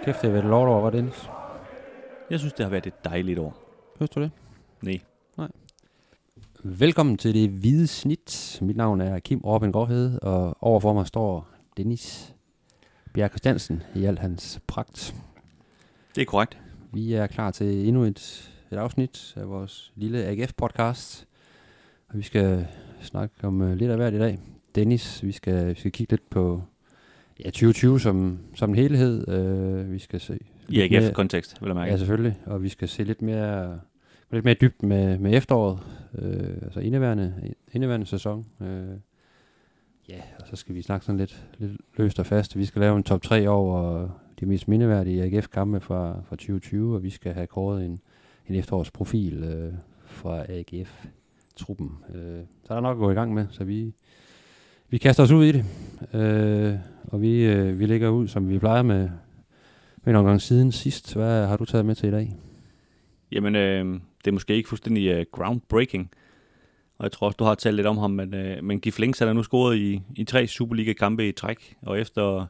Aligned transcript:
Og 0.00 0.04
kæft, 0.04 0.22
det 0.22 0.30
har 0.30 0.32
været 0.32 0.44
et 0.44 0.50
lort 0.50 0.68
over, 0.68 0.80
var 0.80 0.90
det, 0.90 0.98
Dennis? 0.98 1.30
Jeg 2.30 2.38
synes, 2.38 2.52
det 2.52 2.64
har 2.64 2.70
været 2.70 2.86
et 2.86 3.04
dejligt 3.04 3.38
år. 3.38 3.56
Hørte 3.98 4.12
du 4.14 4.20
det? 4.20 4.30
Nej. 5.36 5.48
Velkommen 6.62 7.16
til 7.16 7.34
det 7.34 7.50
hvide 7.50 7.86
snit. 7.86 8.58
Mit 8.62 8.76
navn 8.76 9.00
er 9.00 9.18
Kim 9.18 9.38
Robin 9.38 9.72
Gårdhede, 9.72 10.18
og 10.18 10.56
overfor 10.60 10.92
mig 10.92 11.06
står 11.06 11.48
Dennis 11.76 12.34
Bjerg 13.14 13.30
Christiansen 13.30 13.82
i 13.94 14.04
al 14.04 14.18
hans 14.18 14.60
pragt. 14.66 15.14
Det 16.14 16.20
er 16.20 16.26
korrekt. 16.26 16.58
Vi 16.92 17.12
er 17.12 17.26
klar 17.26 17.50
til 17.50 17.88
endnu 17.88 18.02
et, 18.02 18.50
et 18.72 18.76
afsnit 18.76 19.34
af 19.36 19.48
vores 19.48 19.92
lille 19.94 20.24
AGF-podcast. 20.24 21.26
Og 22.08 22.18
vi 22.18 22.22
skal 22.22 22.66
snakke 23.00 23.34
om 23.42 23.60
uh, 23.60 23.72
lidt 23.72 23.90
af 23.90 23.96
hvert 23.96 24.14
i 24.14 24.18
dag. 24.18 24.38
Dennis, 24.74 25.22
vi 25.22 25.32
skal, 25.32 25.68
vi 25.68 25.74
skal 25.74 25.92
kigge 25.92 26.12
lidt 26.12 26.30
på 26.30 26.62
ja, 27.44 27.50
2020 27.50 28.00
som, 28.00 28.38
som 28.54 28.70
en 28.70 28.76
helhed. 28.76 29.28
Uh, 29.28 29.92
vi 29.92 29.98
skal 29.98 30.20
se 30.20 30.38
I 30.68 30.80
AGF-kontekst, 30.80 31.62
vil 31.62 31.68
jeg 31.68 31.76
mærke. 31.76 31.90
Ja, 31.90 31.96
selvfølgelig. 31.96 32.36
Og 32.46 32.62
vi 32.62 32.68
skal 32.68 32.88
se 32.88 33.04
lidt 33.04 33.22
mere, 33.22 33.80
lidt 34.30 34.44
mere 34.44 34.54
dybt 34.54 34.82
med, 34.82 35.18
med 35.18 35.34
efteråret. 35.34 35.78
Øh, 36.18 36.54
altså 36.62 36.80
indeværende, 36.80 37.54
indeværende 37.72 38.06
sæson. 38.06 38.46
Øh, 38.60 38.96
ja, 40.08 40.20
og 40.40 40.46
så 40.50 40.56
skal 40.56 40.74
vi 40.74 40.82
snakke 40.82 41.06
sådan 41.06 41.18
lidt, 41.18 41.44
lidt 41.58 41.72
løst 41.96 42.18
og 42.18 42.26
fast. 42.26 42.58
Vi 42.58 42.64
skal 42.64 42.80
lave 42.80 42.96
en 42.96 43.02
top 43.02 43.22
3 43.22 43.48
over 43.48 44.08
de 44.40 44.46
mest 44.46 44.68
mindeværdige 44.68 45.22
AGF-kampe 45.22 45.80
fra, 45.80 46.22
fra 46.28 46.36
2020, 46.36 46.94
og 46.94 47.02
vi 47.02 47.10
skal 47.10 47.32
have 47.32 47.46
kåret 47.46 47.84
en, 47.84 48.00
en 48.48 48.54
efterårsprofil 48.54 49.44
øh, 49.44 49.72
fra 50.04 50.44
AGF-truppen. 50.48 51.98
Øh, 52.14 52.40
så 52.64 52.72
er 52.72 52.74
der 52.74 52.80
nok 52.80 52.96
at 52.96 53.00
gå 53.00 53.10
i 53.10 53.14
gang 53.14 53.34
med, 53.34 53.46
så 53.50 53.64
vi, 53.64 53.94
vi 54.88 54.98
kaster 54.98 55.22
os 55.22 55.30
ud 55.30 55.44
i 55.44 55.52
det. 55.52 55.64
Øh, 56.14 56.74
og 57.10 57.22
vi, 57.22 57.44
øh, 57.44 57.78
vi 57.78 57.86
ligger 57.86 58.08
ud, 58.08 58.28
som 58.28 58.48
vi 58.48 58.58
plejer 58.58 58.82
med, 58.82 59.08
med 60.04 60.12
en 60.12 60.16
omgang 60.16 60.40
siden 60.40 60.72
sidst. 60.72 61.14
Hvad 61.14 61.46
har 61.46 61.56
du 61.56 61.64
taget 61.64 61.86
med 61.86 61.94
til 61.94 62.08
i 62.08 62.12
dag? 62.12 62.36
Jamen, 63.32 63.56
øh, 63.56 64.00
det 64.24 64.26
er 64.26 64.32
måske 64.32 64.54
ikke 64.54 64.68
fuldstændig 64.68 65.18
uh, 65.18 65.24
groundbreaking. 65.32 66.10
Og 66.98 67.04
jeg 67.04 67.12
tror 67.12 67.26
også, 67.26 67.36
du 67.36 67.44
har 67.44 67.54
talt 67.54 67.76
lidt 67.76 67.86
om 67.86 67.98
ham, 67.98 68.10
men, 68.10 68.34
øh, 68.34 68.64
men 68.64 68.80
Gif 68.80 68.98
Links 68.98 69.18
han 69.18 69.36
nu 69.36 69.42
scoret 69.42 69.76
i, 69.76 70.02
i 70.16 70.24
tre 70.24 70.46
Superliga-kampe 70.46 71.28
i 71.28 71.32
træk. 71.32 71.76
Og 71.82 72.00
efter 72.00 72.46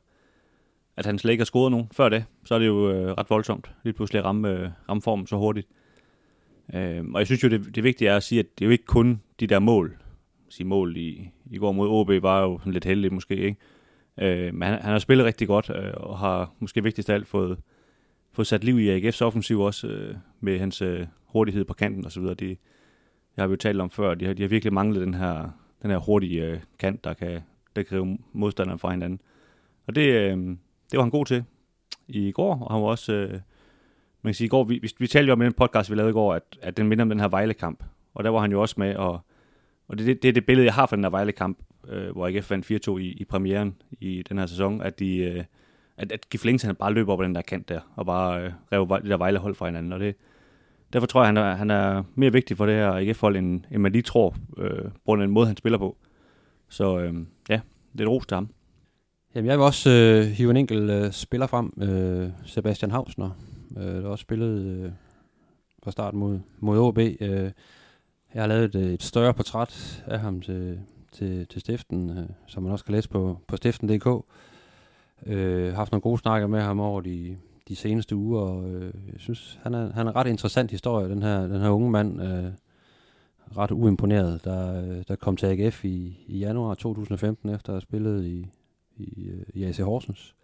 at 0.96 1.06
han 1.06 1.18
slet 1.18 1.30
ikke 1.32 1.40
har 1.40 1.46
scoret 1.46 1.70
nogen 1.70 1.86
før 1.92 2.08
det, 2.08 2.24
så 2.44 2.54
er 2.54 2.58
det 2.58 2.66
jo 2.66 2.90
øh, 2.90 3.12
ret 3.12 3.30
voldsomt 3.30 3.70
lige 3.84 3.92
pludselig 3.92 4.18
at 4.18 4.24
ramme, 4.24 4.48
øh, 4.48 4.68
ramme 4.88 5.02
formen 5.02 5.26
så 5.26 5.36
hurtigt. 5.36 5.68
Øh, 6.74 7.04
og 7.14 7.18
jeg 7.18 7.26
synes 7.26 7.42
jo, 7.42 7.48
det, 7.48 7.74
det 7.74 7.84
vigtige 7.84 8.08
er 8.08 8.16
at 8.16 8.22
sige, 8.22 8.38
at 8.38 8.46
det 8.58 8.64
er 8.64 8.66
jo 8.66 8.72
ikke 8.72 8.84
kun 8.84 9.20
de 9.40 9.46
der 9.46 9.58
mål. 9.58 9.96
Sige 10.48 10.66
mål 10.66 10.96
i, 10.96 11.30
i 11.50 11.58
går 11.58 11.72
mod 11.72 11.88
OB 11.88 12.22
var 12.22 12.42
jo 12.42 12.58
sådan 12.58 12.72
lidt 12.72 12.84
heldigt 12.84 13.12
måske, 13.12 13.36
ikke? 13.36 13.56
Øh, 14.20 14.54
men 14.54 14.62
han, 14.62 14.82
han 14.82 14.92
har 14.92 14.98
spillet 14.98 15.26
rigtig 15.26 15.48
godt, 15.48 15.70
øh, 15.70 15.92
og 15.96 16.18
har 16.18 16.52
måske 16.58 16.82
vigtigst 16.82 17.10
af 17.10 17.14
alt 17.14 17.28
fået, 17.28 17.58
fået 18.32 18.46
sat 18.46 18.64
liv 18.64 18.78
i 18.78 18.98
AGF's 18.98 19.22
offensiv 19.22 19.60
også, 19.60 19.86
øh, 19.86 20.14
med 20.40 20.58
hans 20.58 20.82
øh, 20.82 21.06
hurtighed 21.26 21.64
på 21.64 21.74
kanten 21.74 22.04
og 22.04 22.12
så 22.12 22.20
videre. 22.20 22.34
Det, 22.34 22.48
det 23.34 23.38
har 23.38 23.46
vi 23.46 23.52
jo 23.52 23.56
talt 23.56 23.80
om 23.80 23.90
før. 23.90 24.14
De 24.14 24.26
har, 24.26 24.34
de 24.34 24.42
har 24.42 24.48
virkelig 24.48 24.72
manglet 24.72 25.00
den 25.00 25.14
her, 25.14 25.48
den 25.82 25.90
her 25.90 25.98
hurtige 25.98 26.44
øh, 26.44 26.60
kant, 26.78 27.04
der 27.04 27.14
kan, 27.14 27.40
der 27.76 27.82
kan 27.82 27.96
rive 27.96 28.18
modstanderen 28.32 28.78
fra 28.78 28.90
hinanden. 28.90 29.20
Og 29.86 29.94
det, 29.94 30.12
øh, 30.12 30.36
det 30.90 30.96
var 30.96 31.02
han 31.02 31.10
god 31.10 31.26
til 31.26 31.44
i 32.08 32.32
går, 32.32 32.64
og 32.64 32.74
han 32.74 32.82
var 32.82 32.88
også... 32.88 33.12
Øh, 33.12 33.40
man 34.22 34.30
kan 34.30 34.34
sige, 34.34 34.46
i 34.46 34.48
går, 34.48 34.64
vi, 34.64 34.78
vi, 34.82 34.90
vi 34.98 35.06
talte 35.06 35.26
jo 35.26 35.32
om 35.32 35.42
i 35.42 35.44
den 35.44 35.52
podcast, 35.52 35.90
vi 35.90 35.96
lavede 35.96 36.10
i 36.10 36.12
går, 36.12 36.34
at, 36.34 36.42
at 36.62 36.76
den 36.76 36.88
minder 36.88 37.04
om 37.04 37.08
den 37.08 37.20
her 37.20 37.28
Vejle-kamp. 37.28 37.84
Og 38.14 38.24
der 38.24 38.30
var 38.30 38.40
han 38.40 38.52
jo 38.52 38.60
også 38.60 38.74
med, 38.78 38.96
og, 38.96 39.20
og 39.90 39.98
det, 39.98 40.06
det, 40.06 40.22
det 40.22 40.28
er 40.28 40.32
det 40.32 40.46
billede, 40.46 40.66
jeg 40.66 40.74
har 40.74 40.86
fra 40.86 40.96
den 40.96 41.04
her 41.04 41.10
Vejle-kamp, 41.10 41.58
øh, 41.88 42.10
hvor 42.10 42.26
AGF 42.26 42.50
vandt 42.50 42.88
4-2 42.88 42.96
i, 42.96 43.12
i 43.12 43.24
premieren 43.24 43.76
i 44.00 44.22
den 44.28 44.38
her 44.38 44.46
sæson, 44.46 44.82
at 44.82 44.98
de... 44.98 45.16
Øh, 45.16 45.44
at, 45.96 46.12
at 46.12 46.30
Giflings, 46.30 46.62
han 46.62 46.74
bare 46.74 46.92
løber 46.92 47.12
op 47.12 47.18
på 47.18 47.24
den 47.24 47.34
der 47.34 47.42
kant 47.42 47.68
der, 47.68 47.80
og 47.96 48.06
bare 48.06 48.42
øh, 48.42 48.52
rev 48.72 49.00
det 49.02 49.10
der 49.10 49.16
Vejle-hold 49.16 49.54
fra 49.54 49.66
hinanden. 49.66 49.92
Og 49.92 50.00
det, 50.00 50.14
derfor 50.92 51.06
tror 51.06 51.20
jeg, 51.20 51.28
han 51.28 51.36
er, 51.36 51.54
han 51.54 51.70
er 51.70 52.02
mere 52.14 52.32
vigtig 52.32 52.56
for 52.56 52.66
det 52.66 52.74
her 52.74 52.92
AGF-hold, 52.92 53.36
end, 53.36 53.64
end 53.70 53.82
man 53.82 53.92
lige 53.92 54.02
tror, 54.02 54.36
øh, 54.58 54.84
på 54.84 55.00
grund 55.04 55.22
af 55.22 55.26
den 55.26 55.34
måde, 55.34 55.46
han 55.46 55.56
spiller 55.56 55.78
på. 55.78 55.96
Så 56.68 56.98
øh, 56.98 57.14
ja, 57.48 57.60
det 57.92 58.00
er 58.00 58.08
ros 58.08 58.26
til 58.26 58.34
ham. 58.34 58.48
Jamen, 59.34 59.50
jeg 59.50 59.58
vil 59.58 59.64
også 59.64 59.90
øh, 59.90 60.24
hive 60.24 60.50
en 60.50 60.56
enkelt 60.56 60.90
øh, 60.90 61.12
spiller 61.12 61.46
frem. 61.46 61.72
Øh, 61.82 62.30
Sebastian 62.44 62.90
Hausner, 62.90 63.30
øh, 63.76 63.84
der 63.84 64.08
også 64.08 64.22
spillede 64.22 64.82
øh, 64.84 64.92
fra 65.82 65.90
start 65.90 66.14
mod, 66.14 66.38
mod 66.58 66.78
OB. 66.78 66.98
Øh, 66.98 67.50
jeg 68.34 68.42
har 68.42 68.46
lavet 68.46 68.64
et, 68.64 68.74
øh, 68.74 68.92
et 68.92 69.02
større 69.02 69.34
portræt 69.34 70.04
af 70.06 70.20
ham 70.20 70.40
til, 70.40 70.80
til, 71.12 71.46
til 71.46 71.60
stiften, 71.60 72.18
øh, 72.18 72.26
som 72.46 72.62
man 72.62 72.72
også 72.72 72.84
kan 72.84 72.94
læse 72.94 73.08
på, 73.08 73.38
på 73.46 73.56
stiften.dk. 73.56 74.24
Øh, 75.26 75.74
haft 75.74 75.92
nogle 75.92 76.02
gode 76.02 76.18
snakker 76.18 76.48
med 76.48 76.60
ham 76.60 76.80
over 76.80 77.00
de, 77.00 77.36
de 77.68 77.76
seneste 77.76 78.16
uger, 78.16 78.40
og 78.40 78.70
øh, 78.70 78.94
jeg 79.12 79.20
synes, 79.20 79.58
han 79.62 79.74
er, 79.74 79.92
han 79.92 80.06
er 80.06 80.10
en 80.10 80.16
ret 80.16 80.26
interessant 80.26 80.70
historie, 80.70 81.08
den 81.08 81.22
her, 81.22 81.40
den 81.40 81.60
her 81.60 81.68
unge 81.68 81.90
mand. 81.90 82.22
Øh, 82.22 82.52
ret 83.56 83.70
uimponeret, 83.70 84.44
der, 84.44 84.82
øh, 84.82 85.02
der 85.08 85.16
kom 85.16 85.36
til 85.36 85.46
AGF 85.46 85.84
i, 85.84 86.24
i 86.26 86.38
januar 86.38 86.74
2015, 86.74 87.48
efter 87.48 87.68
at 87.68 87.74
have 87.74 87.80
spillet 87.80 88.24
i, 88.24 88.46
i, 88.96 89.28
øh, 89.28 89.42
i 89.54 89.64
AC 89.64 89.76
Horsens, 89.76 90.34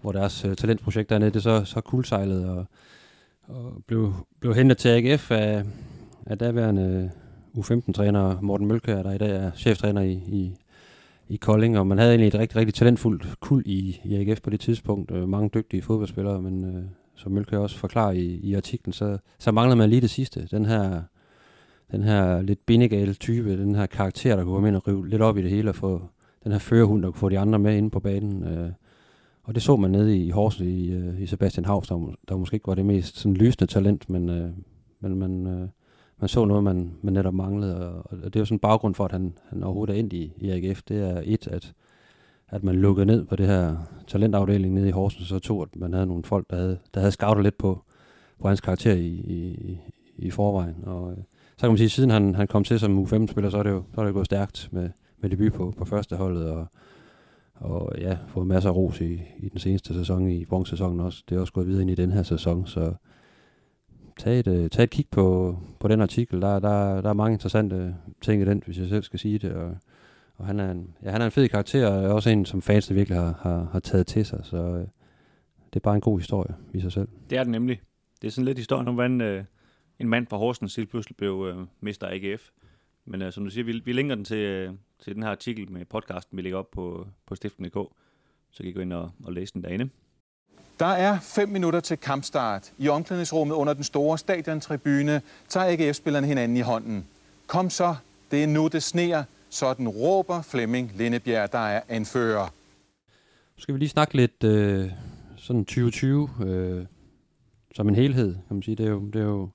hvor 0.00 0.12
deres 0.12 0.44
øh, 0.44 0.56
talentprojekt 0.56 1.10
dernede, 1.10 1.30
det 1.30 1.42
så, 1.42 1.64
så 1.64 1.80
kuldsejlede 1.80 2.50
og, 2.50 2.66
og 3.42 3.82
blev, 3.86 4.12
blev 4.40 4.54
hentet 4.54 4.78
til 4.78 4.88
AGF 4.88 5.30
af, 5.30 5.64
af 6.26 6.38
daværende 6.38 7.10
U15-træner 7.58 8.40
Morten 8.40 8.66
Mølkær, 8.66 9.02
der 9.02 9.12
i 9.12 9.18
dag 9.18 9.30
er 9.30 9.50
cheftræner 9.56 10.00
i, 10.00 10.12
i, 10.12 10.56
i 11.28 11.36
Kolding, 11.36 11.78
og 11.78 11.86
man 11.86 11.98
havde 11.98 12.10
egentlig 12.10 12.28
et 12.28 12.34
rigtig, 12.34 12.56
rigtig 12.56 12.74
talentfuldt 12.74 13.40
kul 13.40 13.62
i, 13.66 14.00
i 14.04 14.14
AGF 14.14 14.40
på 14.40 14.50
det 14.50 14.60
tidspunkt. 14.60 15.10
Øh, 15.10 15.28
mange 15.28 15.50
dygtige 15.54 15.82
fodboldspillere, 15.82 16.42
men 16.42 16.64
øh, 16.64 16.84
som 17.14 17.32
Mølkær 17.32 17.58
også 17.58 17.78
forklarer 17.78 18.12
i, 18.12 18.40
i 18.42 18.54
artiklen, 18.54 18.92
så, 18.92 19.18
så 19.38 19.52
manglede 19.52 19.76
man 19.76 19.90
lige 19.90 20.00
det 20.00 20.10
sidste. 20.10 20.48
Den 20.50 20.64
her, 20.66 21.02
den 21.92 22.02
her 22.02 22.42
lidt 22.42 22.66
bindegale 22.66 23.14
type, 23.14 23.58
den 23.58 23.74
her 23.74 23.86
karakter, 23.86 24.36
der 24.36 24.44
kunne 24.44 24.54
komme 24.54 24.68
ind 24.68 24.76
og 24.76 24.88
rive 24.88 25.08
lidt 25.08 25.22
op 25.22 25.38
i 25.38 25.42
det 25.42 25.50
hele 25.50 25.70
og 25.70 25.74
få, 25.74 26.02
den 26.44 26.52
her 26.52 26.58
førerhund, 26.58 27.02
der 27.02 27.10
kunne 27.10 27.18
få 27.18 27.28
de 27.28 27.38
andre 27.38 27.58
med 27.58 27.76
inde 27.76 27.90
på 27.90 28.00
banen. 28.00 28.44
Øh, 28.44 28.70
og 29.42 29.54
det 29.54 29.62
så 29.62 29.76
man 29.76 29.90
nede 29.90 30.18
i 30.18 30.30
Horsens 30.30 30.68
i, 30.68 30.90
øh, 30.92 31.22
i 31.22 31.26
Sebastian 31.26 31.64
Havs, 31.64 31.88
der, 31.88 32.14
der 32.28 32.36
måske 32.36 32.54
ikke 32.54 32.66
var 32.66 32.74
det 32.74 32.86
mest 32.86 33.16
sådan 33.16 33.36
lysende 33.36 33.66
talent, 33.66 34.10
men, 34.10 34.28
øh, 34.28 34.50
men 35.00 35.16
man, 35.16 35.46
øh, 35.46 35.68
man 36.20 36.28
så 36.28 36.44
noget, 36.44 36.64
man, 36.64 36.92
man 37.02 37.12
netop 37.12 37.34
manglede. 37.34 37.90
Og, 37.90 38.04
og 38.10 38.18
det 38.24 38.36
er 38.36 38.40
jo 38.40 38.44
sådan 38.44 38.56
en 38.56 38.60
baggrund 38.60 38.94
for, 38.94 39.04
at 39.04 39.12
han, 39.12 39.32
han 39.48 39.62
overhovedet 39.62 39.94
er 39.94 39.98
ind 39.98 40.12
i, 40.12 40.32
i 40.36 40.50
AGF. 40.50 40.82
Det 40.82 41.02
er 41.10 41.22
et, 41.24 41.46
at, 41.46 41.72
at 42.48 42.64
man 42.64 42.74
lukkede 42.74 43.06
ned 43.06 43.24
på 43.24 43.36
det 43.36 43.46
her 43.46 43.76
talentafdeling 44.06 44.74
nede 44.74 44.88
i 44.88 44.90
Horsens, 44.90 45.22
og 45.22 45.28
så 45.28 45.38
to, 45.38 45.62
at 45.62 45.76
man 45.76 45.92
havde 45.92 46.06
nogle 46.06 46.24
folk, 46.24 46.50
der 46.50 46.56
havde, 46.56 46.78
der 46.94 47.00
havde 47.00 47.12
scoutet 47.12 47.42
lidt 47.42 47.58
på, 47.58 47.82
på 48.40 48.48
hans 48.48 48.60
karakter 48.60 48.92
i, 48.92 49.06
i, 49.06 49.78
i 50.16 50.30
forvejen. 50.30 50.76
Og 50.86 51.10
øh, 51.10 51.16
så 51.56 51.60
kan 51.60 51.70
man 51.70 51.78
sige, 51.78 51.84
at 51.84 51.90
siden 51.90 52.10
han, 52.10 52.34
han 52.34 52.46
kom 52.46 52.64
til 52.64 52.80
som 52.80 53.02
U15-spiller, 53.02 53.50
så 53.50 53.58
er 53.58 53.62
det 53.62 53.70
jo 53.70 53.82
så 53.94 54.00
er 54.00 54.04
det 54.04 54.14
gået 54.14 54.26
stærkt 54.26 54.68
med, 54.72 54.90
med 55.18 55.30
debut 55.30 55.52
på, 55.52 55.74
på 55.76 55.84
første 55.84 56.16
holdet, 56.16 56.50
og, 56.50 56.66
og 57.54 57.92
ja, 57.98 58.16
fået 58.26 58.46
masser 58.46 58.70
af 58.70 58.76
ros 58.76 59.00
i, 59.00 59.22
i 59.38 59.48
den 59.48 59.58
seneste 59.58 59.94
sæson, 59.94 60.30
i 60.30 60.44
bronzesæsonen 60.44 61.00
også. 61.00 61.22
Det 61.28 61.36
er 61.36 61.40
også 61.40 61.52
gået 61.52 61.66
videre 61.66 61.82
ind 61.82 61.90
i 61.90 61.94
den 61.94 62.12
her 62.12 62.22
sæson, 62.22 62.66
så 62.66 62.92
tag 64.16 64.38
et, 64.38 64.46
øh, 64.46 64.70
tag 64.70 64.82
et 64.82 64.90
kig 64.90 65.06
på, 65.10 65.58
på 65.80 65.88
den 65.88 66.00
artikel. 66.00 66.40
Der, 66.40 66.58
der, 66.58 67.00
der 67.00 67.08
er 67.08 67.12
mange 67.12 67.32
interessante 67.32 67.96
ting 68.20 68.42
i 68.42 68.44
den, 68.44 68.62
hvis 68.66 68.78
jeg 68.78 68.88
selv 68.88 69.02
skal 69.02 69.18
sige 69.18 69.38
det, 69.38 69.52
og, 69.52 69.76
og 70.36 70.46
han, 70.46 70.60
er 70.60 70.70
en, 70.70 70.96
ja, 71.02 71.10
han 71.10 71.20
er 71.20 71.24
en 71.24 71.30
fed 71.30 71.48
karakter, 71.48 71.88
og 71.88 72.14
også 72.14 72.30
en, 72.30 72.46
som 72.46 72.62
fansene 72.62 72.94
virkelig 72.94 73.18
har, 73.18 73.38
har, 73.40 73.68
har 73.72 73.80
taget 73.80 74.06
til 74.06 74.26
sig, 74.26 74.40
så 74.42 74.56
øh, 74.56 74.86
det 75.74 75.80
er 75.80 75.80
bare 75.80 75.94
en 75.94 76.00
god 76.00 76.18
historie 76.18 76.54
i 76.72 76.80
sig 76.80 76.92
selv. 76.92 77.08
Det 77.30 77.38
er 77.38 77.42
det 77.42 77.50
nemlig. 77.50 77.80
Det 78.22 78.26
er 78.28 78.32
sådan 78.32 78.44
lidt 78.44 78.58
historien 78.58 78.88
om, 78.88 78.94
hvordan 78.94 79.20
øh, 79.20 79.44
en 79.98 80.08
mand 80.08 80.26
fra 80.26 80.36
Horsens 80.36 80.76
lige 80.76 80.86
pludselig 80.86 81.16
blev 81.16 81.46
øh, 81.50 81.66
mester 81.80 82.06
AGF. 82.10 82.50
Men 83.04 83.22
øh, 83.22 83.32
som 83.32 83.44
du 83.44 83.50
siger, 83.50 83.64
vi, 83.64 83.82
vi 83.84 83.92
linker 83.92 84.14
den 84.14 84.24
til, 84.24 84.38
øh, 84.38 84.72
til 84.98 85.14
den 85.14 85.22
her 85.22 85.30
artikel 85.30 85.72
med 85.72 85.84
podcasten, 85.84 86.36
vi 86.36 86.42
lægger 86.42 86.58
op 86.58 86.70
på, 86.70 87.06
på 87.26 87.34
stiften.dk. 87.34 87.78
Så 88.50 88.62
kan 88.62 88.66
I 88.66 88.72
gå 88.72 88.80
ind 88.80 88.92
og, 88.92 89.10
og 89.24 89.32
læse 89.32 89.54
den 89.54 89.62
derinde. 89.62 89.90
Der 90.80 90.86
er 90.86 91.18
5 91.20 91.48
minutter 91.48 91.80
til 91.80 91.96
kampstart. 91.98 92.72
I 92.78 92.88
omklædningsrummet 92.88 93.54
under 93.54 93.72
den 93.72 93.84
store 93.84 94.18
stadiontribune 94.18 95.22
tager 95.48 95.66
AGF-spillerne 95.66 96.26
hinanden 96.26 96.56
i 96.56 96.60
hånden. 96.60 97.06
Kom 97.46 97.70
så, 97.70 97.94
det 98.30 98.42
er 98.42 98.46
nu 98.46 98.68
det 98.68 98.82
sneer. 98.82 99.24
Sådan 99.50 99.88
råber 99.88 100.42
Flemming 100.42 100.92
Lindebjerg, 100.96 101.52
der 101.52 101.58
er 101.58 101.80
anfører. 101.88 102.44
Nu 103.56 103.62
skal 103.62 103.74
vi 103.74 103.78
lige 103.78 103.88
snakke 103.88 104.14
lidt 104.14 104.44
øh, 104.44 104.90
sådan 105.36 105.64
2020 105.64 106.30
øh, 106.42 106.86
som 107.74 107.88
en 107.88 107.94
helhed, 107.94 108.34
kan 108.34 108.56
man 108.56 108.62
sige. 108.62 108.76
Det 108.76 108.86
er 108.86 108.90
jo, 108.90 109.00
det 109.06 109.20
er 109.20 109.24
jo 109.24 109.48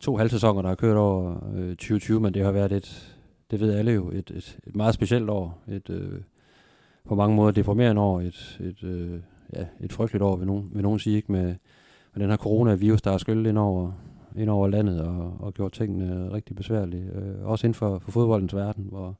to 0.00 0.16
halvsæsoner, 0.16 0.62
der 0.62 0.68
har 0.68 0.76
kørt 0.76 0.96
over 0.96 1.36
øh, 1.54 1.68
2020, 1.68 2.20
men 2.20 2.34
det 2.34 2.44
har 2.44 2.52
været 2.52 2.72
et, 2.72 3.16
det 3.50 3.60
ved 3.60 3.74
alle 3.74 3.92
jo, 3.92 4.10
et, 4.10 4.30
et, 4.30 4.58
et 4.66 4.76
meget 4.76 4.94
specielt 4.94 5.30
år. 5.30 5.58
Et 5.68 5.90
øh, 5.90 6.20
på 7.04 7.14
mange 7.14 7.36
måder 7.36 7.52
deprimerende 7.52 8.02
år. 8.02 8.20
Et, 8.20 8.60
et, 8.60 8.84
øh, 8.84 9.20
ja, 9.52 9.66
et 9.80 9.92
frygteligt 9.92 10.22
år, 10.22 10.36
vil 10.36 10.46
nogen, 10.46 10.70
vil 10.72 10.82
nogen 10.82 10.98
sige, 10.98 11.16
ikke? 11.16 11.32
Med, 11.32 11.54
med 12.14 12.22
den 12.22 12.30
her 12.30 12.36
coronavirus, 12.36 13.02
der 13.02 13.10
har 13.10 13.18
skyllet 13.18 13.48
ind 13.48 13.58
over, 13.58 13.92
ind 14.36 14.50
over 14.50 14.68
landet 14.68 15.00
og, 15.00 15.36
og 15.40 15.54
gjort 15.54 15.72
tingene 15.72 16.32
rigtig 16.32 16.56
besværlige. 16.56 17.10
Øh, 17.14 17.46
også 17.46 17.66
inden 17.66 17.74
for, 17.74 17.98
for 17.98 18.10
fodboldens 18.10 18.54
verden, 18.54 18.84
hvor 18.88 19.16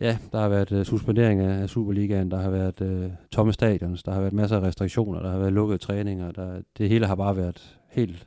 ja, 0.00 0.18
der 0.32 0.40
har 0.40 0.48
været 0.48 0.72
øh, 0.72 0.84
suspendering 0.84 1.40
af, 1.40 1.68
Superligaen, 1.68 2.30
der 2.30 2.36
har 2.36 2.50
været 2.50 2.80
øh, 2.80 3.10
tomme 3.30 3.52
stadions, 3.52 4.02
der 4.02 4.12
har 4.12 4.20
været 4.20 4.32
masser 4.32 4.56
af 4.56 4.62
restriktioner, 4.62 5.22
der 5.22 5.30
har 5.30 5.38
været 5.38 5.52
lukkede 5.52 5.78
træninger, 5.78 6.32
der, 6.32 6.62
det 6.78 6.88
hele 6.88 7.06
har 7.06 7.14
bare 7.14 7.36
været 7.36 7.78
helt 7.88 8.26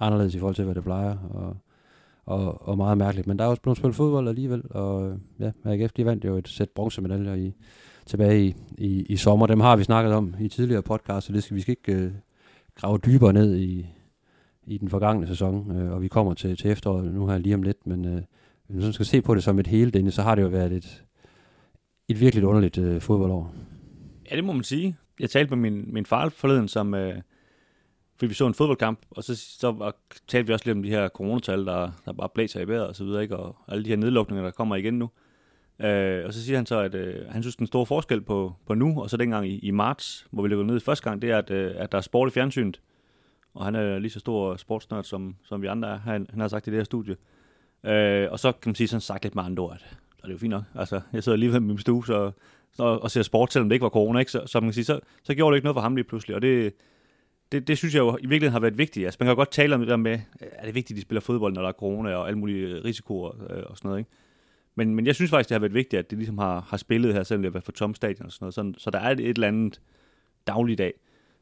anderledes 0.00 0.34
i 0.34 0.38
forhold 0.38 0.54
til, 0.54 0.64
hvad 0.64 0.74
det 0.74 0.84
plejer, 0.84 1.16
og, 1.30 1.56
og, 2.26 2.68
og 2.68 2.76
meget 2.76 2.98
mærkeligt. 2.98 3.26
Men 3.26 3.38
der 3.38 3.44
er 3.44 3.48
også 3.48 3.62
blevet 3.62 3.78
spillet 3.78 3.96
fodbold 3.96 4.28
alligevel, 4.28 4.62
og 4.70 5.16
ja, 5.40 5.50
AGF 5.64 5.92
de 5.92 6.04
vandt 6.04 6.24
jo 6.24 6.36
et 6.36 6.48
sæt 6.48 6.70
bronzemedaljer 6.70 7.34
i, 7.34 7.54
tilbage 8.08 8.46
i, 8.46 8.54
i, 8.78 9.02
i 9.02 9.16
sommer. 9.16 9.46
Dem 9.46 9.60
har 9.60 9.76
vi 9.76 9.84
snakket 9.84 10.12
om 10.12 10.34
i 10.40 10.48
tidligere 10.48 10.82
podcast, 10.82 11.26
så 11.26 11.32
det 11.32 11.42
skal 11.42 11.56
vi 11.56 11.60
skal 11.60 11.72
ikke 11.72 11.92
øh, 11.92 12.12
grave 12.74 12.98
dybere 12.98 13.32
ned 13.32 13.56
i, 13.56 13.86
i 14.66 14.78
den 14.78 14.90
forgangne 14.90 15.26
sæson, 15.26 15.76
øh, 15.76 15.92
og 15.92 16.02
vi 16.02 16.08
kommer 16.08 16.34
til, 16.34 16.56
til 16.56 16.70
efteråret 16.70 17.12
nu 17.14 17.26
her 17.26 17.38
lige 17.38 17.54
om 17.54 17.62
lidt, 17.62 17.86
men 17.86 18.04
øh, 18.04 18.22
hvis 18.66 18.84
man 18.84 18.92
skal 18.92 19.06
se 19.06 19.22
på 19.22 19.34
det 19.34 19.42
som 19.42 19.58
et 19.58 19.66
hele, 19.66 19.90
Dennis, 19.90 20.14
så 20.14 20.22
har 20.22 20.34
det 20.34 20.42
jo 20.42 20.48
været 20.48 20.72
et, 20.72 21.04
et 22.08 22.20
virkelig 22.20 22.44
underligt 22.44 22.78
øh, 22.78 23.00
fodboldår. 23.00 23.54
Ja, 24.30 24.36
det 24.36 24.44
må 24.44 24.52
man 24.52 24.64
sige. 24.64 24.96
Jeg 25.20 25.30
talte 25.30 25.56
med 25.56 25.70
min, 25.70 25.92
min 25.92 26.06
far 26.06 26.28
forleden, 26.28 26.68
som, 26.68 26.94
øh, 26.94 27.14
fordi 28.16 28.28
vi 28.28 28.34
så 28.34 28.46
en 28.46 28.54
fodboldkamp, 28.54 28.98
og 29.10 29.24
så, 29.24 29.36
så 29.36 29.70
var, 29.70 29.96
talte 30.28 30.46
vi 30.46 30.52
også 30.52 30.66
lidt 30.66 30.76
om 30.76 30.82
de 30.82 30.90
her 30.90 31.08
coronatal, 31.08 31.66
der, 31.66 31.90
der 32.04 32.12
bare 32.12 32.28
blæser 32.34 32.60
i 32.60 32.68
vejret 32.68 32.86
og 32.86 32.96
så 32.96 33.04
videre, 33.04 33.22
ikke? 33.22 33.36
og 33.36 33.56
alle 33.68 33.84
de 33.84 33.88
her 33.88 33.96
nedlukninger, 33.96 34.44
der 34.44 34.50
kommer 34.50 34.76
igen 34.76 34.94
nu. 34.94 35.04
Øh, 35.04 35.27
Øh, 35.80 36.24
og 36.26 36.34
så 36.34 36.44
siger 36.44 36.56
han 36.56 36.66
så, 36.66 36.78
at 36.78 36.94
øh, 36.94 37.30
han 37.30 37.42
synes, 37.42 37.56
den 37.56 37.66
store 37.66 37.86
forskel 37.86 38.20
på, 38.20 38.54
på 38.66 38.74
nu, 38.74 39.02
og 39.02 39.10
så 39.10 39.16
dengang 39.16 39.48
i, 39.48 39.58
i 39.58 39.70
marts, 39.70 40.26
hvor 40.30 40.42
vi 40.42 40.48
lukkede 40.48 40.66
ned 40.66 40.76
i 40.76 40.84
første 40.84 41.04
gang, 41.10 41.22
det 41.22 41.30
er, 41.30 41.38
at, 41.38 41.50
øh, 41.50 41.74
at 41.76 41.92
der 41.92 41.98
er 41.98 42.02
sport 42.02 42.28
i 42.28 42.32
fjernsynet. 42.32 42.80
Og 43.54 43.64
han 43.64 43.74
er 43.74 43.98
lige 43.98 44.10
så 44.10 44.20
stor 44.20 44.56
sportsnørd, 44.56 45.04
som, 45.04 45.36
som 45.44 45.62
vi 45.62 45.66
andre 45.66 45.88
er, 45.88 45.98
han, 45.98 46.26
han 46.30 46.40
har 46.40 46.48
sagt 46.48 46.66
i 46.66 46.70
det 46.70 46.78
her 46.78 46.84
studie. 46.84 47.16
Øh, 47.84 48.28
og 48.30 48.38
så 48.38 48.52
kan 48.52 48.68
man 48.68 48.74
sige 48.74 48.88
sådan 48.88 49.00
sagt 49.00 49.22
lidt 49.22 49.34
med 49.34 49.42
andre 49.42 49.62
ord, 49.62 49.74
at 49.74 49.98
og 50.22 50.28
det 50.28 50.28
er 50.28 50.34
jo 50.34 50.38
fint 50.38 50.50
nok. 50.50 50.62
Altså, 50.74 51.00
jeg 51.12 51.22
sidder 51.22 51.38
lige 51.38 51.52
ved 51.52 51.60
min 51.60 51.78
stue 51.78 52.06
så, 52.06 52.30
så, 52.72 52.82
og 52.82 53.10
ser 53.10 53.22
sport, 53.22 53.52
selvom 53.52 53.68
det 53.68 53.74
ikke 53.74 53.82
var 53.82 53.88
corona, 53.88 54.18
ikke? 54.18 54.30
Så, 54.30 54.42
så, 54.46 54.60
man 54.60 54.68
kan 54.68 54.74
sige, 54.74 54.84
så, 54.84 55.00
så 55.22 55.34
gjorde 55.34 55.52
det 55.52 55.56
ikke 55.56 55.64
noget 55.64 55.74
for 55.74 55.80
ham 55.80 55.96
lige 55.96 56.04
pludselig. 56.04 56.36
Og 56.36 56.42
det, 56.42 56.74
det, 57.52 57.68
det 57.68 57.78
synes 57.78 57.94
jeg 57.94 58.00
jo 58.00 58.16
i 58.16 58.26
virkeligheden 58.26 58.52
har 58.52 58.60
været 58.60 58.78
vigtigt. 58.78 59.06
Altså, 59.06 59.16
man 59.20 59.26
kan 59.26 59.30
jo 59.30 59.36
godt 59.36 59.50
tale 59.50 59.74
om 59.74 59.80
det 59.80 59.88
der 59.88 59.96
med, 59.96 60.20
er 60.40 60.66
det 60.66 60.74
vigtigt, 60.74 60.90
at 60.90 60.96
de 60.96 61.02
spiller 61.02 61.20
fodbold, 61.20 61.54
når 61.54 61.62
der 61.62 61.68
er 61.68 61.72
corona 61.72 62.14
og 62.14 62.26
alle 62.26 62.38
mulige 62.38 62.84
risikoer 62.84 63.30
øh, 63.50 63.62
og 63.66 63.76
sådan 63.76 63.88
noget, 63.88 63.98
ikke? 63.98 64.10
Men, 64.78 64.94
men 64.94 65.06
jeg 65.06 65.14
synes 65.14 65.30
faktisk, 65.30 65.48
det 65.48 65.54
har 65.54 65.60
været 65.60 65.74
vigtigt, 65.74 65.98
at 65.98 66.10
det 66.10 66.18
ligesom 66.18 66.38
har, 66.38 66.60
har 66.60 66.76
spillet 66.76 67.14
her, 67.14 67.22
selvom 67.22 67.42
det 67.42 67.50
har 67.50 67.52
været 67.52 67.64
for 67.64 67.72
tom 67.72 67.94
stadion 67.94 68.26
og 68.26 68.32
sådan 68.32 68.44
noget. 68.44 68.54
Så, 68.54 68.82
så 68.82 68.90
der 68.90 68.98
er 68.98 69.10
et, 69.10 69.20
et 69.20 69.28
eller 69.28 69.48
andet 69.48 69.80
dagligdag, 70.46 70.92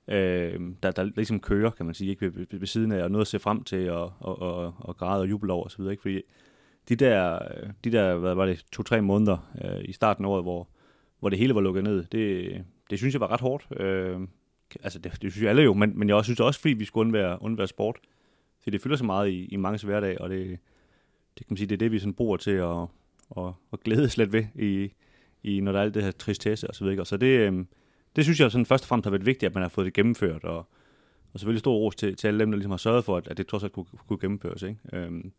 øh, 0.09 0.61
der, 0.83 0.91
der 0.91 1.05
ligesom 1.05 1.41
kører, 1.41 1.71
kan 1.71 1.87
man 1.87 1.95
sige, 1.95 2.11
ikke 2.11 2.23
ved, 2.23 2.31
ved, 2.31 2.59
ved 2.59 2.67
siden 2.67 2.93
af, 2.93 3.03
og 3.03 3.11
noget 3.11 3.25
at 3.25 3.29
se 3.29 3.39
frem 3.39 3.65
til, 3.65 3.91
og, 3.91 4.13
og, 4.21 4.43
og, 4.43 4.75
og 4.79 4.97
græde 4.97 5.21
og 5.21 5.31
juble 5.31 5.53
over 5.53 5.65
osv., 5.65 5.81
ikke? 5.91 6.03
Fordi 6.03 6.23
de 6.89 6.97
der, 6.97 7.39
de 7.85 7.93
der 7.93 8.17
hvad 8.17 8.35
var 8.35 8.47
det, 8.47 8.65
to-tre 8.73 9.03
måneder 9.03 9.53
øh, 9.65 9.85
i 9.85 9.93
starten 9.93 10.25
af 10.25 10.29
året, 10.29 10.45
hvor, 10.45 10.69
hvor 11.21 11.29
det 11.29 11.39
hele 11.39 11.55
var 11.55 11.61
lukket 11.61 11.85
ned, 11.85 12.05
det, 12.05 12.65
det 12.91 12.99
synes 12.99 13.15
jeg 13.15 13.21
var 13.21 13.33
ret 13.33 13.41
hårdt. 13.41 13.81
Øh, 13.81 14.21
altså 14.83 14.99
det, 14.99 15.23
det 15.23 15.33
synes 15.33 15.43
jeg 15.43 15.51
alle 15.51 15.63
jo, 15.63 15.75
men, 15.75 15.99
men 15.99 16.09
jeg 16.09 16.17
også 16.17 16.29
synes 16.29 16.41
også, 16.41 16.61
fordi 16.61 16.75
vi 16.75 16.85
skulle 16.85 17.07
undvære, 17.07 17.43
undvære 17.43 17.67
sport. 17.67 17.97
Så 18.65 18.71
det 18.71 18.81
fylder 18.81 18.97
så 18.97 19.05
meget 19.05 19.31
i, 19.31 19.45
i 19.45 19.57
mange 19.57 19.87
hverdag, 19.87 20.21
og 20.21 20.31
det, 20.31 20.59
det 21.39 21.47
kan 21.47 21.53
man 21.53 21.57
sige, 21.57 21.67
det 21.67 21.75
er 21.75 21.79
det, 21.79 21.93
vi 21.93 21.99
sådan 21.99 22.15
bruger 22.15 22.37
til 22.37 22.51
at, 22.51 22.87
og, 23.31 23.55
og 23.71 23.81
glæde 23.81 24.11
lidt 24.17 24.33
ved, 24.33 24.45
i, 24.55 24.93
i, 25.43 25.61
når 25.61 25.73
der 25.73 25.79
er 25.79 25.83
alt 25.85 25.95
det 25.95 26.03
her 26.03 26.11
tristesse 26.11 26.69
og 26.69 26.75
så 26.75 26.85
videre. 26.85 27.07
Så 27.07 27.17
det, 27.17 27.27
øhm, 27.27 27.67
det 28.17 28.25
synes 28.25 28.41
jeg 28.41 28.51
sådan 28.51 28.67
først 28.67 28.85
og 28.85 28.89
fremmest 28.89 29.05
har 29.05 29.11
været 29.11 29.27
vigtigt, 29.27 29.51
at 29.51 29.55
man 29.55 29.63
har 29.63 29.69
fået 29.69 29.85
det 29.85 29.95
gennemført, 29.95 30.45
og, 30.45 30.57
og 31.33 31.41
selvfølgelig 31.41 31.61
stor 31.61 31.75
ros 31.75 31.97
til, 31.97 32.17
til 32.17 32.29
alle 32.29 32.41
dem, 32.41 32.51
der 32.51 32.57
ligesom 32.57 32.71
har 32.71 32.77
sørget 32.77 33.05
for, 33.05 33.17
at, 33.17 33.29
at 33.29 33.37
det 33.37 33.47
trods 33.47 33.65
alt 33.65 33.73
kunne, 33.73 33.87
kunne 34.09 34.19
gennemføres. 34.19 34.63
Ikke? 34.63 34.79
Øhm, 34.93 35.33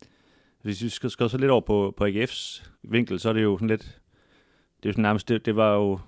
hvis 0.62 0.84
vi 0.84 0.90
skal, 0.90 1.10
skal 1.10 1.30
så 1.30 1.38
lidt 1.38 1.52
over 1.52 1.62
på, 1.62 1.94
på 1.98 2.06
AGF's 2.06 2.70
vinkel, 2.84 3.20
så 3.20 3.30
er 3.30 3.34
det 3.34 3.44
jo 3.44 3.58
sådan 3.58 3.68
lidt, 3.68 4.02
det 4.78 4.86
er 4.86 4.90
jo 4.90 4.94
sådan 4.94 5.02
nærmest, 5.02 5.30
det, 5.30 5.46
det 5.46 5.56
var 5.56 5.76
jo 5.76 6.00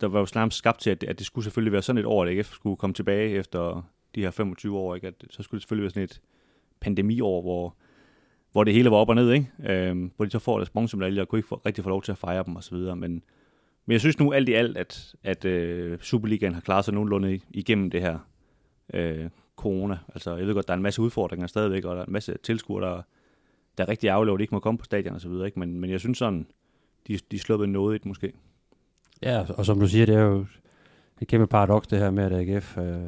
der 0.00 0.08
var 0.08 0.20
jo 0.20 0.26
nærmest 0.34 0.58
skabt 0.58 0.80
til, 0.80 0.90
at 0.90 1.00
det, 1.00 1.06
at 1.06 1.18
det 1.18 1.26
skulle 1.26 1.44
selvfølgelig 1.44 1.72
være 1.72 1.82
sådan 1.82 1.98
et 1.98 2.06
år, 2.06 2.24
at 2.24 2.38
AGF 2.38 2.52
skulle 2.52 2.76
komme 2.76 2.94
tilbage 2.94 3.30
efter 3.30 3.82
de 4.14 4.20
her 4.20 4.30
25 4.30 4.78
år, 4.78 4.94
ikke? 4.94 5.06
At, 5.06 5.14
så 5.30 5.42
skulle 5.42 5.58
det 5.58 5.62
selvfølgelig 5.62 5.82
være 5.82 5.90
sådan 5.90 6.02
et 6.02 6.20
pandemiår, 6.80 7.42
hvor, 7.42 7.76
hvor 8.52 8.64
det 8.64 8.74
hele 8.74 8.90
var 8.90 8.96
op 8.96 9.08
og 9.08 9.14
ned, 9.14 9.32
ikke? 9.32 9.50
Øhm, 9.68 10.10
hvor 10.16 10.24
de 10.24 10.30
så 10.30 10.38
får 10.38 10.56
deres 10.56 10.70
bronzemedaljer 10.70 11.22
og 11.22 11.28
kunne 11.28 11.38
ikke 11.38 11.48
få, 11.48 11.60
rigtig 11.66 11.84
få 11.84 11.90
lov 11.90 12.02
til 12.02 12.12
at 12.12 12.18
fejre 12.18 12.44
dem 12.46 12.56
osv., 12.56 12.76
men, 12.76 13.22
men 13.86 13.92
jeg 13.92 14.00
synes 14.00 14.18
nu 14.18 14.32
alt 14.32 14.48
i 14.48 14.52
alt, 14.52 14.76
at, 14.76 15.14
at 15.24 15.44
øh, 15.44 15.98
Superligaen 16.00 16.54
har 16.54 16.60
klaret 16.60 16.84
sig 16.84 16.94
nogenlunde 16.94 17.40
igennem 17.50 17.90
det 17.90 18.00
her 18.00 18.18
øh, 18.94 19.28
corona. 19.56 19.98
Altså, 20.14 20.36
jeg 20.36 20.46
ved 20.46 20.54
godt, 20.54 20.68
der 20.68 20.74
er 20.74 20.76
en 20.76 20.82
masse 20.82 21.02
udfordringer 21.02 21.46
stadigvæk, 21.46 21.84
og 21.84 21.96
der 21.96 22.02
er 22.02 22.06
en 22.06 22.12
masse 22.12 22.36
tilskuere, 22.42 22.86
der, 22.86 23.02
der 23.78 23.84
er 23.84 23.88
rigtig 23.88 24.08
ærgerlige, 24.08 24.32
at 24.32 24.38
de 24.38 24.42
ikke 24.42 24.54
må 24.54 24.60
komme 24.60 24.78
på 24.78 24.84
stadion 24.84 25.14
og 25.14 25.20
så 25.20 25.28
videre, 25.28 25.46
ikke? 25.46 25.58
Men, 25.58 25.80
men 25.80 25.90
jeg 25.90 26.00
synes 26.00 26.18
sådan, 26.18 26.46
de, 27.08 27.18
de 27.30 27.38
sluppet 27.38 27.68
noget 27.68 28.04
i 28.04 28.08
måske. 28.08 28.32
Ja, 29.22 29.44
og 29.56 29.66
som 29.66 29.80
du 29.80 29.86
siger, 29.86 30.06
det 30.06 30.14
er 30.14 30.20
jo 30.20 30.46
et 31.20 31.28
kæmpe 31.28 31.46
paradoks 31.46 31.86
det 31.86 31.98
her 31.98 32.10
med, 32.10 32.24
at 32.24 32.32
AGF 32.32 32.78
øh, 32.78 33.00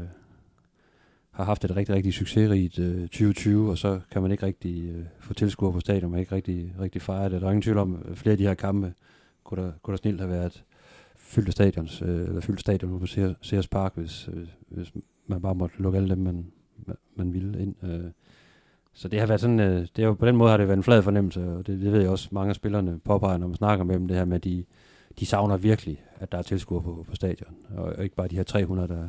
har 1.33 1.45
haft 1.45 1.65
et 1.65 1.77
rigtig, 1.77 1.95
rigtig 1.95 2.15
succesrigt 2.15 2.79
øh, 2.79 3.01
2020, 3.01 3.71
og 3.71 3.79
så 3.79 4.01
kan 4.11 4.23
man 4.23 4.33
ikke 4.33 4.47
rigtig 4.47 4.85
øh, 4.89 5.05
få 5.21 5.35
tilskuer 5.35 5.73
på 5.73 5.81
stadion, 5.81 6.11
man 6.11 6.21
ikke 6.21 6.35
rigtig, 6.35 6.75
rigtig 6.81 7.03
fejre 7.03 7.31
det. 7.31 7.41
Der 7.41 7.47
er 7.47 7.51
ingen 7.51 7.63
tvivl 7.63 7.79
om, 7.79 8.03
at 8.11 8.19
flere 8.19 8.33
af 8.33 8.39
de 8.39 8.47
her 8.47 8.55
kampe 8.55 8.95
kunne 9.45 9.63
der, 9.63 9.73
kunne 9.83 9.93
der 9.93 9.99
snilt 9.99 10.21
have 10.21 10.31
været 10.31 10.65
fyldt 11.17 11.53
stadions, 11.53 12.03
øh, 12.03 12.09
eller 12.09 12.41
fyldt 12.41 12.61
stadion 12.61 13.01
på 13.01 13.07
Sears 13.43 13.69
Park, 13.69 13.93
hvis, 13.97 14.29
øh, 14.33 14.47
hvis 14.69 14.93
man 15.27 15.43
bare 15.43 15.55
måtte 15.55 15.83
lukke 15.83 15.97
alle 15.97 16.15
dem, 16.15 16.19
man, 16.19 16.47
man 17.17 17.33
ville 17.33 17.63
ind. 17.63 17.75
Øh. 17.85 18.11
Så 18.93 19.09
det 19.09 19.21
har 19.21 19.27
været 19.27 19.41
sådan, 19.41 19.61
øh, 19.61 19.81
det 19.97 20.03
er 20.03 20.07
jo 20.07 20.15
på 20.15 20.27
den 20.27 20.37
måde 20.37 20.51
har 20.51 20.57
det 20.57 20.69
været 20.69 20.77
en 20.77 20.83
flad 20.83 21.03
fornemmelse, 21.03 21.41
og 21.45 21.67
det, 21.67 21.81
det 21.81 21.93
ved 21.93 22.01
jeg 22.01 22.11
også 22.11 22.29
mange 22.33 22.49
af 22.49 22.55
spillerne 22.55 22.99
påpeger, 22.99 23.39
når 23.39 23.47
man 23.47 23.57
snakker 23.57 23.85
med 23.85 23.95
dem, 23.95 24.09
det 24.09 24.17
her 24.17 24.25
med, 24.25 24.37
at 24.37 24.45
de, 24.45 24.65
de 25.21 25.27
savner 25.27 25.57
virkelig, 25.57 26.03
at 26.21 26.33
der 26.33 26.39
er 26.39 26.43
tilskuere 26.43 26.83
på, 26.83 27.05
på 27.09 27.15
stadion, 27.15 27.57
og, 27.77 27.85
og 27.85 28.05
ikke 28.05 28.17
bare 28.17 28.29
de 28.29 28.37
her 28.37 28.43
300, 28.43 28.89
der, 28.89 29.09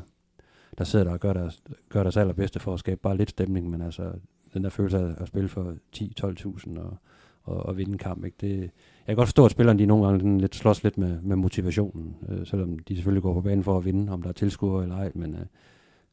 der 0.78 0.84
sidder 0.84 1.06
der 1.06 1.12
og 1.12 1.20
gør 1.20 1.34
deres, 1.34 1.64
gør 1.90 2.04
deres 2.04 2.18
allerbedste 2.18 2.60
for 2.60 2.74
at 2.74 2.80
skabe 2.80 3.00
bare 3.04 3.18
lidt 3.18 3.30
stemning, 3.30 3.70
men 3.70 3.82
altså 3.82 4.12
den 4.54 4.64
der 4.64 4.70
følelse 4.70 4.98
af 4.98 5.14
at 5.18 5.28
spille 5.28 5.50
for 5.50 5.76
10-12.000 5.96 6.80
og, 6.80 6.98
og, 7.44 7.66
og 7.66 7.78
vinde 7.78 7.92
en 7.92 7.98
kamp, 7.98 8.26
ikke? 8.26 8.38
Det, 8.42 8.60
jeg 8.60 8.70
kan 9.08 9.16
godt 9.16 9.28
forstå, 9.28 9.46
at 9.46 9.52
spillerne 9.52 9.80
de 9.80 9.86
nogle 9.86 10.06
gange 10.06 10.42
lidt, 10.42 10.56
slås 10.56 10.84
lidt 10.84 10.98
med, 10.98 11.22
med 11.22 11.36
motivationen, 11.36 12.16
øh, 12.30 12.46
selvom 12.46 12.80
de 12.80 12.96
selvfølgelig 12.96 13.24
går 13.24 13.34
på 13.34 13.42
banen 13.42 13.64
for 13.64 13.78
at 13.78 13.86
vinde, 13.86 14.14
om 14.14 14.22
der 14.22 14.30
er 14.30 14.34
tilskuere 14.34 14.84
eller 14.84 14.96
ej, 14.96 15.12
men, 15.16 15.36
øh, 15.36 15.46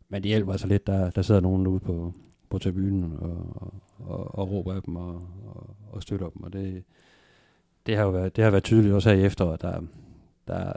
men 0.08 0.22
det 0.22 0.28
hjælper 0.28 0.52
altså 0.52 0.66
lidt, 0.66 0.86
der, 0.86 1.10
der 1.10 1.22
sidder 1.22 1.40
nogen 1.40 1.66
ude 1.66 1.80
på, 1.80 2.12
på 2.48 2.58
tribunen 2.58 3.16
og, 3.18 3.46
og, 3.54 3.74
og, 3.98 4.38
og 4.38 4.50
råber 4.50 4.74
af 4.74 4.82
dem 4.82 4.96
og, 4.96 5.14
og, 5.46 5.76
og 5.92 6.02
støtter 6.02 6.28
dem, 6.28 6.42
og 6.42 6.52
det, 6.52 6.84
det 7.86 7.96
har 7.96 8.04
jo 8.04 8.10
været, 8.10 8.36
det 8.36 8.44
har 8.44 8.50
været 8.50 8.64
tydeligt 8.64 8.94
også 8.94 9.10
her 9.10 9.16
i 9.16 9.24
efteråret, 9.24 9.62
der, 9.62 9.80
der, 10.48 10.72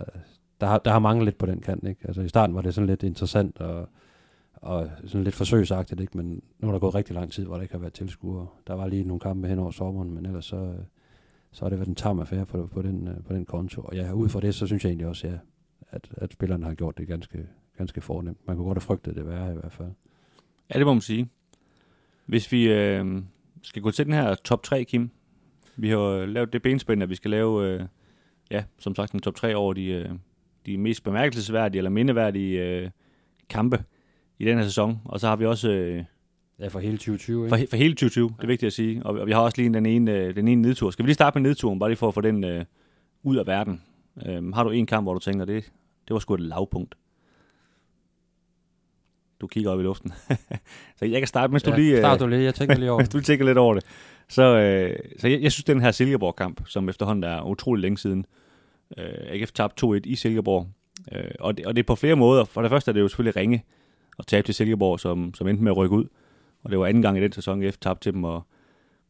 der, 0.64 0.70
har, 0.70 0.78
der 0.78 0.92
har 0.92 1.00
manglet 1.00 1.26
lidt 1.26 1.38
på 1.38 1.46
den 1.46 1.62
kant. 1.62 1.88
Ikke? 1.88 2.02
Altså 2.08 2.22
i 2.22 2.28
starten 2.28 2.56
var 2.56 2.62
det 2.62 2.74
sådan 2.74 2.88
lidt 2.88 3.04
interessant 3.04 3.62
og, 3.62 3.90
og 4.54 4.90
sådan 5.06 5.24
lidt 5.24 5.36
forsøgsagtigt, 5.36 6.02
ikke? 6.02 6.18
men 6.18 6.44
nu 6.60 6.68
har 6.68 6.72
der 6.72 6.80
gået 6.80 6.96
rigtig 6.96 7.16
lang 7.16 7.32
tid, 7.32 7.46
hvor 7.46 7.56
der 7.56 7.62
ikke 7.62 7.74
har 7.74 7.80
været 7.80 7.94
tilskuere. 7.94 8.48
Der 8.68 8.74
var 8.74 8.88
lige 8.88 9.04
nogle 9.04 9.20
kampe 9.20 9.48
hen 9.48 9.60
over 9.60 9.72
sommeren, 9.72 10.14
men 10.14 10.26
ellers 10.26 10.46
så, 10.46 10.74
så 11.52 11.66
har 11.66 11.70
det 11.70 11.80
været 11.80 11.88
en 11.88 11.96
tam 11.96 12.20
affære 12.20 12.46
på, 12.46 12.68
på, 12.68 12.82
den, 12.82 13.08
øh, 13.08 13.24
på 13.24 13.34
den 13.34 13.46
konto. 13.46 13.82
Og 13.82 13.96
ja, 13.96 14.12
ud 14.12 14.30
fra 14.30 14.40
det, 14.40 14.56
så 14.56 14.68
synes 14.68 14.84
jeg 14.84 14.90
egentlig 14.90 15.08
også, 15.08 15.28
ja, 15.28 15.34
at, 15.92 16.10
at 16.18 16.34
spillerne 16.34 16.66
har 16.66 16.74
gjort 16.74 16.98
det 16.98 17.08
ganske, 17.08 17.48
ganske 17.78 18.02
fornemt. 18.02 18.48
Man 18.48 18.56
kunne 18.56 18.66
godt 18.66 18.78
have 18.78 18.82
frygtet 18.82 19.16
det 19.16 19.28
værre 19.28 19.52
i 19.52 19.56
hvert 19.56 19.74
fald. 19.74 19.92
Ja, 20.74 20.80
det 20.80 20.86
må 20.86 20.94
man 20.94 21.02
sige. 21.02 21.30
Hvis 22.26 22.52
vi 22.52 22.72
øh, 22.72 23.22
skal 23.62 23.82
gå 23.82 23.92
til 23.92 24.06
den 24.06 24.14
her 24.14 24.36
top 24.36 24.64
3, 24.64 24.84
Kim, 24.84 25.10
vi 25.76 25.90
har 25.90 26.26
lavet 26.26 26.54
det 26.54 26.62
benspænd, 26.62 27.04
at 27.04 27.10
vi 27.10 27.16
skal 27.16 27.32
lave, 27.32 27.68
øh, 27.68 27.86
ja, 28.52 28.64
som 28.80 28.96
sagt, 28.96 29.14
en 29.14 29.20
top 29.20 29.36
3 29.36 29.56
over 29.56 29.74
de, 29.74 29.86
øh, 29.86 30.10
de 30.66 30.78
mest 30.78 31.04
bemærkelsesværdige 31.04 31.80
eller 31.80 31.90
mindeværdige 31.90 32.62
øh, 32.62 32.90
kampe 33.50 33.84
i 34.40 34.46
den 34.46 34.58
her 34.58 34.66
sæson. 34.66 35.00
Og 35.06 35.20
så 35.20 35.28
har 35.28 35.36
vi 35.36 35.46
også... 35.46 35.70
Øh, 35.70 36.04
ja, 36.60 36.68
for 36.68 36.80
hele 36.80 36.98
2020, 36.98 37.46
ikke? 37.46 37.58
For, 37.58 37.66
for 37.70 37.78
hele 37.78 37.94
2020, 37.94 38.30
det 38.38 38.44
er 38.44 38.48
vigtigt 38.48 38.68
at 38.68 38.74
sige. 38.74 39.06
Og, 39.06 39.20
og 39.20 39.28
vi 39.28 39.32
har 39.32 39.42
også 39.42 39.58
lige 39.62 39.74
den 39.74 39.86
ene, 39.86 40.12
øh, 40.12 40.36
den 40.36 40.48
ene 40.48 40.62
nedtur. 40.62 40.92
Skal 40.92 41.04
vi 41.04 41.08
lige 41.08 41.14
starte 41.14 41.40
med 41.40 41.50
nedturen, 41.50 41.80
bare 41.80 41.90
lige 41.90 41.98
for 41.98 42.08
at 42.08 42.14
få 42.14 42.22
den 42.22 42.44
øh, 42.44 42.66
ud 43.24 43.38
af 43.38 43.48
verden? 43.48 43.82
Øh, 44.26 44.54
har 44.54 44.64
du 44.64 44.70
en 44.70 44.86
kamp, 44.86 45.06
hvor 45.06 45.14
du 45.14 45.20
tænker, 45.20 45.46
det, 45.46 45.64
det 46.08 46.14
var 46.14 46.20
sgu 46.20 46.34
et 46.34 46.40
lavpunkt? 46.40 46.96
Du 49.42 49.48
kigger 49.48 49.72
op 49.72 49.80
i 49.80 49.84
luften. 49.84 50.14
så 51.00 51.06
jeg 51.06 51.22
kan 51.22 51.28
starte, 51.28 51.52
mens 51.52 51.66
ja, 51.66 51.72
du 51.72 51.76
lige... 51.76 51.94
Øh, 51.94 51.98
start 51.98 52.20
du 52.20 52.28
lige, 52.28 52.44
jeg 52.44 52.56
tænker 52.56 52.78
lige 52.78 52.92
over 52.92 53.04
du 53.14 53.22
tænker 53.22 53.46
lidt 53.46 53.58
over 53.58 53.74
det. 53.74 53.84
Så, 54.30 54.44
øh, 54.44 55.00
så 55.20 55.28
jeg, 55.28 55.42
jeg 55.42 55.52
synes, 55.52 55.64
den 55.64 55.82
her 55.82 55.92
Silkeborg-kamp, 55.92 56.62
som 56.68 56.90
efterhånden 56.90 57.24
er 57.24 57.42
utrolig 57.42 57.82
længe 57.82 57.98
siden, 57.98 58.20
øh, 58.20 58.43
Øh, 58.98 59.14
AGF 59.28 59.52
tabte 59.52 59.86
2-1 59.86 60.00
i 60.04 60.16
Silkeborg. 60.16 60.68
Øh, 61.12 61.32
og, 61.40 61.58
det, 61.58 61.66
og 61.66 61.76
det 61.76 61.82
er 61.82 61.88
på 61.88 61.96
flere 61.96 62.16
måder. 62.16 62.44
For 62.44 62.62
det 62.62 62.72
første 62.72 62.92
er 62.92 62.94
det 62.94 63.02
jo 63.02 63.08
selvfølgelig 63.08 63.36
ringe 63.36 63.64
at 64.20 64.28
tabe 64.28 64.48
til 64.48 64.56
Silkeborg, 64.56 65.00
som, 65.00 65.34
som 65.34 65.48
endte 65.48 65.64
med 65.64 65.72
at 65.72 65.78
rykke 65.78 65.96
ud. 65.96 66.06
Og 66.64 66.72
det 66.72 66.80
var 66.80 66.86
anden 66.86 67.02
gang 67.02 67.18
i 67.18 67.22
den 67.22 67.32
sæson, 67.32 67.64
AGF 67.64 67.78
tabte 67.78 68.06
til 68.06 68.14
dem, 68.14 68.24
og 68.24 68.44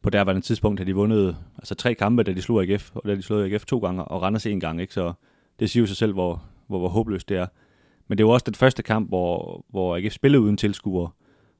på 0.02 0.10
derværende 0.10 0.42
tidspunkt 0.42 0.80
at 0.80 0.86
de 0.86 0.94
vundet 0.94 1.36
altså 1.58 1.74
tre 1.74 1.94
kampe, 1.94 2.22
da 2.22 2.32
de 2.32 2.42
slog 2.42 2.62
AGF, 2.62 2.90
og 2.94 3.02
da 3.08 3.14
de 3.14 3.22
slog 3.22 3.44
AGF 3.44 3.64
to 3.64 3.78
gange, 3.78 4.04
og 4.04 4.22
Randers 4.22 4.46
en 4.46 4.60
gang. 4.60 4.80
Ikke? 4.80 4.94
Så 4.94 5.12
det 5.60 5.70
siger 5.70 5.82
jo 5.82 5.86
sig 5.86 5.96
selv, 5.96 6.12
hvor, 6.12 6.42
hvor, 6.66 6.78
hvor 6.78 6.88
håbløst 6.88 7.28
det 7.28 7.36
er. 7.36 7.46
Men 8.08 8.18
det 8.18 8.26
var 8.26 8.32
også 8.32 8.44
den 8.44 8.54
første 8.54 8.82
kamp, 8.82 9.08
hvor, 9.08 9.64
hvor 9.68 9.96
AGF 9.96 10.12
spillede 10.12 10.42
uden 10.42 10.56
tilskuere, 10.56 11.10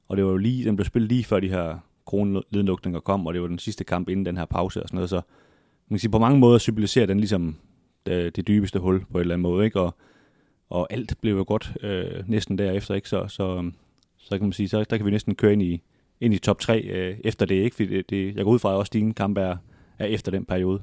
og 0.07 0.17
det 0.17 0.25
var 0.25 0.31
jo 0.31 0.37
lige, 0.37 0.65
den 0.65 0.75
blev 0.75 0.85
spillet 0.85 1.11
lige 1.11 1.23
før 1.23 1.39
de 1.39 1.49
her 1.49 1.77
coronelidlukninger 2.05 2.99
kom, 2.99 3.27
og 3.27 3.33
det 3.33 3.41
var 3.41 3.47
den 3.47 3.59
sidste 3.59 3.83
kamp 3.83 4.09
inden 4.09 4.25
den 4.25 4.37
her 4.37 4.45
pause 4.45 4.83
og 4.83 4.87
sådan 4.89 4.95
noget, 4.95 5.09
så 5.09 5.21
man 5.89 5.95
kan 5.95 5.99
sige, 5.99 6.11
på 6.11 6.19
mange 6.19 6.39
måder 6.39 6.57
symboliserer 6.57 7.05
den 7.05 7.17
ligesom 7.17 7.55
det, 8.05 8.35
det 8.35 8.47
dybeste 8.47 8.79
hul 8.79 9.05
på 9.11 9.17
en 9.17 9.21
eller 9.21 9.35
anden 9.35 9.43
måde, 9.43 9.65
ikke? 9.65 9.79
Og, 9.79 9.95
og 10.69 10.87
alt 10.93 11.15
blev 11.21 11.37
jo 11.37 11.45
godt 11.47 11.77
øh, 11.81 12.29
næsten 12.29 12.57
derefter, 12.57 12.95
ikke? 12.95 13.09
Så, 13.09 13.27
så, 13.27 13.71
så 14.17 14.29
kan 14.37 14.41
man 14.41 14.53
sige, 14.53 14.69
så 14.69 14.83
der 14.89 14.97
kan 14.97 15.05
vi 15.05 15.11
næsten 15.11 15.35
køre 15.35 15.53
ind 15.53 15.61
i, 15.61 15.81
ind 16.21 16.33
i 16.33 16.37
top 16.37 16.59
3 16.59 16.81
øh, 16.81 17.17
efter 17.23 17.45
det, 17.45 17.55
ikke? 17.55 17.75
Fordi 17.75 17.97
det, 17.97 18.09
det, 18.09 18.35
jeg 18.35 18.43
går 18.43 18.51
ud 18.51 18.59
fra, 18.59 18.71
at 18.71 18.77
også 18.77 18.89
dine 18.93 19.13
kampe 19.13 19.41
er, 19.41 19.57
er 19.99 20.05
efter 20.05 20.31
den 20.31 20.45
periode. 20.45 20.81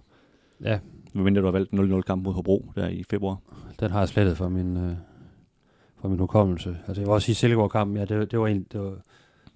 Ja. 0.65 0.79
Medmindre 1.13 1.41
du 1.41 1.47
har 1.47 1.53
valgt 1.53 1.73
0-0 1.73 2.01
kamp 2.01 2.25
mod 2.25 2.33
Hobro 2.33 2.73
der 2.75 2.89
i 2.89 3.03
februar. 3.03 3.37
Den 3.81 3.91
har 3.91 3.99
jeg 3.99 4.09
slettet 4.09 4.37
for 4.37 4.49
min, 4.49 4.77
øh, 4.77 4.93
for 6.01 6.09
min 6.09 6.19
hukommelse. 6.19 6.77
Altså 6.89 7.01
jeg 7.03 7.07
vil 7.07 7.15
også 7.15 7.27
sige, 7.27 7.35
Silkeborg-kampen, 7.35 7.97
ja, 7.97 8.05
det, 8.05 8.31
det 8.31 8.41
var 8.41 8.47
en, 8.47 8.67
det 8.73 8.81
var, 8.81 8.95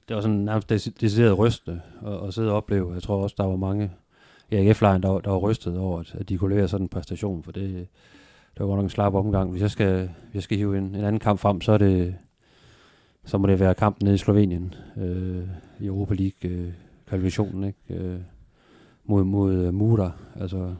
det 0.08 0.16
var 0.16 0.20
sådan 0.20 0.36
nærmest 0.36 0.68
decideret 1.00 1.38
rystende 1.38 1.80
at, 2.06 2.26
at 2.26 2.34
sidde 2.34 2.50
og 2.50 2.56
opleve. 2.56 2.94
Jeg 2.94 3.02
tror 3.02 3.22
også, 3.22 3.34
der 3.38 3.44
var 3.44 3.56
mange 3.56 3.90
i 4.50 4.72
f 4.72 4.80
der, 4.80 4.98
der 4.98 5.30
var 5.30 5.38
rystet 5.38 5.78
over, 5.78 6.00
at, 6.00 6.14
at 6.14 6.28
de 6.28 6.38
kunne 6.38 6.54
levere 6.54 6.68
sådan 6.68 6.84
en 6.84 6.88
præstation, 6.88 7.42
for 7.42 7.52
det, 7.52 7.88
det 8.54 8.60
var 8.60 8.66
godt 8.66 8.76
nok 8.76 8.84
en 8.84 8.90
slap 8.90 9.14
omgang. 9.14 9.50
Hvis 9.50 9.62
jeg 9.62 9.70
skal, 9.70 9.98
hvis 9.98 10.34
jeg 10.34 10.42
skal 10.42 10.58
hive 10.58 10.78
en, 10.78 10.84
en 10.84 11.04
anden 11.04 11.18
kamp 11.18 11.40
frem, 11.40 11.60
så 11.60 11.72
er 11.72 11.78
det, 11.78 12.16
så 13.24 13.38
må 13.38 13.46
det 13.46 13.60
være 13.60 13.74
kampen 13.74 14.04
nede 14.04 14.14
i 14.14 14.18
Slovenien 14.18 14.74
øh, 14.96 15.48
i 15.80 15.86
Europa 15.86 16.14
League 16.14 16.50
øh, 16.50 16.72
kvalifikationen, 17.06 17.64
ikke? 17.64 18.04
Øh, 18.04 18.20
mod, 19.04 19.24
mod 19.24 19.68
uh, 19.68 19.74
Muda, 19.74 20.10
altså 20.40 20.74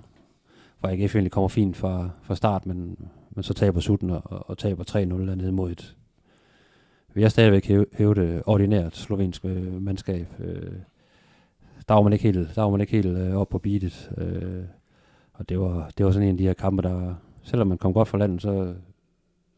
hvor 0.80 0.88
AGF 0.88 1.14
egentlig 1.14 1.32
kommer 1.32 1.48
fint 1.48 1.76
fra, 1.76 2.10
fra 2.22 2.36
start, 2.36 2.66
men, 2.66 3.08
men 3.30 3.42
så 3.42 3.54
taber 3.54 3.80
sutten 3.80 4.10
og, 4.10 4.22
og 4.24 4.58
taber 4.58 4.84
3-0 4.84 4.96
dernede 4.96 5.52
mod 5.52 5.70
et, 5.70 5.96
vi 7.14 7.22
har 7.22 7.28
stadigvæk 7.28 7.66
hævet 7.66 8.16
det 8.16 8.42
ordinært 8.46 8.96
slovensk 8.96 9.44
øh, 9.44 9.82
mandskab. 9.82 10.26
Øh, 10.38 10.72
der 11.88 11.94
var 11.94 12.02
man 12.02 12.12
ikke 12.12 12.22
helt, 12.22 12.54
der 12.54 12.62
var 12.62 12.70
man 12.70 12.80
ikke 12.80 12.92
helt 12.92 13.18
øh, 13.18 13.36
op 13.36 13.48
på 13.48 13.58
beatet. 13.58 14.10
Øh, 14.18 14.64
og 15.32 15.48
det 15.48 15.60
var, 15.60 15.90
det 15.98 16.06
var 16.06 16.12
sådan 16.12 16.28
en 16.28 16.34
af 16.34 16.38
de 16.38 16.46
her 16.46 16.54
kampe, 16.54 16.82
der, 16.82 17.14
selvom 17.42 17.66
man 17.66 17.78
kom 17.78 17.92
godt 17.92 18.08
fra 18.08 18.18
landet, 18.18 18.42
så, 18.42 18.74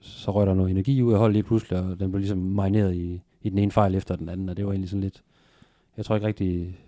så 0.00 0.30
røg 0.30 0.47
der 0.47 0.54
noget 0.54 0.70
energi 0.70 1.02
ud 1.02 1.12
af 1.12 1.18
holdet 1.18 1.32
lige 1.32 1.42
pludselig, 1.42 1.78
og 1.78 2.00
den 2.00 2.11
blev 2.11 2.18
ligesom 2.18 2.38
marineret 2.38 2.94
i, 2.94 3.23
i 3.42 3.50
den 3.50 3.58
ene 3.58 3.73
fejl 3.73 3.94
efter 3.94 4.16
den 4.16 4.28
anden, 4.28 4.49
og 4.49 4.56
det 4.56 4.66
var 4.66 4.73
egentlig 4.73 4.90
sådan 4.90 5.02
lidt, 5.02 5.23
jeg 5.97 6.04
tror 6.04 6.14
ikke 6.14 6.26
rigtig, 6.26 6.78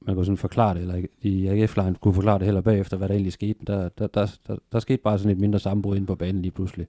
man 0.00 0.14
kunne 0.14 0.24
sådan 0.24 0.36
forklare 0.36 0.74
det, 0.74 0.80
eller 0.80 1.02
i 1.22 1.46
AGF-line 1.46 1.94
kunne 1.94 2.14
forklare 2.14 2.38
det 2.38 2.44
heller 2.44 2.60
bagefter, 2.60 2.96
hvad 2.96 3.08
der 3.08 3.14
egentlig 3.14 3.32
skete. 3.32 3.58
Der, 3.66 3.88
der, 3.88 4.06
der, 4.06 4.36
der, 4.46 4.56
der 4.72 4.78
skete 4.78 5.02
bare 5.02 5.18
sådan 5.18 5.32
et 5.32 5.40
mindre 5.40 5.58
sammenbrud 5.58 5.96
inde 5.96 6.06
på 6.06 6.14
banen 6.14 6.42
lige 6.42 6.52
pludselig, 6.52 6.86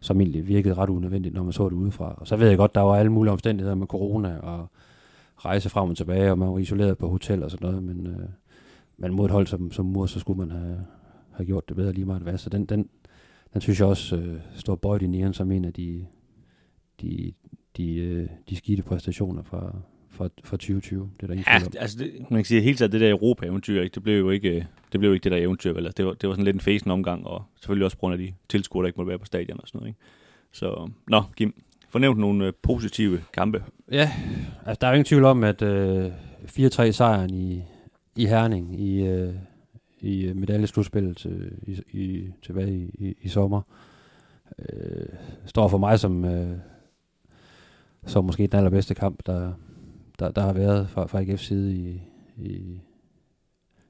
som 0.00 0.20
egentlig 0.20 0.48
virkede 0.48 0.74
ret 0.74 0.90
unødvendigt, 0.90 1.34
når 1.34 1.42
man 1.42 1.52
så 1.52 1.64
det 1.64 1.72
udefra. 1.72 2.14
Og 2.16 2.26
så 2.26 2.36
ved 2.36 2.48
jeg 2.48 2.56
godt, 2.56 2.74
der 2.74 2.80
var 2.80 2.96
alle 2.96 3.12
mulige 3.12 3.32
omstændigheder 3.32 3.74
med 3.74 3.86
corona 3.86 4.38
og 4.38 4.70
rejse 5.44 5.68
frem 5.68 5.90
og 5.90 5.96
tilbage, 5.96 6.30
og 6.30 6.38
man 6.38 6.48
var 6.48 6.58
isoleret 6.58 6.98
på 6.98 7.08
hotel 7.08 7.42
og 7.42 7.50
sådan 7.50 7.68
noget, 7.68 7.82
men, 7.82 8.06
øh, 8.06 8.28
men 8.96 9.12
mod 9.12 9.24
et 9.24 9.30
hold 9.30 9.46
som, 9.46 9.72
som 9.72 9.86
Mur, 9.86 10.06
så 10.06 10.20
skulle 10.20 10.38
man 10.38 10.50
have, 10.50 10.84
have 11.32 11.46
gjort 11.46 11.68
det 11.68 11.76
bedre 11.76 11.92
lige 11.92 12.04
meget 12.04 12.22
hvad. 12.22 12.38
Så 12.38 12.50
den, 12.50 12.66
den, 12.66 12.88
den 13.52 13.60
synes 13.60 13.80
jeg 13.80 13.88
også 13.88 14.16
øh, 14.16 14.40
står 14.54 14.74
bøjt 14.76 15.02
i 15.02 15.06
næren 15.06 15.34
som 15.34 15.52
en 15.52 15.64
af 15.64 15.72
de, 15.72 16.06
de, 17.00 17.32
de, 17.76 17.96
øh, 17.96 18.28
de 18.50 18.56
skidte 18.56 18.82
præstationer 18.82 19.42
fra, 19.42 19.76
fra, 20.08 20.28
fra 20.44 20.56
2020. 20.56 21.10
Det 21.20 21.30
er 21.30 21.34
der 21.34 21.42
ja, 21.46 21.60
altså 21.78 21.98
det, 21.98 22.30
man 22.30 22.38
kan 22.38 22.44
sige, 22.44 22.60
helt 22.60 22.78
taget 22.78 22.92
det 22.92 23.00
der 23.00 23.10
Europa-eventyr, 23.10 23.82
ikke? 23.82 23.94
det 23.94 24.02
blev 24.02 24.18
jo 24.18 24.30
ikke 24.30 24.66
det, 24.92 25.00
blev 25.00 25.10
jo 25.10 25.14
ikke 25.14 25.24
det 25.24 25.32
der 25.32 25.38
eventyr, 25.38 25.72
vel? 25.72 25.86
Altså, 25.86 25.96
det, 25.96 26.06
var, 26.06 26.12
det 26.12 26.28
var 26.28 26.34
sådan 26.34 26.44
lidt 26.44 26.56
en 26.56 26.60
fæsen 26.60 26.90
omgang, 26.90 27.26
og 27.26 27.44
selvfølgelig 27.56 27.84
også 27.84 27.96
på 27.96 28.00
grund 28.00 28.12
af 28.12 28.18
de 28.18 28.34
tilskuere, 28.48 28.82
der 28.82 28.86
ikke 28.86 28.96
måtte 28.96 29.08
være 29.08 29.18
på 29.18 29.24
stadion 29.24 29.60
og 29.60 29.68
sådan 29.68 29.78
noget. 29.78 29.88
Ikke? 29.88 30.00
Så, 30.52 30.90
nå, 31.08 31.22
Kim, 31.36 31.62
fornævnt 31.88 32.18
nogle 32.18 32.46
øh, 32.46 32.52
positive 32.62 33.20
kampe. 33.32 33.64
Ja, 33.92 34.12
altså 34.66 34.78
der 34.80 34.86
er 34.86 34.90
jo 34.90 34.94
ingen 34.94 35.04
tvivl 35.04 35.24
om, 35.24 35.44
at 35.44 35.62
øh, 35.62 36.12
4-3 36.44 36.90
sejren 36.90 37.34
i, 37.34 37.62
i 38.16 38.26
Herning 38.26 38.80
i, 38.80 39.06
øh, 39.06 39.34
i 40.00 40.26
øh, 40.26 40.36
medaljeslutspillet 40.36 41.16
til, 41.16 41.52
i, 41.62 41.98
i, 41.98 42.32
tilbage 42.42 42.72
i, 42.76 42.90
i, 42.98 43.14
i 43.22 43.28
sommer 43.28 43.62
øh, 44.58 45.06
står 45.46 45.68
for 45.68 45.78
mig 45.78 45.98
som, 45.98 46.24
øh, 46.24 46.58
som 48.06 48.24
måske 48.24 48.46
den 48.46 48.58
allerbedste 48.58 48.94
kamp, 48.94 49.26
der, 49.26 49.52
der, 50.18 50.30
der 50.30 50.42
har 50.42 50.52
været 50.52 50.88
fra, 50.88 51.06
fra 51.06 51.22
AGF's 51.22 51.36
side 51.36 51.74
i, 51.74 52.02
i, 52.36 52.80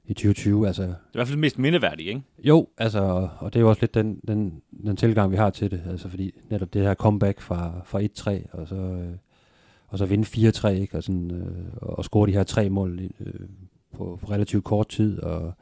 i 0.09 0.13
2020. 0.13 0.67
Altså, 0.67 0.81
det 0.83 0.89
er 0.89 0.93
i 0.93 0.97
hvert 1.13 1.27
fald 1.27 1.39
mest 1.39 1.59
mindeværdigt, 1.59 2.09
ikke? 2.09 2.21
Jo, 2.43 2.67
altså, 2.77 3.29
og 3.39 3.53
det 3.53 3.59
er 3.59 3.61
jo 3.61 3.69
også 3.69 3.81
lidt 3.81 3.93
den, 3.93 4.19
den, 4.27 4.61
den 4.85 4.95
tilgang, 4.95 5.31
vi 5.31 5.37
har 5.37 5.49
til 5.49 5.71
det. 5.71 5.81
Altså, 5.89 6.09
fordi 6.09 6.31
netop 6.49 6.73
det 6.73 6.81
her 6.81 6.93
comeback 6.93 7.41
fra, 7.41 7.71
fra 7.85 8.01
1-3, 8.01 8.57
og 8.59 8.67
så, 8.67 8.75
øh, 8.75 9.15
og 9.87 9.97
så 9.97 10.05
vinde 10.05 10.49
4-3, 10.49 10.67
ikke? 10.67 10.97
Og, 10.97 11.03
sådan, 11.03 11.31
øh, 11.31 11.73
og 11.81 12.05
score 12.05 12.27
de 12.27 12.31
her 12.31 12.43
tre 12.43 12.69
mål 12.69 12.99
øh, 13.19 13.33
på, 13.97 14.19
på 14.21 14.31
relativt 14.31 14.63
kort 14.63 14.87
tid, 14.87 15.19
og 15.19 15.53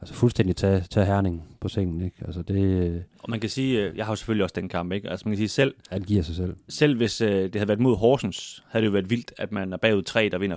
altså 0.00 0.14
fuldstændig 0.14 0.56
tage, 0.56 0.80
tage 0.90 1.06
herning 1.06 1.42
på 1.60 1.68
sengen, 1.68 2.00
ikke? 2.00 2.16
Altså 2.26 2.42
det... 2.42 2.62
Øh, 2.62 3.00
og 3.18 3.30
man 3.30 3.40
kan 3.40 3.50
sige, 3.50 3.82
øh, 3.82 3.96
jeg 3.96 4.04
har 4.06 4.12
jo 4.12 4.16
selvfølgelig 4.16 4.44
også 4.44 4.54
den 4.56 4.68
kamp, 4.68 4.92
ikke? 4.92 5.10
Altså 5.10 5.28
man 5.28 5.32
kan 5.32 5.38
sige 5.38 5.48
selv... 5.48 5.74
Ja, 5.90 5.98
det 5.98 6.06
giver 6.06 6.22
sig 6.22 6.36
selv. 6.36 6.56
Selv 6.68 6.96
hvis 6.96 7.20
øh, 7.20 7.42
det 7.42 7.54
havde 7.54 7.68
været 7.68 7.80
mod 7.80 7.96
Horsens, 7.96 8.64
havde 8.68 8.82
det 8.82 8.86
jo 8.86 8.92
været 8.92 9.10
vildt, 9.10 9.32
at 9.38 9.52
man 9.52 9.72
er 9.72 9.76
bagud 9.76 10.02
3, 10.02 10.28
der 10.28 10.38
vinder 10.38 10.56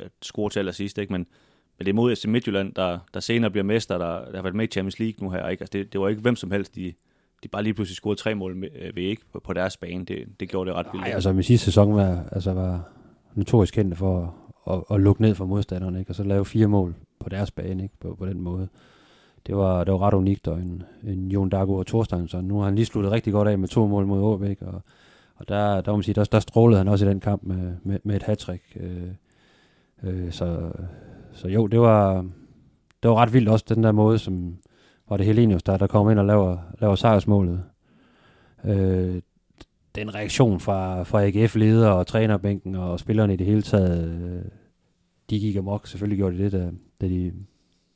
4-3 0.00 0.04
og 0.04 0.10
scorer 0.22 0.48
til 0.48 0.58
allersidst, 0.58 0.98
ikke? 0.98 1.12
Men 1.12 1.26
men 1.78 1.86
det 1.86 1.92
er 1.92 1.94
mod 1.94 2.16
FC 2.16 2.24
Midtjylland, 2.24 2.74
der, 2.74 2.98
der 3.14 3.20
senere 3.20 3.50
bliver 3.50 3.64
mester, 3.64 3.98
der, 3.98 4.24
der 4.24 4.36
har 4.36 4.42
været 4.42 4.54
med 4.54 4.64
i 4.64 4.70
Champions 4.70 4.98
League 4.98 5.26
nu 5.26 5.30
her. 5.30 5.48
Ikke? 5.48 5.62
Altså 5.62 5.78
det, 5.78 5.92
det 5.92 6.00
var 6.00 6.08
ikke 6.08 6.22
hvem 6.22 6.36
som 6.36 6.50
helst, 6.50 6.74
de, 6.74 6.92
de 7.42 7.48
bare 7.48 7.62
lige 7.62 7.74
pludselig 7.74 7.96
scorede 7.96 8.20
tre 8.20 8.34
mål 8.34 8.56
med, 8.56 8.68
øh, 8.80 8.96
ved 8.96 9.02
ikke 9.02 9.22
på, 9.32 9.40
på 9.44 9.52
deres 9.52 9.76
bane. 9.76 10.04
Det, 10.04 10.40
det 10.40 10.48
gjorde 10.48 10.70
det 10.70 10.76
ret 10.76 10.86
vildt. 10.92 11.06
Nej, 11.06 11.14
altså 11.14 11.32
min 11.32 11.42
sidste 11.42 11.64
sæson 11.64 11.94
var, 11.94 12.24
altså 12.32 12.52
var 12.52 12.88
notorisk 13.34 13.74
kendt 13.74 13.98
for 13.98 14.34
at, 14.66 14.74
at, 14.74 14.84
at, 14.90 15.00
lukke 15.00 15.22
ned 15.22 15.34
for 15.34 15.46
modstanderne, 15.46 15.98
ikke? 15.98 16.10
og 16.10 16.14
så 16.14 16.22
lave 16.22 16.44
fire 16.44 16.66
mål 16.66 16.94
på 17.20 17.28
deres 17.28 17.50
bane 17.50 17.82
ikke? 17.82 17.94
På, 18.00 18.14
på 18.14 18.26
den 18.26 18.40
måde. 18.40 18.68
Det 19.46 19.56
var, 19.56 19.84
det 19.84 19.92
var 19.92 20.02
ret 20.02 20.14
unikt, 20.14 20.48
og 20.48 20.58
en, 20.58 20.82
en 21.04 21.30
Jon 21.30 21.48
Dago 21.48 21.74
og 21.74 21.86
Thorsteinsson. 21.86 22.44
Nu 22.44 22.58
har 22.58 22.64
han 22.64 22.74
lige 22.74 22.86
sluttet 22.86 23.12
rigtig 23.12 23.32
godt 23.32 23.48
af 23.48 23.58
med 23.58 23.68
to 23.68 23.86
mål 23.86 24.06
mod 24.06 24.18
Aarhus, 24.18 24.56
og, 24.60 24.82
og 25.36 25.48
der, 25.48 25.80
der, 25.80 25.92
må 25.92 25.96
man 25.96 26.02
sige, 26.02 26.14
der, 26.14 26.24
der 26.24 26.40
strålede 26.40 26.78
han 26.78 26.88
også 26.88 27.06
i 27.06 27.08
den 27.08 27.20
kamp 27.20 27.42
med, 27.42 27.72
med, 27.82 27.98
med 28.04 28.16
et 28.16 28.22
hat 28.22 28.48
øh, 28.76 29.02
øh, 30.02 30.32
så, 30.32 30.72
så 31.32 31.48
jo, 31.48 31.66
det 31.66 31.80
var, 31.80 32.22
det 33.02 33.10
var 33.10 33.16
ret 33.16 33.32
vildt 33.32 33.48
også, 33.48 33.64
den 33.68 33.84
der 33.84 33.92
måde, 33.92 34.18
som 34.18 34.56
var 35.08 35.16
det 35.16 35.26
Helenius, 35.26 35.62
der, 35.62 35.76
der 35.76 35.86
kom 35.86 36.10
ind 36.10 36.18
og 36.18 36.26
laver, 36.26 36.58
laver 36.80 36.94
sejrsmålet. 36.94 37.64
Øh, 38.64 39.22
den 39.94 40.14
reaktion 40.14 40.60
fra, 40.60 41.02
fra 41.02 41.24
AGF-leder 41.24 41.88
og 41.88 42.06
trænerbænken 42.06 42.74
og 42.74 43.00
spillerne 43.00 43.34
i 43.34 43.36
det 43.36 43.46
hele 43.46 43.62
taget, 43.62 44.22
øh, 44.22 44.44
de 45.30 45.40
gik 45.40 45.56
amok. 45.56 45.86
Selvfølgelig 45.86 46.18
gjorde 46.18 46.38
de 46.38 46.44
det, 46.44 46.52
da, 46.52 46.70
da, 47.00 47.08
de, 47.08 47.32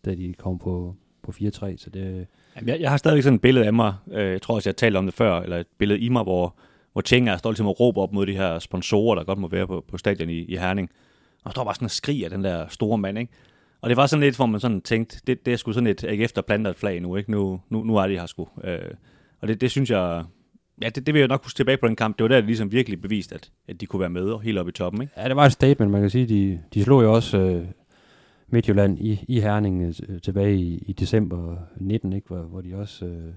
da 0.04 0.14
de 0.14 0.34
kom 0.38 0.58
på, 0.58 0.94
på 1.22 1.32
4-3. 1.32 1.76
Så 1.76 1.90
det, 1.94 2.26
Jamen, 2.56 2.68
jeg, 2.68 2.80
jeg 2.80 2.90
har 2.90 2.96
stadigvæk 2.96 3.22
sådan 3.22 3.34
et 3.34 3.40
billede 3.40 3.66
af 3.66 3.72
mig, 3.72 3.94
øh, 4.12 4.32
jeg 4.32 4.42
tror 4.42 4.54
også, 4.54 4.68
jeg 4.68 4.72
har 4.72 4.86
talt 4.86 4.96
om 4.96 5.04
det 5.04 5.14
før, 5.14 5.40
eller 5.40 5.56
et 5.56 5.66
billede 5.78 6.00
i 6.00 6.08
mig, 6.08 6.22
hvor, 6.22 6.54
hvor 6.92 7.00
Tjenga 7.00 7.30
er 7.30 7.36
stolt 7.36 7.52
ligesom 7.52 7.66
til 7.66 7.70
at 7.70 7.80
råbe 7.80 8.00
op 8.00 8.12
mod 8.12 8.26
de 8.26 8.36
her 8.36 8.58
sponsorer, 8.58 9.14
der 9.14 9.24
godt 9.24 9.38
må 9.38 9.48
være 9.48 9.66
på, 9.66 9.84
på 9.88 9.98
stadion 9.98 10.30
i, 10.30 10.38
i 10.38 10.56
Herning. 10.56 10.90
Og 11.46 11.52
står 11.52 11.64
bare 11.64 11.74
sådan 11.74 11.84
og 11.84 11.90
skriger 11.90 12.28
den 12.28 12.44
der 12.44 12.66
store 12.68 12.98
mand, 12.98 13.18
ikke? 13.18 13.32
Og 13.80 13.88
det 13.88 13.96
var 13.96 14.06
sådan 14.06 14.20
lidt, 14.20 14.36
hvor 14.36 14.46
man 14.46 14.60
sådan 14.60 14.80
tænkte, 14.80 15.20
det, 15.26 15.46
det 15.46 15.52
er 15.52 15.56
sgu 15.56 15.72
sådan 15.72 15.86
et 15.86 16.02
ikke 16.02 16.24
efter 16.24 16.42
planter 16.42 16.70
et 16.70 16.76
flag 16.76 17.00
nu, 17.00 17.16
ikke? 17.16 17.30
Nu, 17.30 17.60
nu, 17.70 17.84
nu 17.84 17.96
er 17.96 18.06
de 18.06 18.18
her 18.18 18.26
sgu. 18.26 18.48
Øh, 18.64 18.78
og 19.40 19.48
det, 19.48 19.60
det 19.60 19.70
synes 19.70 19.90
jeg, 19.90 20.24
ja, 20.82 20.88
det, 20.88 21.06
det 21.06 21.14
vil 21.14 21.20
jeg 21.20 21.28
nok 21.28 21.44
huske 21.44 21.56
tilbage 21.56 21.76
på 21.76 21.88
den 21.88 21.96
kamp. 21.96 22.18
Det 22.18 22.22
var 22.24 22.28
der, 22.28 22.36
det 22.36 22.44
ligesom 22.44 22.72
virkelig 22.72 23.00
bevist, 23.00 23.32
at, 23.32 23.50
at 23.68 23.80
de 23.80 23.86
kunne 23.86 24.00
være 24.00 24.10
med 24.10 24.22
og 24.22 24.40
helt 24.42 24.58
oppe 24.58 24.70
i 24.70 24.72
toppen, 24.72 25.02
ikke? 25.02 25.12
Ja, 25.16 25.28
det 25.28 25.36
var 25.36 25.46
et 25.46 25.52
statement, 25.52 25.90
man 25.90 26.00
kan 26.00 26.10
sige. 26.10 26.26
De, 26.26 26.60
de 26.74 26.84
slog 26.84 27.02
jo 27.02 27.12
også 27.12 27.38
øh, 27.38 27.66
Midtjylland 28.48 28.98
i, 28.98 29.24
i 29.28 29.40
Herning 29.40 29.82
øh, 30.08 30.20
tilbage 30.20 30.56
i, 30.56 30.84
i 30.86 30.92
december 30.92 31.56
19, 31.76 32.12
ikke? 32.12 32.26
Hvor, 32.28 32.42
hvor 32.42 32.60
de 32.60 32.74
også, 32.74 33.04
øh, 33.04 33.32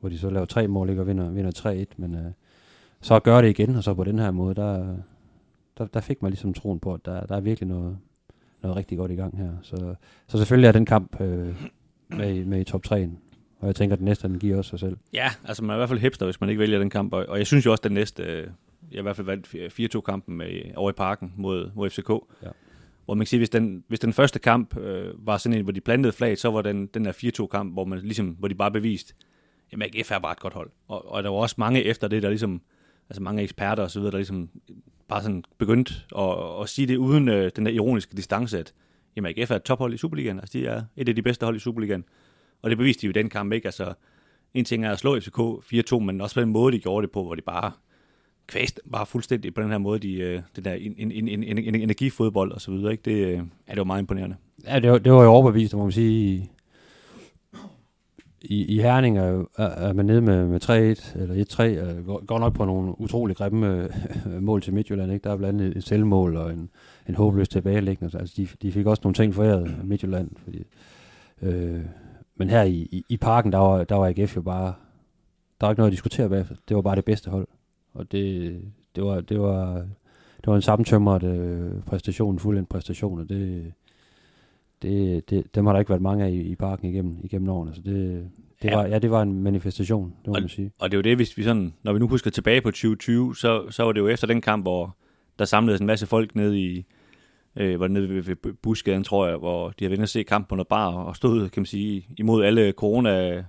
hvor 0.00 0.08
de 0.08 0.18
så 0.18 0.30
laver 0.30 0.46
tre 0.46 0.68
mål, 0.68 0.90
ikke? 0.90 1.02
Og 1.02 1.06
vinder, 1.06 1.30
vinder 1.30 1.84
3-1, 1.90 1.94
men 1.96 2.14
øh, 2.14 2.32
så 3.00 3.20
gør 3.20 3.40
det 3.40 3.48
igen, 3.48 3.76
og 3.76 3.84
så 3.84 3.94
på 3.94 4.04
den 4.04 4.18
her 4.18 4.30
måde, 4.30 4.54
der, 4.54 4.96
der, 5.78 5.86
der 5.86 6.00
fik 6.00 6.22
man 6.22 6.30
ligesom 6.30 6.54
troen 6.54 6.80
på, 6.80 6.94
at 6.94 7.00
der, 7.04 7.26
der 7.26 7.36
er 7.36 7.40
virkelig 7.40 7.68
noget, 7.68 7.98
noget 8.62 8.76
rigtig 8.76 8.98
godt 8.98 9.10
i 9.10 9.14
gang 9.14 9.38
her. 9.38 9.50
Så, 9.62 9.94
så 10.26 10.38
selvfølgelig 10.38 10.68
er 10.68 10.72
den 10.72 10.86
kamp 10.86 11.20
øh, 11.20 11.68
med, 12.08 12.44
med 12.44 12.60
i 12.60 12.64
top 12.64 12.86
3'en. 12.86 13.10
Og 13.60 13.66
jeg 13.66 13.76
tænker, 13.76 13.92
at 13.92 13.98
den 13.98 14.04
næste, 14.04 14.28
den 14.28 14.38
giver 14.38 14.56
også 14.56 14.68
sig 14.68 14.78
selv. 14.78 14.96
Ja, 15.12 15.30
altså 15.44 15.64
man 15.64 15.70
er 15.70 15.74
i 15.74 15.78
hvert 15.78 15.88
fald 15.88 16.00
hipster, 16.00 16.26
hvis 16.26 16.40
man 16.40 16.50
ikke 16.50 16.60
vælger 16.60 16.78
den 16.78 16.90
kamp. 16.90 17.12
Og, 17.12 17.26
og 17.28 17.38
jeg 17.38 17.46
synes 17.46 17.66
jo 17.66 17.70
også, 17.70 17.80
at 17.80 17.84
den 17.84 17.92
næste, 17.92 18.22
øh, 18.22 18.46
jeg 18.90 18.98
i 18.98 19.02
hvert 19.02 19.16
fald 19.16 19.26
valgt 19.26 19.54
4-2-kampen 19.96 20.36
med, 20.36 20.48
over 20.76 20.90
i 20.90 20.92
parken 20.92 21.32
mod, 21.36 21.70
mod 21.74 21.90
FCK. 21.90 22.10
Ja. 22.42 22.48
Hvor 23.04 23.14
man 23.14 23.24
kan 23.24 23.26
sige, 23.26 23.40
hvis 23.40 23.50
den, 23.50 23.84
hvis 23.88 24.00
den 24.00 24.12
første 24.12 24.38
kamp 24.38 24.76
øh, 24.76 25.26
var 25.26 25.36
sådan 25.36 25.58
en, 25.58 25.62
hvor 25.62 25.72
de 25.72 25.80
plantede 25.80 26.12
flag, 26.12 26.38
så 26.38 26.50
var 26.50 26.62
den, 26.62 26.86
den 26.86 27.04
der 27.04 27.12
4-2-kamp, 27.12 27.72
hvor, 27.72 27.84
man 27.84 27.98
ligesom, 27.98 28.26
hvor 28.26 28.48
de 28.48 28.54
bare 28.54 28.70
beviste, 28.70 29.14
at 29.72 29.82
AGF 29.82 30.10
er 30.10 30.18
bare 30.18 30.32
et 30.32 30.40
godt 30.40 30.54
hold. 30.54 30.70
Og, 30.88 31.12
og 31.12 31.22
der 31.22 31.28
var 31.28 31.36
også 31.36 31.54
mange 31.58 31.84
efter 31.84 32.08
det, 32.08 32.22
der 32.22 32.28
ligesom, 32.28 32.62
altså 33.10 33.22
mange 33.22 33.42
eksperter 33.42 33.82
og 33.82 33.90
så 33.90 33.98
videre, 34.00 34.12
der 34.12 34.18
ligesom 34.18 34.48
bare 35.08 35.22
sådan 35.22 35.44
begyndt 35.58 36.06
at, 36.18 36.62
at 36.62 36.68
sige 36.68 36.86
det 36.86 36.96
uden 36.96 37.28
øh, 37.28 37.50
den 37.56 37.66
der 37.66 37.72
ironiske 37.72 38.16
distance, 38.16 38.58
at 38.58 38.74
jamen, 39.16 39.34
AGF 39.36 39.50
er 39.50 39.56
et 39.56 39.62
tophold 39.62 39.94
i 39.94 39.96
Superligaen. 39.96 40.38
Altså, 40.38 40.58
de 40.58 40.66
er 40.66 40.82
et 40.96 41.08
af 41.08 41.14
de 41.14 41.22
bedste 41.22 41.44
hold 41.44 41.56
i 41.56 41.58
Superligaen. 41.58 42.04
Og 42.62 42.70
det 42.70 42.78
beviste 42.78 43.00
de 43.00 43.06
jo 43.06 43.10
i 43.10 43.12
den 43.12 43.28
kamp, 43.30 43.52
ikke? 43.52 43.66
Altså, 43.66 43.92
en 44.54 44.64
ting 44.64 44.84
er 44.84 44.92
at 44.92 44.98
slå 44.98 45.20
FCK 45.20 45.38
4-2, 45.38 45.98
men 45.98 46.20
også 46.20 46.34
på 46.34 46.40
den 46.40 46.48
måde, 46.48 46.72
de 46.72 46.78
gjorde 46.78 47.06
det 47.06 47.12
på, 47.12 47.22
hvor 47.22 47.34
de 47.34 47.42
bare 47.42 47.72
kvæst 48.46 48.80
bare 48.92 49.06
fuldstændig 49.06 49.54
på 49.54 49.62
den 49.62 49.70
her 49.70 49.78
måde, 49.78 49.98
de, 49.98 50.14
øh, 50.14 50.42
der 50.64 50.72
en, 50.72 50.94
en, 50.98 51.12
en, 51.12 51.28
en, 51.28 51.58
en 51.58 51.74
energifodbold 51.74 52.52
og 52.52 52.60
så 52.60 52.70
videre, 52.70 52.92
ikke? 52.92 53.02
Det, 53.02 53.26
øh, 53.26 53.38
er 53.66 53.72
det 53.74 53.78
var 53.78 53.84
meget 53.84 54.00
imponerende. 54.00 54.36
Ja, 54.66 54.80
det 54.80 54.90
var, 54.90 54.98
det 54.98 55.12
var 55.12 55.22
jo 55.22 55.28
overbevist, 55.28 55.74
må 55.74 55.82
man 55.82 55.92
sige, 55.92 56.34
i, 56.34 56.50
i 58.42 58.80
Herning 58.80 59.18
er, 59.18 59.44
er, 59.56 59.92
man 59.92 60.06
nede 60.06 60.20
med, 60.20 60.46
med 60.46 60.64
3-1 60.64 61.18
eller 61.18 61.44
1-3, 61.44 62.02
går, 62.06 62.24
går 62.26 62.38
nok 62.38 62.54
på 62.54 62.64
nogle 62.64 63.00
utrolig 63.00 63.36
grimme 63.36 63.88
øh, 64.26 64.42
mål 64.48 64.62
til 64.62 64.74
Midtjylland. 64.74 65.12
Ikke? 65.12 65.24
Der 65.24 65.32
er 65.32 65.36
blandt 65.36 65.62
andet 65.62 65.76
et 65.76 65.84
selvmål 65.84 66.36
og 66.36 66.52
en, 66.52 66.70
en 67.08 67.14
håbløs 67.14 67.48
tilbagelæggende. 67.48 68.18
Altså, 68.18 68.34
de, 68.36 68.48
de 68.62 68.72
fik 68.72 68.86
også 68.86 69.00
nogle 69.04 69.14
ting 69.14 69.34
foræret 69.34 69.84
Midtjylland. 69.84 70.30
Fordi, 70.44 70.64
øh, 71.42 71.80
men 72.36 72.50
her 72.50 72.62
i, 72.62 72.88
i, 72.90 73.04
i 73.08 73.16
parken, 73.16 73.52
der 73.52 73.58
var, 73.58 73.84
der 73.84 73.94
var 73.94 74.06
AGF 74.06 74.36
jo 74.36 74.42
bare... 74.42 74.74
Der 75.60 75.66
var 75.66 75.70
ikke 75.70 75.80
noget 75.80 75.90
at 75.90 75.92
diskutere 75.92 76.28
bagefter. 76.28 76.54
Det 76.68 76.76
var 76.76 76.82
bare 76.82 76.96
det 76.96 77.04
bedste 77.04 77.30
hold. 77.30 77.48
Og 77.94 78.12
det, 78.12 78.60
det 78.96 79.04
var, 79.04 79.20
det 79.20 79.40
var, 79.40 79.74
det 80.36 80.46
var 80.46 80.56
en 80.56 80.62
sammentømret 80.62 81.22
øh, 81.22 81.82
præstation, 81.82 82.34
en 82.34 82.38
fuldendt 82.38 82.68
præstation, 82.68 83.20
og 83.20 83.28
det, 83.28 83.72
det, 84.82 85.30
det, 85.30 85.54
dem 85.54 85.66
har 85.66 85.72
der 85.72 85.80
ikke 85.80 85.88
været 85.88 86.02
mange 86.02 86.24
af 86.24 86.30
i, 86.30 86.40
i 86.40 86.54
parken 86.54 86.88
igennem, 86.88 87.16
igennem 87.22 87.48
årene, 87.48 87.74
så 87.74 87.80
det, 87.84 88.28
det, 88.62 88.70
ja. 88.70 88.76
Var, 88.76 88.86
ja, 88.86 88.98
det 88.98 89.10
var 89.10 89.22
en 89.22 89.42
manifestation, 89.42 90.14
det 90.24 90.26
må 90.26 90.34
og, 90.34 90.40
man 90.40 90.48
sige. 90.48 90.72
Og 90.78 90.90
det 90.90 90.96
er 90.96 90.98
jo 90.98 91.02
det, 91.02 91.16
hvis 91.16 91.38
vi 91.38 91.42
sådan, 91.42 91.74
når 91.82 91.92
vi 91.92 91.98
nu 91.98 92.08
husker 92.08 92.30
tilbage 92.30 92.60
på 92.60 92.70
2020, 92.70 93.36
så, 93.36 93.70
så 93.70 93.82
var 93.82 93.92
det 93.92 94.00
jo 94.00 94.08
efter 94.08 94.26
den 94.26 94.40
kamp, 94.40 94.64
hvor 94.64 94.96
der 95.38 95.44
samledes 95.44 95.80
en 95.80 95.86
masse 95.86 96.06
folk 96.06 96.34
ned 96.34 96.54
i, 96.54 96.84
øh, 97.56 97.80
var 97.80 97.88
nede 97.88 98.08
ved, 98.08 98.22
ved 98.22 98.52
Busgaden, 98.62 99.04
tror 99.04 99.26
jeg, 99.26 99.36
hvor 99.36 99.70
de 99.78 99.84
har 99.84 99.88
været 99.88 100.02
at 100.02 100.08
se 100.08 100.22
kampen 100.22 100.48
på 100.48 100.54
noget 100.54 100.68
bar, 100.68 100.94
og 100.94 101.16
stod, 101.16 101.48
kan 101.48 101.60
man 101.60 101.66
sige, 101.66 102.06
imod 102.18 102.44
alle 102.44 102.72
corona 102.72 103.44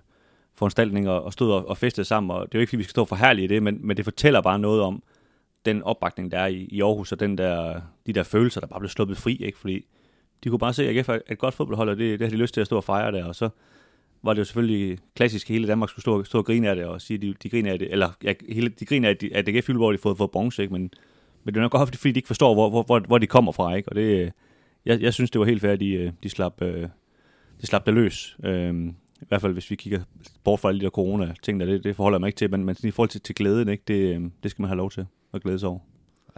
foranstaltninger, 0.56 1.12
og 1.12 1.34
stod 1.34 1.52
og, 1.52 1.68
og 1.68 1.78
festede 1.78 2.08
sammen, 2.08 2.32
og 2.32 2.42
det 2.42 2.56
er 2.56 2.60
jo 2.60 2.62
ikke, 2.62 2.70
fordi 2.70 2.78
vi 2.78 2.84
skal 2.84 2.92
stå 2.92 3.06
for 3.06 3.16
herlige 3.16 3.46
i 3.46 3.48
det, 3.48 3.64
men, 3.64 3.88
men 3.88 3.98
det 3.98 4.06
fortæller 4.06 4.42
bare 4.42 4.60
noget 4.60 4.82
om 4.82 5.04
den 5.66 5.84
opbakning, 5.84 6.32
der 6.32 6.40
er 6.40 6.48
i, 6.48 6.68
i 6.72 6.82
Aarhus, 6.82 7.12
og 7.12 7.20
den 7.20 7.38
der, 7.38 7.82
de 8.08 8.14
der 8.14 8.24
følelser, 8.24 8.62
der 8.62 8.68
bare 8.68 8.80
blev 8.80 8.90
sluppet 8.90 9.18
fri, 9.18 9.36
ikke? 9.36 9.58
fordi 9.58 9.86
de 10.44 10.50
kunne 10.50 10.60
bare 10.60 10.74
se, 10.74 10.90
at 10.90 10.98
AGF 10.98 11.10
er 11.10 11.20
et 11.30 11.38
godt 11.38 11.54
fodboldhold, 11.54 11.90
og 11.90 11.98
det, 11.98 12.20
det 12.20 12.28
har 12.28 12.30
de 12.30 12.42
lyst 12.42 12.54
til 12.54 12.62
at 12.62 12.68
stå 12.68 12.76
og 12.78 12.84
fejre 12.84 13.12
der, 13.12 13.26
og 13.26 13.36
så 13.36 13.50
var 14.24 14.34
det 14.34 14.40
jo 14.40 14.46
selvfølgelig 14.46 15.00
klassisk, 15.16 15.50
at 15.50 15.54
hele 15.54 15.68
Danmark 15.68 15.90
skulle 15.90 16.04
stå, 16.04 16.24
stå 16.24 16.38
og 16.38 16.46
grine 16.46 16.70
af 16.70 16.76
det, 16.76 16.86
og 16.86 17.02
sige, 17.02 17.16
at 17.16 17.22
de, 17.22 17.34
de 17.44 17.50
griner 17.50 17.72
af 17.72 17.80
det, 17.80 17.92
eller 17.92 18.10
ja, 18.24 18.34
hele, 18.50 18.70
de 18.70 18.86
griner 18.86 19.10
af, 19.10 19.12
at, 19.12 19.24
at 19.24 19.56
AGF 19.56 19.70
hvor 19.70 19.92
de 19.92 19.98
har 19.98 20.02
fået, 20.02 20.18
fået 20.18 20.32
bronze, 20.32 20.62
ikke? 20.62 20.74
Men, 20.74 20.82
men 21.44 21.54
det 21.54 21.60
er 21.60 21.62
nok 21.62 21.72
godt, 21.72 21.96
fordi 21.96 22.12
de 22.12 22.20
ikke 22.20 22.28
forstår, 22.28 22.54
hvor, 22.54 22.70
hvor, 22.70 22.84
hvor, 22.84 23.00
hvor 23.00 23.18
de 23.18 23.28
kommer 23.28 23.52
fra, 23.52 23.76
ikke? 23.76 23.90
og 23.90 23.96
det, 23.96 24.32
jeg, 24.86 25.02
jeg 25.02 25.14
synes, 25.14 25.32
det 25.32 25.40
var 25.40 25.46
helt 25.46 25.62
fair, 25.62 25.72
at 25.72 25.80
de, 25.80 25.92
øh, 25.92 26.12
de 26.24 26.30
slap, 26.30 26.62
øh, 26.62 26.88
de 27.62 27.68
slap 27.68 27.86
det 27.86 27.94
løs. 27.94 28.38
Øhm, 28.44 28.88
I 29.22 29.26
hvert 29.28 29.42
fald, 29.42 29.54
hvis 29.54 29.72
vi 29.72 29.76
kigger 29.76 30.00
bort 30.44 30.60
fra 30.60 30.70
alle 30.70 30.80
de 30.80 30.84
der 30.84 30.90
corona-ting, 30.90 31.60
der, 31.60 31.66
det, 31.66 31.84
det 31.84 31.96
forholder 31.96 32.16
jeg 32.16 32.20
mig 32.20 32.28
ikke 32.28 32.38
til, 32.38 32.52
men, 32.52 32.66
men 32.66 32.76
i 32.84 32.92
forhold 32.92 33.10
til, 33.10 33.22
til 33.22 33.36
glæden, 33.36 33.70
ikke? 33.70 33.84
Det, 33.88 34.16
øh, 34.16 34.22
det 34.44 34.52
skal 34.52 34.62
man 34.62 34.70
have 34.70 34.78
lov 34.78 34.92
til 34.92 35.06
at 35.34 35.42
glæde 35.42 35.60
sig 35.60 35.70
over. 35.70 35.80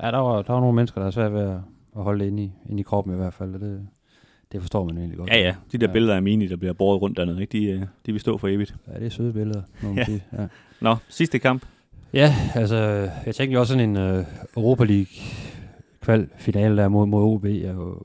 Ja, 0.02 0.12
der 0.12 0.18
var, 0.18 0.42
der 0.42 0.54
var 0.54 0.60
nogle 0.60 0.76
mennesker, 0.76 1.02
der 1.02 1.08
er 1.08 1.12
svært 1.12 1.34
ved 1.34 1.42
at, 1.42 1.58
at 1.98 2.04
holde 2.04 2.20
det 2.20 2.32
inde 2.32 2.44
i, 2.44 2.52
inde 2.70 2.80
i 2.80 2.84
kroppen 2.84 3.14
i 3.14 3.18
hvert 3.18 3.34
fald, 3.34 3.56
og 3.56 3.62
det, 3.62 3.88
det 4.52 4.62
forstår 4.62 4.86
man 4.86 4.98
egentlig 4.98 5.18
godt. 5.18 5.30
Ja, 5.30 5.40
ja. 5.40 5.56
De 5.72 5.78
der 5.78 5.88
ja. 5.88 5.94
billeder 5.94 6.16
af 6.16 6.24
Mini, 6.24 6.48
der 6.48 6.56
bliver 6.56 6.74
båret 6.74 7.02
rundt 7.02 7.18
dernede, 7.18 7.42
ikke? 7.42 7.52
De, 7.52 7.66
øh, 7.66 7.82
de 8.06 8.12
vil 8.12 8.22
stå 8.22 8.38
for 8.38 8.48
evigt. 8.48 8.76
Ja, 8.88 9.00
det 9.00 9.06
er 9.06 9.10
søde 9.10 9.34
billeder, 9.34 9.62
må 9.82 9.90
man 9.90 9.98
ja. 9.98 10.06
sige. 10.06 10.24
Ja. 10.34 10.48
Nå, 10.82 10.96
sidste 11.10 11.40
kamp. 11.40 11.66
Ja, 12.14 12.36
altså, 12.56 12.78
jeg 13.26 13.36
tænkte 13.36 13.54
jo 13.54 13.60
også 13.60 13.74
sådan 13.74 13.90
en 13.90 14.18
uh, 14.18 14.26
Europa 14.58 14.84
League 14.84 15.14
kval 16.02 16.30
finale 16.38 16.78
der 16.78 16.88
mod, 16.88 17.06
mod 17.06 17.24
OB 17.24 17.46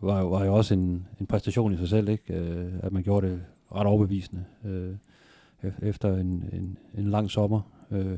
var, 0.03 0.23
var 0.23 0.45
jo 0.45 0.55
også 0.55 0.75
en, 0.75 1.07
en 1.21 1.27
præstation 1.27 1.73
i 1.73 1.77
sig 1.77 1.89
selv, 1.89 2.09
ikke? 2.09 2.41
Uh, 2.41 2.87
at 2.87 2.93
man 2.93 3.03
gjorde 3.03 3.27
det 3.27 3.43
ret 3.75 3.87
overbevisende 3.87 4.45
uh, 4.65 5.89
efter 5.89 6.17
en, 6.17 6.45
en, 6.53 6.79
en 6.99 7.11
lang 7.11 7.31
sommer. 7.31 7.61
Uh, 7.91 8.13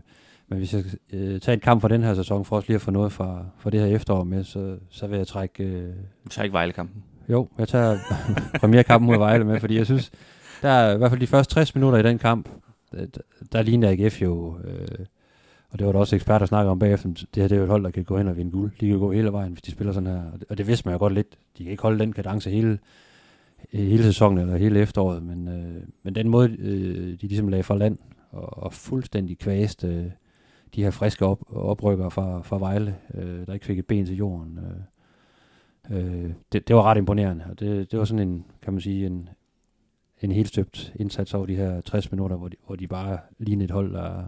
men 0.48 0.58
hvis 0.58 0.74
jeg 0.74 0.84
uh, 1.12 1.38
tager 1.38 1.54
en 1.54 1.60
kamp 1.60 1.80
fra 1.80 1.88
den 1.88 2.02
her 2.02 2.14
sæson, 2.14 2.44
for 2.44 2.56
også 2.56 2.68
lige 2.68 2.74
at 2.74 2.80
få 2.80 2.90
noget 2.90 3.12
fra, 3.12 3.44
fra 3.58 3.70
det 3.70 3.80
her 3.80 3.86
efterår 3.86 4.24
med, 4.24 4.44
så, 4.44 4.76
så 4.90 5.06
vil 5.06 5.16
jeg 5.16 5.26
trække... 5.26 5.64
Uh, 5.64 5.94
du 6.24 6.28
tager 6.30 6.44
ikke 6.44 6.52
Vejle-kampen? 6.52 7.02
Jo, 7.28 7.48
jeg 7.58 7.68
tager 7.68 7.98
premierkampen 8.60 9.06
mod 9.06 9.18
Vejle 9.18 9.44
med, 9.44 9.60
fordi 9.60 9.76
jeg 9.76 9.86
synes, 9.86 10.10
der 10.62 10.68
er 10.68 10.94
i 10.94 10.96
hvert 10.96 11.10
fald 11.10 11.20
de 11.20 11.26
første 11.26 11.54
60 11.54 11.74
minutter 11.74 11.98
i 11.98 12.02
den 12.02 12.18
kamp, 12.18 12.48
der, 12.92 13.06
der 13.52 13.62
ligner 13.62 13.90
AGF 13.90 14.22
jo, 14.22 14.58
øh, 14.64 15.06
og 15.70 15.78
det 15.78 15.86
var 15.86 15.92
der 15.92 15.98
også 15.98 16.16
eksperter, 16.16 16.38
der 16.38 16.46
snakker 16.46 16.70
om 16.70 16.78
bagefter, 16.78 17.08
det 17.08 17.26
her 17.34 17.48
det 17.48 17.52
er 17.52 17.56
jo 17.56 17.62
et 17.62 17.70
hold, 17.70 17.84
der 17.84 17.90
kan 17.90 18.04
gå 18.04 18.18
hen 18.18 18.28
og 18.28 18.36
vinde 18.36 18.50
guld. 18.50 18.72
De 18.80 18.88
kan 18.88 18.98
gå 18.98 19.12
hele 19.12 19.32
vejen, 19.32 19.52
hvis 19.52 19.62
de 19.62 19.70
spiller 19.70 19.92
sådan 19.92 20.06
her, 20.06 20.22
og 20.50 20.58
det 20.58 20.66
vidste 20.66 20.88
man 20.88 20.92
jo 20.92 20.98
godt 20.98 21.14
lidt. 21.14 21.38
De 21.58 21.62
kan 21.62 21.70
ikke 21.70 21.82
holde 21.82 21.98
den 21.98 22.12
kadence 22.12 22.50
hele, 22.50 22.78
hele 23.72 24.02
sæsonen 24.02 24.38
eller 24.38 24.56
hele 24.56 24.80
efteråret, 24.80 25.22
men, 25.22 25.48
øh, 25.48 25.82
men 26.02 26.14
den 26.14 26.28
måde, 26.28 26.56
øh, 26.58 27.20
de 27.20 27.26
ligesom 27.26 27.48
lagde 27.48 27.62
for 27.62 27.74
land 27.74 27.98
og, 28.30 28.62
og 28.62 28.72
fuldstændig 28.72 29.38
kvæste 29.38 29.86
øh, 29.86 30.10
de 30.74 30.82
her 30.82 30.90
friske 30.90 31.26
op, 31.26 31.42
oprykker 31.48 32.08
fra, 32.08 32.42
fra 32.42 32.58
Vejle, 32.58 32.96
øh, 33.14 33.46
der 33.46 33.54
ikke 33.54 33.66
fik 33.66 33.78
et 33.78 33.86
ben 33.86 34.06
til 34.06 34.16
jorden. 34.16 34.58
Øh, 35.90 36.24
øh, 36.24 36.30
det, 36.52 36.68
det 36.68 36.76
var 36.76 36.82
ret 36.82 36.98
imponerende, 36.98 37.44
og 37.50 37.60
det, 37.60 37.90
det 37.90 37.98
var 37.98 38.04
sådan 38.04 38.28
en, 38.28 38.44
kan 38.62 38.72
man 38.72 38.80
sige, 38.80 39.06
en, 39.06 39.28
en 40.22 40.32
helt 40.32 40.48
støbt 40.48 40.92
indsats 40.96 41.34
over 41.34 41.46
de 41.46 41.56
her 41.56 41.80
60 41.80 42.10
minutter, 42.12 42.36
hvor 42.36 42.48
de, 42.48 42.56
hvor 42.66 42.76
de 42.76 42.86
bare 42.86 43.18
lignede 43.38 43.64
et 43.64 43.70
hold, 43.70 43.92
der, 43.92 44.24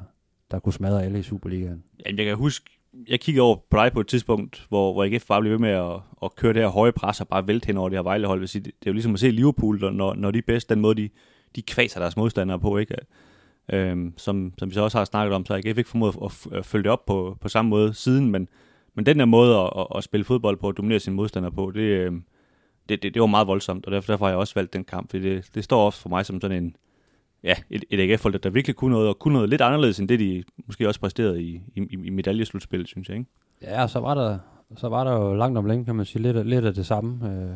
der 0.50 0.58
kunne 0.58 0.72
smadre 0.72 1.04
alle 1.04 1.18
i 1.18 1.22
Superligaen. 1.22 1.84
Jamen, 2.06 2.18
jeg 2.18 2.26
kan 2.26 2.36
huske, 2.36 2.70
jeg 3.08 3.20
kiggede 3.20 3.42
over 3.42 3.56
på 3.70 3.76
dig 3.76 3.92
på 3.92 4.00
et 4.00 4.06
tidspunkt, 4.06 4.66
hvor, 4.68 4.92
hvor 4.92 5.04
IKF 5.04 5.26
bare 5.26 5.40
blev 5.40 5.52
ved 5.52 5.58
med 5.58 5.70
at, 5.70 6.00
at 6.22 6.34
køre 6.34 6.52
det 6.52 6.62
her 6.62 6.68
høje 6.68 6.92
pres 6.92 7.20
og 7.20 7.28
bare 7.28 7.46
vælte 7.46 7.66
hen 7.66 7.76
over 7.76 7.88
det 7.88 7.98
her 7.98 8.02
Vejlehold. 8.02 8.40
Det, 8.40 8.54
det 8.54 8.66
er 8.66 8.72
jo 8.86 8.92
ligesom 8.92 9.14
at 9.14 9.20
se 9.20 9.30
Liverpool, 9.30 9.94
når, 9.94 10.14
når 10.14 10.30
de 10.30 10.38
er 10.38 10.42
bedst, 10.46 10.70
den 10.70 10.80
måde, 10.80 11.02
de, 11.02 11.08
de 11.56 11.62
kvaser 11.62 12.00
deres 12.00 12.16
modstandere 12.16 12.60
på, 12.60 12.78
ikke? 12.78 12.94
Øhm, 13.72 14.14
som, 14.16 14.52
som 14.58 14.68
vi 14.70 14.74
så 14.74 14.80
også 14.80 14.98
har 14.98 15.04
snakket 15.04 15.34
om, 15.34 15.46
så 15.46 15.54
AGF 15.54 15.78
ikke 15.78 15.90
formået 15.90 16.16
at, 16.24 16.58
at 16.58 16.66
følge 16.66 16.82
det 16.82 16.92
op 16.92 17.06
på, 17.06 17.36
på 17.40 17.48
samme 17.48 17.68
måde 17.68 17.94
siden, 17.94 18.30
men 18.30 18.48
men 18.94 19.06
den 19.06 19.18
der 19.18 19.24
måde 19.24 19.56
at, 19.58 19.70
at, 19.76 19.86
at 19.96 20.04
spille 20.04 20.24
fodbold 20.24 20.56
på, 20.56 20.68
at 20.68 20.76
dominere 20.76 21.00
sine 21.00 21.16
modstandere 21.16 21.52
på, 21.52 21.70
det, 21.74 21.80
øh, 21.80 22.12
det, 22.88 23.02
det, 23.02 23.14
det 23.14 23.20
var 23.20 23.26
meget 23.26 23.46
voldsomt, 23.46 23.86
og 23.86 23.92
derfor, 23.92 24.12
derfor 24.12 24.24
har 24.24 24.30
jeg 24.30 24.38
også 24.38 24.54
valgt 24.54 24.72
den 24.72 24.84
kamp, 24.84 25.10
fordi 25.10 25.30
det, 25.30 25.50
det 25.54 25.64
står 25.64 25.86
også 25.86 26.00
for 26.00 26.08
mig 26.08 26.26
som 26.26 26.40
sådan 26.40 26.64
en, 26.64 26.76
ja, 27.42 27.54
et, 27.70 27.84
et 27.90 28.00
AGF-hold, 28.00 28.38
der 28.38 28.50
virkelig 28.50 28.76
kunne 28.76 28.90
noget, 28.92 29.08
og 29.08 29.18
kunne 29.18 29.34
noget 29.34 29.48
lidt 29.48 29.60
anderledes, 29.60 30.00
end 30.00 30.08
det 30.08 30.20
de 30.20 30.44
måske 30.66 30.88
også 30.88 31.00
præsterede 31.00 31.42
i, 31.42 31.60
i, 31.76 31.96
i 32.04 32.10
medaljeslutspillet, 32.10 32.88
synes 32.88 33.08
jeg, 33.08 33.16
ikke? 33.18 33.30
Ja, 33.62 33.86
så 33.86 34.00
var 34.00 34.14
der, 34.14 34.38
så 34.76 34.88
var 34.88 35.04
der 35.04 35.12
jo 35.12 35.34
langt 35.34 35.58
om 35.58 35.66
længe, 35.66 35.84
kan 35.84 35.96
man 35.96 36.06
sige, 36.06 36.22
lidt, 36.22 36.46
lidt 36.46 36.64
af 36.64 36.74
det 36.74 36.86
samme 36.86 37.32
øh, 37.32 37.54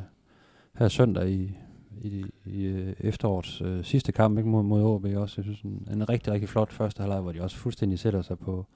her 0.78 0.88
søndag 0.88 1.30
i, 1.30 1.56
i, 2.02 2.24
i 2.46 2.64
øh, 2.64 2.94
efterårets 3.00 3.60
øh, 3.60 3.84
sidste 3.84 4.12
kamp 4.12 4.38
ikke, 4.38 4.50
mod, 4.50 4.62
mod 4.62 4.82
OB 4.82 5.04
også. 5.04 5.34
Jeg 5.36 5.44
synes, 5.44 5.60
en, 5.60 5.88
en 5.92 6.08
rigtig, 6.08 6.32
rigtig 6.32 6.48
flot 6.48 6.72
første 6.72 7.00
halvleg, 7.00 7.20
hvor 7.20 7.32
de 7.32 7.42
også 7.42 7.56
fuldstændig 7.56 7.98
sætter 7.98 8.22
sig 8.22 8.38
på, 8.38 8.66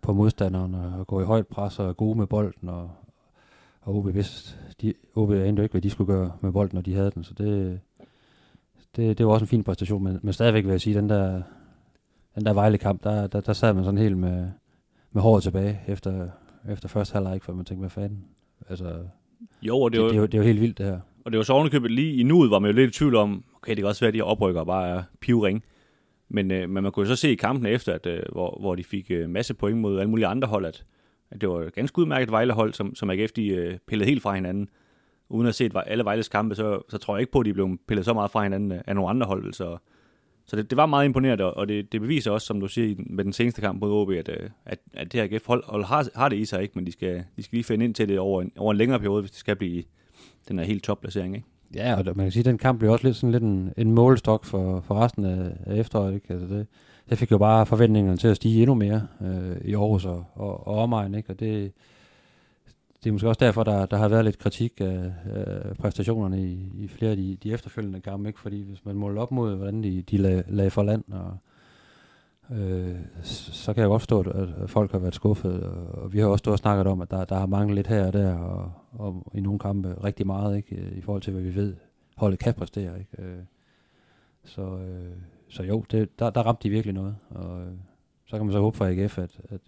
på 0.00 0.12
modstanderen 0.12 0.74
og 0.74 1.06
gå 1.06 1.20
i 1.20 1.24
højt 1.24 1.46
pres 1.46 1.78
og 1.78 1.88
er 1.88 1.92
gode 1.92 2.18
med 2.18 2.26
bolden. 2.26 2.68
Og, 2.68 2.90
og 3.80 3.96
OB, 3.96 4.14
vidste, 4.14 4.54
de, 4.80 4.94
OB 5.14 5.30
anede 5.30 5.56
jo 5.56 5.62
ikke, 5.62 5.72
hvad 5.72 5.82
de 5.82 5.90
skulle 5.90 6.12
gøre 6.14 6.32
med 6.40 6.52
bolden, 6.52 6.76
når 6.76 6.82
de 6.82 6.94
havde 6.94 7.10
den. 7.10 7.24
Så 7.24 7.34
det, 7.34 7.80
det, 8.96 9.18
det 9.18 9.26
var 9.26 9.32
også 9.32 9.44
en 9.44 9.48
fin 9.48 9.64
præstation. 9.64 10.04
Men, 10.04 10.18
men 10.22 10.32
stadigvæk 10.32 10.64
vil 10.64 10.70
jeg 10.70 10.80
sige, 10.80 10.96
den 10.96 11.08
der, 11.08 11.42
den 12.34 12.46
der 12.46 12.52
Vejle-kamp, 12.52 13.04
der, 13.04 13.26
der, 13.26 13.40
der 13.40 13.52
sad 13.52 13.74
man 13.74 13.84
sådan 13.84 13.98
helt 13.98 14.18
med, 14.18 14.50
med 15.12 15.22
håret 15.22 15.42
tilbage 15.42 15.80
efter, 15.86 16.28
efter 16.68 16.88
første 16.88 17.12
halvleg, 17.12 17.42
for 17.42 17.52
man 17.52 17.64
tænkte, 17.64 17.80
hvad 17.80 17.90
fanden? 17.90 18.24
Altså, 18.68 18.98
jo, 19.62 19.80
og 19.80 19.92
det, 19.92 19.96
det, 19.96 20.02
var, 20.02 20.08
det, 20.08 20.14
det, 20.14 20.20
var, 20.20 20.26
det 20.26 20.40
var 20.40 20.46
helt 20.46 20.60
vildt, 20.60 20.78
det 20.78 20.86
her. 20.86 21.00
Og 21.28 21.32
det 21.32 21.38
var 21.38 21.44
så 21.44 21.52
ovenikøbet 21.52 21.90
lige 21.90 22.14
i 22.14 22.22
nuet, 22.22 22.50
var 22.50 22.58
man 22.58 22.70
jo 22.70 22.76
lidt 22.76 22.96
i 22.96 22.98
tvivl 22.98 23.16
om, 23.16 23.44
okay, 23.56 23.70
det 23.70 23.76
kan 23.76 23.86
også 23.86 24.00
være, 24.00 24.08
at 24.08 24.14
de 24.14 24.22
oprykker 24.22 24.64
bare 24.64 24.88
er 24.88 25.02
pivring. 25.20 25.64
Men, 26.28 26.50
øh, 26.50 26.70
men 26.70 26.82
man 26.82 26.92
kunne 26.92 27.08
jo 27.08 27.16
så 27.16 27.20
se 27.20 27.32
i 27.32 27.34
kampen 27.34 27.66
efter, 27.66 27.92
at, 27.92 28.06
øh, 28.06 28.22
hvor, 28.32 28.56
hvor 28.60 28.74
de 28.74 28.84
fik 28.84 29.10
øh, 29.10 29.30
masse 29.30 29.54
point 29.54 29.78
mod 29.78 29.98
alle 29.98 30.10
mulige 30.10 30.26
andre 30.26 30.48
hold, 30.48 30.66
at, 30.66 30.84
at 31.30 31.40
det 31.40 31.48
var 31.48 31.60
et 31.60 31.74
ganske 31.74 31.98
udmærket 31.98 32.30
Vejlehold, 32.30 32.72
som, 32.72 32.94
som 32.94 33.10
AGF 33.10 33.32
de, 33.32 33.46
øh, 33.46 33.78
pillede 33.86 34.08
helt 34.08 34.22
fra 34.22 34.34
hinanden. 34.34 34.68
Uden 35.28 35.46
at 35.46 35.54
se 35.54 35.70
alle 35.86 36.04
Vejles 36.04 36.28
kampe, 36.28 36.54
så, 36.54 36.82
så 36.88 36.98
tror 36.98 37.16
jeg 37.16 37.20
ikke 37.20 37.32
på, 37.32 37.40
at 37.40 37.46
de 37.46 37.54
blev 37.54 37.78
pillet 37.88 38.04
så 38.04 38.12
meget 38.14 38.30
fra 38.30 38.42
hinanden 38.42 38.80
af 38.86 38.94
nogle 38.94 39.10
andre 39.10 39.26
hold. 39.26 39.52
Så, 39.52 39.78
så 40.46 40.56
det, 40.56 40.70
det 40.70 40.76
var 40.76 40.86
meget 40.86 41.04
imponerende, 41.04 41.54
og 41.54 41.68
det, 41.68 41.92
det 41.92 42.00
beviser 42.00 42.30
også, 42.30 42.46
som 42.46 42.60
du 42.60 42.68
siger, 42.68 42.94
med 42.98 43.24
den 43.24 43.32
seneste 43.32 43.60
kamp 43.60 43.80
mod 43.80 43.92
OB, 43.92 44.10
at, 44.10 44.28
øh, 44.28 44.50
at, 44.64 44.78
at 44.94 45.12
det 45.12 45.20
her 45.20 45.24
AGF-hold 45.24 45.84
har, 45.84 46.08
har 46.14 46.28
det 46.28 46.36
i 46.36 46.44
sig, 46.44 46.62
ikke? 46.62 46.72
men 46.74 46.86
de 46.86 46.92
skal, 46.92 47.24
de 47.36 47.42
skal 47.42 47.56
lige 47.56 47.64
finde 47.64 47.84
ind 47.84 47.94
til 47.94 48.08
det 48.08 48.18
over 48.18 48.42
en, 48.42 48.52
over 48.56 48.72
en 48.72 48.78
længere 48.78 48.98
periode, 48.98 49.20
hvis 49.20 49.30
det 49.30 49.40
skal 49.40 49.56
blive 49.56 49.82
den 50.48 50.58
er 50.58 50.64
helt 50.64 50.82
topplacering. 50.82 51.34
Ikke? 51.34 51.46
Ja, 51.74 51.96
og 51.96 52.04
man 52.04 52.24
kan 52.24 52.32
sige, 52.32 52.40
at 52.40 52.46
den 52.46 52.58
kamp 52.58 52.78
blev 52.78 52.92
også 52.92 53.06
lidt 53.06 53.16
sådan 53.16 53.32
lidt 53.32 53.42
en, 53.42 53.72
en 53.76 53.92
målestok 53.92 54.44
for, 54.44 54.80
for 54.80 54.94
resten 54.94 55.24
af, 55.24 55.52
af 55.66 55.76
efteråret. 55.76 56.14
Ikke? 56.14 56.32
Altså 56.32 56.46
det, 56.46 56.66
det 57.10 57.18
fik 57.18 57.30
jo 57.30 57.38
bare 57.38 57.66
forventningerne 57.66 58.16
til 58.16 58.28
at 58.28 58.36
stige 58.36 58.62
endnu 58.62 58.74
mere 58.74 59.06
øh, 59.20 59.56
i 59.64 59.74
Aarhus 59.74 60.04
og, 60.04 60.24
og, 60.34 60.66
og 60.66 60.78
omegn. 60.78 61.14
Ikke? 61.14 61.30
Og 61.30 61.40
det, 61.40 61.72
det 63.04 63.08
er 63.08 63.12
måske 63.12 63.28
også 63.28 63.44
derfor, 63.44 63.64
der, 63.64 63.86
der 63.86 63.96
har 63.96 64.08
været 64.08 64.24
lidt 64.24 64.38
kritik 64.38 64.72
af, 64.80 65.12
af 65.34 65.76
præstationerne 65.76 66.42
i, 66.42 66.72
i 66.74 66.88
flere 66.88 67.10
af 67.10 67.16
de, 67.16 67.36
de 67.42 67.52
efterfølgende 67.52 68.00
kampe. 68.00 68.28
Ikke? 68.28 68.40
Fordi 68.40 68.62
hvis 68.62 68.84
man 68.84 68.96
måler 68.96 69.22
op 69.22 69.32
mod, 69.32 69.56
hvordan 69.56 69.82
de, 69.82 70.02
de 70.02 70.16
lag, 70.16 70.42
lagde 70.48 70.70
for 70.70 70.82
land 70.82 71.04
og, 71.12 71.36
øh, 72.50 72.96
så 73.22 73.72
kan 73.72 73.80
jeg 73.80 73.88
godt 73.88 74.02
forstå, 74.02 74.20
at 74.20 74.70
folk 74.70 74.92
har 74.92 74.98
været 74.98 75.14
skuffet, 75.14 75.62
og 75.62 76.12
vi 76.12 76.18
har 76.18 76.26
også 76.26 76.42
stået 76.42 76.52
og 76.52 76.58
snakket 76.58 76.86
om, 76.86 77.00
at 77.00 77.10
der, 77.10 77.24
der 77.24 77.38
har 77.38 77.46
manglet 77.46 77.74
lidt 77.74 77.86
her 77.86 78.06
og 78.06 78.12
der, 78.12 78.34
og, 78.34 78.72
og 78.92 79.32
i 79.34 79.40
nogle 79.40 79.58
kampe 79.58 80.04
rigtig 80.04 80.26
meget, 80.26 80.56
ikke, 80.56 80.92
i 80.96 81.00
forhold 81.00 81.22
til, 81.22 81.32
hvad 81.32 81.42
vi 81.42 81.54
ved, 81.54 81.76
holdet 82.16 82.38
kan 82.38 82.54
præstere. 82.54 82.98
Ikke? 82.98 83.22
Øh, 83.22 83.38
så, 84.44 84.62
øh, 84.62 85.16
så 85.48 85.62
jo, 85.62 85.84
det, 85.90 86.18
der, 86.18 86.30
der 86.30 86.42
ramte 86.42 86.62
de 86.62 86.70
virkelig 86.70 86.94
noget, 86.94 87.16
og 87.30 87.60
øh, 87.60 87.72
så 88.26 88.36
kan 88.36 88.46
man 88.46 88.52
så 88.52 88.60
håbe 88.60 88.76
for 88.76 88.84
AGF, 88.84 89.18
at, 89.18 89.40
at, 89.48 89.60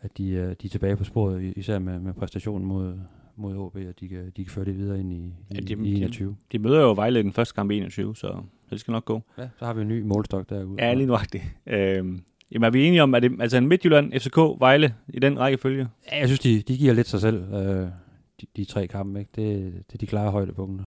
at 0.00 0.18
de, 0.18 0.32
de 0.34 0.66
er 0.66 0.68
tilbage 0.70 0.96
på 0.96 1.04
sporet, 1.04 1.52
især 1.56 1.78
med, 1.78 1.98
med 1.98 2.12
præstationen 2.12 2.68
mod, 2.68 2.98
mod 3.36 3.56
OB, 3.56 3.76
og 3.76 4.00
de 4.00 4.08
kan, 4.08 4.32
de 4.36 4.44
kan 4.44 4.50
føre 4.52 4.64
det 4.64 4.76
videre 4.76 5.00
ind 5.00 5.12
i, 5.12 5.34
ja, 5.54 5.60
de, 5.60 5.88
i 5.88 5.96
21. 5.96 6.30
De, 6.30 6.36
de 6.52 6.62
møder 6.62 6.80
jo 6.80 6.92
Vejle 6.92 7.22
den 7.22 7.32
første 7.32 7.54
kamp 7.54 7.70
i 7.70 7.76
21, 7.76 8.16
så 8.16 8.42
det 8.70 8.80
skal 8.80 8.92
nok 8.92 9.04
gå. 9.04 9.22
Ja, 9.38 9.48
så 9.58 9.64
har 9.64 9.72
vi 9.72 9.82
en 9.82 9.88
ny 9.88 10.02
målstok 10.02 10.50
derude. 10.50 10.76
Ja, 10.78 10.94
lige 10.94 11.06
nuagtigt. 11.06 11.44
Øhm, 11.66 12.22
jamen, 12.52 12.64
er 12.66 12.70
vi 12.70 12.84
enige 12.84 13.02
om, 13.02 13.14
at 13.14 13.22
det 13.22 13.32
altså 13.40 13.56
en 13.56 13.66
Midtjylland, 13.66 14.20
FCK, 14.20 14.36
Vejle 14.36 14.94
i 15.08 15.18
den 15.18 15.38
rækkefølge? 15.38 15.88
Ja, 16.12 16.18
jeg 16.18 16.28
synes, 16.28 16.40
de, 16.40 16.62
de 16.62 16.76
giver 16.78 16.94
lidt 16.94 17.08
sig 17.08 17.20
selv, 17.20 17.54
øh, 17.54 17.88
de, 18.40 18.46
de 18.56 18.64
tre 18.64 18.86
kampe. 18.86 19.18
Ikke? 19.18 19.30
Det, 19.36 19.74
det 19.86 19.94
er 19.94 19.98
de 19.98 20.06
klare 20.06 20.30
højdepunkter. 20.30 20.84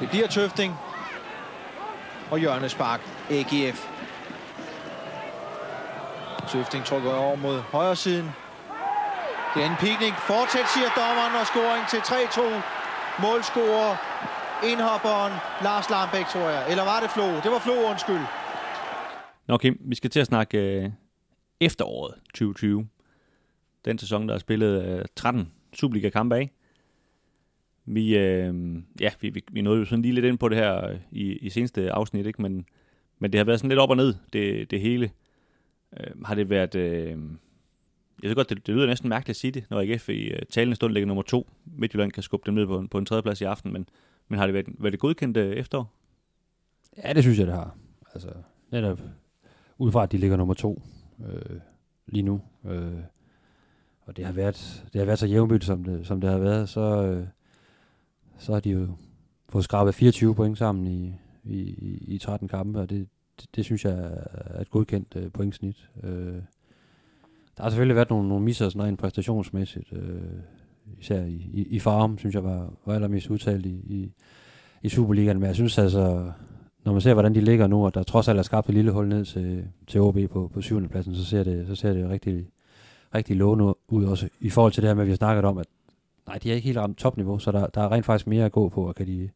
Det 0.00 0.08
bliver 0.10 0.26
Tøfting 0.26 0.72
og 2.30 2.38
hjørnespark 2.38 3.00
AGF. 3.30 3.88
Tøfting 6.48 6.84
trykker 6.84 7.10
over 7.10 7.36
mod 7.36 7.58
højre 7.58 7.96
siden. 7.96 8.26
Det 9.54 9.62
er 9.64 9.70
en 9.70 9.78
pikning. 9.80 10.14
Fortsæt, 10.30 10.68
siger 10.74 10.90
dommeren, 11.00 11.34
og 11.40 11.46
scoring 11.46 11.84
til 11.92 12.00
3-2. 12.10 12.42
Målscorer 13.22 13.92
indhopperen 14.64 15.32
Lars 15.62 15.90
Lambæk, 15.90 16.26
tror 16.26 16.48
jeg. 16.50 16.70
Eller 16.70 16.84
var 16.84 17.00
det 17.00 17.10
Flo? 17.10 17.26
Det 17.44 17.50
var 17.54 17.58
Flo, 17.58 17.74
undskyld. 17.90 18.24
Nå, 19.46 19.54
okay, 19.54 19.72
vi 19.80 19.94
skal 19.94 20.10
til 20.10 20.20
at 20.20 20.26
snakke 20.26 20.58
øh, 20.58 20.90
efteråret 21.60 22.14
2020. 22.14 22.88
Den 23.84 23.98
sæson, 23.98 24.28
der 24.28 24.34
er 24.34 24.38
spillet 24.38 24.84
øh, 24.84 25.04
13 25.16 25.52
Superliga-kampe 25.74 26.36
af. 26.36 26.50
Vi, 27.84 28.16
øh, 28.16 28.54
ja, 29.00 29.10
vi, 29.20 29.30
vi, 29.30 29.44
vi 29.50 29.60
nåede 29.60 29.78
jo 29.78 29.84
sådan 29.84 30.02
lige 30.02 30.14
lidt 30.14 30.26
ind 30.26 30.38
på 30.38 30.48
det 30.48 30.58
her 30.58 30.88
øh, 30.88 30.98
i, 31.10 31.36
i 31.36 31.50
seneste 31.50 31.92
afsnit, 31.92 32.26
ikke? 32.26 32.42
Men, 32.42 32.66
men 33.18 33.32
det 33.32 33.38
har 33.38 33.44
været 33.44 33.58
sådan 33.58 33.68
lidt 33.68 33.80
op 33.80 33.90
og 33.90 33.96
ned, 33.96 34.14
det, 34.32 34.70
det 34.70 34.80
hele. 34.80 35.10
Øh, 36.00 36.24
har 36.24 36.34
det 36.34 36.50
været... 36.50 36.74
Øh, 36.74 37.16
jeg 38.22 38.28
ved 38.28 38.34
godt, 38.34 38.48
det, 38.48 38.66
det 38.66 38.74
lyder 38.74 38.86
næsten 38.86 39.08
mærkeligt 39.08 39.36
at 39.36 39.40
sige 39.40 39.50
det, 39.50 39.64
når 39.70 39.80
AGF 39.80 40.08
i 40.08 40.32
uh, 40.32 40.38
talende 40.50 40.76
stund 40.76 40.92
ligger 40.92 41.06
nummer 41.06 41.22
to. 41.22 41.50
Midtjylland 41.64 42.12
kan 42.12 42.22
skubbe 42.22 42.46
dem 42.46 42.54
ned 42.54 42.66
på 42.66 42.78
en, 42.78 42.88
på 42.88 42.98
en 42.98 43.06
tredjeplads 43.06 43.40
i 43.40 43.44
aften, 43.44 43.72
men, 43.72 43.88
men 44.28 44.38
har 44.38 44.46
det 44.46 44.54
været, 44.54 44.66
været 44.78 44.92
det 44.92 45.00
godkendt 45.00 45.36
øh, 45.36 45.56
efterår? 45.56 45.92
Ja, 47.04 47.12
det 47.12 47.22
synes 47.22 47.38
jeg, 47.38 47.46
det 47.46 47.54
har. 47.54 47.76
Altså, 48.14 48.28
netop 48.70 49.00
ud 49.78 49.92
fra, 49.92 50.02
at 50.02 50.12
de 50.12 50.16
ligger 50.18 50.36
nummer 50.36 50.54
to 50.54 50.82
øh, 51.26 51.60
lige 52.06 52.22
nu. 52.22 52.40
Øh, 52.64 53.00
og 54.00 54.16
det 54.16 54.24
har 54.24 54.32
været, 54.32 54.84
det 54.92 54.98
har 54.98 55.06
været 55.06 55.18
så 55.18 55.26
jævnbyt, 55.26 55.64
som 55.64 55.84
det, 55.84 56.06
som 56.06 56.20
det 56.20 56.30
har 56.30 56.38
været, 56.38 56.68
så, 56.68 57.02
øh, 57.02 57.26
så 58.38 58.52
har 58.52 58.60
de 58.60 58.70
jo 58.70 58.88
fået 59.48 59.64
skrabet 59.64 59.94
24 59.94 60.34
point 60.34 60.58
sammen 60.58 60.86
i, 60.86 61.14
i, 61.44 61.58
i 62.14 62.18
13 62.18 62.48
kampe, 62.48 62.80
og 62.80 62.90
det, 62.90 63.08
det, 63.40 63.48
det 63.56 63.64
synes 63.64 63.84
jeg 63.84 63.92
er 64.30 64.60
et 64.60 64.70
godkendt 64.70 65.16
øh, 65.16 65.32
pointsnit. 65.32 65.90
Øh, 66.02 66.42
der 67.56 67.62
har 67.62 67.70
selvfølgelig 67.70 67.96
været 67.96 68.10
nogle, 68.10 68.28
nogle 68.28 68.44
misser 68.44 68.68
sådan 68.68 68.82
rent 68.82 68.98
præstationsmæssigt, 68.98 69.92
øh, 69.92 70.22
især 71.00 71.22
i, 71.22 71.50
i, 71.52 71.66
i 71.70 71.78
Farum, 71.78 72.18
synes 72.18 72.34
jeg 72.34 72.44
var, 72.44 72.72
var 72.86 72.94
allermest 72.94 73.30
udtalt 73.30 73.66
i, 73.66 73.80
i, 73.86 74.12
i 74.82 74.88
Superligaen, 74.88 75.40
men 75.40 75.46
jeg 75.46 75.54
synes 75.54 75.78
altså, 75.78 76.32
når 76.84 76.92
man 76.92 77.00
ser, 77.00 77.12
hvordan 77.12 77.34
de 77.34 77.40
ligger 77.40 77.66
nu, 77.66 77.84
og 77.84 77.94
der 77.94 78.02
trods 78.02 78.28
alt 78.28 78.38
er 78.38 78.42
skabt 78.42 78.68
et 78.68 78.74
lille 78.74 78.90
hul 78.90 79.08
ned 79.08 79.24
til, 79.24 79.64
til 79.86 80.00
OB 80.00 80.18
på, 80.30 80.50
på 80.54 80.60
syvende 80.60 80.88
pladsen, 80.88 81.14
så 81.14 81.24
ser 81.24 81.44
det, 81.44 81.66
så 81.66 81.74
ser 81.74 81.92
det 81.92 82.08
rigtig, 82.08 82.46
rigtig 83.14 83.36
lovende 83.36 83.74
ud 83.88 84.04
også 84.04 84.28
i 84.40 84.50
forhold 84.50 84.72
til 84.72 84.82
det 84.82 84.88
her 84.88 84.94
med, 84.94 85.02
at 85.02 85.06
vi 85.06 85.12
har 85.12 85.16
snakket 85.16 85.44
om, 85.44 85.58
at 85.58 85.66
nej, 86.26 86.38
de 86.38 86.50
er 86.50 86.54
ikke 86.54 86.66
helt 86.66 86.78
ramt 86.78 86.98
topniveau, 86.98 87.38
så 87.38 87.52
der, 87.52 87.66
der 87.66 87.80
er 87.80 87.92
rent 87.92 88.06
faktisk 88.06 88.26
mere 88.26 88.44
at 88.44 88.52
gå 88.52 88.68
på, 88.68 88.88
og 88.88 88.94
kan 88.94 89.06
de, 89.06 89.30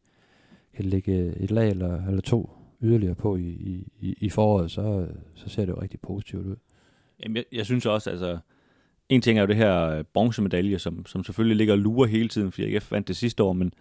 kan 0.75 0.85
de 0.85 0.89
lægge 0.89 1.17
øh, 1.17 1.33
et 1.33 1.51
lag 1.51 1.69
eller, 1.69 2.05
eller 2.07 2.21
to 2.21 2.49
yderligere 2.81 3.15
på 3.15 3.35
i, 3.35 3.83
i, 3.99 4.17
i 4.21 4.29
foråret, 4.29 4.71
så, 4.71 5.07
så 5.35 5.49
ser 5.49 5.65
det 5.65 5.73
jo 5.73 5.81
rigtig 5.81 5.99
positivt 5.99 6.45
ud. 6.45 6.55
Jamen, 7.23 7.35
jeg, 7.35 7.43
jeg 7.51 7.65
synes 7.65 7.85
også, 7.85 8.09
altså, 8.09 8.37
en 9.09 9.21
ting 9.21 9.37
er 9.37 9.41
jo 9.41 9.47
det 9.47 9.55
her 9.55 9.87
øh, 9.87 10.03
bronzemedalje, 10.13 10.79
som, 10.79 11.05
som 11.05 11.23
selvfølgelig 11.23 11.57
ligger 11.57 11.73
og 11.73 11.79
lurer 11.79 12.07
hele 12.07 12.29
tiden, 12.29 12.51
fordi 12.51 12.75
AGF 12.75 12.91
vandt 12.91 13.07
det 13.07 13.15
sidste 13.15 13.43
år, 13.43 13.53
men, 13.53 13.73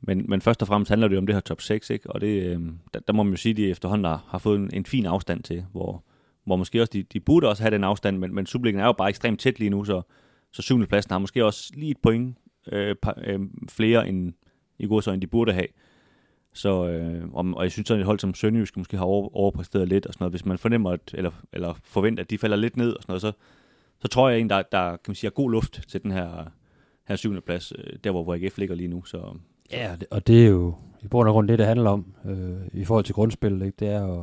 men, 0.00 0.24
men 0.28 0.40
først 0.40 0.62
og 0.62 0.68
fremmest 0.68 0.88
handler 0.88 1.08
det 1.08 1.14
jo 1.14 1.18
om 1.18 1.26
det 1.26 1.36
her 1.36 1.40
top 1.40 1.60
6, 1.60 1.90
ikke? 1.90 2.10
og 2.10 2.20
det, 2.20 2.42
øh, 2.42 2.60
der, 2.94 3.00
der 3.00 3.12
må 3.12 3.22
man 3.22 3.32
jo 3.32 3.36
sige, 3.36 3.50
at 3.50 3.56
de 3.56 3.70
efterhånden 3.70 4.04
har, 4.04 4.24
har 4.28 4.38
fået 4.38 4.58
en, 4.58 4.70
en 4.72 4.86
fin 4.86 5.06
afstand 5.06 5.42
til, 5.42 5.64
hvor, 5.72 6.04
hvor 6.44 6.56
måske 6.56 6.80
også 6.80 6.90
de, 6.92 7.02
de 7.02 7.20
burde 7.20 7.48
også 7.48 7.62
have 7.62 7.74
den 7.74 7.84
afstand, 7.84 8.18
men, 8.18 8.34
men 8.34 8.46
Superligaen 8.46 8.82
er 8.82 8.86
jo 8.86 8.92
bare 8.92 9.08
ekstremt 9.08 9.40
tæt 9.40 9.58
lige 9.58 9.70
nu, 9.70 9.84
så, 9.84 10.02
så 10.52 10.62
syvende 10.62 10.86
pladsen 10.86 11.10
har 11.10 11.18
måske 11.18 11.44
også 11.44 11.72
lige 11.76 11.90
et 11.90 11.98
point 12.02 12.36
øh, 12.72 12.96
par, 13.02 13.18
øh, 13.26 13.40
flere 13.68 14.08
end 14.08 14.32
i 14.78 14.86
går 14.86 15.00
så 15.00 15.10
end 15.10 15.20
de 15.20 15.26
burde 15.26 15.52
have. 15.52 15.66
Så, 16.52 16.88
øh, 16.88 17.28
og, 17.32 17.46
og 17.56 17.62
jeg 17.62 17.72
synes, 17.72 17.88
sådan 17.88 18.00
et 18.00 18.06
hold 18.06 18.18
som 18.18 18.34
Sønderjysk 18.34 18.76
måske 18.76 18.96
har 18.96 19.04
over, 19.04 19.36
overpræsteret 19.36 19.88
lidt, 19.88 20.06
og 20.06 20.14
sådan 20.14 20.24
noget. 20.24 20.32
hvis 20.32 20.44
man 20.44 20.58
fornemmer, 20.58 20.90
at, 20.90 21.14
eller, 21.14 21.30
eller 21.52 21.74
forventer, 21.84 22.24
at 22.24 22.30
de 22.30 22.38
falder 22.38 22.56
lidt 22.56 22.76
ned, 22.76 22.92
og 22.92 23.02
sådan 23.02 23.10
noget, 23.10 23.22
så, 23.22 23.32
så 24.00 24.08
tror 24.08 24.28
jeg 24.28 24.36
egentlig, 24.36 24.56
der, 24.56 24.62
der 24.78 24.90
kan 24.90 25.00
man 25.06 25.14
sige, 25.14 25.28
er 25.28 25.32
god 25.32 25.50
luft 25.50 25.88
til 25.88 26.02
den 26.02 26.10
her, 26.10 26.52
her 27.08 27.16
syvende 27.16 27.40
plads, 27.40 27.72
øh, 27.78 27.96
der 28.04 28.10
hvor, 28.10 28.22
hvor 28.22 28.34
AGF 28.34 28.58
ligger 28.58 28.74
lige 28.74 28.88
nu. 28.88 29.04
Så, 29.04 29.34
Ja, 29.72 29.96
og 30.10 30.26
det 30.26 30.44
er 30.44 30.48
jo 30.48 30.74
i 31.02 31.08
bund 31.08 31.28
og 31.28 31.32
grund 31.32 31.48
det, 31.48 31.58
det 31.58 31.66
handler 31.66 31.90
om 31.90 32.14
øh, 32.24 32.80
i 32.80 32.84
forhold 32.84 33.04
til 33.04 33.14
grundspillet. 33.14 33.66
Ikke? 33.66 33.76
Det 33.80 33.88
er 33.88 34.22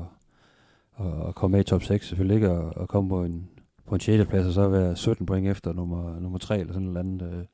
at, 0.99 1.27
at, 1.27 1.35
komme 1.35 1.57
med 1.57 1.59
i 1.59 1.63
top 1.63 1.83
6, 1.83 2.07
selvfølgelig 2.07 2.35
ikke 2.35 2.49
at, 2.49 2.73
at 2.81 2.87
komme 2.87 3.09
på 3.09 3.23
en, 3.23 3.49
på 3.85 3.95
en 3.95 4.01
6. 4.01 4.29
plads, 4.29 4.45
og 4.45 4.53
så 4.53 4.67
være 4.67 4.95
17 4.95 5.25
point 5.25 5.47
efter 5.47 5.73
nummer, 5.73 6.19
nummer 6.19 6.37
3 6.37 6.59
eller 6.59 6.73
sådan 6.73 6.87
noget 6.87 6.99
andet. 6.99 7.33
Øh. 7.33 7.45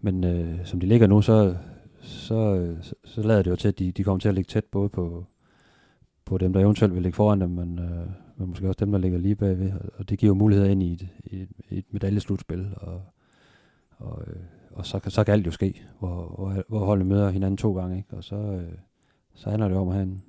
Men 0.00 0.24
øh, 0.24 0.66
som 0.66 0.80
de 0.80 0.86
ligger 0.86 1.06
nu, 1.06 1.22
så, 1.22 1.56
så, 2.00 2.34
øh, 2.34 2.82
så, 2.82 2.94
så 3.04 3.22
lader 3.22 3.42
det 3.42 3.50
jo 3.50 3.56
til, 3.56 3.68
at 3.68 3.78
de, 3.78 3.92
de 3.92 4.04
kommer 4.04 4.20
til 4.20 4.28
at 4.28 4.34
ligge 4.34 4.48
tæt 4.48 4.64
både 4.64 4.88
på, 4.88 5.24
på 6.26 6.38
dem, 6.38 6.52
der 6.52 6.60
eventuelt 6.60 6.94
vil 6.94 7.02
ligge 7.02 7.16
foran 7.16 7.40
dem, 7.40 7.50
men, 7.50 7.78
øh, 7.78 8.06
men 8.36 8.48
måske 8.48 8.68
også 8.68 8.84
dem, 8.84 8.92
der 8.92 8.98
ligger 8.98 9.18
lige 9.18 9.36
bagved. 9.36 9.72
Og 9.98 10.08
det 10.08 10.18
giver 10.18 10.30
jo 10.30 10.34
muligheder 10.34 10.70
ind 10.70 10.82
i 10.82 10.92
et, 10.92 11.08
i 11.24 11.42
et, 11.42 11.48
et 11.70 11.84
medaljeslutspil, 11.90 12.74
og, 12.76 13.02
og, 13.98 14.22
øh, 14.26 14.36
og 14.70 14.86
så, 14.86 14.98
kan, 14.98 15.10
så 15.10 15.24
kan 15.24 15.34
alt 15.34 15.46
jo 15.46 15.50
ske, 15.50 15.82
hvor, 15.98 16.34
hvor, 16.38 16.64
hvor 16.68 16.84
holdene 16.84 17.08
møder 17.08 17.30
hinanden 17.30 17.56
to 17.56 17.74
gange, 17.74 17.96
ikke? 17.96 18.16
og 18.16 18.24
så, 18.24 18.36
øh, 18.36 18.72
så 19.34 19.50
handler 19.50 19.68
det 19.68 19.76
om 19.76 19.88
at 19.88 19.94
have 19.94 20.02
en, 20.02 20.22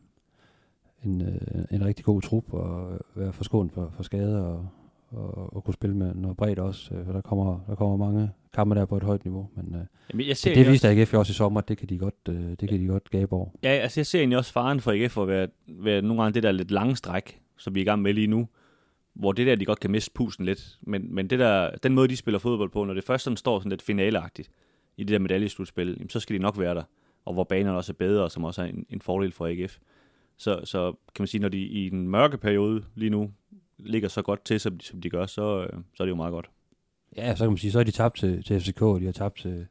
en, 1.03 1.21
øh, 1.21 1.65
en 1.71 1.85
rigtig 1.85 2.05
god 2.05 2.21
trup, 2.21 2.53
og 2.53 2.99
være 3.15 3.33
forskånet 3.33 3.71
for, 3.71 3.89
for 3.89 4.03
skader, 4.03 4.41
og, 4.41 4.67
og, 5.11 5.55
og 5.55 5.63
kunne 5.63 5.73
spille 5.73 5.95
med 5.95 6.15
noget 6.15 6.37
bredt 6.37 6.59
også, 6.59 6.95
øh, 6.95 7.05
for 7.05 7.13
der 7.13 7.21
kommer, 7.21 7.59
der 7.67 7.75
kommer 7.75 7.97
mange 7.97 8.31
kampe 8.53 8.75
der 8.75 8.85
på 8.85 8.97
et 8.97 9.03
højt 9.03 9.25
niveau, 9.25 9.49
men 9.55 9.75
øh, 9.75 9.85
Jamen, 10.13 10.27
jeg 10.27 10.37
ser 10.37 10.53
det, 10.53 10.65
det 10.65 10.71
viste 10.71 10.89
AGF 10.89 11.13
også 11.13 11.31
i 11.31 11.33
sommer, 11.33 11.61
det 11.61 11.77
kan 11.77 11.89
de 11.89 11.97
godt, 11.97 12.15
øh, 12.29 12.49
det 12.59 12.69
kan 12.69 12.79
de 12.79 12.87
godt 12.87 13.09
gabe 13.09 13.33
over. 13.33 13.49
Ja, 13.63 13.69
altså 13.69 13.99
jeg 13.99 14.05
ser 14.05 14.19
egentlig 14.19 14.37
også 14.37 14.51
faren 14.51 14.81
for 14.81 14.91
AGF 14.91 15.17
at 15.17 15.27
være, 15.27 15.47
være 15.67 16.01
nogle 16.01 16.23
gange 16.23 16.33
det 16.33 16.43
der 16.43 16.51
lidt 16.51 16.71
lange 16.71 16.95
stræk, 16.95 17.41
som 17.57 17.75
vi 17.75 17.79
er 17.79 17.81
i 17.81 17.85
gang 17.85 18.01
med 18.01 18.13
lige 18.13 18.27
nu, 18.27 18.47
hvor 19.13 19.31
det 19.31 19.47
der, 19.47 19.55
de 19.55 19.65
godt 19.65 19.79
kan 19.79 19.91
miste 19.91 20.11
pusten 20.13 20.45
lidt. 20.45 20.77
Men, 20.81 21.15
men 21.15 21.29
det 21.29 21.39
der, 21.39 21.71
den 21.83 21.93
måde, 21.93 22.07
de 22.07 22.17
spiller 22.17 22.39
fodbold 22.39 22.69
på, 22.69 22.83
når 22.83 22.93
det 22.93 23.03
først 23.03 23.23
sådan 23.23 23.37
står 23.37 23.59
sådan 23.59 23.69
lidt 23.69 23.81
finaleagtigt 23.81 24.49
i 24.97 25.03
det 25.03 25.13
der 25.13 25.19
medaljeslutspil, 25.19 25.87
jamen, 25.87 26.09
så 26.09 26.19
skal 26.19 26.35
de 26.35 26.41
nok 26.41 26.59
være 26.59 26.75
der. 26.75 26.83
Og 27.25 27.33
hvor 27.33 27.43
banerne 27.43 27.77
også 27.77 27.91
er 27.91 27.95
bedre, 27.99 28.23
og 28.23 28.31
som 28.31 28.43
også 28.43 28.61
er 28.61 28.65
en, 28.65 28.85
en 28.89 29.01
fordel 29.01 29.31
for 29.31 29.47
AGF. 29.47 29.77
Så, 30.37 30.61
så 30.63 30.91
kan 30.91 31.21
man 31.21 31.27
sige, 31.27 31.41
når 31.41 31.49
de 31.49 31.59
i 31.59 31.89
den 31.89 32.07
mørke 32.07 32.37
periode 32.37 32.83
lige 32.95 33.09
nu 33.09 33.31
ligger 33.79 34.09
så 34.09 34.21
godt 34.21 34.45
til, 34.45 34.59
som 34.59 34.77
de, 34.77 34.85
som 34.85 35.01
de 35.01 35.09
gør, 35.09 35.25
så, 35.25 35.61
øh, 35.61 35.79
så 35.93 36.03
er 36.03 36.05
det 36.05 36.11
jo 36.11 36.15
meget 36.15 36.31
godt. 36.31 36.49
Ja, 37.17 37.35
så 37.35 37.43
kan 37.43 37.51
man 37.51 37.57
sige, 37.57 37.71
så 37.71 37.79
er 37.79 37.83
de 37.83 37.91
tabt 37.91 38.17
til, 38.17 38.43
til 38.43 38.61
FCK, 38.61 38.81
og 38.81 38.99
de 38.99 39.05
har 39.05 39.11
tabt 39.11 39.39
til, 39.39 39.67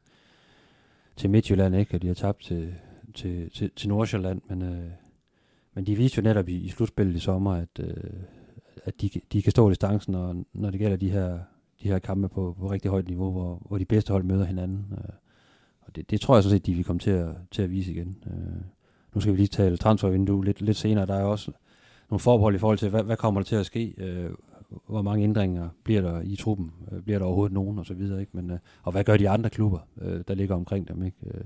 til 1.15 1.29
Midtjylland, 1.29 1.75
ikke? 1.75 1.95
og 1.95 2.01
de 2.01 2.07
har 2.07 2.13
tabt 2.13 2.43
til, 2.43 2.75
til, 3.13 3.51
til, 3.51 3.71
til 3.75 3.89
Nordsjælland, 3.89 4.41
men, 4.49 4.61
øh, 4.61 4.91
men 5.73 5.85
de 5.85 5.95
viste 5.95 6.17
jo 6.17 6.23
netop 6.23 6.49
i, 6.49 6.55
i 6.55 6.69
slutspillet 6.69 7.15
i 7.15 7.19
sommer, 7.19 7.53
at, 7.53 7.79
øh, 7.79 8.13
at 8.85 9.01
de, 9.01 9.09
de 9.33 9.41
kan 9.41 9.51
stå 9.51 9.69
distancen, 9.69 10.11
når, 10.11 10.43
når 10.53 10.69
det 10.69 10.79
gælder 10.79 10.97
de 10.97 11.09
her, 11.09 11.39
de 11.83 11.87
her 11.87 11.99
kampe 11.99 12.29
på, 12.29 12.55
på 12.59 12.71
rigtig 12.71 12.91
højt 12.91 13.07
niveau, 13.07 13.31
hvor, 13.31 13.65
hvor 13.67 13.77
de 13.77 13.85
bedste 13.85 14.11
hold 14.11 14.23
møder 14.23 14.45
hinanden. 14.45 14.85
Øh, 14.91 15.13
og 15.81 15.95
det, 15.95 16.09
det 16.09 16.21
tror 16.21 16.35
jeg 16.35 16.43
sådan 16.43 16.57
set, 16.57 16.65
de 16.65 16.73
vil 16.73 16.83
komme 16.83 16.99
til 16.99 17.11
at, 17.11 17.35
til 17.51 17.61
at 17.61 17.71
vise 17.71 17.91
igen. 17.91 18.23
Øh, 18.27 18.61
nu 19.13 19.21
skal 19.21 19.33
vi 19.33 19.37
lige 19.37 19.47
tale 19.47 19.77
transfervindue 19.77 20.45
lidt, 20.45 20.61
lidt 20.61 20.77
senere. 20.77 21.05
Der 21.05 21.15
er 21.15 21.23
også 21.23 21.51
nogle 22.09 22.19
forbehold 22.19 22.55
i 22.55 22.57
forhold 22.57 22.77
til, 22.77 22.89
hvad, 22.89 23.03
hvad 23.03 23.17
kommer 23.17 23.41
der 23.41 23.45
til 23.45 23.55
at 23.55 23.65
ske? 23.65 23.93
Øh, 23.97 24.31
hvor 24.87 25.01
mange 25.01 25.23
ændringer 25.23 25.69
bliver 25.83 26.01
der 26.01 26.21
i 26.21 26.35
truppen? 26.35 26.71
Øh, 26.91 27.01
bliver 27.01 27.19
der 27.19 27.25
overhovedet 27.25 27.53
nogen? 27.53 27.79
Og 27.79 27.85
så 27.85 27.93
videre, 27.93 28.19
ikke? 28.19 28.31
Men, 28.35 28.51
øh, 28.51 28.59
og 28.83 28.91
hvad 28.91 29.03
gør 29.03 29.17
de 29.17 29.29
andre 29.29 29.49
klubber, 29.49 29.79
øh, 30.01 30.23
der 30.27 30.33
ligger 30.33 30.55
omkring 30.55 30.87
dem? 30.87 31.03
Ikke? 31.03 31.17
Øh, 31.33 31.43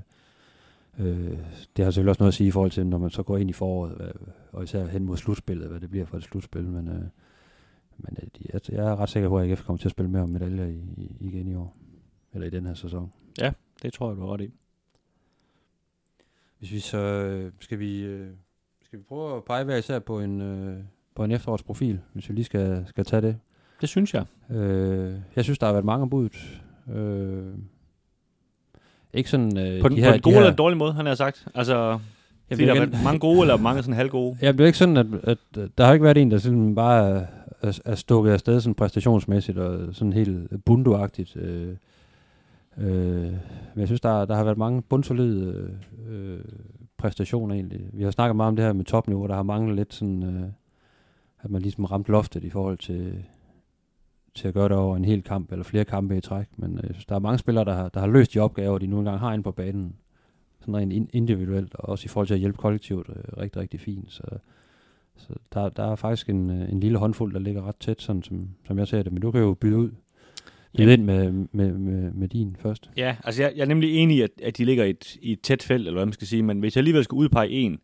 øh, 0.99 1.37
det 1.77 1.85
har 1.85 1.91
selvfølgelig 1.91 2.09
også 2.09 2.21
noget 2.21 2.31
at 2.31 2.33
sige 2.33 2.47
i 2.47 2.51
forhold 2.51 2.71
til, 2.71 2.87
når 2.87 2.97
man 2.97 3.09
så 3.09 3.23
går 3.23 3.37
ind 3.37 3.49
i 3.49 3.53
foråret, 3.53 3.95
hvad, 3.95 4.11
og 4.51 4.63
især 4.63 4.85
hen 4.85 5.05
mod 5.05 5.17
slutspillet, 5.17 5.69
hvad 5.69 5.79
det 5.79 5.89
bliver 5.89 6.05
for 6.05 6.17
et 6.17 6.23
slutspil. 6.23 6.63
Men, 6.63 6.87
øh, 6.87 7.03
men 7.97 8.17
øh, 8.23 8.29
jeg, 8.53 8.61
jeg 8.69 8.85
er 8.91 8.95
ret 8.95 9.09
sikker 9.09 9.29
på, 9.29 9.37
at 9.37 9.49
AGF 9.49 9.63
kommer 9.63 9.77
til 9.77 9.87
at 9.87 9.91
spille 9.91 10.11
mere 10.11 10.23
om 10.23 10.29
medaljer 10.29 10.65
i, 10.65 10.79
i, 10.97 11.15
igen 11.19 11.47
i 11.47 11.55
år. 11.55 11.77
Eller 12.33 12.47
i 12.47 12.49
den 12.49 12.65
her 12.65 12.73
sæson. 12.73 13.11
Ja, 13.39 13.51
det 13.81 13.93
tror 13.93 14.09
jeg, 14.09 14.17
du 14.17 14.21
har 14.21 14.33
ret 14.33 14.41
i. 14.41 14.51
Hvis 16.59 16.71
vi 16.71 16.79
så 16.79 16.97
øh, 16.97 17.51
skal 17.59 17.79
vi 17.79 18.03
øh, 18.03 18.29
skal 18.91 18.99
vi 18.99 19.03
prøve 19.03 19.37
at 19.37 19.43
pege 19.43 19.63
hver 19.63 19.75
især 19.75 19.99
på 19.99 20.19
en 20.19 20.41
øh, 20.41 20.77
på 21.15 21.23
en 21.23 21.31
efterårsprofil, 21.31 21.99
hvis 22.13 22.29
vi 22.29 22.33
lige 22.33 22.45
skal, 22.45 22.83
skal 22.87 23.05
tage 23.05 23.21
det. 23.21 23.37
Det 23.81 23.89
synes 23.89 24.13
jeg. 24.13 24.25
Øh, 24.49 25.13
jeg 25.35 25.43
synes 25.43 25.59
der 25.59 25.65
har 25.65 25.73
været 25.73 25.85
mange 25.85 26.09
budt. 26.09 26.61
Øh, 26.93 27.53
ikke 29.13 29.29
sådan 29.29 29.57
øh, 29.57 29.81
På 29.81 29.89
den, 29.89 29.97
de 29.97 30.01
på 30.01 30.05
her, 30.05 30.11
den 30.11 30.21
gode 30.21 30.33
de 30.33 30.39
her, 30.39 30.45
eller 30.45 30.55
dårlige 30.55 30.77
måde, 30.77 30.93
han 30.93 31.05
har 31.05 31.15
sagt. 31.15 31.47
Altså, 31.55 31.99
Jamen, 32.49 32.67
der 32.67 32.73
har 32.73 32.85
været 32.85 33.03
mange 33.03 33.19
gode, 33.19 33.41
eller 33.41 33.57
mange 33.57 33.83
sådan 33.83 33.95
halvgode. 33.95 34.37
Ja, 34.41 34.51
det 34.51 34.61
er 34.61 34.65
ikke 34.65 34.77
sådan, 34.77 34.97
at, 34.97 35.07
at, 35.23 35.37
at 35.57 35.69
der 35.77 35.85
har 35.85 35.93
ikke 35.93 36.03
været 36.03 36.17
en, 36.17 36.31
der 36.31 36.37
sådan 36.37 36.75
bare 36.75 37.09
er, 37.09 37.25
er, 37.61 37.79
er 37.85 37.95
stukket 37.95 38.31
afsted 38.31 38.61
sådan 38.61 38.75
præstationsmæssigt 38.75 39.57
og 39.57 39.95
sådan 39.95 40.13
helt 40.13 40.65
bunduagtigt. 40.65 41.35
Øh, 41.35 41.75
øh, 42.77 42.87
men 43.73 43.77
jeg 43.77 43.87
synes, 43.87 44.01
der, 44.01 44.25
der 44.25 44.35
har 44.35 44.43
været 44.43 44.57
mange 44.57 44.81
bundsolide 44.81 45.69
øh, 46.09 46.39
præstation 47.01 47.51
egentlig. 47.51 47.89
Vi 47.93 48.03
har 48.03 48.11
snakket 48.11 48.35
meget 48.35 48.47
om 48.47 48.55
det 48.55 48.65
her 48.65 48.73
med 48.73 48.85
topniveau, 48.85 49.27
der 49.27 49.35
har 49.35 49.43
manglet 49.43 49.75
lidt 49.75 49.93
sådan, 49.93 50.23
øh, 50.23 50.49
at 51.41 51.51
man 51.51 51.61
ligesom 51.61 51.85
ramt 51.85 52.09
loftet 52.09 52.43
i 52.43 52.49
forhold 52.49 52.77
til, 52.77 53.23
til 54.35 54.47
at 54.47 54.53
gøre 54.53 54.69
det 54.69 54.77
over 54.77 54.95
en 54.95 55.05
hel 55.05 55.23
kamp, 55.23 55.51
eller 55.51 55.63
flere 55.63 55.85
kampe 55.85 56.17
i 56.17 56.21
træk. 56.21 56.47
Men 56.57 56.79
øh, 56.83 57.01
der 57.09 57.15
er 57.15 57.19
mange 57.19 57.37
spillere, 57.37 57.65
der 57.65 57.73
har, 57.73 57.89
der 57.89 57.99
har 57.99 58.07
løst 58.07 58.33
de 58.33 58.39
opgaver, 58.39 58.77
de 58.77 58.87
nu 58.87 58.99
engang 58.99 59.19
har 59.19 59.33
inde 59.33 59.43
på 59.43 59.51
banen, 59.51 59.95
sådan 60.59 60.75
rent 60.75 61.09
individuelt, 61.13 61.75
og 61.75 61.89
også 61.89 62.05
i 62.05 62.07
forhold 62.07 62.27
til 62.27 62.33
at 62.33 62.39
hjælpe 62.39 62.57
kollektivt 62.57 63.09
øh, 63.09 63.23
rigtig, 63.37 63.61
rigtig 63.61 63.79
fint. 63.79 64.11
Så, 64.11 64.23
så 65.15 65.33
der, 65.53 65.69
der 65.69 65.91
er 65.91 65.95
faktisk 65.95 66.29
en, 66.29 66.49
øh, 66.49 66.71
en 66.71 66.79
lille 66.79 66.97
håndfuld, 66.97 67.33
der 67.33 67.39
ligger 67.39 67.67
ret 67.67 67.77
tæt, 67.79 68.01
sådan 68.01 68.23
som, 68.23 68.49
som 68.67 68.79
jeg 68.79 68.87
ser 68.87 69.03
det. 69.03 69.13
Men 69.13 69.21
du 69.21 69.31
kan 69.31 69.41
jo 69.41 69.53
byde 69.53 69.77
ud 69.77 69.91
byde 70.77 70.93
ind 70.93 71.03
med, 71.03 71.31
med, 71.31 71.71
med, 71.71 72.11
med 72.11 72.27
din 72.27 72.55
først. 72.59 72.89
Ja, 72.97 73.15
altså 73.23 73.43
jeg, 73.43 73.53
jeg 73.55 73.61
er 73.61 73.67
nemlig 73.67 73.95
enig 73.95 74.17
i, 74.17 74.21
at, 74.21 74.29
at 74.43 74.57
de 74.57 74.65
ligger 74.65 74.83
i 74.83 74.89
et, 74.89 75.17
i 75.21 75.31
et 75.31 75.41
tæt 75.41 75.63
felt, 75.63 75.87
eller 75.87 75.97
hvad 75.97 76.05
man 76.05 76.13
skal 76.13 76.27
sige, 76.27 76.43
men 76.43 76.59
hvis 76.59 76.75
jeg 76.75 76.81
alligevel 76.81 77.03
skal 77.03 77.15
udpege 77.15 77.49
en, 77.49 77.79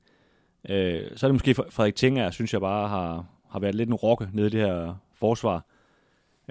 øh, 0.69 1.01
så 1.15 1.25
er 1.25 1.29
det 1.29 1.35
måske 1.35 1.53
Frederik 1.53 1.95
Tinger, 1.95 2.31
synes 2.31 2.53
jeg 2.53 2.61
bare 2.61 2.87
har, 2.87 3.25
har 3.49 3.59
været 3.59 3.75
lidt 3.75 3.89
en 3.89 3.95
rokke 3.95 4.27
nede 4.33 4.47
i 4.47 4.49
det 4.49 4.59
her 4.59 4.95
forsvar. 5.15 5.65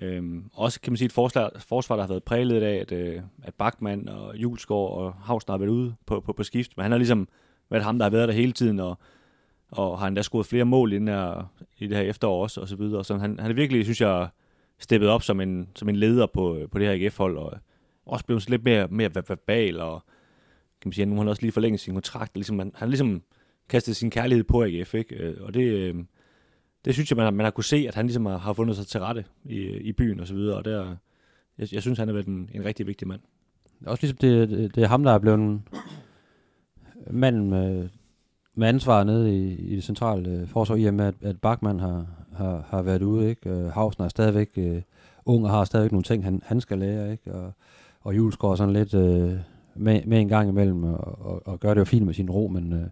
Øhm, 0.02 0.44
også 0.52 0.80
kan 0.80 0.92
man 0.92 0.96
sige 0.96 1.06
et 1.06 1.12
forsvar, 1.12 1.52
forsvar, 1.58 1.96
der 1.96 2.02
har 2.02 2.08
været 2.08 2.24
præget 2.24 2.62
af, 2.62 2.74
at, 2.74 2.92
øh, 2.92 3.20
at 3.42 3.54
Bachmann 3.54 4.08
og 4.08 4.36
Julesgaard 4.36 4.90
og 4.90 5.12
Havsner 5.12 5.52
har 5.52 5.58
været 5.58 5.70
ude 5.70 5.94
på, 6.06 6.20
på, 6.20 6.32
på 6.32 6.42
skift, 6.42 6.76
men 6.76 6.82
han 6.82 6.92
har 6.92 6.98
ligesom 6.98 7.28
været 7.70 7.84
ham, 7.84 7.98
der 7.98 8.04
har 8.04 8.10
været 8.10 8.28
der 8.28 8.34
hele 8.34 8.52
tiden, 8.52 8.80
og, 8.80 8.98
og 9.70 9.98
har 9.98 10.06
endda 10.06 10.22
scoret 10.22 10.46
flere 10.46 10.64
mål 10.64 10.92
i, 10.92 10.96
den 10.96 11.08
her, 11.08 11.52
i 11.78 11.86
det 11.86 11.96
her 11.96 12.04
efterår 12.04 12.42
også, 12.42 12.60
og 12.60 12.68
så 12.68 12.76
videre. 12.76 13.04
Så 13.04 13.16
han, 13.16 13.38
han 13.40 13.50
er 13.50 13.54
virkelig, 13.54 13.84
synes 13.84 14.00
jeg, 14.00 14.28
steppet 14.78 15.08
op 15.08 15.22
som 15.22 15.40
en, 15.40 15.68
som 15.74 15.88
en 15.88 15.96
leder 15.96 16.26
på, 16.26 16.56
øh, 16.56 16.68
på 16.68 16.78
det 16.78 16.86
her 16.86 16.94
AGF-hold, 16.94 17.38
øh, 17.38 17.44
og 17.44 17.52
også 18.06 18.24
blevet 18.24 18.50
lidt 18.50 18.64
mere, 18.64 18.88
mere 18.88 19.10
verbal, 19.14 19.80
og 19.80 20.04
kan 20.80 20.88
man 20.88 20.92
sige, 20.92 21.06
nu 21.06 21.14
har 21.14 21.22
han 21.22 21.28
også 21.28 21.42
lige 21.42 21.52
forlænget 21.52 21.80
sin 21.80 21.94
kontrakt, 21.94 22.30
og 22.34 22.38
ligesom, 22.38 22.58
han, 22.58 22.72
han 22.74 22.88
ligesom 22.88 23.22
kastet 23.68 23.96
sin 23.96 24.10
kærlighed 24.10 24.44
på 24.44 24.64
AGF, 24.64 24.94
ikke? 24.94 25.16
Øh, 25.16 25.36
og 25.40 25.54
det, 25.54 25.94
det 26.84 26.94
synes 26.94 27.10
jeg, 27.10 27.16
man 27.16 27.24
har, 27.24 27.30
man 27.30 27.44
har 27.44 27.50
kunne 27.50 27.64
se, 27.64 27.84
at 27.88 27.94
han 27.94 28.06
ligesom 28.06 28.26
har, 28.26 28.38
har 28.38 28.52
fundet 28.52 28.76
sig 28.76 28.86
til 28.86 29.00
rette 29.00 29.24
i, 29.44 29.60
i 29.60 29.92
byen 29.92 30.20
og 30.20 30.26
så 30.26 30.34
videre, 30.34 30.56
og 30.56 30.64
der, 30.64 30.96
jeg, 31.58 31.72
jeg 31.72 31.82
synes, 31.82 31.98
han 31.98 32.08
har 32.08 32.12
været 32.12 32.26
en, 32.26 32.50
en 32.54 32.64
rigtig 32.64 32.86
vigtig 32.86 33.08
mand. 33.08 33.20
Også 33.86 34.02
ligesom 34.02 34.16
det, 34.16 34.48
det, 34.48 34.74
det 34.74 34.84
er 34.84 34.88
ham, 34.88 35.02
der 35.02 35.12
er 35.12 35.18
blevet 35.18 35.60
manden 37.10 37.90
med, 38.56 38.68
ansvar 38.68 39.04
nede 39.04 39.36
i, 39.36 39.54
i 39.54 39.76
det 39.76 39.84
centrale 39.84 40.30
øh, 40.30 40.46
forsvar, 40.46 40.76
i 40.76 40.84
og 40.84 40.94
med, 40.94 41.04
at, 41.04 41.14
at 41.22 41.40
Bachmann 41.40 41.80
har, 41.80 42.06
har, 42.32 42.64
har 42.68 42.82
været 42.82 43.02
ude. 43.02 43.28
Ikke? 43.28 43.50
Øh, 43.50 43.72
Havsen 43.72 44.04
er 44.04 44.08
stadigvæk 44.08 44.50
øh, 44.56 44.82
ung 45.26 45.44
og 45.44 45.50
har 45.50 45.64
stadigvæk 45.64 45.92
nogle 45.92 46.04
ting, 46.04 46.24
han, 46.24 46.42
han 46.44 46.60
skal 46.60 46.78
lære. 46.78 47.12
Ikke? 47.12 47.34
Og, 47.34 47.52
og 48.00 48.16
Jules 48.16 48.36
går 48.36 48.54
sådan 48.54 48.72
lidt 48.72 48.94
øh, 48.94 49.32
med, 49.74 50.00
med 50.06 50.20
en 50.20 50.28
gang 50.28 50.48
imellem 50.48 50.84
og, 50.84 51.26
og, 51.26 51.42
og 51.46 51.60
gør 51.60 51.74
det 51.74 51.80
jo 51.80 51.84
fint 51.84 52.06
med 52.06 52.14
sin 52.14 52.30
ro, 52.30 52.48
men, 52.48 52.72
øh, 52.72 52.86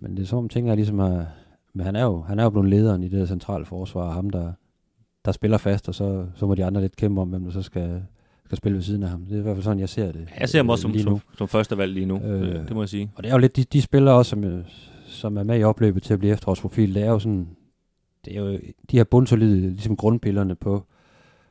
men 0.00 0.16
det 0.16 0.22
er 0.22 0.26
sådan 0.26 0.48
tænker 0.48 0.70
jeg 0.70 0.76
ligesom 0.76 1.00
at, 1.00 1.26
Men 1.72 1.86
han 1.86 1.96
er 1.96 2.04
jo, 2.04 2.20
han 2.20 2.38
er 2.38 2.42
jo 2.42 2.50
blevet 2.50 2.68
lederen 2.68 3.02
i 3.02 3.08
det 3.08 3.28
centrale 3.28 3.64
forsvar, 3.64 4.10
ham 4.10 4.30
der, 4.30 4.52
der 5.24 5.32
spiller 5.32 5.58
fast, 5.58 5.88
og 5.88 5.94
så, 5.94 6.26
så 6.34 6.46
må 6.46 6.54
de 6.54 6.64
andre 6.64 6.80
lidt 6.80 6.96
kæmpe 6.96 7.20
om, 7.20 7.28
hvem 7.28 7.44
der 7.44 7.50
så 7.50 7.62
skal, 7.62 8.02
skal 8.48 8.58
spille 8.58 8.76
ved 8.76 8.82
siden 8.82 9.02
af 9.02 9.08
ham. 9.08 9.20
Det 9.24 9.34
er 9.34 9.38
i 9.38 9.42
hvert 9.42 9.56
fald 9.56 9.64
sådan, 9.64 9.80
jeg 9.80 9.88
ser 9.88 10.12
det. 10.12 10.28
Jeg 10.40 10.48
ser 10.48 10.58
ham 10.58 10.70
også 10.70 10.82
som, 10.82 10.98
som, 10.98 11.18
som 11.38 11.48
første 11.48 11.78
valg 11.78 11.92
lige 11.92 12.06
nu, 12.06 12.16
øh, 12.16 12.68
det 12.68 12.70
må 12.74 12.82
jeg 12.82 12.88
sige. 12.88 13.10
Og 13.14 13.22
det 13.22 13.28
er 13.30 13.34
jo 13.34 13.38
lidt 13.38 13.56
de, 13.56 13.64
de 13.64 13.82
spillere 13.82 14.14
også, 14.14 14.30
som, 14.30 14.64
som 15.06 15.36
er 15.36 15.42
med 15.42 15.60
i 15.60 15.62
opløbet 15.62 16.02
til 16.02 16.12
at 16.12 16.18
blive 16.18 16.32
efterårsprofil. 16.32 16.94
Det 16.94 17.02
er 17.02 17.10
jo 17.10 17.18
sådan, 17.18 17.48
det 18.24 18.36
er 18.36 18.40
jo 18.40 18.52
de 18.90 18.96
her 18.96 19.04
bundsolide 19.04 19.60
ligesom 19.60 19.96
grundpillerne 19.96 20.54
på, 20.54 20.84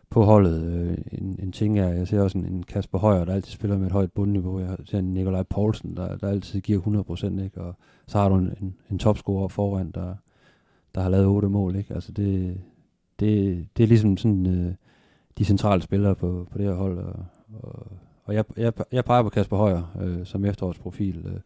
på 0.10 0.24
holdet. 0.24 0.64
Øh, 0.64 0.98
en, 1.12 1.40
en 1.44 1.52
ting 1.52 1.80
er, 1.80 1.88
jeg 1.88 2.08
ser 2.08 2.22
også 2.22 2.38
en, 2.38 2.46
en 2.46 2.64
Kasper 2.64 3.00
Højer, 3.00 3.26
der 3.26 3.34
altid 3.34 3.52
spiller 3.52 3.78
med 3.78 3.86
et 3.86 3.92
højt 3.92 4.12
bundniveau. 4.12 4.60
Jeg 4.60 4.78
ser 4.86 5.00
en 5.00 5.14
Nikolaj 5.14 5.44
Poulsen, 5.44 5.98
der, 5.98 6.18
der 6.18 6.30
altid 6.30 6.62
giver 6.62 7.06
100%, 7.40 7.44
ikke? 7.44 7.62
og 7.62 7.76
så 8.08 8.18
har 8.18 8.30
du 8.30 8.36
en, 8.36 8.54
en, 8.62 8.76
en 8.92 9.00
topscorer 9.00 9.48
foran, 9.48 9.92
der, 9.92 10.16
der 10.96 11.02
har 11.02 11.10
lavet 11.10 11.28
otte 11.28 11.50
mål. 11.50 11.76
Ikke? 11.76 11.94
Altså 11.94 12.12
det, 12.12 12.58
det, 13.20 13.66
det 13.78 13.84
er 13.84 13.88
ligesom 13.88 14.18
sådan 14.18 14.46
øh, 14.46 14.74
de 15.38 15.46
centrale 15.46 15.82
spillere 15.82 16.16
på, 16.16 16.48
på 16.52 16.58
det 16.58 16.66
her 16.66 16.74
hold. 16.74 16.98
Og, 16.98 17.26
og, 17.54 17.88
og 18.24 18.34
jeg, 18.36 18.46
jeg, 18.58 18.74
jeg 18.92 19.06
peger 19.06 19.24
på 19.24 19.30
Kasper 19.30 19.58
Højer 19.58 19.98
øh, 20.02 20.26
som 20.26 20.46
efterårsprofil. 20.46 21.24
Øh, 21.26 21.40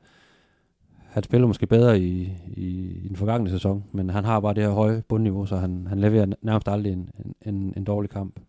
han 1.11 1.23
spiller 1.23 1.47
måske 1.47 1.67
bedre 1.67 1.99
i, 1.99 2.21
i, 2.47 2.99
i 3.03 3.07
den 3.07 3.15
forgangne 3.15 3.49
sæson, 3.49 3.83
men 3.91 4.09
han 4.09 4.25
har 4.25 4.39
bare 4.39 4.53
det 4.53 4.63
her 4.63 4.69
høje 4.69 5.03
bundniveau, 5.07 5.45
så 5.45 5.55
han, 5.55 5.87
han 5.87 5.99
leverer 5.99 6.25
nærmest 6.41 6.67
aldrig 6.67 6.93
en, 6.93 7.09
en, 7.45 7.73
en 7.77 7.83
dårlig 7.83 8.09
kamp. 8.09 8.39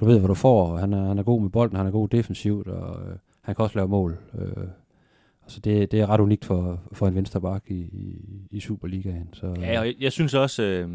Du 0.00 0.04
ved, 0.04 0.18
hvad 0.18 0.28
du 0.28 0.34
får, 0.34 0.72
og 0.72 0.78
han 0.78 0.92
er, 0.92 1.06
han 1.08 1.18
er 1.18 1.22
god 1.22 1.40
med 1.40 1.50
bolden, 1.50 1.76
han 1.76 1.86
er 1.86 1.90
god 1.90 2.08
defensivt, 2.08 2.68
og 2.68 3.00
øh, 3.00 3.16
han 3.42 3.54
kan 3.54 3.62
også 3.62 3.78
lave 3.78 3.88
mål. 3.88 4.18
Øh, 4.38 4.66
altså 5.42 5.60
det, 5.60 5.92
det 5.92 6.00
er 6.00 6.10
ret 6.10 6.20
unikt 6.20 6.44
for, 6.44 6.80
for 6.92 7.08
en 7.08 7.14
venstreback 7.14 7.70
i, 7.70 7.80
i, 7.80 8.24
i 8.50 8.60
Superligaen. 8.60 9.28
Så, 9.32 9.46
ja, 9.46 9.80
og 9.80 9.86
jeg, 9.86 9.94
jeg 10.00 10.12
synes 10.12 10.34
også, 10.34 10.62
øh, 10.62 10.90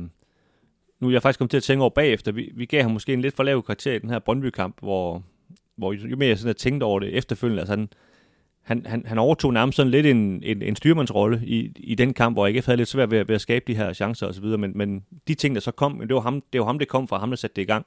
nu 1.01 1.07
er 1.07 1.11
jeg 1.11 1.21
faktisk 1.21 1.39
kommet 1.39 1.49
til 1.49 1.57
at 1.57 1.63
tænke 1.63 1.81
over 1.81 1.89
bagefter, 1.89 2.31
vi, 2.31 2.51
vi 2.55 2.65
gav 2.65 2.81
ham 2.81 2.91
måske 2.91 3.13
en 3.13 3.21
lidt 3.21 3.35
for 3.35 3.43
lav 3.43 3.63
karakter 3.63 3.93
i 3.93 3.99
den 3.99 4.09
her 4.09 4.19
Brøndby-kamp, 4.19 4.75
hvor, 4.81 5.23
hvor 5.75 5.93
jo 5.93 6.17
mere 6.17 6.29
jeg 6.29 6.37
sådan 6.37 6.49
har 6.49 6.53
tænkt 6.53 6.83
over 6.83 6.99
det 6.99 7.17
efterfølgende, 7.17 7.61
altså 7.61 7.75
han, 7.75 7.89
han, 8.61 8.85
han, 8.85 9.03
han 9.05 9.17
overtog 9.17 9.53
nærmest 9.53 9.75
sådan 9.75 9.91
lidt 9.91 10.05
en, 10.05 10.43
en, 10.43 10.61
en 10.61 10.75
styrmandsrolle 10.75 11.41
i, 11.43 11.71
i 11.75 11.95
den 11.95 12.13
kamp, 12.13 12.35
hvor 12.35 12.47
ikke 12.47 12.65
havde 12.65 12.77
lidt 12.77 12.89
svært 12.89 13.11
ved, 13.11 13.25
ved 13.25 13.35
at 13.35 13.41
skabe 13.41 13.65
de 13.67 13.75
her 13.75 13.93
chancer 13.93 14.27
osv., 14.27 14.45
men, 14.45 14.71
men 14.75 15.05
de 15.27 15.33
ting, 15.33 15.55
der 15.55 15.61
så 15.61 15.71
kom, 15.71 15.99
det 15.99 16.15
var, 16.15 16.21
ham, 16.21 16.43
det 16.53 16.61
var 16.61 16.65
ham, 16.65 16.79
det 16.79 16.87
kom 16.87 17.07
fra, 17.07 17.17
ham, 17.17 17.29
der 17.29 17.35
satte 17.35 17.55
det 17.55 17.61
i 17.61 17.65
gang. 17.65 17.85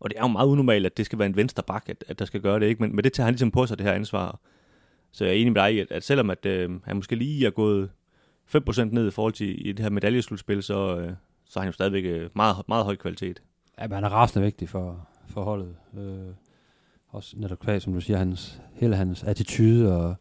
Og 0.00 0.10
det 0.10 0.18
er 0.18 0.22
jo 0.22 0.28
meget 0.28 0.46
unormalt, 0.46 0.86
at 0.86 0.96
det 0.96 1.06
skal 1.06 1.18
være 1.18 1.26
en 1.26 1.36
venstre 1.36 1.62
bak, 1.62 1.84
at, 1.88 2.04
at 2.08 2.18
der 2.18 2.24
skal 2.24 2.40
gøre 2.40 2.60
det, 2.60 2.66
ikke? 2.66 2.82
Men, 2.82 2.96
men 2.96 3.04
det 3.04 3.12
tager 3.12 3.24
han 3.24 3.34
ligesom 3.34 3.50
på 3.50 3.66
sig, 3.66 3.78
det 3.78 3.86
her 3.86 3.92
ansvar. 3.92 4.40
Så 5.12 5.24
jeg 5.24 5.34
er 5.34 5.36
enig 5.36 5.52
med 5.52 5.62
dig 5.62 5.74
i, 5.74 5.78
at, 5.78 5.90
at 5.90 6.04
selvom 6.04 6.30
at, 6.30 6.46
øh, 6.46 6.70
han 6.84 6.96
måske 6.96 7.16
lige 7.16 7.46
er 7.46 7.50
gået 7.50 7.90
5% 8.56 8.84
ned 8.84 9.08
i 9.08 9.10
forhold 9.10 9.32
til 9.32 9.68
i 9.68 9.72
det 9.72 9.82
her 9.82 9.90
medaljeslutspil, 9.90 10.62
så, 10.62 10.98
øh, 10.98 11.12
så 11.48 11.58
har 11.58 11.60
han 11.60 11.68
jo 11.68 11.72
stadigvæk 11.72 12.04
øh, 12.04 12.30
meget, 12.34 12.56
meget 12.68 12.84
høj 12.84 12.96
kvalitet. 12.96 13.42
Ja, 13.80 13.86
men 13.86 13.94
han 13.94 14.04
er 14.04 14.08
rasende 14.08 14.44
vigtig 14.44 14.68
for, 14.68 15.08
for 15.26 15.42
holdet. 15.44 15.76
Øh, 15.98 16.34
også 17.08 17.36
netop 17.38 17.58
kvæg, 17.58 17.82
som 17.82 17.92
du 17.92 18.00
siger, 18.00 18.16
hans, 18.16 18.60
hele 18.72 18.96
hans 18.96 19.24
attitude 19.24 19.96
og 19.96 20.14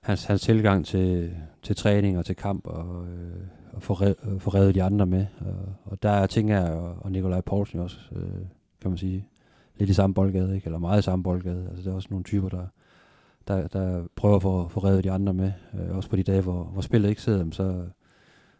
hans, 0.00 0.24
hans 0.24 0.42
tilgang 0.42 0.86
til, 0.86 1.36
til 1.62 1.76
træning 1.76 2.18
og 2.18 2.26
til 2.26 2.36
kamp 2.36 2.66
og, 2.66 3.06
øh, 3.06 3.46
og 3.72 3.82
få, 3.82 3.94
red, 3.94 4.14
øh, 4.24 4.40
få 4.40 4.50
reddet 4.50 4.74
de 4.74 4.82
andre 4.82 5.06
med. 5.06 5.26
Og, 5.40 5.74
og 5.84 6.02
der 6.02 6.10
er 6.10 6.26
ting 6.26 6.50
af, 6.50 6.70
og, 6.70 6.96
og 7.00 7.12
Nikolaj 7.12 7.40
Poulsen 7.40 7.80
også, 7.80 7.98
øh, 8.12 8.46
kan 8.80 8.90
man 8.90 8.98
sige, 8.98 9.28
lidt 9.76 9.90
i 9.90 9.94
samme 9.94 10.14
boldgade, 10.14 10.54
ikke? 10.54 10.66
eller 10.66 10.78
meget 10.78 10.98
i 10.98 11.02
samme 11.02 11.22
boldgade. 11.22 11.66
Altså, 11.68 11.84
der 11.84 11.90
er 11.90 11.94
også 11.94 12.08
nogle 12.10 12.24
typer, 12.24 12.48
der, 12.48 12.66
der, 13.48 13.68
der 13.68 14.04
prøver 14.16 14.36
at 14.36 14.42
få, 14.42 14.68
få 14.68 14.80
reddet 14.80 15.04
de 15.04 15.10
andre 15.10 15.34
med. 15.34 15.52
Øh, 15.74 15.96
også 15.96 16.10
på 16.10 16.16
de 16.16 16.22
dage, 16.22 16.42
hvor, 16.42 16.64
hvor 16.64 16.82
spillet 16.82 17.08
ikke 17.08 17.22
sidder, 17.22 17.50
så, 17.50 17.84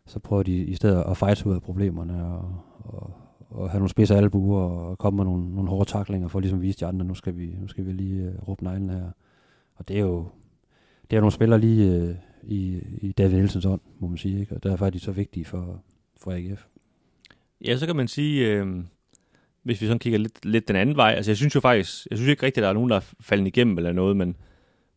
så 0.09 0.19
prøver 0.19 0.43
de 0.43 0.57
i 0.57 0.75
stedet 0.75 1.05
at 1.11 1.17
fight 1.17 1.47
ud 1.47 1.55
af 1.55 1.63
problemerne 1.63 2.27
og, 2.27 2.63
og, 2.79 3.13
og 3.51 3.71
have 3.71 3.79
nogle 3.79 3.91
spidse 3.91 4.17
albuer 4.17 4.61
og 4.61 4.99
komme 4.99 5.17
med 5.17 5.25
nogle, 5.25 5.55
nogle 5.55 5.71
hårde 5.71 5.91
taklinger 5.91 6.29
for 6.29 6.41
ligesom 6.41 6.59
at 6.59 6.61
ligesom 6.61 6.69
vise 6.69 6.81
de 6.81 6.87
andre, 6.87 7.07
nu 7.07 7.15
skal 7.15 7.37
vi, 7.37 7.57
nu 7.61 7.69
skal 7.69 7.87
vi 7.87 7.93
lige 7.93 8.29
uh, 8.29 8.49
råbe 8.49 8.65
neglen 8.65 8.91
her. 8.91 9.11
Og 9.75 9.89
det 9.89 9.97
er 9.97 10.01
jo 10.01 10.29
det 11.11 11.17
er 11.17 11.21
nogle 11.21 11.33
spillere 11.33 11.61
lige 11.61 12.03
uh, 12.03 12.15
i, 12.51 12.79
i 13.01 13.13
David 13.13 13.37
Nielsens 13.37 13.65
ånd, 13.65 13.81
må 13.99 14.09
man 14.09 14.19
sige, 14.19 14.41
ikke? 14.41 14.55
og 14.55 14.63
derfor 14.63 14.87
er 14.87 14.91
de 14.91 15.01
så 15.01 15.13
vigtige 15.13 15.45
for, 15.45 15.83
for 16.17 16.33
AGF. 16.33 16.67
Ja, 17.65 17.77
så 17.77 17.87
kan 17.87 17.97
man 17.97 18.09
sige, 18.09 18.47
øh, 18.47 18.67
hvis 19.63 19.81
vi 19.81 19.87
sådan 19.87 19.99
kigger 19.99 20.19
lidt, 20.19 20.45
lidt 20.45 20.69
den 20.69 20.77
anden 20.77 20.97
vej, 20.97 21.11
altså 21.11 21.31
jeg 21.31 21.37
synes 21.37 21.55
jo 21.55 21.61
faktisk, 21.61 22.07
jeg 22.11 22.19
synes 22.19 22.31
ikke 22.31 22.47
rigtigt, 22.47 22.59
at 22.59 22.63
der 22.63 22.69
er 22.69 22.75
nogen, 22.75 22.91
der 22.91 22.97
er 22.97 23.13
faldet 23.21 23.47
igennem 23.47 23.79
eller 23.79 23.93
noget, 23.93 24.17
men, 24.17 24.37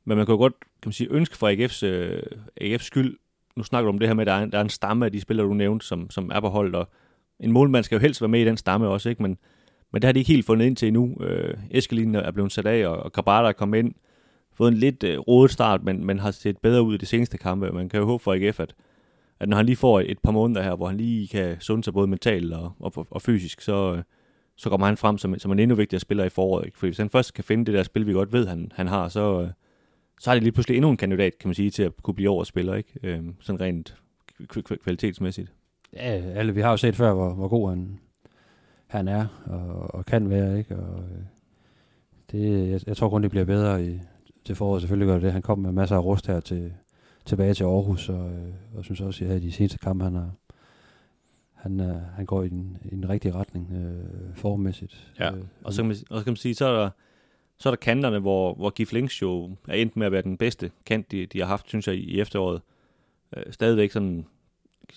men 0.06 0.18
man 0.18 0.26
kan 0.26 0.34
jo 0.34 0.38
godt 0.38 0.54
kan 0.60 0.90
man 0.90 0.94
sige, 0.94 1.12
ønske 1.12 1.38
for 1.38 1.50
AGF's, 1.50 1.86
øh, 1.86 2.24
AGF's 2.62 2.84
skyld, 2.84 3.18
nu 3.58 3.64
snakker 3.64 3.86
du 3.86 3.94
om 3.94 4.00
det 4.00 4.08
her 4.08 4.16
med, 4.16 4.22
at 4.22 4.28
der 4.28 4.34
er, 4.34 4.44
en, 4.44 4.52
der 4.52 4.58
er 4.58 4.62
en 4.62 4.70
stamme 4.70 5.06
af 5.06 5.12
de 5.12 5.22
spillere, 5.22 5.48
du 5.48 5.54
nævnte, 5.54 5.86
som, 5.86 6.10
som 6.10 6.32
er 6.34 6.40
på 6.40 6.50
holdet, 6.50 6.76
og 6.76 6.90
en 7.40 7.52
målmand 7.52 7.84
skal 7.84 7.96
jo 7.96 8.02
helst 8.02 8.22
være 8.22 8.30
med 8.30 8.42
i 8.42 8.46
den 8.46 8.58
stamme 8.58 8.88
også, 8.88 9.10
ikke? 9.10 9.22
Men, 9.22 9.38
men 9.94 10.02
det 10.02 10.08
har 10.08 10.12
de 10.12 10.20
ikke 10.20 10.32
helt 10.32 10.46
fundet 10.46 10.66
ind 10.66 10.76
til 10.76 10.88
endnu. 10.88 11.18
Øh, 11.22 11.58
Eskelin 11.72 12.16
er 12.16 12.32
blevet 12.32 12.52
sat 12.52 12.66
af, 12.66 12.88
og, 12.88 12.98
og 12.98 13.12
Kabata 13.12 13.48
er 13.48 13.52
kommet 13.52 13.80
ind. 13.80 13.94
Fået 14.54 14.72
en 14.72 14.78
lidt 14.78 15.04
øh, 15.04 15.20
rodet 15.20 15.52
start, 15.52 15.84
men, 15.84 16.06
men 16.06 16.20
har 16.20 16.32
set 16.32 16.58
bedre 16.58 16.84
ud 16.84 16.96
i 16.96 16.98
de 16.98 17.06
seneste 17.06 17.38
kampe. 17.38 17.72
Man 17.72 17.90
kan 17.90 18.00
jo 18.00 18.06
håbe 18.06 18.24
for 18.24 18.34
AGF, 18.34 18.60
at, 18.60 18.76
at 19.40 19.50
når 19.50 19.58
han 19.58 19.66
lige 19.66 19.76
får 19.76 20.00
et 20.00 20.20
par 20.24 20.32
måneder 20.32 20.62
her, 20.62 20.76
hvor 20.76 20.88
han 20.88 20.98
lige 20.98 21.28
kan 21.28 21.60
sunde 21.60 21.84
sig 21.84 21.94
både 21.94 22.08
mentalt 22.08 22.54
og, 22.54 22.72
og, 22.80 23.08
og 23.12 23.22
fysisk, 23.22 23.62
så, 23.62 23.96
øh, 23.96 24.04
så 24.56 24.70
kommer 24.70 24.88
han 24.88 24.98
frem 24.98 25.18
som, 25.18 25.40
som 25.40 25.52
en 25.52 25.60
endnu 25.60 25.76
vigtigere 25.76 26.00
spiller 26.00 26.24
i 26.24 26.30
foråret. 26.30 26.66
Ikke? 26.66 26.78
For 26.78 26.88
hvis 26.88 26.98
han 26.98 27.10
først 27.10 27.34
kan 27.34 27.44
finde 27.44 27.66
det 27.66 27.74
der 27.74 27.84
spil, 27.84 28.08
vi 28.08 28.14
godt 28.14 28.34
ved, 28.34 28.48
han, 28.48 28.72
han 28.76 28.88
har, 28.88 29.08
så, 29.08 29.42
øh, 29.42 29.50
så 30.22 30.30
har 30.30 30.36
det 30.36 30.44
lige 30.44 30.52
pludselig 30.52 30.76
endnu 30.76 30.90
en 30.90 30.98
kandidat, 30.98 31.38
kan 31.38 31.48
man 31.48 31.56
sige, 31.56 31.70
til 31.70 31.84
at 31.84 32.04
kunne 32.04 32.14
blive 32.14 32.30
overspiller, 32.30 32.76
ikke? 32.76 33.00
Øh, 33.04 33.24
sådan 33.40 33.62
rent 33.62 33.96
kvalitetsmæssigt. 34.84 35.54
Ja, 35.94 36.22
alle, 36.36 36.54
vi 36.54 36.62
har 36.62 36.72
jo 36.72 36.78
set 36.78 36.96
før, 36.96 37.14
hvor, 37.14 37.34
hvor 37.34 37.48
god 37.48 37.70
han, 37.70 38.00
han 38.88 39.08
er 39.08 39.28
og, 39.46 39.96
og 39.96 40.06
kan 40.06 40.30
være, 40.30 40.58
ikke? 40.58 40.76
Og, 40.76 41.04
øh, 41.04 41.24
det, 42.32 42.70
jeg, 42.70 42.82
jeg 42.88 42.98
tror 42.98 43.10
kun, 43.10 43.24
det 43.24 43.32
bliver 43.32 43.46
bedre 43.46 43.86
i, 43.86 44.00
til 44.46 44.56
foråret. 44.56 44.82
Selvfølgelig 44.82 45.08
gør 45.08 45.14
det 45.14 45.24
det. 45.24 45.34
Han 45.34 45.42
kom 45.42 45.60
med 45.60 45.72
masser 45.72 45.96
af 45.96 46.04
rust 46.04 46.28
her 46.28 46.40
til, 46.40 46.74
tilbage 47.26 47.54
til 47.54 47.64
Aarhus, 47.64 48.10
og, 48.10 48.30
øh, 48.30 48.78
og 48.78 48.84
synes 48.84 49.02
også, 49.02 49.26
at 49.26 49.32
i 49.32 49.46
de 49.46 49.52
seneste 49.52 49.78
kampe, 49.78 50.04
han 50.04 50.16
har, 50.16 50.32
han, 51.54 51.80
uh, 51.80 52.16
han 52.16 52.26
går 52.26 52.44
i 52.44 52.50
den, 52.50 52.78
i 52.86 52.96
den 52.96 53.10
rigtige 53.10 53.34
retning 53.34 53.70
uh, 53.72 54.36
formmæssigt. 54.36 55.14
Ja, 55.20 55.34
uh, 55.34 55.40
og 55.64 55.74
så 55.74 55.82
kan 55.82 55.88
man, 55.88 55.98
og 56.10 56.20
så 56.20 56.24
kan 56.24 56.32
man 56.32 56.38
sige, 56.38 56.56
så 56.56 56.66
er 56.66 56.82
der, 56.82 56.90
så 57.62 57.70
er 57.70 57.72
der 57.72 57.78
kanterne, 57.78 58.20
hvor, 58.20 58.54
hvor 58.54 58.70
Gif 58.70 58.92
Links 58.92 59.22
jo 59.22 59.56
er 59.68 59.74
endt 59.74 59.98
med 59.98 60.06
at 60.06 60.12
være 60.12 60.22
den 60.22 60.38
bedste 60.38 60.72
kant, 60.86 61.12
de, 61.12 61.26
de 61.26 61.40
har 61.40 61.46
haft, 61.46 61.70
synes 61.70 61.88
jeg, 61.88 61.96
i, 61.96 62.20
efteråret. 62.20 62.62
Øh, 63.38 63.44
stadigvæk 63.54 63.92
sådan, 63.92 64.26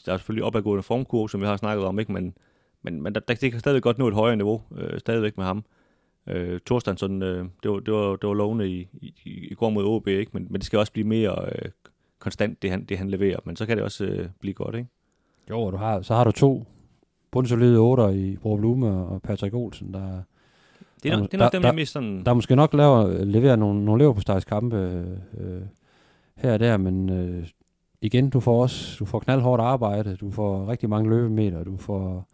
der 0.06 0.12
er 0.12 0.16
selvfølgelig 0.16 0.44
opadgående 0.44 0.82
formkurve, 0.82 1.30
som 1.30 1.40
vi 1.40 1.46
har 1.46 1.56
snakket 1.56 1.86
om, 1.86 1.98
ikke? 1.98 2.12
men, 2.12 2.34
men, 2.82 3.02
men 3.02 3.14
der, 3.14 3.20
der, 3.20 3.34
det 3.34 3.50
kan 3.50 3.60
stadig 3.60 3.82
godt 3.82 3.98
nå 3.98 4.08
et 4.08 4.14
højere 4.14 4.36
niveau, 4.36 4.62
øh, 4.76 5.00
stadigvæk 5.00 5.36
med 5.36 5.44
ham. 5.44 5.64
Øh, 6.26 6.60
Thorstensson, 6.66 7.22
øh, 7.22 7.44
det, 7.62 7.70
var, 7.70 7.78
det, 7.78 7.94
var, 7.94 8.16
det 8.16 8.28
var 8.28 8.34
lovende 8.34 8.68
i, 8.68 8.88
i, 9.02 9.14
i 9.24 9.54
går 9.54 9.70
mod 9.70 9.84
OB, 9.84 10.08
ikke? 10.08 10.30
Men, 10.34 10.46
men 10.50 10.54
det 10.54 10.64
skal 10.64 10.78
også 10.78 10.92
blive 10.92 11.06
mere 11.06 11.48
øh, 11.52 11.70
konstant, 12.18 12.62
det 12.62 12.70
han, 12.70 12.84
det 12.84 12.98
han 12.98 13.10
leverer. 13.10 13.38
Men 13.44 13.56
så 13.56 13.66
kan 13.66 13.76
det 13.76 13.84
også 13.84 14.04
øh, 14.04 14.28
blive 14.40 14.54
godt, 14.54 14.74
ikke? 14.74 14.88
Jo, 15.50 15.60
og 15.60 15.72
du 15.72 15.76
har, 15.76 16.02
så 16.02 16.14
har 16.14 16.24
du 16.24 16.32
to 16.32 16.66
bundsolide 17.30 17.78
otter 17.78 18.08
i 18.08 18.36
Bro 18.36 18.56
Blume 18.56 18.90
og 18.90 19.22
Patrick 19.22 19.54
Olsen, 19.54 19.94
der, 19.94 20.22
det 21.04 21.12
er, 21.12 21.16
nok, 21.16 21.32
det 21.32 21.40
er 21.40 21.44
nok 21.44 21.52
dem, 21.52 21.62
der, 21.62 21.68
jeg 21.68 21.74
mest 21.74 21.92
sådan... 21.92 22.24
der 22.24 22.30
er 22.30 22.34
måske 22.34 22.56
nok 22.56 22.74
laver, 22.74 23.24
leverer 23.24 23.56
nogle, 23.56 23.84
nogle 23.84 24.02
leverpostejs 24.02 24.44
kampe 24.44 24.76
øh, 25.38 25.62
her 26.36 26.52
og 26.52 26.60
der, 26.60 26.76
men 26.76 27.10
øh, 27.10 27.46
igen, 28.00 28.30
du 28.30 28.40
får 28.40 28.62
også 28.62 28.96
du 28.98 29.04
får 29.04 29.18
knaldhårdt 29.18 29.62
arbejde, 29.62 30.16
du 30.16 30.30
får 30.30 30.68
rigtig 30.68 30.88
mange 30.88 31.10
løbemeter, 31.10 31.64
du 31.64 31.76
får 31.76 32.28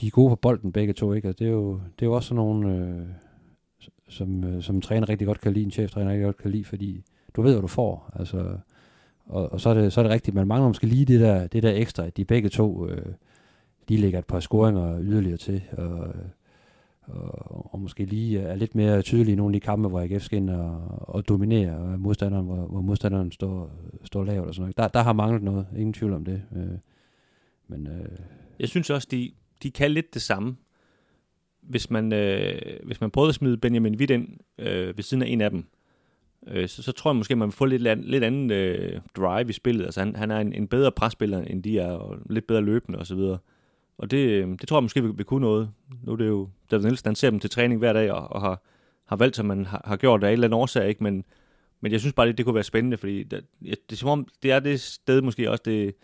de 0.00 0.06
er 0.06 0.10
gode 0.10 0.28
på 0.30 0.36
bolden 0.36 0.72
begge 0.72 0.92
to, 0.92 1.12
ikke? 1.12 1.28
Altså, 1.28 1.44
det, 1.44 1.50
er 1.50 1.52
jo, 1.52 1.72
det 1.72 2.02
er 2.02 2.06
jo 2.06 2.12
også 2.12 2.28
sådan 2.28 2.36
nogle, 2.36 2.76
øh, 2.76 3.06
som, 4.08 4.44
øh, 4.44 4.62
som 4.62 4.80
træner 4.80 5.08
rigtig 5.08 5.26
godt 5.26 5.40
kan 5.40 5.52
lide, 5.52 5.64
en 5.64 5.70
cheftræner 5.70 6.10
rigtig 6.10 6.24
godt 6.24 6.36
kan 6.36 6.50
lide, 6.50 6.64
fordi 6.64 7.04
du 7.36 7.42
ved, 7.42 7.52
hvad 7.52 7.62
du 7.62 7.66
får. 7.66 8.10
Altså, 8.18 8.56
og, 9.26 9.52
og 9.52 9.60
så, 9.60 9.70
er 9.70 9.74
det, 9.74 9.92
så 9.92 10.00
er 10.00 10.02
det 10.02 10.12
rigtigt, 10.12 10.34
man 10.34 10.46
mangler 10.46 10.68
måske 10.68 10.86
lige 10.86 11.04
det 11.04 11.20
der, 11.20 11.46
det 11.46 11.62
der 11.62 11.72
ekstra, 11.72 12.06
at 12.06 12.16
de 12.16 12.24
begge 12.24 12.48
to, 12.48 12.88
øh, 12.88 13.12
de 13.88 13.96
lægger 13.96 14.18
et 14.18 14.26
par 14.26 14.40
scoringer 14.40 14.98
yderligere 15.00 15.36
til, 15.36 15.62
og, 15.72 16.14
og, 17.06 17.74
og 17.74 17.80
måske 17.80 18.04
lige 18.04 18.40
øh, 18.40 18.44
er 18.44 18.54
lidt 18.54 18.74
mere 18.74 19.02
tydelige 19.02 19.32
i 19.32 19.36
nogle 19.36 19.54
af 19.54 19.60
de 19.60 19.64
kampe, 19.64 19.88
hvor 19.88 20.00
AGF 20.00 20.22
skal 20.22 20.36
ind 20.36 20.50
og, 20.50 20.80
og 21.08 21.28
dominere 21.28 21.76
og 21.76 22.00
modstanderen, 22.00 22.46
hvor, 22.46 22.66
hvor 22.66 22.80
modstanderen 22.80 23.32
står, 23.32 23.70
står 24.04 24.24
lavt 24.24 24.48
og 24.48 24.54
sådan 24.54 24.62
noget. 24.62 24.76
Der, 24.76 24.88
der 24.88 25.02
har 25.02 25.12
manglet 25.12 25.42
noget, 25.42 25.66
ingen 25.76 25.92
tvivl 25.92 26.12
om 26.12 26.24
det. 26.24 26.42
Øh, 26.56 26.78
men, 27.68 27.86
øh, 27.86 28.18
Jeg 28.60 28.68
synes 28.68 28.90
også, 28.90 29.08
de, 29.10 29.32
de 29.62 29.70
kan 29.70 29.90
lidt 29.90 30.14
det 30.14 30.22
samme. 30.22 30.56
Hvis 31.62 31.90
man, 31.90 32.12
øh, 32.12 32.60
hvis 32.84 33.00
man 33.00 33.10
prøvede 33.10 33.28
at 33.28 33.34
smide 33.34 33.56
Benjamin 33.56 33.96
Witt 33.96 34.10
ind 34.10 34.28
øh, 34.58 34.96
ved 34.96 35.04
siden 35.04 35.22
af 35.22 35.26
en 35.26 35.40
af 35.40 35.50
dem, 35.50 35.64
øh, 36.46 36.68
så, 36.68 36.82
så 36.82 36.92
tror 36.92 37.10
jeg 37.10 37.16
måske, 37.16 37.36
man 37.36 37.46
vil 37.46 37.52
få 37.52 37.64
lidt, 37.64 38.06
lidt 38.06 38.24
anden 38.24 38.50
øh, 38.50 39.00
drive 39.16 39.50
i 39.50 39.52
spillet. 39.52 39.84
Altså 39.84 40.00
han, 40.00 40.16
han 40.16 40.30
er 40.30 40.38
en, 40.38 40.52
en 40.52 40.68
bedre 40.68 40.92
presspiller, 40.92 41.40
end 41.40 41.62
de 41.62 41.78
er, 41.78 41.90
og 41.90 42.18
lidt 42.30 42.46
bedre 42.46 42.62
løbende 42.62 42.98
osv. 42.98 43.18
Og, 43.18 43.38
og 43.98 44.10
det, 44.10 44.28
øhm, 44.28 44.58
det 44.58 44.68
tror 44.68 44.76
jeg 44.76 44.82
måske 44.82 45.02
vil, 45.02 45.18
vil 45.18 45.24
kunne 45.24 45.40
noget. 45.40 45.70
Nu 46.02 46.12
er 46.12 46.16
det 46.16 46.28
jo, 46.28 46.48
David 46.70 46.84
Nielsen, 46.84 47.08
han 47.08 47.14
ser 47.14 47.30
dem 47.30 47.40
til 47.40 47.50
træning 47.50 47.78
hver 47.78 47.92
dag, 47.92 48.12
og, 48.12 48.32
og 48.32 48.40
har, 48.40 48.62
har 49.04 49.16
valgt, 49.16 49.36
som 49.36 49.46
man 49.46 49.66
har, 49.66 49.82
har 49.84 49.96
gjort 49.96 50.24
af 50.24 50.28
en 50.28 50.32
eller 50.32 50.46
anden 50.46 50.60
årsag, 50.60 50.88
ikke? 50.88 51.02
Men, 51.02 51.24
men 51.80 51.92
jeg 51.92 52.00
synes 52.00 52.12
bare, 52.12 52.26
det, 52.26 52.38
det 52.38 52.46
kunne 52.46 52.54
være 52.54 52.64
spændende, 52.64 52.96
fordi 52.96 53.22
det, 53.22 53.44
det, 53.62 53.90
det, 53.90 53.98
som 53.98 54.08
om, 54.08 54.28
det 54.42 54.52
er 54.52 54.60
det 54.60 54.80
sted 54.80 55.22
måske 55.22 55.50
også, 55.50 55.62
det, 55.64 55.94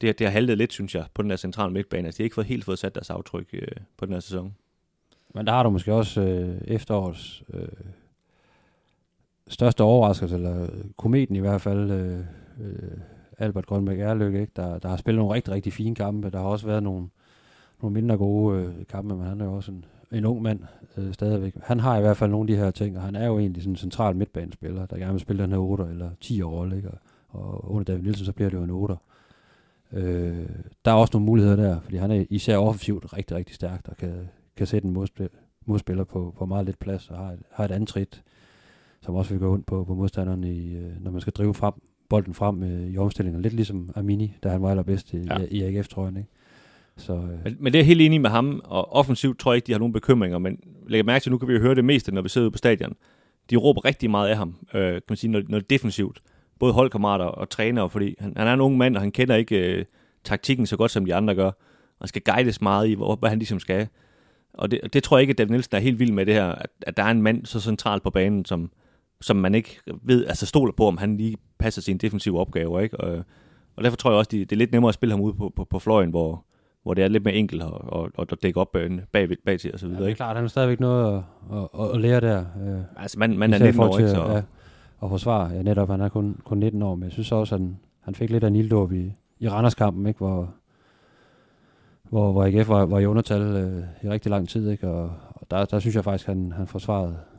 det, 0.00 0.18
det 0.18 0.26
har 0.26 0.32
haltet 0.32 0.58
lidt, 0.58 0.72
synes 0.72 0.94
jeg, 0.94 1.04
på 1.14 1.22
den 1.22 1.30
der 1.30 1.36
centrale 1.36 1.72
midtbane. 1.72 2.08
Altså, 2.08 2.18
de 2.18 2.22
har 2.22 2.26
ikke 2.26 2.34
fået, 2.34 2.46
helt 2.46 2.64
fået 2.64 2.78
sat 2.78 2.94
deres 2.94 3.10
aftryk 3.10 3.48
øh, 3.52 3.68
på 3.96 4.06
den 4.06 4.12
her 4.12 4.20
sæson. 4.20 4.54
Men 5.34 5.46
der 5.46 5.52
har 5.52 5.62
du 5.62 5.70
måske 5.70 5.94
også 5.94 6.20
øh, 6.20 6.60
efterårets 6.64 7.42
øh, 7.54 7.68
største 9.48 9.82
overraskelse, 9.82 10.34
eller 10.34 10.68
kometen 10.96 11.36
i 11.36 11.40
hvert 11.40 11.60
fald, 11.60 11.90
øh, 11.90 12.18
øh, 12.60 12.98
Albert 13.38 13.66
Grønbæk 13.66 13.98
Erløkke, 13.98 14.40
ikke? 14.40 14.52
Der, 14.56 14.78
der 14.78 14.88
har 14.88 14.96
spillet 14.96 15.18
nogle 15.18 15.34
rigtig, 15.34 15.54
rigtig 15.54 15.72
fine 15.72 15.94
kampe. 15.94 16.30
Der 16.30 16.38
har 16.38 16.46
også 16.46 16.66
været 16.66 16.82
nogle, 16.82 17.08
nogle 17.82 17.94
mindre 17.94 18.16
gode 18.16 18.62
øh, 18.62 18.86
kampe, 18.86 19.14
men 19.16 19.26
han 19.26 19.40
er 19.40 19.44
jo 19.44 19.52
også 19.52 19.72
en, 19.72 19.84
en 20.12 20.24
ung 20.24 20.42
mand 20.42 20.60
øh, 20.96 21.12
stadigvæk. 21.12 21.54
Han 21.62 21.80
har 21.80 21.98
i 21.98 22.00
hvert 22.00 22.16
fald 22.16 22.30
nogle 22.30 22.52
af 22.52 22.56
de 22.56 22.64
her 22.64 22.70
ting, 22.70 22.96
og 22.96 23.02
han 23.02 23.16
er 23.16 23.26
jo 23.26 23.38
egentlig 23.38 23.62
sådan 23.62 23.72
en 23.72 23.76
central 23.76 24.16
midtbanespiller, 24.16 24.86
der 24.86 24.96
gerne 24.96 25.12
vil 25.12 25.20
spille 25.20 25.42
den 25.42 25.50
her 25.50 25.58
8 25.58 25.84
eller 25.84 26.10
10 26.20 26.42
rolle, 26.42 26.76
ikke? 26.76 26.90
Og, 26.90 26.98
og 27.28 27.70
under 27.70 27.84
David 27.84 28.02
Nielsen, 28.02 28.26
så 28.26 28.32
bliver 28.32 28.50
det 28.50 28.56
jo 28.56 28.62
en 28.62 28.70
8. 28.70 28.96
Øh, 29.92 30.48
der 30.84 30.90
er 30.90 30.94
også 30.94 31.10
nogle 31.14 31.26
muligheder 31.26 31.56
der, 31.56 31.80
fordi 31.80 31.96
han 31.96 32.10
er 32.10 32.24
især 32.30 32.56
offensivt 32.56 33.12
rigtig, 33.16 33.36
rigtig 33.36 33.54
stærkt, 33.54 33.88
og 33.88 33.96
kan, 33.96 34.28
kan 34.56 34.66
sætte 34.66 34.86
en 34.88 34.94
modspiller, 34.94 35.38
modspiller 35.66 36.04
på, 36.04 36.34
på 36.38 36.46
meget 36.46 36.66
lidt 36.66 36.78
plads, 36.78 37.10
og 37.10 37.16
har 37.16 37.32
et, 37.32 37.42
har 37.50 37.64
et 37.64 37.70
antrit, 37.70 38.22
som 39.00 39.14
også 39.14 39.30
vil 39.30 39.40
gå 39.40 39.52
ondt 39.52 39.66
på, 39.66 39.84
på 39.84 39.94
modstanderen, 39.94 40.44
i, 40.44 40.74
øh, 40.74 41.04
når 41.04 41.10
man 41.10 41.20
skal 41.20 41.32
drive 41.32 41.54
frem, 41.54 41.74
bolden 42.08 42.34
frem 42.34 42.62
øh, 42.62 42.88
i 42.90 42.98
omstillingen. 42.98 43.42
Lidt 43.42 43.54
ligesom 43.54 43.90
Amini, 43.96 44.34
da 44.42 44.48
han 44.48 44.62
var 44.62 44.70
allerbedst 44.70 45.12
i, 45.12 45.16
Ja. 45.16 45.36
i 45.50 45.62
AGF-trøjen. 45.62 46.16
Ikke? 46.16 46.28
Så, 46.96 47.12
øh, 47.12 47.44
Men, 47.44 47.56
men 47.60 47.72
det 47.72 47.78
er 47.80 47.84
helt 47.84 48.00
enig 48.00 48.20
med 48.20 48.30
ham, 48.30 48.60
og 48.64 48.92
offensivt 48.92 49.38
tror 49.38 49.52
jeg 49.52 49.56
ikke, 49.56 49.66
de 49.66 49.72
har 49.72 49.78
nogen 49.78 49.92
bekymringer, 49.92 50.38
men 50.38 50.58
læg 50.86 51.04
mærke 51.04 51.22
til, 51.22 51.32
nu 51.32 51.38
kan 51.38 51.48
vi 51.48 51.52
jo 51.52 51.60
høre 51.60 51.74
det 51.74 51.84
meste, 51.84 52.14
når 52.14 52.22
vi 52.22 52.28
sidder 52.28 52.50
på 52.50 52.58
stadion. 52.58 52.94
De 53.50 53.56
råber 53.56 53.84
rigtig 53.84 54.10
meget 54.10 54.28
af 54.28 54.36
ham, 54.36 54.54
øh, 54.74 54.92
kan 54.92 55.02
man 55.08 55.16
sige, 55.16 55.30
når, 55.30 55.42
når 55.48 55.58
det 55.58 55.64
er 55.64 55.68
defensivt. 55.76 56.20
Både 56.58 56.72
holdkammerater 56.72 57.24
og 57.24 57.50
trænere, 57.50 57.90
fordi 57.90 58.14
han, 58.18 58.32
han 58.36 58.46
er 58.46 58.54
en 58.54 58.60
ung 58.60 58.76
mand, 58.76 58.96
og 58.96 59.02
han 59.02 59.12
kender 59.12 59.34
ikke 59.36 59.72
øh, 59.78 59.84
taktikken 60.24 60.66
så 60.66 60.76
godt, 60.76 60.90
som 60.90 61.04
de 61.04 61.14
andre 61.14 61.34
gør. 61.34 61.50
Og 62.00 62.08
skal 62.08 62.22
guides 62.22 62.60
meget 62.60 62.88
i, 62.88 62.94
hvor, 62.94 63.16
hvad 63.16 63.28
han 63.30 63.38
ligesom 63.38 63.60
skal. 63.60 63.88
Og 64.52 64.70
det, 64.70 64.80
det 64.92 65.02
tror 65.02 65.16
jeg 65.16 65.20
ikke, 65.20 65.30
at 65.30 65.38
David 65.38 65.50
Nielsen 65.50 65.76
er 65.76 65.80
helt 65.80 65.98
vild 65.98 66.12
med 66.12 66.26
det 66.26 66.34
her, 66.34 66.46
at, 66.46 66.70
at 66.82 66.96
der 66.96 67.02
er 67.02 67.10
en 67.10 67.22
mand 67.22 67.46
så 67.46 67.60
centralt 67.60 68.02
på 68.02 68.10
banen, 68.10 68.44
som, 68.44 68.70
som 69.20 69.36
man 69.36 69.54
ikke 69.54 69.80
ved, 70.02 70.26
altså 70.26 70.46
stoler 70.46 70.72
på, 70.72 70.86
om 70.86 70.98
han 70.98 71.16
lige 71.16 71.36
passer 71.58 71.82
sine 71.82 71.98
defensive 71.98 72.40
opgaver. 72.40 72.80
Ikke? 72.80 73.00
Og, 73.00 73.24
og 73.76 73.84
derfor 73.84 73.96
tror 73.96 74.10
jeg 74.10 74.18
også, 74.18 74.28
det, 74.32 74.50
det 74.50 74.56
er 74.56 74.58
lidt 74.58 74.72
nemmere 74.72 74.88
at 74.88 74.94
spille 74.94 75.12
ham 75.12 75.20
ud 75.20 75.32
på, 75.32 75.52
på, 75.56 75.64
på 75.64 75.78
fløjen, 75.78 76.10
hvor, 76.10 76.44
hvor 76.82 76.94
det 76.94 77.04
er 77.04 77.08
lidt 77.08 77.24
mere 77.24 77.34
enkelt 77.34 77.62
at, 77.62 77.68
at, 77.92 78.10
at, 78.18 78.32
at 78.32 78.42
dække 78.42 78.60
op 78.60 78.72
bag, 78.72 78.90
bag, 79.12 79.28
bag 79.46 79.60
til 79.60 79.72
og 79.72 79.78
så 79.78 79.86
ja, 79.86 79.88
videre. 79.88 80.00
det 80.00 80.04
er 80.04 80.08
Ikke? 80.08 80.16
klart, 80.16 80.36
han 80.36 80.44
har 80.44 80.48
stadigvæk 80.48 80.80
noget 80.80 81.22
at, 81.52 81.58
at, 81.80 81.90
at 81.94 82.00
lære 82.00 82.20
der. 82.20 82.44
Øh, 82.66 83.02
Altså, 83.02 83.18
man, 83.18 83.38
man 83.38 83.52
er 83.52 83.56
Især 83.56 83.64
i 83.64 83.68
19 83.68 83.82
år, 83.82 83.98
ikke? 83.98 84.10
Så, 84.10 84.22
at, 84.24 84.32
ja, 84.34 84.42
at 85.02 85.08
forsvare. 85.08 85.48
Ja, 85.50 85.62
netop, 85.62 85.88
han 85.88 86.00
er 86.00 86.08
kun, 86.08 86.40
kun 86.44 86.58
19 86.58 86.82
år, 86.82 86.94
men 86.94 87.04
jeg 87.04 87.12
synes 87.12 87.32
også, 87.32 87.54
at 87.54 87.60
han, 87.60 87.78
han 88.00 88.14
fik 88.14 88.30
lidt 88.30 88.44
af 88.44 88.48
en 88.48 88.56
ilddåb 88.56 88.92
i, 88.92 89.12
i 89.38 89.48
Randerskampen, 89.48 90.06
ikke? 90.06 90.18
Hvor, 90.18 90.54
hvor, 92.02 92.32
hvor 92.32 92.44
AGF 92.44 92.68
var, 92.68 92.86
var 92.86 92.98
i 92.98 93.06
undertal 93.06 93.40
øh, 93.42 93.82
i 94.04 94.08
rigtig 94.08 94.30
lang 94.30 94.48
tid, 94.48 94.70
ikke? 94.70 94.88
Og, 94.88 95.12
og 95.34 95.46
der, 95.50 95.64
der 95.64 95.78
synes 95.78 95.96
jeg 95.96 96.04
faktisk, 96.04 96.28
at 96.28 96.34
han, 96.34 96.52
han 96.52 96.66
forsvarede 96.66 97.10
øh, 97.10 97.37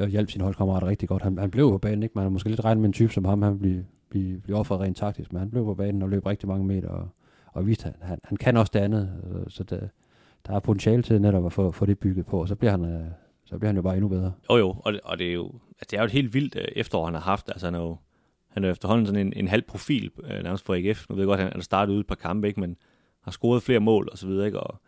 og 0.00 0.08
hjalp 0.08 0.30
sine 0.30 0.44
holdkammerater 0.44 0.86
rigtig 0.86 1.08
godt. 1.08 1.22
Han, 1.22 1.38
han 1.38 1.50
blev 1.50 1.70
på 1.70 1.78
banen, 1.78 2.02
ikke? 2.02 2.12
Man 2.14 2.22
har 2.22 2.30
måske 2.30 2.48
lidt 2.48 2.64
regnet 2.64 2.80
med 2.80 2.88
en 2.88 2.92
type 2.92 3.12
som 3.12 3.24
ham, 3.24 3.42
han 3.42 3.58
blev, 3.58 3.82
blive, 4.08 4.40
blive 4.40 4.56
offeret 4.56 4.80
rent 4.80 4.96
taktisk, 4.96 5.32
men 5.32 5.38
han 5.38 5.50
blev 5.50 5.64
på 5.64 5.74
banen 5.74 6.02
og 6.02 6.08
løb 6.08 6.26
rigtig 6.26 6.48
mange 6.48 6.66
meter, 6.66 6.88
og, 6.88 7.08
og 7.52 7.66
viste, 7.66 7.86
at 7.86 7.94
han, 8.00 8.08
han, 8.08 8.18
han 8.24 8.36
kan 8.36 8.56
også 8.56 8.70
det 8.74 8.80
andet, 8.80 9.12
øh, 9.30 9.44
så 9.48 9.64
det, 9.64 9.90
der 10.46 10.52
er 10.54 10.60
potentiale 10.60 11.02
til 11.02 11.20
netop 11.20 11.46
at 11.46 11.52
få, 11.52 11.70
få 11.70 11.86
det 11.86 11.98
bygget 11.98 12.26
på, 12.26 12.40
og 12.40 12.48
så 12.48 12.54
bliver 12.54 12.70
han, 12.70 12.84
øh, 12.84 13.06
så 13.44 13.58
bliver 13.58 13.68
han 13.68 13.76
jo 13.76 13.82
bare 13.82 13.94
endnu 13.94 14.08
bedre. 14.08 14.32
Jo 14.50 14.56
jo, 14.56 14.76
og 14.84 14.92
det, 14.92 15.00
og 15.04 15.18
det 15.18 15.28
er 15.28 15.32
jo 15.32 15.52
altså, 15.80 15.86
det 15.90 15.92
er 15.92 16.00
jo 16.00 16.04
et 16.04 16.12
helt 16.12 16.34
vildt 16.34 16.56
øh, 16.56 16.64
efterår, 16.76 17.04
han 17.04 17.14
har 17.14 17.20
haft. 17.20 17.48
Altså, 17.48 17.66
han 17.66 17.74
er 17.74 17.80
jo, 17.80 17.96
han 18.48 18.64
er 18.64 18.68
jo 18.68 18.72
efterhånden 18.72 19.06
sådan 19.06 19.26
en, 19.26 19.32
en 19.36 19.48
halv 19.48 19.62
profil 19.62 20.10
nærmest 20.42 20.64
på 20.64 20.74
AGF. 20.74 21.08
Nu 21.08 21.14
ved 21.14 21.22
jeg 21.22 21.26
godt, 21.26 21.40
at 21.40 21.44
han, 21.44 21.52
han 21.52 21.62
startede 21.62 21.94
ud 21.96 22.00
et 22.00 22.06
par 22.06 22.14
kampe, 22.14 22.48
ikke? 22.48 22.60
men 22.60 22.76
har 23.22 23.30
scoret 23.30 23.62
flere 23.62 23.80
mål 23.80 24.08
og 24.12 24.18
så 24.18 24.26
videre. 24.26 24.46
Ikke? 24.46 24.60
Og, 24.60 24.80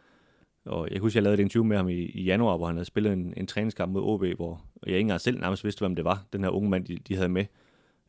og 0.68 0.88
jeg 0.90 1.00
husker, 1.00 1.18
jeg 1.20 1.22
lavede 1.22 1.40
et 1.40 1.44
interview 1.44 1.64
med 1.64 1.76
ham 1.76 1.88
i, 1.88 1.94
i 1.94 2.22
januar, 2.22 2.56
hvor 2.56 2.66
han 2.66 2.76
havde 2.76 2.84
spillet 2.84 3.12
en, 3.12 3.34
en 3.36 3.46
træningskamp 3.46 3.92
mod 3.92 4.02
OB, 4.02 4.36
hvor 4.36 4.64
jeg 4.86 4.94
ikke 4.94 5.00
engang 5.00 5.20
selv 5.20 5.40
nærmest 5.40 5.64
vidste, 5.64 5.80
hvem 5.80 5.96
det 5.96 6.04
var, 6.04 6.24
den 6.32 6.42
her 6.42 6.50
unge 6.50 6.70
mand, 6.70 6.84
de, 6.84 6.98
de 7.08 7.16
havde 7.16 7.28
med. 7.28 7.44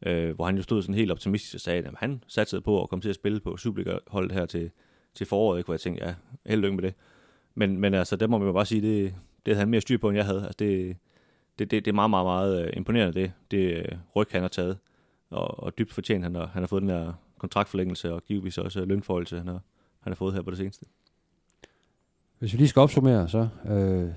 Øh, 0.06 0.36
hvor 0.36 0.46
han 0.46 0.56
jo 0.56 0.62
stod 0.62 0.82
sådan 0.82 0.96
helt 0.96 1.12
optimistisk 1.12 1.56
og 1.56 1.62
sagde, 1.62 1.84
at 1.84 1.94
han 1.98 2.24
satte 2.28 2.62
på 2.62 2.84
at 2.84 2.90
komme 2.90 3.02
til 3.02 3.10
at 3.10 3.16
spille 3.16 3.40
på 3.40 3.58
Superliga-holdet 3.58 4.32
her 4.32 4.46
til, 4.46 4.72
til 5.14 5.28
foråret, 5.28 5.60
ikke? 5.60 5.66
hvor 5.66 5.74
jeg 5.74 5.80
tænkte, 5.80 6.06
ja, 6.06 6.14
held 6.46 6.60
og 6.60 6.64
lykke 6.64 6.76
med 6.76 6.84
det. 6.84 6.94
Men, 7.56 7.78
men 7.78 7.94
altså, 7.94 8.16
der 8.16 8.28
må 8.28 8.38
man 8.38 8.48
jo 8.48 8.54
bare 8.54 8.66
sige, 8.66 8.82
det, 8.82 9.16
det 9.46 9.54
havde 9.54 9.60
han 9.60 9.70
mere 9.70 9.82
styr 9.82 9.98
på, 9.98 10.10
end 10.10 10.16
jeg 10.16 10.26
havde. 10.26 10.42
Altså, 10.42 10.56
det, 10.60 10.98
det, 11.60 11.72
det, 11.72 11.86
det 11.86 11.92
er 11.92 11.96
meget, 11.96 12.10
meget, 12.10 12.26
meget 12.26 12.66
øh, 12.66 12.74
imponerende, 12.78 13.22
det, 13.22 13.32
det 13.52 13.78
øh, 13.78 13.98
ryg, 14.16 14.28
han 14.32 14.42
har 14.42 14.48
taget. 14.48 14.78
Og, 15.30 15.64
og 15.64 15.78
dybt 15.78 15.94
fortjent, 15.94 16.24
han 16.24 16.36
har, 16.36 16.46
han 16.46 16.62
har 16.62 16.68
fået 16.68 16.82
den 16.82 16.90
her 16.90 17.14
kontraktforlængelse, 17.38 18.14
og 18.14 18.24
givetvis 18.24 18.58
også 18.58 18.86
lønforholdelse, 18.86 19.38
han 19.38 19.48
har, 19.48 19.62
han 20.00 20.12
har 20.12 20.16
fået 20.16 20.34
her 20.34 20.42
på 20.42 20.52
det 20.52 20.58
seneste. 20.58 20.86
Hvis 22.40 22.54
vi 22.54 22.58
lige 22.58 22.68
skal 22.68 22.80
opsummere, 22.80 23.28
så 23.30 23.48
øh, 23.70 24.10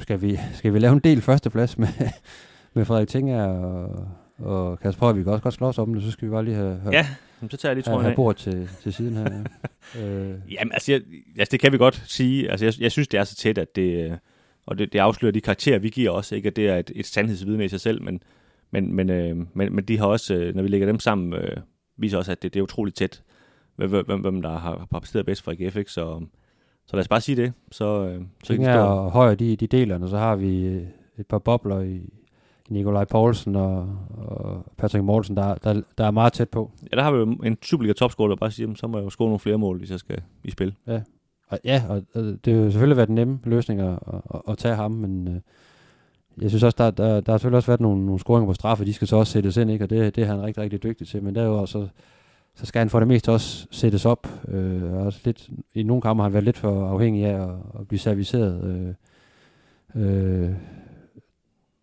skal, 0.00 0.22
vi, 0.22 0.38
skal 0.54 0.74
vi 0.74 0.78
lave 0.78 0.92
en 0.92 0.98
del 0.98 1.20
førsteplads 1.20 1.78
med, 1.78 1.88
med 2.74 2.84
Frederik 2.84 3.08
Tinger 3.08 3.42
og, 3.46 4.08
og 4.38 4.80
Kasper. 4.80 5.12
Vi 5.12 5.22
kan 5.22 5.32
også 5.32 5.42
godt 5.42 5.54
slå 5.54 5.66
os 5.66 5.78
om 5.78 5.94
det, 5.94 6.02
så 6.02 6.10
skal 6.10 6.28
vi 6.28 6.30
bare 6.30 6.44
lige 6.44 6.56
have, 6.56 6.78
have, 6.78 6.92
Ja, 6.94 7.06
så 7.50 7.56
tager 7.56 7.70
jeg 7.70 7.76
lige 7.76 7.84
have, 7.84 7.94
trøjen 7.94 8.00
have 8.04 8.10
af. 8.10 8.16
bordet 8.16 8.36
til, 8.36 8.68
til 8.82 8.92
siden 8.92 9.16
her. 9.16 9.44
øh, 10.00 10.34
Jamen, 10.50 10.72
altså, 10.72 10.92
jeg, 10.92 11.00
altså, 11.38 11.52
det 11.52 11.60
kan 11.60 11.72
vi 11.72 11.78
godt 11.78 12.02
sige. 12.06 12.50
Altså, 12.50 12.66
jeg, 12.66 12.74
jeg 12.80 12.92
synes, 12.92 13.08
det 13.08 13.20
er 13.20 13.24
så 13.24 13.36
tæt, 13.36 13.58
at 13.58 13.76
det, 13.76 14.18
og 14.66 14.78
det, 14.78 14.92
det 14.92 14.98
afslører 14.98 15.32
de 15.32 15.40
karakterer, 15.40 15.78
vi 15.78 15.88
giver 15.88 16.10
også, 16.10 16.34
ikke 16.34 16.46
at 16.46 16.56
det 16.56 16.68
er 16.68 16.76
et, 16.76 16.90
et 16.94 17.06
sandhedsvidne 17.06 17.64
i 17.64 17.68
sig 17.68 17.80
selv, 17.80 18.02
men, 18.02 18.22
men, 18.70 18.94
men, 18.94 19.10
øh, 19.10 19.36
men, 19.36 19.74
men 19.74 19.84
de 19.84 19.98
har 19.98 20.06
også, 20.06 20.34
øh, 20.34 20.54
når 20.54 20.62
vi 20.62 20.68
lægger 20.68 20.86
dem 20.86 21.00
sammen, 21.00 21.32
øh, 21.32 21.56
viser 21.96 22.18
også, 22.18 22.32
at 22.32 22.42
det, 22.42 22.54
det 22.54 22.60
er 22.60 22.64
utroligt 22.64 22.96
tæt, 22.96 23.22
hvem, 23.76 23.90
hvem, 24.06 24.20
hvem 24.20 24.42
der 24.42 24.50
har, 24.50 24.86
har 24.92 25.00
præsteret 25.00 25.26
bedst 25.26 25.42
for 25.42 25.50
AGF, 25.52 25.76
ikke? 25.76 25.92
Så, 25.92 26.26
så 26.86 26.96
lad 26.96 27.00
os 27.00 27.08
bare 27.08 27.20
sige 27.20 27.36
det. 27.36 27.52
Så, 27.72 28.06
øh, 28.06 28.22
så 28.44 28.54
kan 28.56 28.64
stå- 28.64 28.80
og 28.80 29.10
Høj, 29.10 29.34
de, 29.34 29.56
de 29.56 29.66
deler, 29.66 30.02
og 30.02 30.08
så 30.08 30.18
har 30.18 30.36
vi 30.36 30.64
øh, 30.64 30.82
et 31.18 31.26
par 31.26 31.38
bobler 31.38 31.80
i, 31.80 32.00
Nikolaj 32.68 33.04
Poulsen 33.04 33.56
og, 33.56 33.88
og 34.18 34.64
Patrick 34.76 35.04
Mortensen, 35.04 35.36
der, 35.36 35.54
der, 35.54 35.82
der 35.98 36.04
er 36.04 36.10
meget 36.10 36.32
tæt 36.32 36.48
på. 36.48 36.70
Ja, 36.92 36.96
der 36.96 37.02
har 37.02 37.10
vi 37.12 37.18
jo 37.18 37.24
en 37.24 37.58
Superliga 37.62 37.92
topscorer, 37.92 38.28
der 38.28 38.36
bare 38.36 38.50
siger, 38.50 38.64
"Jamen, 38.64 38.76
så 38.76 38.86
må 38.86 38.98
jeg 38.98 39.04
jo 39.04 39.10
score 39.10 39.26
nogle 39.26 39.38
flere 39.38 39.58
mål, 39.58 39.78
hvis 39.78 39.90
jeg 39.90 39.98
skal 39.98 40.22
i 40.44 40.50
spil. 40.50 40.74
Og, 41.48 41.58
ja, 41.64 41.82
og, 41.88 42.02
og 42.14 42.22
det 42.44 42.56
jo 42.56 42.70
selvfølgelig 42.70 42.96
været 42.96 43.08
den 43.08 43.14
nemme 43.14 43.38
løsning 43.44 43.80
at, 43.80 43.98
at, 44.34 44.42
at 44.48 44.58
tage 44.58 44.74
ham, 44.74 44.90
men 44.90 45.28
øh, 45.28 45.40
jeg 46.42 46.50
synes 46.50 46.62
også, 46.62 46.76
der, 46.78 46.90
der, 46.90 47.20
der 47.20 47.32
har 47.32 47.38
selvfølgelig 47.38 47.56
også 47.56 47.66
været 47.66 47.80
nogle, 47.80 48.06
nogle 48.06 48.20
scoringer 48.20 48.46
på 48.46 48.54
straffe, 48.54 48.84
de 48.84 48.92
skal 48.92 49.08
så 49.08 49.16
også 49.16 49.32
sættes 49.32 49.56
ind, 49.56 49.70
ikke? 49.70 49.84
og 49.84 49.90
det, 49.90 50.16
det 50.16 50.22
er 50.22 50.26
han 50.28 50.42
rigtig, 50.42 50.62
rigtig 50.62 50.82
dygtig 50.82 51.08
til, 51.08 51.22
men 51.22 51.34
derudover 51.34 51.66
så, 51.66 51.88
så 52.56 52.66
skal 52.66 52.78
han 52.78 52.90
for 52.90 52.98
det 52.98 53.08
meste 53.08 53.32
også 53.32 53.66
sættes 53.70 54.04
op. 54.04 54.28
Øh, 54.48 54.92
også 54.92 55.20
lidt, 55.24 55.50
I 55.74 55.82
nogle 55.82 56.02
kampe 56.02 56.20
har 56.20 56.28
han 56.28 56.32
været 56.32 56.44
lidt 56.44 56.58
for 56.58 56.86
afhængig 56.86 57.24
af 57.24 57.42
at, 57.42 57.56
at 57.80 57.88
blive 57.88 57.98
serviceret. 57.98 58.64
Øh, 58.64 58.94
øh, 60.02 60.54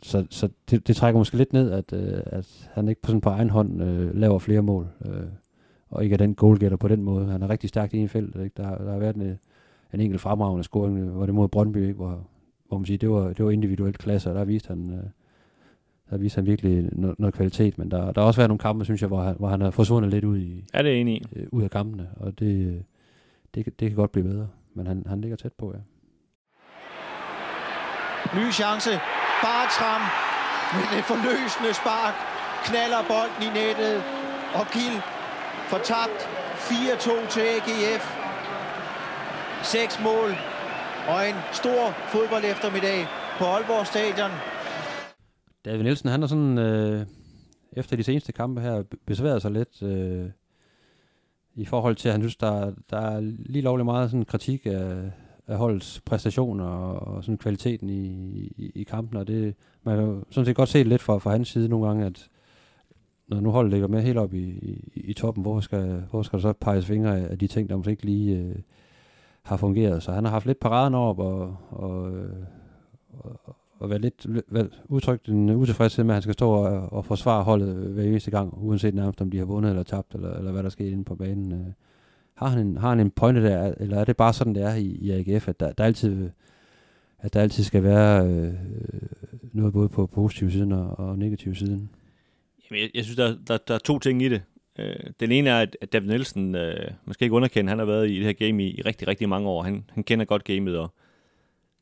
så 0.03 0.25
så 0.29 0.49
det, 0.69 0.87
det 0.87 0.95
trækker 0.95 1.19
måske 1.19 1.37
lidt 1.37 1.53
ned, 1.53 1.71
at, 1.71 1.93
øh, 1.93 2.21
at 2.25 2.69
han 2.73 2.87
ikke 2.87 3.01
på, 3.01 3.07
sådan 3.07 3.21
på 3.21 3.29
egen 3.29 3.49
hånd 3.49 3.83
øh, 3.83 4.15
laver 4.15 4.39
flere 4.39 4.61
mål, 4.61 4.87
øh, 5.05 5.23
og 5.89 6.03
ikke 6.03 6.13
er 6.13 6.17
den 6.17 6.35
goalgetter 6.35 6.77
på 6.77 6.87
den 6.87 7.03
måde. 7.03 7.25
Han 7.25 7.41
er 7.41 7.49
rigtig 7.49 7.69
stærk 7.69 7.93
i 7.93 7.97
en 7.97 8.09
felt. 8.09 8.35
Ikke? 8.35 8.53
Der, 8.57 8.77
der 8.77 8.91
har 8.91 8.99
været 8.99 9.15
en, 9.15 9.39
en 9.93 9.99
enkelt 9.99 10.21
fremragende 10.21 10.63
scoring, 10.63 10.97
øh, 10.99 11.09
hvor 11.09 11.25
det 11.25 11.35
mod 11.35 11.47
Brøndby, 11.47 11.77
ikke? 11.77 11.93
Hvor, 11.93 12.27
hvor 12.67 12.77
man 12.77 12.85
siger, 12.85 12.97
det 12.97 13.09
var, 13.09 13.33
det 13.33 13.45
var 13.45 13.51
individuelt 13.51 13.97
klasse, 13.97 14.29
og 14.29 14.35
der 14.35 14.45
viste 14.45 14.67
han, 14.67 14.89
øh, 14.89 15.03
der 16.13 16.19
viste 16.19 16.37
han 16.37 16.45
virkelig 16.45 16.89
noget, 16.91 17.19
noget 17.19 17.35
kvalitet, 17.35 17.77
men 17.77 17.91
der, 17.91 18.11
der 18.11 18.21
har 18.21 18.27
også 18.27 18.39
været 18.39 18.49
nogle 18.49 18.59
kampe, 18.59 18.85
synes 18.85 19.01
jeg, 19.01 19.07
hvor 19.07 19.21
han, 19.21 19.35
hvor 19.39 19.47
han 19.47 19.61
har 19.61 19.71
forsvundet 19.71 20.11
lidt 20.11 20.25
ud, 20.25 20.37
i, 20.37 20.65
Ja, 20.73 20.83
det 20.83 20.91
er 20.91 20.95
enig 21.01 21.15
i. 21.15 21.23
øh, 21.35 21.47
ud 21.51 21.63
af 21.63 21.71
kampene, 21.71 22.07
og 22.17 22.39
det, 22.39 22.83
det, 23.55 23.63
kan- 23.63 23.73
det 23.79 23.87
kan 23.89 23.95
godt 23.95 24.11
blive 24.11 24.27
bedre, 24.27 24.47
men 24.75 24.87
han, 24.87 25.03
han 25.09 25.21
ligger 25.21 25.37
tæt 25.37 25.53
på, 25.53 25.73
ja. 25.75 25.79
Ny 28.39 28.51
chance. 28.51 28.89
Bartram 29.43 30.01
med 30.75 30.85
det 30.97 31.03
forløsende 31.11 31.73
spark. 31.81 32.13
Knaller 32.67 33.01
bolden 33.11 33.41
i 33.47 33.49
nettet. 33.59 33.97
Og 34.59 34.65
Gil 34.73 34.95
får 35.69 35.77
tabt 35.77 36.19
4-2 36.69 37.29
til 37.33 37.41
AGF. 37.55 38.05
Seks 39.63 39.99
mål 40.03 40.29
og 41.07 41.29
en 41.29 41.35
stor 41.51 41.81
fodbold 42.13 42.43
eftermiddag 42.53 43.07
på 43.37 43.43
Aalborg 43.45 43.87
Stadion. 43.87 44.31
David 45.65 45.83
Nielsen, 45.83 46.09
han 46.09 46.19
har 46.19 46.27
sådan, 46.27 46.57
øh, 46.57 47.05
efter 47.73 47.97
de 47.97 48.03
seneste 48.03 48.31
kampe 48.31 48.61
her, 48.61 48.83
besværet 49.05 49.41
sig 49.41 49.51
lidt 49.51 49.83
øh, 49.83 50.29
i 51.55 51.65
forhold 51.65 51.95
til, 51.95 52.09
at 52.09 52.13
han 52.13 52.21
synes, 52.21 52.35
der, 52.35 52.73
der 52.89 52.97
er 52.97 53.19
lige 53.21 53.61
lovlig 53.61 53.85
meget 53.85 54.11
sådan 54.11 54.25
kritik 54.25 54.65
af, 54.65 55.11
af 55.47 55.57
holdets 55.57 56.01
præstationer 56.05 56.65
og, 56.65 57.15
og 57.15 57.23
sådan 57.23 57.37
kvaliteten 57.37 57.89
i, 57.89 58.05
i, 58.57 58.71
i 58.75 58.83
kampen, 58.83 59.17
og 59.17 59.27
det, 59.27 59.55
man 59.83 59.97
kan 59.97 60.05
jo 60.05 60.23
sådan 60.29 60.45
set 60.45 60.55
godt 60.55 60.69
se 60.69 60.83
lidt 60.83 61.01
fra, 61.01 61.17
fra 61.17 61.31
hans 61.31 61.49
side 61.49 61.69
nogle 61.69 61.87
gange, 61.87 62.05
at 62.05 62.29
når 63.27 63.39
nu 63.39 63.51
holdet 63.51 63.71
ligger 63.71 63.87
med 63.87 64.01
helt 64.01 64.17
op 64.17 64.33
i, 64.33 64.43
i, 64.43 64.91
i 64.95 65.13
toppen, 65.13 65.41
hvorfor 65.41 65.61
skal, 65.61 66.03
hvorfor 66.09 66.23
skal 66.23 66.39
der 66.39 66.41
så 66.41 66.53
peges 66.53 66.85
fingre 66.85 67.19
af, 67.19 67.39
de 67.39 67.47
ting, 67.47 67.69
der 67.69 67.75
måske 67.75 67.91
ikke 67.91 68.05
lige 68.05 68.37
øh, 68.37 68.55
har 69.43 69.57
fungeret. 69.57 70.03
Så 70.03 70.11
han 70.11 70.23
har 70.25 70.31
haft 70.31 70.45
lidt 70.45 70.59
paraden 70.59 70.95
op 70.95 71.19
og, 71.19 71.57
og, 71.69 72.11
øh, 72.11 72.35
og, 73.19 73.55
at 73.83 73.89
være 73.89 73.99
lidt 73.99 74.25
vel, 74.47 74.69
udtrykt 74.85 75.27
en 75.27 75.49
øh, 75.49 75.57
utilfredshed 75.57 76.03
med, 76.03 76.11
at 76.11 76.15
han 76.15 76.21
skal 76.21 76.33
stå 76.33 76.49
og, 76.49 76.93
og 76.93 77.05
forsvare 77.05 77.43
holdet 77.43 77.75
øh, 77.75 77.93
hver 77.93 78.03
eneste 78.03 78.31
gang, 78.31 78.53
uanset 78.57 78.95
nærmest 78.95 79.21
om 79.21 79.31
de 79.31 79.37
har 79.37 79.45
vundet 79.45 79.69
eller 79.69 79.83
tabt, 79.83 80.15
eller, 80.15 80.33
eller 80.37 80.51
hvad 80.51 80.63
der 80.63 80.69
sker 80.69 80.85
inde 80.85 81.03
på 81.03 81.15
banen. 81.15 81.51
Øh, 81.51 81.73
Har 82.35 82.47
han, 82.47 82.67
en, 82.67 82.77
har 82.77 82.89
han 82.89 82.99
en 82.99 83.11
pointe 83.11 83.43
der, 83.43 83.73
eller 83.79 83.99
er 83.99 84.05
det 84.05 84.17
bare 84.17 84.33
sådan, 84.33 84.55
det 84.55 84.63
er 84.63 84.75
i, 84.75 84.85
i 84.85 85.11
AGF, 85.11 85.47
at 85.47 85.59
der, 85.59 85.71
der 85.71 85.83
altid 85.83 86.29
at 87.19 87.33
der 87.33 87.41
altid 87.41 87.63
skal 87.63 87.83
være 87.83 88.27
øh, 88.27 88.53
noget 89.53 89.73
både 89.73 89.89
på 89.89 90.07
positiv 90.07 90.51
siden 90.51 90.71
og, 90.71 90.99
og 90.99 91.17
negativ 91.17 91.55
siden? 91.55 91.89
Jamen, 92.71 92.81
jeg, 92.81 92.89
jeg 92.93 93.03
synes, 93.03 93.17
der, 93.17 93.35
der, 93.47 93.57
der 93.57 93.73
er 93.73 93.79
to 93.79 93.99
ting 93.99 94.21
i 94.21 94.29
det. 94.29 94.41
Øh, 94.79 94.95
den 95.19 95.31
ene 95.31 95.49
er, 95.49 95.59
at, 95.59 95.77
at 95.81 95.93
David 95.93 96.07
Nielsen, 96.07 96.55
øh, 96.55 96.91
man 97.05 97.13
skal 97.13 97.25
ikke 97.25 97.35
underkende, 97.35 97.69
han 97.69 97.79
har 97.79 97.85
været 97.85 98.09
i 98.09 98.15
det 98.15 98.23
her 98.23 98.33
game 98.33 98.63
i, 98.63 98.77
i 98.77 98.81
rigtig, 98.81 99.07
rigtig 99.07 99.29
mange 99.29 99.49
år. 99.49 99.63
Han, 99.63 99.83
han 99.89 100.03
kender 100.03 100.25
godt 100.25 100.43
gamet, 100.43 100.77
og 100.77 100.93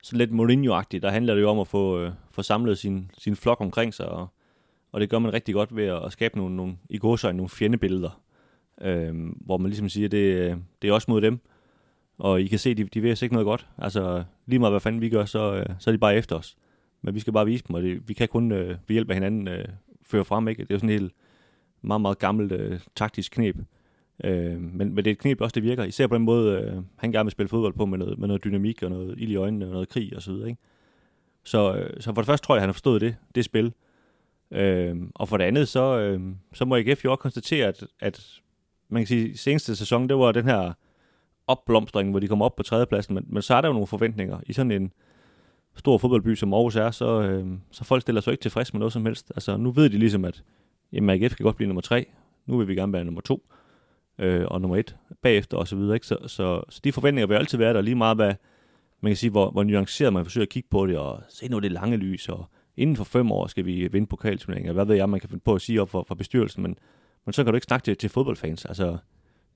så 0.02 0.18
lidt 0.18 0.32
Mourinho-agtigt, 0.32 1.02
der 1.02 1.10
handler 1.10 1.36
det 1.36 1.42
jo 1.42 1.50
om 1.50 1.60
at 1.60 1.68
få, 1.68 2.00
øh, 2.00 2.12
få 2.32 2.42
samlet 2.42 2.78
sin, 2.78 3.12
sin 3.18 3.36
flok 3.36 3.62
omkring 3.62 3.94
sig, 3.94 4.06
og, 4.06 4.28
og 4.92 5.02
det 5.02 5.10
gør 5.10 5.20
man 5.20 5.34
rigtig 5.34 5.54
godt 5.54 5.76
ved 5.76 5.86
at, 5.86 6.06
at 6.06 6.12
skabe 6.12 6.38
nogle, 6.38 6.56
nogle 6.56 6.78
i 6.90 6.98
gåsøjne, 6.98 7.38
nogle 7.38 7.50
fjendebilleder, 7.50 8.22
øh, 8.82 9.16
hvor 9.36 9.58
man 9.58 9.70
ligesom 9.70 9.90
siger, 9.90 10.10
det, 10.10 10.58
det 10.82 10.90
er 10.90 10.94
også 10.94 11.12
mod 11.12 11.22
dem, 11.22 11.40
og 12.18 12.42
I 12.42 12.48
kan 12.48 12.60
se, 12.60 12.74
de, 12.74 12.84
de 12.84 13.02
vil 13.02 13.12
os 13.12 13.22
ikke 13.22 13.36
noget 13.36 13.46
godt. 13.46 13.68
Altså, 13.78 14.24
lige 14.46 14.60
meget 14.60 14.74
hvad 14.74 14.80
fanden 14.80 15.02
vi 15.02 15.10
gør, 15.10 15.26
så, 15.26 15.54
øh, 15.54 15.66
så 15.80 15.90
er 15.90 15.92
de 15.92 15.98
bare 15.98 16.16
efter 16.16 16.36
os. 16.36 16.58
Men 17.02 17.16
vi 17.16 17.20
skal 17.20 17.34
bare 17.34 17.46
vise 17.46 17.64
dem, 17.68 17.76
og 17.76 17.82
det, 17.82 18.10
vi 18.10 18.14
kan 18.14 18.28
kun 18.28 18.52
øh, 18.52 18.70
ved 18.70 18.78
hjælp 18.90 19.10
af 19.10 19.16
hinanden 19.16 19.48
øh, 19.48 19.66
føre 20.04 20.26
frem, 20.26 20.48
ikke? 20.48 20.64
Det 20.64 20.72
er 20.72 20.76
jo 20.76 20.80
sådan 20.80 20.90
en 20.90 21.00
helt 21.00 21.14
meget, 21.82 22.02
meget 22.02 22.20
gammelt 22.20 22.52
øh, 22.52 22.80
taktisk 22.96 23.32
knep. 23.32 23.56
Øh, 24.24 24.62
men, 24.62 24.78
men 24.78 24.98
det 24.98 25.08
er 25.08 25.12
et 25.12 25.18
knep 25.18 25.42
også, 25.42 25.54
det 25.54 25.64
virker. 25.64 25.84
Især 25.84 26.08
på 26.08 26.16
den 26.16 26.24
måde, 26.24 26.62
øh, 26.62 26.84
han 26.96 27.12
gerne 27.12 27.26
vil 27.26 27.32
spille 27.32 27.50
fodbold 27.50 27.74
på 27.74 27.86
med 27.86 27.98
noget, 27.98 28.20
med 28.20 28.28
noget 28.28 28.44
dynamik 28.44 28.84
og 28.84 28.90
noget 28.90 29.16
ild 29.18 29.32
i 29.32 29.36
øjnene 29.36 29.66
og 29.66 29.72
noget 29.72 29.90
krig 29.90 30.16
og 30.16 30.22
så 30.22 30.32
videre, 30.32 30.50
ikke? 30.50 30.62
Så, 31.44 31.76
øh, 31.76 32.02
så 32.02 32.14
for 32.14 32.22
det 32.22 32.26
første 32.26 32.46
tror 32.46 32.56
jeg, 32.56 32.62
han 32.62 32.70
har 32.70 32.74
forstået 32.74 33.02
det, 33.02 33.16
det 33.36 33.46
spil. 33.46 33.74
Øh, 34.52 34.96
og 35.16 35.30
for 35.30 35.38
det 35.38 35.44
andet, 35.44 35.68
så, 35.68 36.00
øh, 36.00 36.22
så 36.54 36.66
må 36.66 36.76
AGF 36.76 37.06
jo 37.06 37.12
også 37.12 37.22
konstatere, 37.22 37.68
at, 37.68 37.84
at 38.00 38.42
man 38.90 39.02
kan 39.02 39.08
sige, 39.08 39.38
seneste 39.38 39.76
sæson, 39.76 40.10
det 40.10 40.18
var 40.18 40.32
den 40.32 40.46
her 40.46 40.74
opblomstring, 41.48 42.10
hvor 42.10 42.20
de 42.20 42.28
kom 42.28 42.42
op 42.42 42.56
på 42.56 42.64
tredjepladsen, 42.64 43.16
men, 43.16 43.26
men 43.28 43.42
så 43.42 43.56
er 43.56 43.62
der 43.62 43.68
jo 43.68 43.74
nogle 43.74 43.88
forventninger. 43.88 44.40
I 44.46 44.54
sådan 44.54 44.72
en 44.72 44.92
stor 45.76 45.98
fodboldby, 45.98 46.36
som 46.36 46.54
Aarhus 46.54 46.76
er, 46.76 46.92
så, 46.92 47.22
øh, 47.22 47.48
så 47.72 47.84
folk 47.84 48.02
stiller 48.02 48.22
sig 48.22 48.32
ikke 48.32 48.42
tilfreds 48.42 48.74
med 48.74 48.80
noget 48.80 48.94
som 48.94 49.06
helst. 49.06 49.32
Altså, 49.36 49.58
nu 49.58 49.72
ved 49.72 49.90
de 49.90 49.98
ligesom, 49.98 50.26
at 50.26 50.44
jamen, 50.94 51.24
AGF 51.24 51.36
kan 51.36 51.44
godt 51.44 51.56
blive 51.56 51.68
nummer 51.68 51.82
tre. 51.82 52.06
Nu 52.46 52.58
vil 52.58 52.68
vi 52.68 52.76
gerne 52.76 52.94
være 52.94 53.06
nummer 53.06 53.22
to 53.22 53.44
øh, 53.52 53.61
øh, 54.20 54.46
og 54.48 54.62
nummer 54.62 54.78
et 54.78 54.96
bagefter 55.22 55.58
og 55.58 55.68
så 55.68 55.76
videre. 55.76 55.96
Ikke? 55.96 56.08
Så, 56.08 56.18
så, 56.28 56.62
så 56.70 56.82
de 56.84 56.92
forventninger 56.92 57.28
vil 57.28 57.36
altid 57.36 57.58
være 57.58 57.74
der 57.74 57.82
lige 57.82 57.96
meget, 57.96 58.18
hvad 58.18 58.34
man 59.02 59.10
kan 59.10 59.18
sige, 59.18 59.30
hvor, 59.30 59.52
hvor 59.52 59.64
nuanceret 59.64 60.14
man 60.14 60.26
forsøger 60.26 60.46
at 60.46 60.50
kigge 60.50 60.70
på 60.72 60.88
det, 60.88 60.98
og 60.98 61.22
se 61.30 61.48
nu 61.48 61.60
det 61.60 61.72
lange 61.72 61.98
lys, 61.98 62.30
og 62.30 62.46
inden 62.78 62.96
for 62.96 63.04
fem 63.04 63.32
år 63.32 63.48
skal 63.48 63.66
vi 63.66 63.88
vinde 63.88 64.08
pokalturneringer. 64.08 64.74
Hvad 64.74 64.86
ved 64.86 64.96
jeg, 64.96 65.10
man 65.10 65.20
kan 65.20 65.30
finde 65.30 65.44
på 65.44 65.54
at 65.54 65.62
sige 65.62 65.82
op 65.82 65.90
for, 65.90 66.06
for 66.08 66.16
bestyrelsen, 66.16 66.64
men, 66.64 66.78
men 67.26 67.34
så 67.34 67.44
kan 67.44 67.54
du 67.54 67.56
ikke 67.56 67.66
snakke 67.66 67.86
til, 67.86 67.98
til 67.98 68.10
fodboldfans. 68.10 68.66
Altså, 68.66 68.98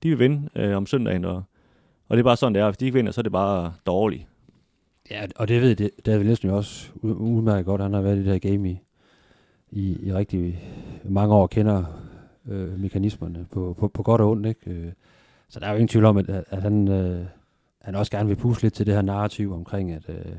de 0.02 0.08
vil 0.08 0.18
vinde 0.18 0.48
øh, 0.56 0.76
om 0.76 0.86
søndagen, 0.86 1.24
og, 1.24 1.42
og 2.08 2.16
det 2.16 2.18
er 2.18 2.24
bare 2.24 2.36
sådan, 2.36 2.54
det 2.54 2.62
er. 2.62 2.66
Hvis 2.66 2.76
de 2.76 2.84
ikke 2.84 2.94
vinder, 2.94 3.12
så 3.12 3.20
er 3.20 3.22
det 3.22 3.32
bare 3.32 3.72
dårligt. 3.86 4.26
Ja, 5.10 5.26
og 5.36 5.48
det 5.48 5.62
ved 5.62 5.76
det, 5.76 5.90
David 6.06 6.24
Nielsen 6.24 6.48
jo 6.48 6.56
også 6.56 6.90
udmærket 7.02 7.66
godt. 7.66 7.80
Han 7.80 7.92
har 7.92 8.00
været 8.00 8.16
i 8.16 8.24
det 8.24 8.32
her 8.32 8.38
game 8.38 8.70
i, 8.70 8.78
i, 9.70 10.06
i 10.06 10.12
rigtig 10.12 10.62
mange 11.04 11.34
år, 11.34 11.46
kender 11.46 11.84
øh, 12.48 12.80
mekanismerne 12.80 13.46
på, 13.50 13.76
på, 13.78 13.88
på 13.88 14.02
godt 14.02 14.20
og 14.20 14.30
ondt. 14.30 14.46
Ikke? 14.46 14.70
Øh, 14.70 14.92
så 15.48 15.60
der 15.60 15.66
er 15.66 15.70
jo 15.70 15.76
ingen 15.76 15.88
tvivl 15.88 16.04
om, 16.04 16.16
at, 16.16 16.28
at 16.28 16.62
han, 16.62 16.88
øh, 16.88 17.24
han 17.82 17.94
også 17.94 18.12
gerne 18.12 18.28
vil 18.28 18.36
pusle 18.36 18.62
lidt 18.62 18.74
til 18.74 18.86
det 18.86 18.94
her 18.94 19.02
narrativ 19.02 19.52
omkring, 19.52 19.92
at 19.92 20.08
øh, 20.08 20.32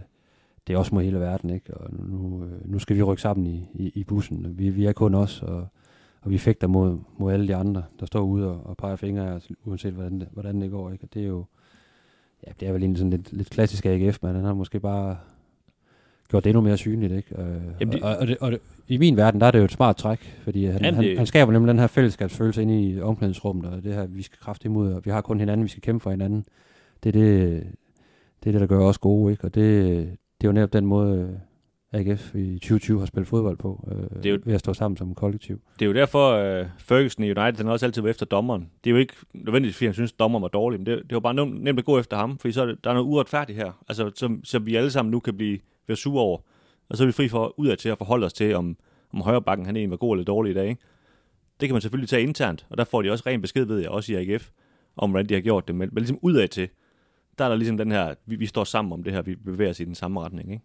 det 0.67 0.73
er 0.73 0.77
også 0.77 0.95
mod 0.95 1.03
hele 1.03 1.19
verden. 1.19 1.49
Ikke? 1.49 1.77
Og 1.77 1.89
nu, 1.93 2.43
øh, 2.43 2.71
nu 2.71 2.79
skal 2.79 2.95
vi 2.95 3.03
rykke 3.03 3.21
sammen 3.21 3.47
i, 3.47 3.67
i, 3.73 3.91
i 3.95 4.03
bussen. 4.03 4.57
Vi, 4.57 4.69
vi 4.69 4.85
er 4.85 4.93
kun 4.93 5.15
os, 5.15 5.41
og, 5.41 5.67
og 6.21 6.31
vi 6.31 6.37
fægter 6.37 6.67
mod, 6.67 6.97
mod 7.17 7.33
alle 7.33 7.47
de 7.47 7.55
andre, 7.55 7.83
der 7.99 8.05
står 8.05 8.21
ude 8.21 8.47
og, 8.47 8.61
og 8.65 8.77
peger 8.77 8.95
fingre 8.95 9.27
af 9.27 9.31
os, 9.31 9.49
uanset 9.65 9.93
hvordan 9.93 10.19
det, 10.19 10.27
hvordan 10.31 10.61
det 10.61 10.71
går. 10.71 10.91
Ikke? 10.91 11.03
Og 11.03 11.13
det 11.13 11.21
er 11.21 11.27
jo 11.27 11.45
ja, 12.47 12.51
det 12.59 12.67
er 12.67 12.71
vel 12.71 12.81
egentlig 12.81 12.97
sådan 12.97 13.11
lidt, 13.11 13.33
lidt 13.33 13.49
klassisk 13.49 13.85
AGF, 13.85 14.17
men 14.21 14.35
han 14.35 14.43
har 14.43 14.53
måske 14.53 14.79
bare 14.79 15.17
gjort 16.29 16.43
det 16.43 16.49
endnu 16.49 16.61
mere 16.61 16.77
synligt, 16.77 17.13
ikke? 17.13 17.41
Øh, 17.41 17.45
Jamen, 17.79 17.93
det- 17.93 18.03
og, 18.03 18.17
og, 18.17 18.27
det, 18.27 18.37
og 18.41 18.51
det, 18.51 18.59
i 18.87 18.97
min 18.97 19.17
verden, 19.17 19.41
der 19.41 19.47
er 19.47 19.51
det 19.51 19.59
jo 19.59 19.63
et 19.63 19.71
smart 19.71 19.95
træk, 19.97 20.39
fordi 20.43 20.65
han, 20.65 20.85
han, 20.85 20.97
det- 20.97 21.17
han 21.17 21.25
skaber 21.27 21.51
nemlig 21.53 21.69
den 21.69 21.79
her 21.79 21.87
fællesskabsfølelse 21.87 22.61
inde 22.61 22.81
i 22.83 23.01
omklædningsrummet, 23.01 23.65
og 23.65 23.83
det 23.83 23.93
her, 23.93 24.05
vi 24.07 24.21
skal 24.21 24.37
kraftigt 24.41 24.65
imod, 24.65 24.93
og 24.93 25.01
vi 25.05 25.11
har 25.11 25.21
kun 25.21 25.39
hinanden, 25.39 25.63
vi 25.63 25.69
skal 25.69 25.81
kæmpe 25.81 26.03
for 26.03 26.09
hinanden. 26.11 26.45
Det 27.03 27.15
er 27.15 27.19
det, 27.19 27.63
det, 28.43 28.49
er 28.49 28.51
det 28.51 28.61
der 28.61 28.67
gør 28.67 28.79
os 28.79 28.97
gode, 28.97 29.31
ikke? 29.31 29.43
Og 29.43 29.55
det, 29.55 29.85
det 30.41 30.47
er 30.47 30.49
jo 30.49 30.51
netop 30.51 30.73
den 30.73 30.85
måde, 30.85 31.19
øh, 31.19 31.29
AGF 31.93 32.35
i 32.35 32.53
2020 32.59 32.99
har 32.99 33.05
spillet 33.05 33.27
fodbold 33.27 33.57
på, 33.57 33.87
øh, 33.91 34.23
Det 34.23 34.25
er 34.25 34.33
jo- 34.33 34.39
ved 34.45 34.53
at 34.53 34.59
stå 34.59 34.73
sammen 34.73 34.97
som 34.97 35.15
kollektiv. 35.15 35.59
Det 35.79 35.85
er 35.85 35.85
jo 35.89 35.93
derfor, 35.93 36.59
uh, 36.61 36.65
Ferguson 36.77 37.23
i 37.23 37.27
United, 37.27 37.57
han 37.57 37.65
har 37.65 37.73
også 37.73 37.85
altid 37.85 38.01
været 38.01 38.09
efter 38.13 38.25
dommeren. 38.25 38.69
Det 38.83 38.89
er 38.89 38.91
jo 38.91 38.97
ikke 38.97 39.13
nødvendigvis, 39.33 39.75
fordi 39.75 39.85
han 39.85 39.93
synes, 39.93 40.11
at 40.11 40.19
dommeren 40.19 40.41
var 40.41 40.47
dårlig, 40.47 40.79
men 40.79 40.85
det, 40.85 40.97
det 41.03 41.13
var 41.13 41.19
bare 41.19 41.33
nemt, 41.33 41.63
nemt 41.63 41.79
at 41.79 41.85
gå 41.85 41.99
efter 41.99 42.17
ham, 42.17 42.37
fordi 42.37 42.51
så 42.51 42.61
er 42.61 42.65
det, 42.65 42.83
der 42.83 42.89
er 42.89 42.93
noget 42.93 43.07
uretfærdigt 43.07 43.57
her, 43.59 43.83
altså, 43.87 44.11
som, 44.15 44.41
som 44.43 44.65
vi 44.65 44.75
alle 44.75 44.91
sammen 44.91 45.11
nu 45.11 45.19
kan 45.19 45.37
blive 45.37 45.59
være 45.87 45.97
sure 45.97 46.21
over. 46.23 46.39
Og 46.89 46.97
så 46.97 47.03
er 47.03 47.05
vi 47.05 47.11
fri 47.11 47.27
for 47.27 47.53
ud 47.59 47.67
af 47.67 47.77
til 47.77 47.89
at 47.89 47.97
forholde 47.97 48.25
os 48.25 48.33
til, 48.33 48.55
om, 48.55 48.77
om 49.13 49.21
højre 49.21 49.41
bakken 49.41 49.65
han 49.65 49.75
egentlig 49.75 49.91
var 49.91 49.97
god 49.97 50.15
eller 50.15 50.25
dårlig 50.25 50.51
i 50.51 50.53
dag. 50.53 50.67
Ikke? 50.69 50.81
Det 51.59 51.69
kan 51.69 51.73
man 51.73 51.81
selvfølgelig 51.81 52.09
tage 52.09 52.23
internt, 52.23 52.65
og 52.69 52.77
der 52.77 52.83
får 52.83 53.01
de 53.01 53.11
også 53.11 53.23
ren 53.27 53.41
besked, 53.41 53.65
ved 53.65 53.79
jeg, 53.79 53.89
også 53.89 54.13
i 54.13 54.15
AGF, 54.15 54.49
om 54.97 55.09
hvordan 55.09 55.29
de 55.29 55.33
har 55.33 55.41
gjort 55.41 55.67
det. 55.67 55.75
Men, 55.75 55.89
men 55.91 55.97
ligesom 56.01 56.19
ud 56.21 56.33
af 56.35 56.49
til, 56.49 56.69
der 57.37 57.45
er 57.45 57.49
der 57.49 57.55
ligesom 57.55 57.77
den 57.77 57.91
her, 57.91 58.13
vi, 58.25 58.35
vi 58.35 58.45
står 58.45 58.63
sammen 58.63 58.93
om 58.93 59.03
det 59.03 59.13
her, 59.13 59.21
vi 59.21 59.35
bevæger 59.35 59.69
os 59.71 59.79
i 59.79 59.85
den 59.85 59.95
samme 59.95 60.21
retning. 60.21 60.51
Ikke? 60.51 60.63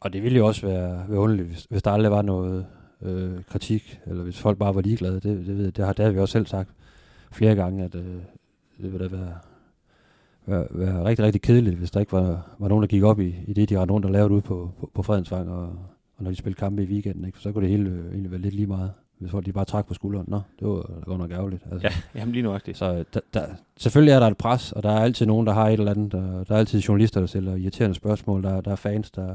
Og 0.00 0.12
det 0.12 0.22
ville 0.22 0.38
jo 0.38 0.46
også 0.46 0.66
være, 0.66 1.04
være 1.08 1.18
underligt, 1.18 1.48
hvis, 1.48 1.66
hvis 1.70 1.82
der 1.82 1.90
aldrig 1.90 2.10
var 2.12 2.22
noget 2.22 2.66
øh, 3.02 3.44
kritik, 3.44 4.00
eller 4.06 4.22
hvis 4.22 4.38
folk 4.40 4.58
bare 4.58 4.74
var 4.74 4.80
ligeglade. 4.80 5.14
Det, 5.14 5.22
det, 5.24 5.56
ved, 5.58 5.64
jeg- 5.64 5.76
det, 5.76 5.84
har, 5.86 5.92
det 5.92 6.04
har 6.04 6.12
vi 6.12 6.18
også 6.18 6.32
selv 6.32 6.46
sagt 6.46 6.70
flere 7.32 7.54
gange, 7.54 7.84
at 7.84 7.94
øh, 7.94 8.04
det 8.82 8.92
ville 8.92 8.98
da 9.08 9.16
være, 9.16 9.34
være, 10.46 10.66
være 10.70 11.04
rigtig, 11.04 11.24
rigtig 11.24 11.42
kedeligt, 11.42 11.76
hvis 11.76 11.90
der 11.90 12.00
ikke 12.00 12.12
var, 12.12 12.56
var 12.58 12.68
nogen, 12.68 12.82
der 12.82 12.88
gik 12.88 13.02
op 13.02 13.20
i, 13.20 13.34
i 13.46 13.52
det, 13.52 13.68
de 13.68 13.78
rendte 13.78 13.94
rundt 13.94 14.06
og 14.06 14.12
lavede 14.12 14.30
ude 14.30 14.42
på, 14.42 14.70
på, 14.80 14.90
på 14.94 15.02
Fredensvang, 15.02 15.50
og, 15.50 15.62
og 16.16 16.24
når 16.24 16.30
de 16.30 16.36
spillede 16.36 16.60
kampe 16.60 16.82
i 16.82 16.86
weekenden, 16.86 17.24
ikke? 17.24 17.36
For 17.36 17.42
så 17.42 17.52
kunne 17.52 17.62
det 17.62 17.70
hele 17.70 17.90
øh, 17.90 18.06
egentlig 18.06 18.30
være 18.30 18.40
lidt 18.40 18.54
lige 18.54 18.66
meget, 18.66 18.92
hvis 19.18 19.30
folk 19.30 19.46
de 19.46 19.52
bare 19.52 19.64
trak 19.64 19.86
på 19.86 19.94
skulderen. 19.94 20.26
Nå, 20.28 20.40
det 20.60 20.68
var 20.68 20.74
da 20.74 21.04
godt 21.04 21.18
nok 21.18 21.30
ærgerligt. 21.30 21.62
Altså. 21.72 21.88
Ja, 21.88 22.20
jamen 22.20 22.32
lige 22.32 22.42
nuagtigt. 22.42 22.78
Så 22.78 22.94
øh, 22.94 23.04
der, 23.14 23.20
der, 23.34 23.46
selvfølgelig 23.76 24.12
er 24.12 24.20
der 24.20 24.26
et 24.26 24.36
pres, 24.36 24.72
og 24.72 24.82
der 24.82 24.90
er 24.90 25.00
altid 25.00 25.26
nogen, 25.26 25.46
der 25.46 25.52
har 25.52 25.68
et 25.68 25.72
eller 25.72 25.90
andet. 25.90 26.12
Der, 26.12 26.44
der 26.44 26.54
er 26.54 26.58
altid 26.58 26.80
journalister, 26.80 27.20
der 27.20 27.26
stiller 27.26 27.56
irriterende 27.56 27.94
spørgsmål. 27.94 28.42
Der, 28.42 28.60
der 28.60 28.70
er 28.70 28.76
fans, 28.76 29.10
der, 29.10 29.34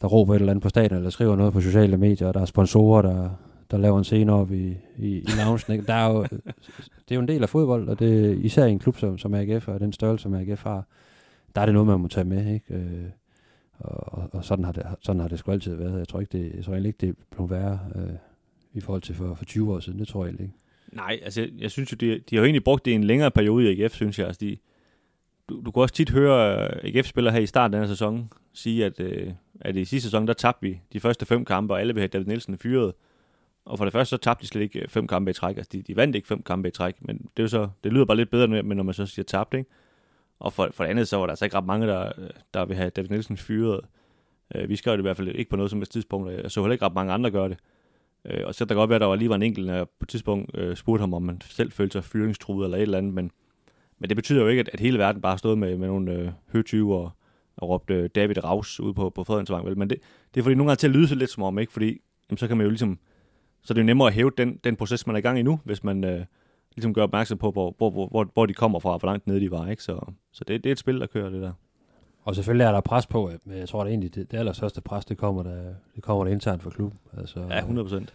der 0.00 0.06
råber 0.06 0.34
et 0.34 0.38
eller 0.38 0.52
andet 0.52 0.62
på 0.62 0.68
stadion, 0.68 0.96
eller 0.96 1.10
skriver 1.10 1.36
noget 1.36 1.52
på 1.52 1.60
sociale 1.60 1.96
medier, 1.96 2.28
og 2.28 2.34
der 2.34 2.40
er 2.40 2.44
sponsorer, 2.44 3.02
der, 3.02 3.30
der 3.74 3.80
laver 3.80 3.98
en 3.98 4.04
scene 4.04 4.32
op 4.32 4.52
i, 4.52 4.76
i, 4.98 5.08
i 5.08 5.26
loungen. 5.38 5.72
Ikke? 5.72 5.86
Der 5.86 5.94
er 5.94 6.12
jo, 6.12 6.22
det 6.22 7.10
er 7.10 7.14
jo 7.14 7.20
en 7.20 7.28
del 7.28 7.42
af 7.42 7.48
fodbold, 7.48 7.88
og 7.88 7.98
det 7.98 8.38
især 8.38 8.64
i 8.64 8.70
en 8.70 8.78
klub 8.78 8.98
som, 8.98 9.18
som 9.18 9.34
AGF, 9.34 9.68
og 9.68 9.80
den 9.80 9.92
størrelse, 9.92 10.22
som 10.22 10.34
AGF 10.34 10.62
har, 10.62 10.86
der 11.54 11.60
er 11.60 11.66
det 11.66 11.72
noget, 11.72 11.86
man 11.86 12.00
må 12.00 12.08
tage 12.08 12.24
med. 12.24 12.54
Ikke? 12.54 12.74
Øh, 12.74 13.04
og, 13.78 14.28
og 14.32 14.44
sådan, 14.44 14.64
har 14.64 14.72
det, 14.72 14.86
sådan 15.02 15.20
har 15.20 15.28
det 15.28 15.38
sgu 15.38 15.52
altid 15.52 15.74
været. 15.74 15.98
Jeg 15.98 16.08
tror, 16.08 16.20
ikke, 16.20 16.38
det, 16.38 16.54
jeg 16.56 16.64
tror 16.64 16.72
egentlig 16.72 16.88
ikke, 16.88 17.06
det 17.06 17.16
blev 17.30 17.50
værre 17.50 17.78
øh, 17.94 18.02
i 18.72 18.80
forhold 18.80 19.02
til 19.02 19.14
for, 19.14 19.34
for 19.34 19.44
20 19.44 19.72
år 19.72 19.80
siden. 19.80 19.98
Det 19.98 20.08
tror 20.08 20.24
jeg 20.24 20.40
ikke. 20.40 20.52
Nej, 20.92 21.20
altså 21.22 21.40
jeg, 21.40 21.50
jeg 21.58 21.70
synes 21.70 21.92
jo, 21.92 21.96
de, 22.00 22.06
de 22.30 22.36
har 22.36 22.40
jo 22.40 22.44
egentlig 22.44 22.64
brugt 22.64 22.84
det 22.84 22.90
i 22.90 22.94
en 22.94 23.04
længere 23.04 23.30
periode 23.30 23.72
i 23.72 23.82
AGF, 23.82 23.94
synes 23.94 24.18
jeg. 24.18 24.26
Altså, 24.26 24.40
de, 24.40 24.56
du, 25.48 25.62
du 25.64 25.70
kan 25.70 25.82
også 25.82 25.94
tit 25.94 26.10
høre 26.10 26.68
AGF-spillere 26.86 27.34
her 27.34 27.40
i 27.40 27.46
starten 27.46 27.74
af 27.74 27.78
den 27.78 27.88
her 27.88 27.94
sæson 27.94 28.28
sige, 28.52 28.84
at, 28.84 29.00
øh, 29.00 29.32
at 29.60 29.76
i 29.76 29.84
sidste 29.84 30.06
sæson, 30.06 30.26
der 30.26 30.32
tabte 30.32 30.62
vi 30.62 30.80
de 30.92 31.00
første 31.00 31.26
fem 31.26 31.44
kampe, 31.44 31.74
og 31.74 31.80
alle 31.80 31.94
vil 31.94 32.00
have 32.00 32.08
David 32.08 32.26
Nielsen 32.26 32.58
fyret. 32.58 32.92
Og 33.64 33.78
for 33.78 33.84
det 33.84 33.92
første, 33.92 34.10
så 34.10 34.16
tabte 34.16 34.42
de 34.42 34.46
slet 34.46 34.62
ikke 34.62 34.80
øh, 34.80 34.88
fem 34.88 35.06
kampe 35.06 35.30
i 35.30 35.34
træk. 35.34 35.56
Altså, 35.56 35.70
de, 35.72 35.82
de 35.82 35.96
vandt 35.96 36.16
ikke 36.16 36.28
fem 36.28 36.42
kampe 36.42 36.68
i 36.68 36.70
træk, 36.70 36.94
men 37.00 37.18
det, 37.18 37.38
er 37.38 37.42
jo 37.42 37.48
så, 37.48 37.68
det 37.84 37.92
lyder 37.92 38.04
bare 38.04 38.16
lidt 38.16 38.30
bedre, 38.30 38.62
men 38.62 38.76
når 38.76 38.84
man 38.84 38.94
så 38.94 39.06
siger 39.06 39.24
tabt, 39.24 39.54
ikke? 39.54 39.70
Og 40.38 40.52
for, 40.52 40.68
for 40.72 40.84
det 40.84 40.90
andet, 40.90 41.08
så 41.08 41.16
var 41.16 41.26
der 41.26 41.30
altså 41.30 41.44
ikke 41.44 41.56
ret 41.56 41.66
mange, 41.66 41.86
der, 41.86 42.12
der 42.54 42.64
vil 42.64 42.76
have 42.76 42.90
David 42.90 43.08
Nielsen 43.08 43.36
fyret. 43.36 43.80
Øh, 44.54 44.68
vi 44.68 44.76
skrev 44.76 44.92
det 44.92 44.98
i 44.98 45.02
hvert 45.02 45.16
fald 45.16 45.28
ikke 45.28 45.50
på 45.50 45.56
noget 45.56 45.70
som 45.70 45.82
et 45.82 45.90
tidspunkt, 45.90 46.28
og 46.28 46.42
jeg 46.42 46.50
så 46.50 46.60
heller 46.60 46.72
ikke 46.72 46.84
ret 46.84 46.94
mange 46.94 47.12
andre 47.12 47.30
gøre 47.30 47.48
det. 47.48 47.58
Øh, 48.24 48.40
og 48.46 48.54
så 48.54 48.64
der 48.64 48.74
godt 48.74 48.90
være, 48.90 48.96
at 48.96 49.00
der 49.00 49.06
var 49.06 49.16
lige 49.16 49.28
var 49.28 49.34
en 49.34 49.42
enkelt, 49.42 49.68
der 49.68 49.84
på 49.84 50.02
et 50.02 50.08
tidspunkt 50.08 50.50
øh, 50.54 50.76
spurgte 50.76 51.00
ham, 51.00 51.14
om 51.14 51.22
man 51.22 51.40
selv 51.40 51.72
følte 51.72 51.92
sig 51.92 52.04
fyringstruet 52.04 52.64
eller 52.64 52.76
et 52.76 52.82
eller 52.82 52.98
andet, 52.98 53.14
men, 53.14 53.30
men 53.98 54.08
det 54.08 54.16
betyder 54.16 54.42
jo 54.42 54.48
ikke, 54.48 54.60
at, 54.60 54.70
at 54.72 54.80
hele 54.80 54.98
verden 54.98 55.22
bare 55.22 55.38
stod 55.38 55.56
med, 55.56 55.76
med 55.76 55.88
nogle 55.88 56.12
øh, 56.12 56.30
høtyve 56.52 56.94
og, 56.94 57.10
og 57.56 57.68
råbte 57.68 57.94
øh, 57.94 58.10
David 58.14 58.44
Raus 58.44 58.80
ude 58.80 58.94
på, 58.94 59.10
på 59.10 59.24
Fredensvang. 59.24 59.66
Vel? 59.66 59.78
Men 59.78 59.90
det, 59.90 59.98
det 60.34 60.40
er 60.40 60.44
fordi, 60.44 60.54
nogle 60.54 60.70
gange 60.70 60.78
til 60.78 60.86
at 60.86 60.94
lyde 60.94 61.14
lidt 61.14 61.30
som 61.30 61.42
om, 61.42 61.58
ikke? 61.58 61.72
Fordi 61.72 62.00
jamen, 62.30 62.38
så 62.38 62.48
kan 62.48 62.56
man 62.56 62.64
jo 62.64 62.70
ligesom, 62.70 62.98
så 63.64 63.72
er 63.72 63.74
det 63.74 63.80
jo 63.80 63.86
nemmere 63.86 64.08
at 64.08 64.14
hæve 64.14 64.30
den, 64.38 64.60
den 64.64 64.76
proces, 64.76 65.06
man 65.06 65.16
er 65.16 65.18
i 65.18 65.22
gang 65.22 65.38
i 65.38 65.42
nu, 65.42 65.60
hvis 65.64 65.84
man 65.84 66.04
øh, 66.04 66.24
ligesom 66.76 66.94
gør 66.94 67.02
opmærksom 67.02 67.38
på, 67.38 67.50
hvor, 67.50 67.74
hvor, 67.78 67.90
hvor, 67.90 68.28
hvor 68.34 68.46
de 68.46 68.54
kommer 68.54 68.78
fra, 68.78 68.96
hvor 68.96 69.08
langt 69.08 69.26
nede 69.26 69.40
de 69.40 69.50
var. 69.50 69.68
Ikke? 69.68 69.82
Så, 69.82 70.00
så 70.32 70.44
det, 70.44 70.64
det 70.64 70.70
er 70.70 70.72
et 70.72 70.78
spil, 70.78 71.00
der 71.00 71.06
kører 71.06 71.30
det 71.30 71.42
der. 71.42 71.52
Og 72.24 72.34
selvfølgelig 72.34 72.64
er 72.64 72.72
der 72.72 72.80
pres 72.80 73.06
på, 73.06 73.30
men 73.44 73.58
jeg 73.58 73.68
tror 73.68 73.82
at 73.82 73.88
egentlig, 73.88 74.14
det, 74.14 74.30
det 74.30 74.38
allerstørste 74.38 74.80
pres, 74.80 75.04
det 75.04 75.18
kommer 75.18 75.42
der, 75.42 75.74
det 75.94 76.02
kommer 76.02 76.24
der 76.24 76.32
internt 76.32 76.62
for 76.62 76.70
klubben. 76.70 76.98
Altså, 77.18 77.40
ja, 77.50 77.58
100 77.58 77.84
procent. 77.84 78.12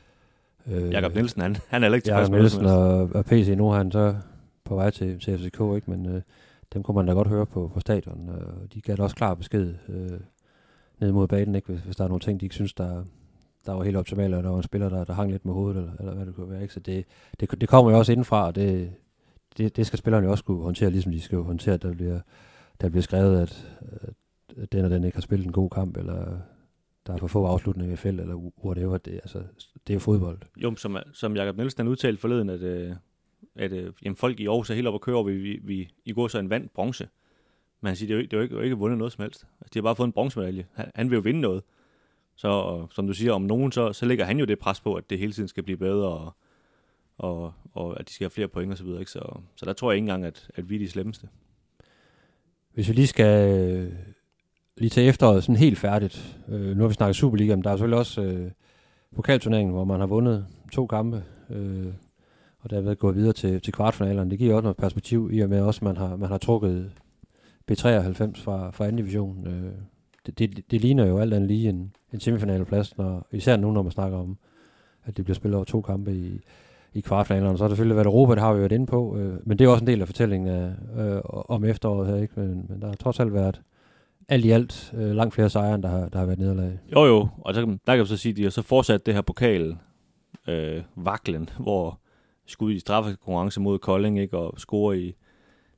Øh, 0.68 0.92
Jakob 0.92 1.14
Nielsen, 1.14 1.42
han, 1.42 1.56
han 1.68 1.84
er 1.84 1.86
heller 1.86 1.96
ikke 1.96 2.06
tilfreds 2.06 2.30
Jakob 2.30 2.40
Nielsen 2.40 2.66
og, 2.66 3.10
og 3.16 3.26
PC, 3.26 3.54
nu 3.58 3.70
er 3.70 3.76
han 3.76 3.92
så 3.92 4.16
på 4.64 4.76
vej 4.76 4.90
til, 4.90 5.20
til 5.20 5.38
FCK, 5.38 5.62
ikke? 5.76 5.92
men 5.92 6.06
øh, 6.06 6.22
dem 6.74 6.84
kunne 6.84 6.96
man 6.96 7.08
da 7.08 7.14
godt 7.14 7.28
høre 7.28 7.46
på, 7.46 7.72
på 7.74 7.80
stadion, 7.80 8.30
og 8.30 8.74
de 8.74 8.82
gav 8.82 8.96
da 8.96 9.04
også 9.04 9.16
klar 9.16 9.34
besked 9.34 9.76
øh, 9.90 10.20
ned 11.00 11.12
mod 11.12 11.28
banen, 11.28 11.56
ikke? 11.56 11.68
Hvis, 11.72 11.82
hvis 11.82 11.96
der 11.96 12.04
er 12.04 12.08
nogle 12.08 12.20
ting, 12.20 12.40
de 12.40 12.46
ikke 12.46 12.56
synes, 12.56 12.74
der, 12.74 13.04
der 13.66 13.72
var 13.72 13.84
helt 13.84 13.98
optimalt, 13.98 14.34
og 14.34 14.44
der 14.44 14.50
var 14.50 14.58
en 14.58 14.64
spiller, 14.64 14.90
der, 14.90 15.04
der 15.04 15.14
hang 15.14 15.32
lidt 15.32 15.46
med 15.46 15.54
hovedet, 15.54 15.80
eller, 15.80 15.94
eller 16.00 16.14
hvad 16.14 16.26
det 16.26 16.36
kunne 16.36 16.50
være. 16.50 16.62
Ikke? 16.62 16.74
Så 16.74 16.80
det, 16.80 17.06
det, 17.40 17.62
det 17.62 17.70
kommer 17.70 17.92
jo 17.92 17.98
også 17.98 18.12
indenfra, 18.12 18.48
og 18.48 18.56
det, 18.56 18.94
det, 19.58 19.76
det 19.76 19.86
skal 19.86 20.00
spillerne 20.00 20.26
jo 20.26 20.32
også 20.32 20.44
kunne 20.44 20.64
håndtere, 20.64 20.90
ligesom 20.90 21.12
de 21.12 21.22
skal 21.22 21.36
jo 21.36 21.44
håndtere, 21.44 21.74
at 21.74 21.82
der 21.82 21.94
bliver, 21.94 22.20
der 22.82 22.90
bliver 22.90 23.04
skrevet, 23.04 23.42
at, 23.42 23.78
at 24.58 24.72
den 24.72 24.86
og 24.86 24.92
den 24.92 25.04
ikke 25.04 25.16
har 25.16 25.22
spillet 25.22 25.46
en 25.46 25.52
god 25.52 25.70
kamp, 25.70 25.98
eller 25.98 26.38
der 27.08 27.14
er 27.14 27.18
for 27.18 27.28
få 27.28 27.46
afslutninger 27.46 27.94
i 27.94 27.98
felt, 27.98 28.22
eller 28.22 28.52
whatever. 28.64 28.98
Det, 28.98 29.14
altså, 29.14 29.40
det 29.88 29.94
er 29.94 29.96
jo 29.96 30.00
fodbold. 30.00 30.40
Jo, 30.58 30.76
som, 30.76 30.98
som 31.14 31.36
Jakob 31.36 31.58
Nielsen 31.58 31.88
udtalte 31.88 32.22
forleden, 32.22 32.50
at, 32.50 32.62
øh, 32.62 32.96
at, 33.56 33.74
at 33.74 33.94
jamen, 34.04 34.16
folk 34.16 34.40
i 34.40 34.48
Aarhus 34.48 34.70
er 34.70 34.76
helt 34.76 34.88
oppe 34.88 34.96
at 34.96 35.02
køre, 35.02 35.18
og 35.18 35.28
vi, 35.28 35.34
vi, 35.34 35.60
vi 35.64 35.90
i 36.06 36.14
går 36.14 36.28
så 36.28 36.40
en 36.40 36.50
vand 36.50 36.70
bronze. 36.70 37.08
Men 37.82 37.88
han 37.88 37.96
siger, 37.96 38.08
det 38.08 38.14
er 38.14 38.18
jo 38.18 38.22
ikke, 38.22 38.32
det 38.32 38.38
er 38.38 38.38
jo 38.38 38.44
ikke, 38.44 38.52
det 38.52 38.58
er 38.58 38.62
jo 38.62 38.64
ikke 38.64 38.78
vundet 38.78 38.98
noget 38.98 39.14
som 39.14 39.22
helst. 39.22 39.48
Altså, 39.62 39.72
de 39.74 39.80
har 39.80 39.84
bare 39.84 39.96
fået 39.96 40.08
en 40.08 40.14
bronzemedalje. 40.14 40.66
Han, 40.74 40.92
han 40.96 41.10
vil 41.10 41.16
jo 41.16 41.22
vinde 41.22 41.42
noget. 41.42 41.64
Så 42.40 42.48
og, 42.48 42.88
som 42.92 43.08
du 43.08 43.14
siger, 43.14 43.34
om 43.34 43.42
nogen, 43.42 43.72
så, 43.72 43.94
så 43.94 44.06
lægger 44.06 44.26
han 44.26 44.40
jo 44.40 44.46
det 44.46 44.60
pres 44.60 44.82
på, 44.82 44.94
at 44.94 45.10
det 45.10 45.20
hele 45.20 45.32
tiden 45.32 45.48
skal 45.48 45.64
blive 45.64 45.78
bedre, 45.78 46.08
og, 46.08 46.34
og, 47.18 47.54
og 47.74 48.00
at 48.00 48.08
de 48.08 48.14
skal 48.14 48.26
have 48.26 48.32
flere 48.32 48.48
point 48.48 48.74
osv. 48.74 48.88
Så, 48.88 49.04
så, 49.08 49.40
så 49.56 49.66
der 49.66 49.74
tror 49.74 49.92
jeg 49.92 49.96
ikke 49.96 50.04
engang, 50.04 50.26
at, 50.26 50.48
at 50.56 50.70
vi 50.70 50.76
er 50.76 50.80
de 50.80 50.90
slemmeste. 50.90 51.28
Hvis 52.74 52.88
vi 52.88 52.94
lige 52.94 53.08
skal 53.08 53.50
øh, 53.50 53.94
lige 54.78 54.90
tage 54.90 55.08
efteråret 55.08 55.44
sådan 55.44 55.56
helt 55.56 55.78
færdigt. 55.78 56.40
Øh, 56.50 56.78
nu 56.78 56.84
har 56.84 56.88
vi 56.88 56.94
snakket 56.94 57.16
Superliga, 57.16 57.56
men 57.56 57.64
der 57.64 57.70
er 57.70 57.76
selvfølgelig 57.76 58.00
også 58.00 58.22
øh, 58.22 58.52
pokalturneringen, 59.16 59.74
hvor 59.74 59.84
man 59.84 60.00
har 60.00 60.08
vundet 60.08 60.48
to 60.72 60.88
kampe, 60.88 61.24
øh, 61.50 61.94
og 62.60 62.70
derved 62.70 62.96
gået 62.96 63.16
videre 63.16 63.34
til, 63.34 63.62
til 63.62 63.74
kvartfinalerne. 63.74 64.32
Det 64.32 64.40
giver 64.40 64.56
også 64.56 64.64
noget 64.64 64.78
perspektiv, 64.78 65.30
i 65.34 65.40
og 65.40 65.50
med 65.50 65.62
også, 65.62 65.80
at 65.80 65.84
man 65.84 65.98
har, 65.98 66.16
man 66.16 66.30
har 66.30 66.38
trukket 66.38 66.92
B93 67.72 68.44
fra, 68.44 68.72
fra 68.72 68.86
anden 68.86 68.98
division. 68.98 69.48
Øh, 69.48 69.72
det, 70.38 70.56
det, 70.56 70.72
det, 70.72 70.82
ligner 70.82 71.06
jo 71.06 71.18
alt 71.18 71.34
andet 71.34 71.48
lige 71.48 71.70
en, 71.70 71.94
en 72.14 72.20
semifinaleplads, 72.20 72.98
når, 72.98 73.28
især 73.32 73.58
nu, 73.58 73.72
når 73.72 73.82
man 73.82 73.92
snakker 73.92 74.18
om, 74.18 74.38
at 75.06 75.18
det 75.18 75.26
bliver 75.26 75.36
spillet 75.36 75.56
over 75.56 75.66
to 75.66 75.82
kampe 75.82 76.14
i, 76.14 76.40
i 76.94 77.02
kvartfinalerne. 77.02 77.58
Så 77.58 77.64
har 77.64 77.68
det 77.68 77.78
selvfølgelig 77.78 77.96
været 77.96 78.06
Europa, 78.06 78.34
det 78.34 78.42
har 78.42 78.54
vi 78.54 78.58
jo 78.58 78.60
været 78.60 78.72
inde 78.72 78.86
på, 78.86 79.18
øh, 79.18 79.48
men 79.48 79.60
det 79.60 79.66
er 79.66 79.70
også 79.70 79.84
en 79.84 79.88
del 79.88 80.02
af 80.02 80.08
fortællingen 80.08 80.50
af, 80.50 80.72
øh, 80.98 81.22
om 81.26 81.66
efteråret 81.66 82.08
her, 82.08 82.16
ikke? 82.16 82.40
Men, 82.40 82.66
men 82.70 82.82
der 82.82 82.88
har 82.88 82.96
trods 82.96 83.20
alt 83.20 83.34
været 83.34 83.62
alt 84.30 84.46
i 84.46 84.50
alt 84.50 84.94
øh, 84.98 85.12
langt 85.12 85.34
flere 85.34 85.50
sejre, 85.50 85.76
end 85.76 85.84
der 85.84 85.90
har, 85.90 86.10
der 86.10 86.20
har 86.20 86.26
været 86.26 86.40
nederlag. 86.40 86.80
Jo 86.96 87.06
jo, 87.06 87.28
og 87.38 87.54
der, 87.54 87.62
der 87.62 87.78
kan 87.88 87.98
man 87.98 88.06
så 88.06 88.18
sige, 88.18 88.32
at 88.32 88.38
de 88.38 88.44
har 88.44 88.50
så 88.50 88.62
fortsat 88.62 89.06
det 89.06 89.14
her 89.14 89.22
pokal 89.22 89.78
øh, 90.48 90.84
vaklen, 90.96 91.50
hvor 91.60 92.00
skud 92.46 92.74
i 92.74 92.80
straffekonkurrence 92.80 93.62
mod 93.62 93.80
Kolding, 93.80 94.20
ikke, 94.20 94.38
og 94.38 94.60
score 94.60 95.00
i, 95.00 95.16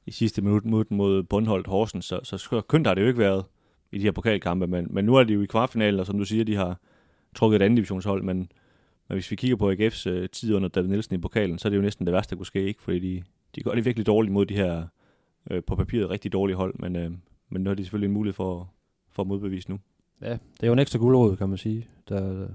i 0.06 0.12
sidste 0.12 0.42
minut 0.42 0.66
mod, 0.66 0.86
mod 0.90 1.24
Bundholdt 1.24 1.68
Horsens, 1.68 2.06
så, 2.06 2.20
så 2.24 2.62
kønt 2.68 2.88
har 2.88 2.94
det 2.94 3.02
jo 3.02 3.08
ikke 3.08 3.20
været 3.20 3.46
i 3.92 3.98
de 3.98 4.04
her 4.04 4.12
pokalkampe, 4.12 4.68
men, 4.68 4.88
men 4.90 5.06
nu 5.06 5.16
er 5.16 5.24
de 5.24 5.34
jo 5.34 5.42
i 5.42 5.46
kvartfinalen, 5.46 6.00
og 6.00 6.06
som 6.06 6.18
du 6.18 6.26
siger, 6.26 6.44
de 6.44 6.56
har 6.56 6.80
trukket 7.36 7.56
et 7.56 7.66
andet 7.66 7.78
divisionshold, 7.78 8.24
men, 8.24 8.38
men 9.08 9.16
hvis 9.16 9.32
vi 9.32 9.36
kigger 9.36 9.58
på 9.58 9.72
AGF's 9.72 10.10
øh, 10.10 10.30
tid 10.30 10.54
under 10.54 10.70
David 10.70 10.90
Nielsen 10.90 11.16
i 11.16 11.18
pokalen, 11.18 11.60
så 11.60 11.68
er 11.68 11.70
det 11.70 11.78
jo 11.78 11.82
næsten 11.82 12.06
det 12.06 12.14
værste, 12.14 12.30
der 12.30 12.38
kunne 12.38 12.46
ske, 12.46 12.68
ikke? 12.68 12.82
fordi 12.82 13.00
de, 13.00 13.24
de 13.56 13.64
gør 13.64 13.72
det 13.72 13.86
virkelig 13.86 14.06
dårligt 14.06 14.34
mod 14.34 14.46
de 14.46 14.56
her 14.56 14.84
øh, 15.52 15.64
på 15.64 15.76
papiret 15.76 16.10
rigtig 16.10 16.34
dårlige 16.34 16.56
hold, 16.56 16.76
men, 16.80 16.96
øh, 16.96 17.12
men 17.50 17.64
nu 17.64 17.70
har 17.70 17.76
de 17.76 17.84
selvfølgelig 17.84 18.08
en 18.08 18.14
mulighed 18.14 18.34
for, 18.34 18.74
for 19.12 19.24
at 19.24 19.28
modbevise 19.28 19.70
nu. 19.70 19.80
Ja, 20.22 20.32
det 20.32 20.64
er 20.64 20.68
jo 20.68 20.74
en 20.74 20.80
ekstra 20.80 21.00
guldråd, 21.00 21.36
kan 21.36 21.50
man 21.50 21.58
sige. 21.58 21.88
Der, 22.10 22.48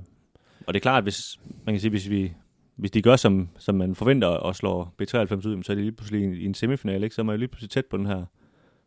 og 0.66 0.74
det 0.74 0.76
er 0.76 0.82
klart, 0.82 0.98
at 0.98 1.04
hvis, 1.04 1.40
man 1.64 1.74
kan 1.74 1.80
sige, 1.80 1.90
hvis, 1.90 2.10
vi, 2.10 2.32
hvis 2.76 2.90
de 2.90 3.02
gør, 3.02 3.16
som, 3.16 3.48
som 3.58 3.74
man 3.74 3.94
forventer 3.94 4.28
og 4.28 4.56
slår 4.56 4.94
B93 5.02 5.48
ud, 5.48 5.62
så 5.62 5.72
er 5.72 5.74
de 5.74 5.82
lige 5.82 5.92
pludselig 5.92 6.40
i 6.40 6.44
en 6.44 6.54
semifinal, 6.54 7.04
ikke? 7.04 7.14
så 7.14 7.22
er 7.22 7.24
man 7.24 7.34
jo 7.34 7.38
lige 7.38 7.48
pludselig 7.48 7.70
tæt 7.70 7.86
på 7.86 7.96
den 7.96 8.06
her 8.06 8.24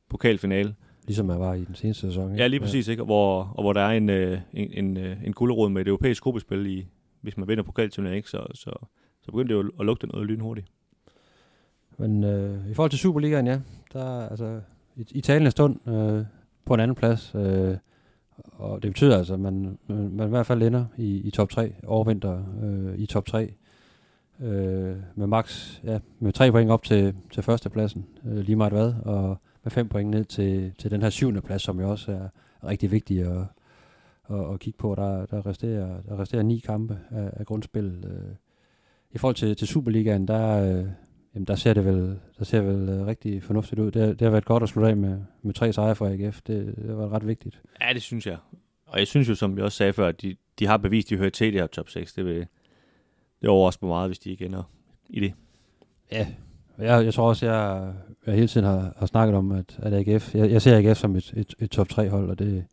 pokalfinale. 0.10 0.76
Ligesom 1.10 1.26
man 1.26 1.40
var 1.40 1.54
i 1.54 1.64
den 1.64 1.76
seneste 1.76 2.08
sæson. 2.08 2.32
Ikke? 2.32 2.42
Ja, 2.42 2.48
lige 2.48 2.60
præcis. 2.60 2.88
Ja. 2.88 2.92
Ikke? 2.92 3.04
Hvor, 3.04 3.54
og 3.56 3.64
hvor 3.64 3.74
der 3.74 3.82
er 3.82 3.90
en, 3.90 4.10
øh, 4.10 4.40
en, 4.54 4.86
en, 4.86 4.98
øh, 4.98 5.18
en 5.26 5.34
guldråd 5.34 5.70
med 5.70 5.82
et 5.82 5.88
europæisk 5.88 6.24
gruppespil, 6.24 6.66
i, 6.66 6.88
hvis 7.22 7.38
man 7.38 7.48
vinder 7.48 7.64
pokalturneringen, 7.64 8.18
ikke? 8.18 8.30
Så, 8.30 8.46
så, 8.54 8.72
så 9.22 9.32
begynder 9.32 9.48
det 9.48 9.54
jo 9.64 9.72
at 9.80 9.86
lugte 9.86 10.08
noget 10.08 10.28
lynhurtigt. 10.28 10.68
Men 11.98 12.24
øh, 12.24 12.72
i 12.72 12.74
forhold 12.74 12.90
til 12.90 13.00
Superligaen, 13.00 13.48
ja, 13.48 13.60
der 13.94 14.30
altså 14.30 14.62
i, 14.96 15.06
i 15.12 15.22
talende 15.22 15.52
stund 15.52 15.88
øh, 15.88 16.26
på 16.66 16.74
en 16.74 16.80
anden 16.80 16.96
plads. 16.96 17.36
Øh, 17.36 17.78
og 18.38 18.84
det 18.84 18.92
betyder 18.92 19.18
altså, 19.18 19.34
at 19.34 19.40
man, 19.40 19.78
man, 19.88 20.10
man 20.12 20.28
i 20.28 20.30
hvert 20.30 20.46
fald 20.46 20.64
ender 20.64 20.86
i, 20.98 21.18
i 21.18 21.32
top 21.32 21.50
3, 21.50 21.74
overvinter 21.88 22.44
øh, 22.64 23.00
i 23.00 23.06
top 23.06 23.26
3. 23.26 23.54
Øh, 24.42 24.96
med 25.16 25.28
max, 25.28 25.80
ja, 25.84 26.00
med 26.20 26.34
tre 26.34 26.52
point 26.52 26.72
op 26.72 26.84
til, 26.84 27.16
til 27.32 27.44
førstepladsen, 27.44 28.06
øh, 28.26 28.38
lige 28.38 28.56
meget 28.56 28.74
hvad, 28.74 28.94
og 29.06 29.38
med 29.64 29.72
fem 29.72 29.90
point 29.90 30.10
ned 30.10 30.26
til, 30.26 30.74
til 30.80 30.92
den 30.92 31.02
her 31.02 31.10
syvende 31.10 31.42
plads, 31.42 31.62
som 31.62 31.80
jo 31.80 31.92
også 31.92 32.12
er 32.12 32.28
rigtig 32.68 32.92
vigtig 32.92 33.22
at, 33.22 33.46
at, 34.30 34.54
at 34.54 34.60
kigge 34.60 34.78
på. 34.78 34.96
Der, 34.96 35.26
der, 35.26 35.46
resterer, 35.46 36.02
der 36.02 36.20
resterer 36.20 36.44
ni 36.44 36.60
kampe 36.60 37.00
af, 37.12 37.30
af 37.34 37.46
grundspil. 37.46 38.04
Øh. 38.08 38.36
I 39.12 39.18
forhold 39.18 39.36
til, 39.36 39.56
til 39.56 39.68
Superligaen, 39.68 40.28
der, 40.28 40.78
øh, 40.80 40.86
Jamen, 41.34 41.46
der 41.46 41.56
ser 41.56 41.74
det 41.74 41.86
vel, 41.86 42.20
der 42.40 42.46
ser 42.46 42.62
vel 42.62 43.02
uh, 43.02 43.08
rigtig 43.08 43.44
fornuftigt 43.44 43.80
ud. 43.80 43.92
Det, 43.92 44.20
det 44.20 44.22
har 44.22 44.30
været 44.30 44.46
godt 44.46 44.64
at 44.64 44.70
slutte 44.70 44.90
af 44.90 44.98
med, 44.98 45.20
med 45.42 45.54
tre 45.54 45.74
sejre 45.74 45.96
for 45.96 46.08
AGF. 46.08 46.42
Det, 46.42 46.76
det 46.78 46.98
var 46.98 47.10
ret 47.14 47.28
vigtigt. 47.28 47.62
Ja, 47.82 47.94
det 47.94 48.02
synes 48.02 48.28
jeg. 48.28 48.38
Og 48.86 49.00
jeg 49.00 49.08
synes 49.08 49.30
jo, 49.30 49.36
som 49.36 49.58
vi 49.58 49.62
også 49.62 49.78
sagde 49.78 49.94
før, 49.94 50.08
at 50.08 50.22
de, 50.22 50.36
de 50.60 50.66
har 50.66 50.78
bevist, 50.78 51.08
at 51.08 51.10
de 51.10 51.18
hører 51.18 51.30
til 51.30 51.54
det 51.54 51.62
her 51.62 51.68
top 51.68 51.90
6. 51.90 52.14
Det, 52.14 52.26
vil, 52.26 52.48
det 53.42 53.50
overrasker 53.50 53.86
mig 53.86 53.94
meget, 53.94 54.10
hvis 54.10 54.20
de 54.20 54.32
ikke 54.32 54.46
ender 54.46 54.64
i 55.10 55.20
det. 55.20 55.34
Ja, 56.12 56.28
jeg, 56.80 57.06
jeg 57.06 57.14
tror 57.14 57.30
også, 57.30 57.46
jeg, 57.46 57.94
jeg 58.26 58.36
hele 58.36 58.48
tiden 58.48 58.68
har, 58.68 58.94
har 58.98 59.06
snakket 59.06 59.36
om, 59.36 59.52
at, 59.52 59.80
at 59.82 59.94
AGF, 59.94 60.36
jeg, 60.36 60.52
jeg 60.52 60.62
ser 60.62 60.78
AGF 60.78 60.98
som 60.98 61.16
et, 61.16 61.34
et, 61.36 61.56
et 61.60 61.72
top 61.72 61.90
3 61.90 62.10
hold, 62.10 62.30
og 62.30 62.40
det, 62.40 62.66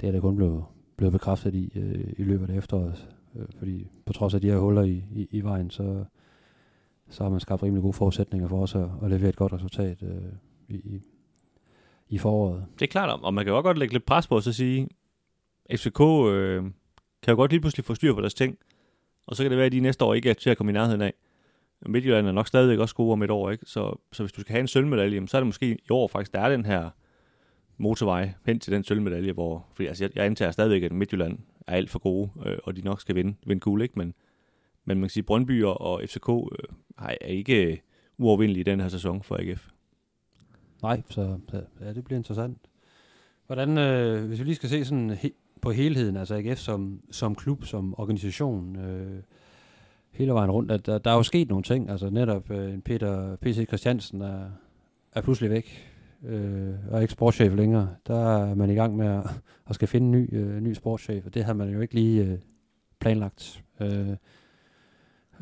det 0.00 0.08
er 0.08 0.12
det 0.12 0.20
kun 0.20 0.36
blevet, 0.36 0.64
blevet 0.96 1.12
bekræftet 1.12 1.54
i 1.54 1.72
øh, 1.76 2.12
i 2.18 2.22
løbet 2.22 2.50
af 2.50 2.56
efteråret. 2.56 3.08
Øh, 3.36 3.46
fordi 3.58 3.86
på 4.06 4.12
trods 4.12 4.34
af 4.34 4.40
de 4.40 4.50
her 4.50 4.58
huller 4.58 4.82
i, 4.82 5.04
i, 5.12 5.28
i 5.30 5.40
vejen, 5.40 5.70
så, 5.70 6.04
så 7.08 7.22
har 7.22 7.30
man 7.30 7.40
skabt 7.40 7.62
rimelig 7.62 7.82
gode 7.82 7.92
forudsætninger 7.92 8.48
for 8.48 8.62
os 8.62 8.74
at, 8.74 8.88
at 9.02 9.10
levere 9.10 9.28
et 9.28 9.36
godt 9.36 9.52
resultat 9.52 10.02
øh, 10.02 10.32
i, 10.68 11.00
i 12.08 12.18
foråret. 12.18 12.64
Det 12.78 12.82
er 12.82 12.90
klart, 12.90 13.20
og 13.22 13.34
man 13.34 13.44
kan 13.44 13.54
jo 13.54 13.60
godt 13.60 13.78
lægge 13.78 13.94
lidt 13.94 14.06
pres 14.06 14.26
på 14.26 14.36
os 14.36 14.46
og 14.46 14.54
sige, 14.54 14.88
FCK 15.74 16.00
øh, 16.00 16.62
kan 17.22 17.32
jo 17.32 17.36
godt 17.36 17.50
lige 17.50 17.60
pludselig 17.60 17.84
få 17.84 17.94
styr 17.94 18.14
på 18.14 18.20
deres 18.20 18.34
ting, 18.34 18.58
og 19.26 19.36
så 19.36 19.42
kan 19.42 19.50
det 19.50 19.56
være, 19.56 19.66
at 19.66 19.72
de 19.72 19.80
næste 19.80 20.04
år 20.04 20.14
ikke 20.14 20.30
er 20.30 20.34
til 20.34 20.50
at 20.50 20.56
komme 20.56 20.70
i 20.70 20.72
nærheden 20.72 21.02
af. 21.02 21.12
Midtjylland 21.86 22.26
er 22.26 22.32
nok 22.32 22.46
stadigvæk 22.46 22.78
også 22.78 22.94
gode 22.94 23.12
om 23.12 23.22
et 23.22 23.30
år, 23.30 23.50
ikke? 23.50 23.66
Så, 23.66 23.98
så 24.12 24.22
hvis 24.22 24.32
du 24.32 24.40
skal 24.40 24.52
have 24.52 24.60
en 24.60 24.68
sølvmedalje, 24.68 25.28
så 25.28 25.36
er 25.36 25.40
det 25.40 25.46
måske 25.46 25.72
i 25.72 25.90
år 25.90 26.08
faktisk, 26.08 26.32
der 26.32 26.40
er 26.40 26.48
den 26.48 26.64
her 26.64 26.90
motorvej 27.76 28.32
hen 28.46 28.60
til 28.60 28.72
den 28.72 28.84
sølvmedalje, 28.84 29.32
hvor, 29.32 29.66
fordi 29.74 29.86
altså, 29.86 30.04
jeg, 30.04 30.16
jeg 30.16 30.24
antager 30.24 30.50
stadigvæk, 30.50 30.82
at 30.82 30.92
Midtjylland 30.92 31.38
er 31.66 31.72
alt 31.72 31.90
for 31.90 31.98
gode, 31.98 32.30
øh, 32.46 32.58
og 32.64 32.76
de 32.76 32.82
nok 32.82 33.00
skal 33.00 33.14
vinde, 33.14 33.34
vinde 33.46 33.60
guld, 33.60 33.82
ikke? 33.82 33.94
Men, 33.96 34.14
men 34.84 34.98
man 34.98 35.02
kan 35.02 35.10
sige, 35.10 35.22
Brøndby 35.22 35.64
og, 35.64 35.80
og 35.80 36.02
FCK 36.06 36.28
øh, 36.28 36.68
er 36.98 37.26
ikke 37.26 37.82
uovervindelige 38.18 38.60
i 38.60 38.64
den 38.64 38.80
her 38.80 38.88
sæson 38.88 39.22
for 39.22 39.36
AGF. 39.36 39.68
Nej, 40.82 41.02
så 41.10 41.38
ja, 41.80 41.92
det 41.92 42.04
bliver 42.04 42.18
interessant. 42.18 42.58
Hvordan, 43.46 43.78
øh, 43.78 44.24
hvis 44.24 44.38
vi 44.38 44.44
lige 44.44 44.54
skal 44.54 44.68
se 44.68 44.84
sådan 44.84 45.10
he, 45.10 45.30
på 45.60 45.70
helheden, 45.70 46.16
altså 46.16 46.34
AGF 46.34 46.58
som, 46.58 47.00
som 47.10 47.34
klub, 47.34 47.64
som 47.64 47.94
organisation, 47.98 48.76
øh, 48.76 49.22
hele 50.16 50.32
vejen 50.32 50.50
rundt, 50.50 50.70
at 50.70 50.86
der, 50.86 50.98
der 50.98 51.10
er 51.10 51.14
jo 51.14 51.22
sket 51.22 51.48
nogle 51.48 51.62
ting. 51.62 51.90
Altså 51.90 52.10
netop 52.10 52.50
øh, 52.50 52.78
Peter 52.78 53.36
P.C. 53.36 53.66
Christiansen 53.66 54.22
er, 54.22 54.44
er 55.12 55.20
pludselig 55.20 55.50
væk, 55.50 55.92
øh, 56.24 56.74
og 56.90 56.96
er 56.96 57.00
ikke 57.00 57.12
sportschef 57.12 57.54
længere. 57.54 57.88
Der 58.06 58.36
er 58.36 58.54
man 58.54 58.70
i 58.70 58.74
gang 58.74 58.96
med 58.96 59.06
at, 59.06 59.24
at 59.68 59.74
skal 59.74 59.88
finde 59.88 60.06
en 60.06 60.12
ny, 60.12 60.34
øh, 60.34 60.60
ny 60.60 60.72
sportschef, 60.72 61.26
og 61.26 61.34
det 61.34 61.44
har 61.44 61.52
man 61.52 61.68
jo 61.68 61.80
ikke 61.80 61.94
lige 61.94 62.24
øh, 62.24 62.38
planlagt. 63.00 63.64
Øh, 63.80 64.10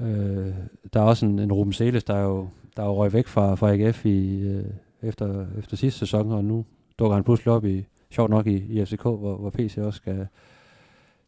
øh, 0.01 0.55
der 0.93 1.01
er 1.01 1.05
også 1.05 1.27
en, 1.27 1.39
en 1.39 1.53
Ruben 1.53 1.73
Seles, 1.73 2.05
der 2.05 2.15
er 2.15 2.25
jo, 2.25 2.49
der 2.77 2.83
er 2.83 2.87
jo 2.87 2.97
røg 2.97 3.13
væk 3.13 3.27
fra, 3.27 3.55
fra 3.55 3.73
AGF 3.73 4.07
i, 4.07 4.41
øh, 4.41 4.65
efter, 5.03 5.47
efter 5.59 5.77
sidste 5.77 5.99
sæson, 5.99 6.33
og 6.33 6.45
nu 6.45 6.65
dukker 6.99 7.15
han 7.15 7.25
pludselig 7.25 7.53
op 7.53 7.65
i, 7.65 7.87
sjovt 8.11 8.31
nok 8.31 8.47
i, 8.47 8.57
i 8.57 8.85
FCK, 8.85 9.03
hvor, 9.03 9.37
hvor 9.37 9.51
PC 9.51 9.79
også 9.79 9.97
skal, 9.97 10.27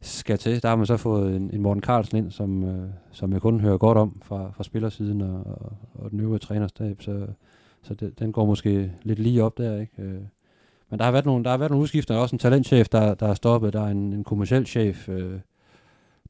skal 0.00 0.38
til. 0.38 0.62
Der 0.62 0.68
har 0.68 0.76
man 0.76 0.86
så 0.86 0.96
fået 0.96 1.36
en, 1.36 1.50
en 1.52 1.62
Morten 1.62 1.82
Carlsen 1.82 2.16
ind, 2.16 2.30
som, 2.30 2.64
øh, 2.64 2.88
som 3.12 3.32
jeg 3.32 3.40
kun 3.40 3.60
hører 3.60 3.78
godt 3.78 3.98
om 3.98 4.20
fra, 4.22 4.50
fra 4.56 4.64
spillersiden 4.64 5.20
og, 5.20 5.46
og, 5.46 5.72
og 5.94 6.10
den 6.10 6.20
øvrige 6.20 6.38
trænerstab, 6.38 7.02
så, 7.02 7.26
så 7.82 7.94
det, 7.94 8.18
den 8.18 8.32
går 8.32 8.46
måske 8.46 8.92
lidt 9.02 9.18
lige 9.18 9.44
op 9.44 9.58
der, 9.58 9.80
ikke? 9.80 10.02
Øh, 10.02 10.20
men 10.90 10.98
der 10.98 11.04
har 11.04 11.12
været 11.12 11.26
nogle, 11.26 11.44
der 11.44 11.50
har 11.50 11.56
været 11.56 11.70
nogle 11.70 11.82
udskifter, 11.82 12.16
også 12.16 12.34
en 12.36 12.38
talentchef, 12.38 12.88
der, 12.88 13.14
der 13.14 13.28
er 13.28 13.34
stoppet, 13.34 13.72
der 13.72 13.82
er 13.82 13.88
en, 13.88 14.12
en 14.12 14.24
kommersiel 14.24 14.66
chef, 14.66 15.08
øh, 15.08 15.40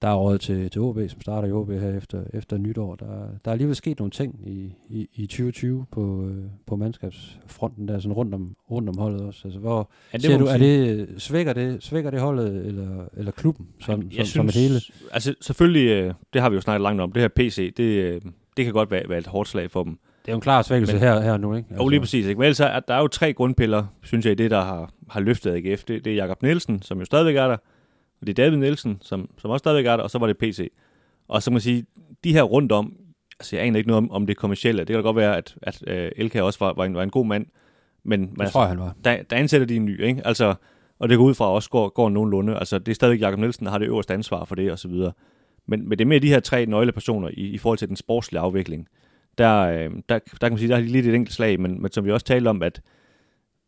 der 0.03 0.09
er 0.09 0.14
råd 0.14 0.38
til, 0.38 0.70
til 0.70 0.80
OB, 0.80 0.99
som 1.09 1.20
starter 1.20 1.49
i 1.49 1.53
OB 1.53 1.70
her 1.70 1.97
efter, 1.97 2.24
efter 2.34 2.57
nytår. 2.59 2.94
Der, 2.94 3.07
der 3.44 3.51
er 3.51 3.53
alligevel 3.53 3.76
sket 3.76 3.99
nogle 3.99 4.11
ting 4.11 4.40
i, 4.49 4.74
i, 4.88 5.09
i 5.14 5.26
2020 5.26 5.86
på, 5.92 6.28
øh, 6.28 6.44
på 6.66 6.76
mandskabsfronten, 6.76 7.88
der 7.88 7.99
sådan 7.99 8.12
rundt 8.12 8.34
om, 8.34 8.57
rundt 8.70 8.88
om 8.88 8.99
holdet 8.99 9.20
også. 9.20 9.40
Altså, 9.44 9.61
hvor 9.61 9.90
ja, 10.12 10.18
det 10.18 10.26
ser 10.26 10.38
du, 10.38 10.47
er 10.47 10.59
det, 10.59 11.09
svækker, 11.18 11.53
det, 11.53 11.82
svækker 11.82 12.11
det 12.11 12.20
holdet 12.20 12.66
eller, 12.66 13.05
eller 13.16 13.32
klubben 13.32 13.66
som, 13.80 14.03
som, 14.03 14.11
synes, 14.11 14.28
som 14.28 14.47
et 14.47 14.55
hele? 14.55 14.80
Altså 15.12 15.34
selvfølgelig, 15.40 15.88
øh, 15.88 16.14
det 16.32 16.42
har 16.42 16.51
vi 16.51 16.55
jo 16.55 16.61
snakket 16.61 16.82
langt 16.82 17.01
om, 17.03 17.12
det 17.12 17.22
her 17.22 17.28
PC, 17.28 17.74
det, 17.76 17.84
øh, 17.84 18.20
det 18.57 18.64
kan 18.64 18.74
godt 18.74 18.90
være, 18.90 19.09
være 19.09 19.18
et 19.18 19.26
hårdt 19.26 19.49
slag 19.49 19.70
for 19.70 19.84
dem. 19.84 19.92
Det 19.92 20.28
er 20.28 20.32
jo 20.32 20.36
en 20.36 20.40
klar 20.40 20.62
svækkelse 20.62 20.94
Men, 20.94 21.03
her, 21.03 21.20
her 21.20 21.36
nu, 21.36 21.55
ikke? 21.55 21.66
Altså. 21.70 21.82
Jo, 21.82 21.88
lige 21.88 22.01
præcis. 22.01 22.26
Ikke? 22.26 22.38
Men 22.38 22.44
ellers 22.44 22.61
er 22.61 22.80
der 22.80 22.94
er 22.94 23.01
jo 23.01 23.09
tre 23.09 23.32
grundpiller, 23.32 23.84
synes 24.03 24.24
jeg, 24.24 24.32
i 24.32 24.34
det, 24.34 24.51
der 24.51 24.61
har, 24.61 24.90
har 25.11 25.20
løftet 25.20 25.51
AGF. 25.51 25.84
Det, 25.84 26.05
det 26.05 26.12
er 26.12 26.16
Jakob 26.16 26.42
Nielsen, 26.42 26.82
som 26.82 26.99
jo 26.99 27.05
stadigvæk 27.05 27.36
er 27.36 27.49
der. 27.49 27.57
Og 28.21 28.27
det 28.27 28.39
er 28.39 28.45
David 28.45 28.57
Nielsen, 28.59 28.99
som, 29.03 29.31
som 29.39 29.51
også 29.51 29.59
stadigvæk 29.59 29.87
er 29.87 29.97
der, 29.97 30.03
og 30.03 30.11
så 30.11 30.19
var 30.19 30.27
det 30.27 30.39
PC. 30.39 30.71
Og 31.29 31.43
så 31.43 31.51
må 31.51 31.55
man 31.55 31.61
sige, 31.61 31.87
de 32.25 32.33
her 32.33 32.43
rundt 32.43 32.73
om, 32.73 32.97
altså 33.41 33.57
jeg 33.57 33.67
aner 33.67 33.79
ikke 33.79 33.89
noget 33.89 33.99
om, 33.99 34.11
om 34.11 34.27
det 34.27 34.37
kommercielle. 34.37 34.81
Det 34.81 34.87
kan 34.87 34.97
da 34.97 35.03
godt 35.03 35.17
være, 35.17 35.37
at, 35.37 35.57
at 35.62 35.83
øh, 35.87 36.11
Elka 36.17 36.43
også 36.43 36.59
var, 36.59 36.73
var, 36.73 36.85
en, 36.85 36.95
var 36.95 37.03
en 37.03 37.11
god 37.11 37.27
mand. 37.27 37.47
Men, 38.05 38.21
men 38.21 38.31
det 38.31 38.41
altså, 38.41 38.53
tror 38.53 38.62
jeg, 38.62 38.69
han 38.69 38.79
var. 38.79 38.95
Der, 39.05 39.23
der 39.23 39.37
ansætter 39.37 39.67
de 39.67 39.77
en 39.77 39.85
ny, 39.85 40.03
ikke? 40.05 40.27
Altså, 40.27 40.55
og 40.99 41.09
det 41.09 41.19
går 41.19 41.25
ud 41.25 41.35
fra 41.35 41.51
også 41.51 41.71
går, 41.71 41.89
går 41.89 42.09
nogenlunde. 42.09 42.59
Altså, 42.59 42.79
det 42.79 42.89
er 42.89 42.95
stadigvæk 42.95 43.21
Jakob 43.21 43.39
Nielsen, 43.41 43.67
der 43.67 43.73
har 43.73 43.79
det 43.79 43.87
øverste 43.87 44.14
ansvar 44.14 44.45
for 44.45 44.55
det, 44.55 44.73
og 44.73 44.79
så 44.79 44.89
videre. 44.89 45.12
Men, 45.67 45.89
men 45.89 45.99
det 45.99 46.05
er 46.05 46.09
mere 46.09 46.19
de 46.19 46.29
her 46.29 46.41
tre 46.41 46.67
nøglepersoner 46.67 47.29
i, 47.29 47.33
i 47.33 47.59
forhold 47.59 47.79
til 47.79 47.89
den 47.89 47.97
sportslige 47.97 48.41
afvikling. 48.41 48.89
Der, 49.39 49.61
øh, 49.61 49.91
der, 50.09 50.19
der 50.19 50.19
kan 50.41 50.51
man 50.51 50.59
sige, 50.59 50.69
der 50.69 50.75
har 50.75 50.83
de 50.83 50.89
lidt 50.89 51.07
et 51.07 51.14
enkelt 51.14 51.35
slag, 51.35 51.61
men, 51.61 51.83
men 51.83 51.93
som 51.93 52.05
vi 52.05 52.11
også 52.11 52.27
talte 52.27 52.49
om, 52.49 52.62
at 52.62 52.81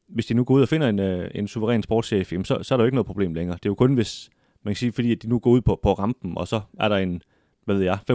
hvis 0.09 0.26
de 0.26 0.34
nu 0.34 0.44
går 0.44 0.55
ud 0.55 0.62
og 0.62 0.68
finder 0.68 0.88
en, 0.88 0.99
øh, 0.99 1.30
en 1.34 1.49
suveræn 1.49 1.82
sportschef, 1.82 2.32
jamen 2.32 2.44
så, 2.44 2.59
så 2.62 2.74
er 2.74 2.76
der 2.76 2.84
jo 2.84 2.86
ikke 2.86 2.94
noget 2.94 3.07
problem 3.07 3.34
længere. 3.34 3.57
Det 3.57 3.66
er 3.66 3.70
jo 3.70 3.74
kun, 3.74 3.94
hvis, 3.94 4.30
man 4.68 4.74
kan 4.74 4.78
sige, 4.78 4.92
fordi 4.92 5.12
at 5.12 5.22
de 5.22 5.28
nu 5.28 5.38
går 5.38 5.50
ud 5.50 5.60
på, 5.60 5.80
på 5.82 5.92
rampen, 5.92 6.38
og 6.38 6.48
så 6.48 6.60
er 6.80 6.88
der 6.88 6.96
en, 6.96 7.22
hvad 7.64 7.74
ved 7.74 7.84
jeg, 7.84 7.98
25% 8.10 8.12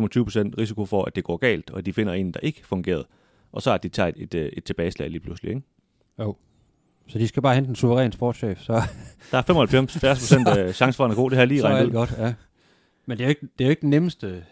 risiko 0.57 0.85
for, 0.85 1.05
at 1.05 1.15
det 1.15 1.23
går 1.23 1.37
galt, 1.37 1.69
og 1.69 1.85
de 1.85 1.93
finder 1.93 2.13
en, 2.13 2.31
der 2.31 2.39
ikke 2.39 2.67
fungerede. 2.67 3.05
Og 3.51 3.61
så 3.61 3.71
er 3.71 3.77
de 3.77 3.89
taget 3.89 4.15
et, 4.17 4.33
et, 4.33 4.49
et 4.57 4.63
tilbageslag 4.63 5.09
lige 5.09 5.19
pludselig, 5.19 5.49
ikke? 5.49 5.61
Jo. 6.19 6.35
Så 7.07 7.19
de 7.19 7.27
skal 7.27 7.41
bare 7.41 7.55
hente 7.55 7.69
en 7.69 7.75
suveræn 7.75 8.11
sportschef, 8.11 8.59
så... 8.59 8.73
Der 9.31 9.37
er 9.37 10.67
95-40% 10.69 10.71
chance 10.71 10.97
for, 10.97 11.03
at 11.03 11.09
han 11.09 11.17
er 11.17 11.21
god, 11.21 11.29
det 11.29 11.37
her 11.37 11.45
lige 11.45 11.63
regnet 11.63 11.87
ud. 11.87 11.91
godt, 11.91 12.15
ja. 12.17 12.33
Men 13.05 13.17
det 13.17 13.23
er 13.23 13.27
jo 13.27 13.29
ikke, 13.29 13.41
det 13.41 13.63
er 13.63 13.65
jo 13.65 13.69
ikke 13.69 13.81
den 13.81 13.89
nemmeste 13.89 14.43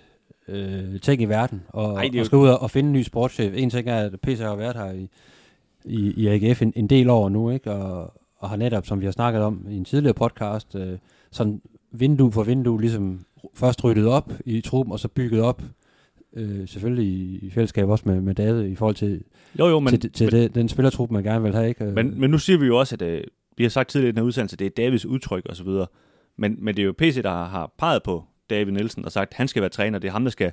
øh, 0.47 0.99
ting 1.01 1.21
i 1.21 1.25
verden, 1.25 1.61
og, 1.67 1.93
Ej, 1.93 2.09
at 2.19 2.25
skal 2.25 2.37
ud 2.37 2.47
og, 2.47 2.71
finde 2.71 2.87
en 2.87 2.93
ny 2.93 3.03
sportschef. 3.03 3.53
En 3.55 3.69
ting 3.69 3.89
er, 3.89 3.97
at 3.97 4.21
PC 4.21 4.39
har 4.39 4.55
været 4.55 4.75
her 4.75 4.91
i, 4.91 5.09
i, 5.85 6.13
i 6.17 6.27
AGF 6.27 6.61
en, 6.61 6.73
en 6.75 6.87
del 6.87 7.09
år 7.09 7.29
nu, 7.29 7.49
ikke? 7.49 7.71
Og, 7.71 8.13
og 8.37 8.49
har 8.49 8.55
netop, 8.55 8.85
som 8.85 8.99
vi 8.99 9.05
har 9.05 9.11
snakket 9.11 9.41
om 9.41 9.65
i 9.69 9.77
en 9.77 9.85
tidligere 9.85 10.13
podcast, 10.13 10.75
øh, 10.75 10.97
sådan 11.31 11.61
vindue 11.91 12.31
for 12.31 12.43
vindue 12.43 12.81
ligesom 12.81 13.25
først 13.53 13.83
ryddet 13.83 14.07
op 14.07 14.33
i 14.45 14.61
truppen, 14.61 14.91
og 14.91 14.99
så 14.99 15.07
bygget 15.07 15.41
op 15.41 15.63
øh, 16.33 16.67
selvfølgelig 16.67 17.05
i, 17.05 17.39
i 17.45 17.49
fællesskab 17.49 17.89
også 17.89 18.03
med, 18.07 18.21
med 18.21 18.35
David 18.35 18.63
i 18.63 18.75
forhold 18.75 18.95
til, 18.95 19.23
jo, 19.59 19.67
jo, 19.67 19.79
men, 19.79 19.99
til, 19.99 20.11
til 20.11 20.25
men, 20.25 20.41
det, 20.41 20.55
den 20.55 20.69
spillertrup, 20.69 21.11
man 21.11 21.23
gerne 21.23 21.43
vil 21.43 21.53
have. 21.53 21.69
Ikke? 21.69 21.85
Men, 21.85 22.19
men 22.19 22.29
nu 22.29 22.37
siger 22.37 22.57
vi 22.59 22.65
jo 22.65 22.77
også, 22.77 22.95
at 22.95 23.01
øh, 23.01 23.23
vi 23.57 23.63
har 23.63 23.69
sagt 23.69 23.89
tidligere 23.89 24.09
i 24.09 24.11
den 24.11 24.17
her 24.17 24.25
udsendelse, 24.25 24.57
det 24.57 24.65
er 24.65 24.69
Davids 24.69 25.05
udtryk 25.05 25.45
og 25.45 25.55
så 25.55 25.63
videre. 25.63 25.87
Men, 26.37 26.57
men 26.59 26.75
det 26.75 26.81
er 26.81 26.85
jo 26.85 26.93
PC, 26.97 27.23
der 27.23 27.29
har, 27.29 27.45
har 27.45 27.73
peget 27.77 28.03
på 28.03 28.23
David 28.49 28.71
Nielsen 28.71 29.05
og 29.05 29.11
sagt, 29.11 29.31
at 29.31 29.37
han 29.37 29.47
skal 29.47 29.61
være 29.61 29.69
træner. 29.69 29.99
Det 29.99 30.07
er 30.07 30.11
ham, 30.11 30.23
der 30.23 30.31
skal 30.31 30.51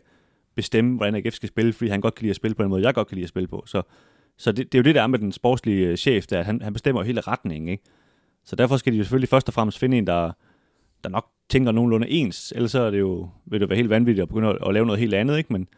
bestemme, 0.55 0.97
hvordan 0.97 1.15
AGF 1.15 1.35
skal 1.35 1.49
spille, 1.49 1.73
fordi 1.73 1.91
han 1.91 2.01
godt 2.01 2.15
kan 2.15 2.23
lide 2.23 2.31
at 2.31 2.37
spille 2.37 2.55
på 2.55 2.63
den 2.63 2.71
måde, 2.71 2.83
jeg 2.83 2.95
godt 2.95 3.09
kan 3.09 3.15
lide 3.15 3.25
at 3.25 3.29
spille 3.29 3.49
på. 3.49 3.63
Så, 3.67 3.83
så 4.37 4.53
det, 4.53 4.73
det 4.73 4.79
er 4.79 4.83
jo 4.83 4.85
det, 4.85 4.95
der 4.95 5.03
er 5.03 5.07
med 5.07 5.19
den 5.19 5.33
sportslige 5.33 5.87
øh, 5.87 5.97
chef, 5.97 6.27
der 6.27 6.43
han, 6.43 6.63
han 6.63 6.73
bestemmer 6.73 7.03
hele 7.03 7.21
retningen. 7.21 7.69
Ikke? 7.69 7.85
Så 8.45 8.57
derfor 8.57 8.77
skal 8.77 8.93
de 8.93 8.99
jo 8.99 9.05
selvfølgelig 9.05 9.29
først 9.29 9.49
og 9.49 9.55
fremmest 9.55 9.79
finde 9.79 9.99
en, 9.99 10.07
der, 10.07 10.33
der 11.05 11.11
nok 11.11 11.27
tænker 11.49 11.73
nogenlunde 11.73 12.09
ens, 12.09 12.53
ellers 12.57 12.71
så 12.71 12.81
er 12.81 12.91
det 12.91 12.99
jo, 13.01 13.29
vil 13.47 13.61
det 13.61 13.69
være 13.69 13.77
helt 13.77 13.91
vanvittigt 13.91 14.23
at 14.23 14.29
begynde 14.29 14.49
at, 14.49 14.59
at 14.67 14.75
lave 14.75 14.87
noget 14.87 15.01
helt 15.01 15.15
andet, 15.15 15.39
ikke? 15.39 15.53
Men, 15.53 15.69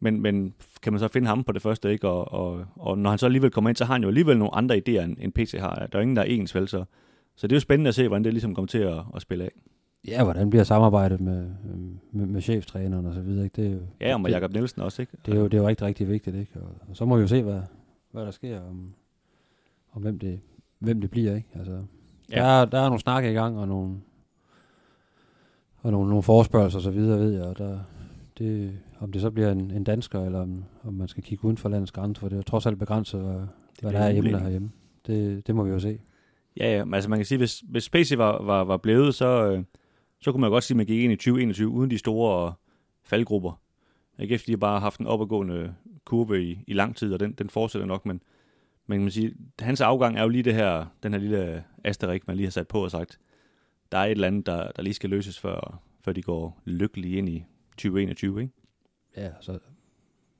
men, 0.00 0.20
men 0.20 0.54
kan 0.82 0.92
man 0.92 1.00
så 1.00 1.08
finde 1.08 1.28
ham 1.28 1.44
på 1.44 1.52
det 1.52 1.62
første, 1.62 1.92
ikke? 1.92 2.08
Og, 2.08 2.32
og, 2.32 2.64
og 2.76 2.98
når 2.98 3.10
han 3.10 3.18
så 3.18 3.26
alligevel 3.26 3.50
kommer 3.50 3.70
ind, 3.70 3.76
så 3.76 3.84
har 3.84 3.94
han 3.94 4.02
jo 4.02 4.08
alligevel 4.08 4.38
nogle 4.38 4.54
andre 4.54 4.76
idéer, 4.76 5.00
end, 5.00 5.16
end 5.20 5.32
PC 5.32 5.54
har. 5.58 5.86
Der 5.92 5.98
er 5.98 6.02
ingen, 6.02 6.16
der 6.16 6.22
er 6.22 6.26
ens, 6.26 6.54
vel? 6.54 6.68
Så, 6.68 6.84
så 7.36 7.46
det 7.46 7.52
er 7.52 7.56
jo 7.56 7.60
spændende 7.60 7.88
at 7.88 7.94
se, 7.94 8.08
hvordan 8.08 8.24
det 8.24 8.32
ligesom 8.32 8.54
kommer 8.54 8.66
til 8.66 8.78
at, 8.78 9.02
at 9.14 9.22
spille 9.22 9.44
af. 9.44 9.50
Ja, 10.08 10.24
hvordan 10.24 10.50
bliver 10.50 10.64
samarbejdet 10.64 11.20
med, 11.20 11.50
med, 12.12 12.26
med 12.26 12.40
cheftræneren 12.40 13.06
og 13.06 13.14
så 13.14 13.20
videre, 13.20 13.44
ikke? 13.44 13.62
Det 13.62 13.70
er 13.70 13.74
jo, 13.74 13.80
ja, 14.00 14.14
og 14.14 14.20
med 14.20 14.30
Jakob 14.30 14.52
Nielsen 14.52 14.82
også, 14.82 15.02
ikke? 15.02 15.12
Det 15.26 15.34
er 15.34 15.38
jo, 15.38 15.44
det 15.44 15.54
er 15.54 15.58
jo 15.58 15.68
rigtig, 15.68 15.86
rigtig 15.86 16.08
vigtigt, 16.08 16.36
ikke? 16.36 16.52
Og, 16.54 16.68
og 16.88 16.96
så 16.96 17.04
må 17.04 17.16
vi 17.16 17.20
jo 17.20 17.28
se, 17.28 17.42
hvad, 17.42 17.60
hvad 18.10 18.24
der 18.24 18.30
sker, 18.30 18.60
om, 18.60 18.94
om 19.92 20.02
hvem, 20.02 20.18
det, 20.18 20.40
hvem 20.78 21.00
det 21.00 21.10
bliver, 21.10 21.34
ikke? 21.34 21.48
Altså, 21.54 21.82
ja. 22.32 22.36
der, 22.36 22.44
er, 22.44 22.64
der 22.64 22.78
er 22.78 22.84
nogle 22.84 23.00
snakke 23.00 23.30
i 23.30 23.34
gang, 23.34 23.58
og 23.58 23.68
nogle, 23.68 23.96
og 25.82 25.92
nogle, 25.92 26.08
nogle 26.08 26.22
forespørgelser 26.22 26.78
og 26.78 26.82
så 26.82 26.90
videre, 26.90 27.20
ved 27.20 27.32
jeg, 27.32 27.42
og 27.42 27.58
der, 27.58 27.78
det, 28.38 28.78
om 29.00 29.12
det 29.12 29.20
så 29.20 29.30
bliver 29.30 29.52
en, 29.52 29.70
en 29.70 29.84
dansker, 29.84 30.24
eller 30.24 30.40
om, 30.40 30.64
om 30.84 30.94
man 30.94 31.08
skal 31.08 31.22
kigge 31.22 31.44
uden 31.44 31.56
for 31.56 31.68
landets 31.68 31.92
grænser, 31.92 32.20
for 32.20 32.28
det 32.28 32.38
er 32.38 32.42
trods 32.42 32.66
alt 32.66 32.78
begrænset, 32.78 33.20
hvad, 33.20 33.40
hvad 33.82 33.92
der 33.92 33.98
er 33.98 34.12
hjemme 34.12 34.38
herhjemme. 34.38 34.70
Det, 35.06 35.46
det 35.46 35.54
må 35.54 35.64
vi 35.64 35.70
jo 35.70 35.78
se. 35.78 36.00
Ja, 36.56 36.76
ja, 36.76 36.84
men 36.84 36.94
altså 36.94 37.10
man 37.10 37.18
kan 37.18 37.26
sige, 37.26 37.38
hvis, 37.38 37.62
hvis 37.68 37.84
Spacey 37.84 38.16
var, 38.16 38.42
var, 38.42 38.64
var 38.64 38.76
blevet, 38.76 39.14
så, 39.14 39.26
øh, 39.26 39.64
så 40.20 40.32
kunne 40.32 40.40
man 40.40 40.50
godt 40.50 40.64
sige, 40.64 40.74
at 40.74 40.76
man 40.76 40.86
gik 40.86 41.00
ind 41.00 41.12
i 41.12 41.16
2021 41.16 41.68
uden 41.68 41.90
de 41.90 41.98
store 41.98 42.52
faldgrupper. 43.04 43.60
Ikke 44.18 44.34
efter 44.34 44.46
de 44.46 44.52
har 44.52 44.56
bare 44.56 44.80
haft 44.80 45.00
en 45.00 45.06
opadgående 45.06 45.74
kurve 46.04 46.44
i, 46.44 46.58
i 46.66 46.72
lang 46.72 46.96
tid, 46.96 47.12
og 47.12 47.20
den, 47.20 47.32
den 47.32 47.50
fortsætter 47.50 47.86
nok, 47.86 48.06
men, 48.06 48.20
men 48.86 48.98
man 48.98 49.06
kan 49.06 49.10
sige, 49.10 49.34
hans 49.60 49.80
afgang 49.80 50.18
er 50.18 50.22
jo 50.22 50.28
lige 50.28 50.42
det 50.42 50.54
her, 50.54 50.86
den 51.02 51.12
her 51.12 51.20
lille 51.20 51.64
asterik, 51.84 52.26
man 52.26 52.36
lige 52.36 52.46
har 52.46 52.50
sat 52.50 52.68
på 52.68 52.84
og 52.84 52.90
sagt, 52.90 53.18
der 53.92 53.98
er 53.98 54.04
et 54.04 54.10
eller 54.10 54.26
andet, 54.26 54.46
der, 54.46 54.70
der 54.76 54.82
lige 54.82 54.94
skal 54.94 55.10
løses, 55.10 55.38
før, 55.38 55.82
før 56.04 56.12
de 56.12 56.22
går 56.22 56.60
lykkeligt 56.64 57.16
ind 57.16 57.28
i 57.28 57.44
2021, 57.70 58.40
ikke? 58.40 58.52
Ja, 59.16 59.30
så 59.40 59.58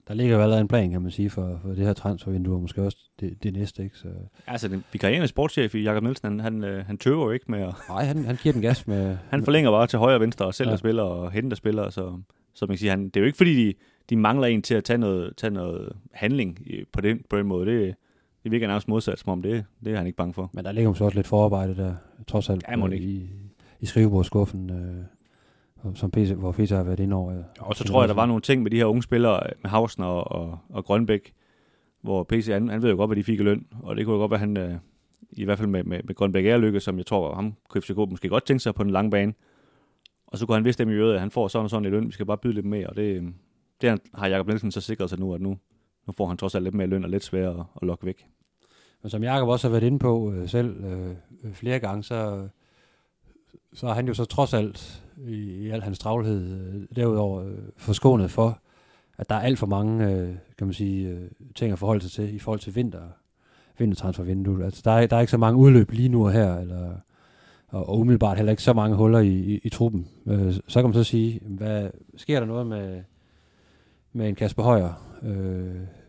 der 0.09 0.17
ligger 0.17 0.37
jo 0.37 0.43
allerede 0.43 0.61
en 0.61 0.69
plan, 0.69 0.91
kan 0.91 1.03
man 1.03 1.11
sige, 1.11 1.31
for, 1.31 1.61
for 1.63 1.69
det 1.69 1.87
her 1.87 1.93
transfervindue, 1.93 2.55
og 2.55 2.61
måske 2.61 2.83
også 2.83 2.99
det, 3.21 3.43
det 3.43 3.53
næste, 3.53 3.85
ikke? 3.85 3.99
Så... 3.99 4.09
Altså, 4.47 4.69
den 4.69 4.85
vikarierende 4.93 5.29
sportschef 5.29 5.75
i 5.75 5.83
Jakob 5.83 6.03
Nielsen, 6.03 6.29
han, 6.29 6.41
han, 6.41 6.65
øh, 6.65 6.87
han 6.87 6.99
tøver 6.99 7.25
jo 7.25 7.31
ikke 7.31 7.45
med 7.49 7.61
at... 7.61 7.75
Nej, 7.89 8.05
han, 8.05 8.25
han 8.25 8.37
giver 8.37 8.53
den 8.53 8.63
gas 8.63 8.87
med... 8.87 9.17
han 9.31 9.45
forlænger 9.45 9.71
bare 9.71 9.87
til 9.87 9.99
højre 9.99 10.15
og 10.15 10.21
venstre, 10.21 10.47
og 10.47 10.55
selv 10.55 10.71
ja. 10.71 10.77
spiller, 10.77 11.03
og 11.03 11.33
henter 11.33 11.57
spillere, 11.57 11.93
så, 11.93 12.21
så 12.55 12.67
man 12.67 12.75
kan 12.75 12.79
sige, 12.79 12.91
han, 12.91 13.05
det 13.05 13.17
er 13.17 13.21
jo 13.21 13.27
ikke 13.27 13.37
fordi, 13.37 13.67
de, 13.67 13.75
de 14.11 14.17
mangler 14.17 14.47
en 14.47 14.63
til 14.63 14.75
at 14.75 14.85
tage 14.85 14.99
noget, 14.99 15.37
tage 15.37 15.51
noget 15.51 15.93
handling 16.13 16.59
på 16.93 17.01
den, 17.01 17.21
på 17.31 17.39
den 17.39 17.47
måde. 17.47 17.71
Det, 17.71 17.95
det 18.45 18.53
virker 18.53 18.66
nærmest 18.66 18.88
modsat, 18.88 19.18
som 19.18 19.32
om 19.32 19.43
det, 19.43 19.64
det 19.84 19.93
er 19.93 19.97
han 19.97 20.07
ikke 20.07 20.16
bange 20.16 20.34
for. 20.34 20.51
Men 20.53 20.64
der 20.64 20.72
ligger 20.72 20.91
måske 20.91 21.05
også 21.05 21.18
lidt 21.18 21.26
forarbejde 21.26 21.76
der, 21.76 21.95
trods 22.26 22.51
alt, 22.51 22.64
ja, 22.68 22.86
i, 22.86 23.28
i 23.80 23.86
skrivebordskuffen. 23.86 24.70
Øh 24.70 25.05
som 25.95 26.11
PC, 26.11 26.30
hvor 26.30 26.53
PC 26.53 26.70
har 26.70 26.82
været 26.82 27.01
inde 27.01 27.16
over. 27.16 27.32
Ja. 27.32 27.43
Og 27.59 27.76
så 27.76 27.84
tror 27.84 28.03
jeg, 28.03 28.09
der 28.09 28.14
var 28.14 28.26
nogle 28.26 28.43
ting 28.43 28.62
med 28.62 28.70
de 28.70 28.76
her 28.76 28.84
unge 28.84 29.03
spillere, 29.03 29.43
med 29.62 29.70
Hausen 29.70 30.03
og, 30.03 30.32
og, 30.32 30.59
og 30.68 30.84
Grønbæk, 30.84 31.32
hvor 32.03 32.24
PC, 32.24 32.47
han, 32.47 32.68
han 32.68 32.82
ved 32.82 32.91
jo 32.91 32.97
godt, 32.97 33.09
hvad 33.09 33.16
de 33.16 33.24
fik 33.24 33.41
i 33.41 33.43
løn, 33.43 33.66
og 33.82 33.97
det 33.97 34.05
kunne 34.05 34.14
jo 34.14 34.20
godt 34.20 34.30
være, 34.30 34.41
han, 34.41 34.57
øh, 34.57 34.74
i 35.32 35.45
hvert 35.45 35.59
fald 35.59 35.68
med, 35.68 35.84
med, 35.84 36.01
med 36.05 36.14
Grønbæk 36.14 36.45
Ærlykke, 36.45 36.80
som 36.80 36.99
jeg 36.99 37.07
tror, 37.07 37.34
ham 37.34 37.55
kunne 37.68 37.82
FCK 37.82 37.97
måske 37.97 38.28
godt 38.28 38.45
tænke 38.47 38.62
sig 38.62 38.74
på 38.74 38.82
den 38.82 38.93
lange 38.93 39.11
bane. 39.11 39.34
Og 40.26 40.38
så 40.38 40.47
kunne 40.47 40.57
han 40.57 40.64
vidste 40.64 40.84
dem 40.84 40.93
i 40.93 40.95
øvrigt, 40.95 41.14
at 41.14 41.20
han 41.20 41.30
får 41.30 41.49
sådan 41.49 41.64
og 41.64 41.70
sådan 41.70 41.84
i 41.84 41.88
løn, 41.88 42.07
vi 42.07 42.12
skal 42.12 42.26
bare 42.26 42.38
byde 42.38 42.55
lidt 42.55 42.66
mere, 42.66 42.86
og 42.86 42.97
det, 42.97 43.34
det 43.80 44.01
har 44.14 44.28
Jakob 44.28 44.47
Nielsen 44.47 44.70
så 44.70 44.80
sikret 44.80 45.11
sig 45.11 45.18
nu, 45.18 45.34
at 45.34 45.41
nu, 45.41 45.59
nu 46.11 46.15
får 46.17 46.27
han 46.27 46.37
trods 46.37 46.55
alt 46.55 46.65
lidt 46.65 46.75
mere 46.75 46.87
løn 46.87 47.05
og 47.05 47.11
lidt 47.11 47.25
sværere 47.25 47.61
at, 47.61 47.67
at 47.83 47.87
lokke 47.87 48.07
væk. 48.07 48.27
Men 49.03 49.11
som 49.11 49.23
Jakob 49.23 49.49
også 49.49 49.69
har 49.69 49.71
været 49.71 49.83
inde 49.83 49.99
på 49.99 50.33
øh, 50.33 50.49
selv 50.49 50.85
øh, 50.85 51.11
øh 51.45 51.53
flere 51.53 51.79
gange, 51.79 52.03
så, 52.03 52.49
så 53.73 53.87
er 53.87 53.93
han 53.95 54.09
jo 54.09 54.15
så 54.15 54.25
trods 54.25 54.55
alt 54.55 55.03
i, 55.27 55.35
i 55.35 55.71
al 55.71 55.83
hans 55.83 55.99
travlhed 55.99 56.61
øh, 56.61 56.97
derudover 56.97 57.45
øh, 57.45 57.59
forskånet 57.77 58.31
for, 58.31 58.59
at 59.19 59.29
der 59.29 59.35
er 59.35 59.41
alt 59.41 59.59
for 59.59 59.67
mange 59.67 60.11
øh, 60.11 60.35
kan 60.59 60.67
man 60.67 60.75
sige, 60.75 61.09
øh, 61.09 61.31
ting 61.55 61.73
at 61.73 61.79
forholde 61.79 62.03
sig 62.03 62.11
til 62.11 62.35
i 62.35 62.39
forhold 62.39 62.61
til 62.61 62.75
vinter, 62.75 63.03
vintertransfervinduet. 63.79 64.65
Altså, 64.65 64.83
der, 64.85 64.91
er, 64.91 65.07
der 65.07 65.17
er 65.17 65.21
ikke 65.21 65.31
så 65.31 65.39
mange 65.39 65.59
udløb 65.59 65.91
lige 65.91 66.09
nu 66.09 66.25
og 66.25 66.33
her, 66.33 66.57
eller, 66.57 66.91
og, 67.69 67.89
og 67.89 67.99
umiddelbart 67.99 68.37
heller 68.37 68.51
ikke 68.51 68.63
så 68.63 68.73
mange 68.73 68.97
huller 68.97 69.19
i, 69.19 69.35
i, 69.35 69.61
i 69.65 69.69
truppen. 69.69 70.09
Øh, 70.27 70.55
så 70.69 70.81
kan 70.81 70.85
man 70.85 70.95
så 70.95 71.05
sige, 71.05 71.41
hvad 71.45 71.91
sker 72.17 72.41
der 72.41 72.47
noget 72.47 72.67
med, 72.67 73.03
med 74.13 74.29
en 74.29 74.35
Kasper 74.35 74.63
Højer? 74.63 74.93
Øh, 75.23 76.00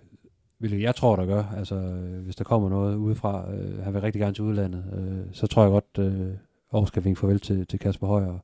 hvilket 0.61 0.81
jeg 0.81 0.95
tror, 0.95 1.15
der 1.15 1.25
gør. 1.25 1.43
Altså, 1.57 1.75
øh, 1.75 2.23
hvis 2.23 2.35
der 2.35 2.43
kommer 2.43 2.69
noget 2.69 2.95
udefra, 2.95 3.53
øh, 3.53 3.83
han 3.83 3.93
vil 3.93 4.01
rigtig 4.01 4.19
gerne 4.19 4.33
til 4.33 4.43
udlandet, 4.43 4.83
øh, 4.97 5.33
så 5.33 5.47
tror 5.47 5.61
jeg 5.61 5.71
godt, 5.71 5.97
øh, 5.99 6.33
Aarhus 6.73 6.87
skal 6.87 7.03
vinke 7.03 7.19
farvel 7.19 7.39
til, 7.39 7.67
til 7.67 7.79
Kasper 7.79 8.07
Højer. 8.07 8.39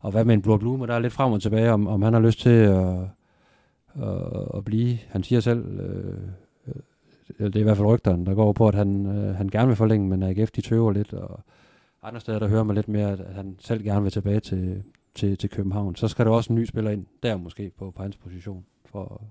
Og 0.00 0.10
hvad 0.10 0.24
med 0.24 0.34
en 0.34 0.42
Blå 0.42 0.56
Blume, 0.56 0.86
der 0.86 0.94
er 0.94 0.98
lidt 0.98 1.12
frem 1.12 1.32
og 1.32 1.42
tilbage, 1.42 1.72
om, 1.72 1.86
om 1.86 2.02
han 2.02 2.12
har 2.12 2.20
lyst 2.20 2.40
til 2.40 2.50
at, 2.50 2.96
at, 4.02 4.48
at 4.54 4.64
blive. 4.64 4.98
Han 5.08 5.22
siger 5.22 5.40
selv, 5.40 5.80
øh, 5.80 6.18
det 7.38 7.56
er 7.56 7.60
i 7.60 7.62
hvert 7.62 7.76
fald 7.76 7.88
rygteren, 7.88 8.26
der 8.26 8.34
går 8.34 8.52
på, 8.52 8.68
at 8.68 8.74
han, 8.74 9.06
øh, 9.06 9.34
han 9.34 9.48
gerne 9.48 9.66
vil 9.66 9.76
forlænge, 9.76 10.08
men 10.08 10.22
AGF 10.22 10.50
de 10.50 10.60
tøver 10.60 10.92
lidt, 10.92 11.12
og 11.12 11.40
andre 12.02 12.20
steder, 12.20 12.38
der 12.38 12.48
hører 12.48 12.62
man 12.62 12.76
lidt 12.76 12.88
mere, 12.88 13.12
at 13.12 13.34
han 13.34 13.56
selv 13.58 13.84
gerne 13.84 14.02
vil 14.02 14.12
tilbage 14.12 14.40
til, 14.40 14.82
til, 15.14 15.38
til 15.38 15.50
København. 15.50 15.96
Så 15.96 16.08
skal 16.08 16.26
der 16.26 16.32
også 16.32 16.52
en 16.52 16.58
ny 16.58 16.64
spiller 16.64 16.90
ind, 16.90 17.06
der 17.22 17.36
måske 17.36 17.70
på, 17.78 17.90
på 17.90 18.02
hans 18.02 18.16
position, 18.16 18.64
for, 18.84 19.22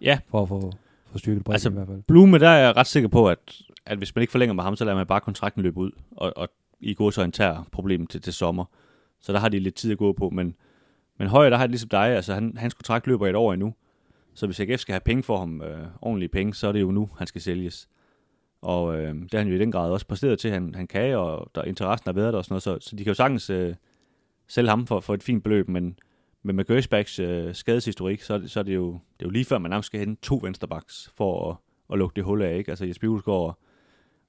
ja. 0.00 0.18
for 0.26 0.42
at 0.42 0.48
få, 0.48 0.72
få 1.12 1.18
styrket 1.18 1.44
bredden 1.44 1.54
altså, 1.54 1.70
i 1.70 1.72
hvert 1.72 1.86
fald. 1.86 2.02
Blume, 2.02 2.38
der 2.38 2.48
er 2.48 2.58
jeg 2.58 2.76
ret 2.76 2.86
sikker 2.86 3.08
på, 3.08 3.28
at, 3.28 3.38
at 3.86 3.98
hvis 3.98 4.14
man 4.14 4.20
ikke 4.20 4.30
forlænger 4.30 4.54
med 4.54 4.64
ham, 4.64 4.76
så 4.76 4.84
lader 4.84 4.96
man 4.96 5.06
bare 5.06 5.20
kontrakten 5.20 5.62
løbe 5.62 5.78
ud, 5.78 5.90
og, 6.10 6.32
og 6.36 6.48
i 6.80 6.94
går 6.94 7.10
så 7.10 7.30
tager 7.30 7.68
problemet 7.72 8.10
til, 8.10 8.22
til 8.22 8.32
sommer. 8.32 8.64
Så 9.20 9.32
der 9.32 9.38
har 9.38 9.48
de 9.48 9.58
lidt 9.58 9.74
tid 9.74 9.92
at 9.92 9.98
gå 9.98 10.12
på, 10.12 10.30
men, 10.30 10.54
men 11.18 11.28
Højer, 11.28 11.50
der 11.50 11.56
har 11.56 11.64
det 11.64 11.70
ligesom 11.70 11.88
dig, 11.88 12.08
altså 12.08 12.34
han, 12.34 12.56
hans 12.56 12.74
kontrakt 12.74 13.06
løber 13.06 13.26
et 13.26 13.36
år 13.36 13.52
endnu, 13.52 13.74
så 14.34 14.46
hvis 14.46 14.60
AGF 14.60 14.80
skal 14.80 14.92
have 14.92 15.00
penge 15.00 15.22
for 15.22 15.38
ham, 15.38 15.62
øh, 15.62 15.86
ordentlige 16.02 16.28
penge, 16.28 16.54
så 16.54 16.68
er 16.68 16.72
det 16.72 16.80
jo 16.80 16.90
nu, 16.90 17.10
han 17.18 17.26
skal 17.26 17.40
sælges. 17.40 17.88
Og 18.62 18.98
øh, 18.98 19.14
det 19.14 19.32
har 19.32 19.38
han 19.38 19.48
jo 19.48 19.54
i 19.54 19.58
den 19.58 19.72
grad 19.72 19.90
også 19.90 20.06
præsteret 20.06 20.38
til, 20.38 20.50
han, 20.50 20.74
han 20.74 20.86
kan, 20.86 21.16
og 21.16 21.50
der 21.54 21.62
interessen 21.62 22.08
har 22.08 22.12
været 22.12 22.32
der 22.32 22.38
og 22.38 22.44
sådan 22.44 22.52
noget, 22.52 22.62
så, 22.62 22.88
så 22.88 22.96
de 22.96 23.04
kan 23.04 23.10
jo 23.10 23.14
sagtens 23.14 23.50
øh, 23.50 23.74
sælge 24.48 24.68
ham 24.68 24.86
for, 24.86 25.00
for 25.00 25.14
et 25.14 25.22
fint 25.22 25.42
beløb, 25.42 25.68
men 25.68 25.98
med 26.42 26.64
Gershbacks 26.64 27.18
øh, 27.18 27.54
skadeshistorik, 27.54 28.22
så, 28.22 28.42
så 28.46 28.60
er 28.60 28.64
det, 28.64 28.74
jo, 28.74 28.92
det 28.92 29.24
er 29.24 29.26
jo 29.26 29.30
lige 29.30 29.44
før, 29.44 29.58
man 29.58 29.70
nærmest 29.70 29.86
skal 29.86 30.00
hente 30.00 30.22
to 30.22 30.40
vensterbacks 30.42 31.12
for 31.16 31.50
at, 31.50 31.56
at 31.92 31.98
lukke 31.98 32.16
det 32.16 32.24
hul 32.24 32.42
af. 32.42 32.56
Ikke? 32.56 32.70
Altså 32.70 32.84
Jesper 32.84 33.06
Julesgaard 33.06 33.58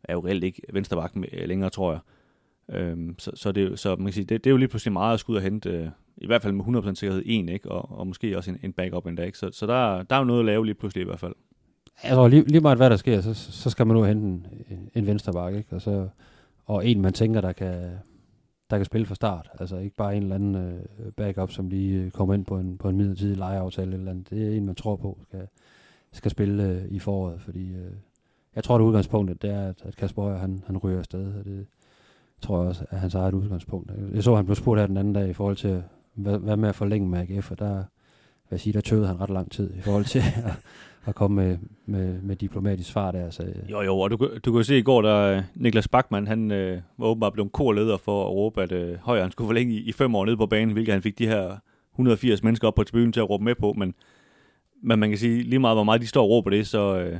er 0.03 0.13
jo 0.13 0.25
reelt 0.25 0.43
ikke 0.43 0.61
vensterback 0.73 1.13
længere, 1.31 1.69
tror 1.69 1.91
jeg. 1.91 1.99
Øhm, 2.75 3.15
så, 3.19 3.31
så, 3.35 3.51
det, 3.51 3.79
så 3.79 3.95
man 3.95 4.05
kan 4.05 4.13
sige, 4.13 4.25
det, 4.25 4.43
det 4.43 4.49
er 4.49 4.51
jo 4.51 4.57
lige 4.57 4.67
pludselig 4.67 4.93
meget 4.93 5.13
at 5.13 5.19
skulle 5.19 5.35
ud 5.35 5.37
og 5.37 5.43
hente, 5.43 5.69
øh, 5.69 5.87
i 6.17 6.25
hvert 6.25 6.41
fald 6.41 6.53
med 6.53 6.65
100% 6.65 6.93
sikkerhed, 6.93 7.23
en, 7.25 7.49
ikke? 7.49 7.71
Og, 7.71 7.99
og 7.99 8.07
måske 8.07 8.37
også 8.37 8.51
en, 8.51 8.59
en 8.63 8.73
backup 8.73 9.05
endda. 9.05 9.23
Ikke? 9.23 9.37
Så, 9.37 9.49
så 9.53 9.67
der, 9.67 10.03
der 10.03 10.15
er 10.15 10.19
jo 10.19 10.25
noget 10.25 10.39
at 10.39 10.45
lave 10.45 10.65
lige 10.65 10.75
pludselig 10.75 11.01
i 11.01 11.05
hvert 11.05 11.19
fald. 11.19 11.33
Jeg 12.03 12.11
tror 12.11 12.27
lige, 12.27 12.43
lige 12.47 12.61
meget 12.61 12.77
hvad 12.77 12.89
der 12.89 12.95
sker, 12.95 13.21
så, 13.21 13.33
så 13.33 13.69
skal 13.69 13.87
man 13.87 13.95
nu 13.95 14.03
hente 14.03 14.25
en, 14.25 14.47
en 14.95 15.07
venstreback, 15.07 15.55
ikke? 15.55 15.75
Og, 15.75 15.81
så, 15.81 16.07
og 16.65 16.87
en, 16.87 17.01
man 17.01 17.13
tænker, 17.13 17.41
der 17.41 17.51
kan, 17.51 17.91
der 18.69 18.77
kan 18.77 18.85
spille 18.85 19.07
fra 19.07 19.15
start. 19.15 19.49
Altså 19.59 19.77
ikke 19.77 19.95
bare 19.95 20.15
en 20.15 20.23
eller 20.23 20.35
anden 20.35 20.55
øh, 20.55 21.11
backup, 21.17 21.51
som 21.51 21.69
lige 21.69 22.01
øh, 22.01 22.11
kommer 22.11 22.33
ind 22.33 22.45
på 22.45 22.57
en, 22.57 22.77
på 22.77 22.89
en 22.89 22.97
midlertidig 22.97 23.37
lejeaftale 23.37 23.93
eller 23.93 24.11
andet. 24.11 24.29
Det 24.29 24.47
er 24.47 24.57
en, 24.57 24.65
man 24.65 24.75
tror 24.75 24.95
på 24.95 25.17
skal, 25.27 25.47
skal 26.11 26.31
spille 26.31 26.63
øh, 26.63 26.85
i 26.89 26.99
foråret, 26.99 27.41
fordi 27.41 27.71
øh, 27.71 27.91
jeg 28.55 28.63
tror, 28.63 28.75
at 28.75 28.81
udgangspunktet 28.81 29.41
det 29.41 29.49
er, 29.49 29.67
at, 29.67 29.81
at 29.83 29.95
Kasper 29.95 30.21
Højer, 30.21 30.37
han, 30.37 30.63
han 30.65 30.77
ryger 30.77 30.97
afsted, 30.97 31.33
og 31.39 31.45
det 31.45 31.67
tror 32.41 32.59
jeg 32.59 32.67
også 32.67 32.85
er 32.91 32.97
hans 32.97 33.15
eget 33.15 33.33
udgangspunkt. 33.33 33.91
Jeg 34.13 34.23
så, 34.23 34.31
at 34.31 34.37
han 34.37 34.45
blev 34.45 34.55
spurgt 34.55 34.79
her 34.79 34.87
den 34.87 34.97
anden 34.97 35.13
dag 35.13 35.29
i 35.29 35.33
forhold 35.33 35.55
til, 35.55 35.83
hvad, 36.13 36.37
hvad 36.37 36.57
med 36.57 36.69
at 36.69 36.75
forlænge 36.75 37.09
med 37.09 37.19
AGF, 37.19 37.51
og 37.51 37.59
der, 37.59 37.73
hvad 37.73 37.83
jeg 38.51 38.59
sige, 38.59 38.73
der 38.73 38.81
tøvede 38.81 39.07
han 39.07 39.19
ret 39.19 39.29
lang 39.29 39.51
tid 39.51 39.73
i 39.73 39.81
forhold 39.81 40.05
til 40.05 40.19
at, 40.45 40.53
at 41.05 41.15
komme 41.15 41.41
med, 41.41 41.57
med, 41.85 42.21
med 42.21 42.35
diplomatisk 42.35 42.89
svar 42.89 43.11
der. 43.11 43.29
Så, 43.29 43.43
øh. 43.43 43.71
jo, 43.71 43.81
jo, 43.81 43.99
og 43.99 44.11
du, 44.11 44.29
du 44.45 44.53
kan 44.53 44.63
se 44.63 44.77
i 44.77 44.81
går, 44.81 45.01
der 45.01 45.17
øh, 45.17 45.43
Niklas 45.55 45.87
Bachmann, 45.87 46.27
han 46.27 46.51
øh, 46.51 46.81
var 46.97 47.07
åbenbart 47.07 47.33
blevet 47.33 47.51
korleder 47.51 47.97
for 47.97 48.25
at 48.25 48.31
råbe, 48.31 48.61
at 48.63 48.71
øh, 48.71 48.97
Højre 48.97 49.21
han 49.21 49.31
skulle 49.31 49.47
forlænge 49.47 49.73
i, 49.73 49.77
i 49.77 49.91
fem 49.91 50.15
år 50.15 50.25
nede 50.25 50.37
på 50.37 50.45
banen, 50.45 50.73
hvilket 50.73 50.93
han 50.93 51.01
fik 51.01 51.19
de 51.19 51.27
her 51.27 51.57
180 51.93 52.43
mennesker 52.43 52.67
op 52.67 52.75
på 52.75 52.83
tribunen 52.83 53.13
til 53.13 53.19
at 53.19 53.29
råbe 53.29 53.43
med 53.43 53.55
på, 53.55 53.73
men, 53.73 53.93
men 54.83 54.99
man 54.99 55.09
kan 55.09 55.17
sige, 55.17 55.43
lige 55.43 55.59
meget 55.59 55.75
hvor 55.75 55.83
meget 55.83 56.01
de 56.01 56.07
står 56.07 56.23
og 56.23 56.29
råber 56.29 56.49
det, 56.49 56.67
så, 56.67 56.99
øh, 56.99 57.19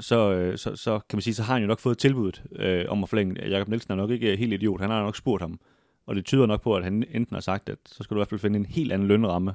så, 0.00 0.32
øh, 0.32 0.58
så, 0.58 0.76
så 0.76 0.98
kan 0.98 1.16
man 1.16 1.22
sige, 1.22 1.34
så 1.34 1.42
har 1.42 1.52
han 1.52 1.62
jo 1.62 1.68
nok 1.68 1.80
fået 1.80 1.98
tilbuddet 1.98 2.42
øh, 2.56 2.84
om 2.88 3.02
at 3.02 3.08
forlænge. 3.08 3.48
Jakob 3.48 3.68
Nielsen 3.68 3.92
er 3.92 3.96
nok 3.96 4.10
ikke 4.10 4.36
helt 4.36 4.52
idiot, 4.52 4.80
han 4.80 4.90
har 4.90 5.02
nok 5.02 5.16
spurgt 5.16 5.42
ham, 5.42 5.60
og 6.06 6.16
det 6.16 6.24
tyder 6.24 6.46
nok 6.46 6.62
på, 6.62 6.74
at 6.74 6.84
han 6.84 7.04
enten 7.10 7.34
har 7.34 7.40
sagt, 7.40 7.68
at 7.68 7.78
så 7.86 8.02
skal 8.02 8.14
du 8.14 8.18
i 8.18 8.20
hvert 8.20 8.28
fald 8.28 8.40
finde 8.40 8.58
en 8.58 8.66
helt 8.66 8.92
anden 8.92 9.08
lønramme, 9.08 9.54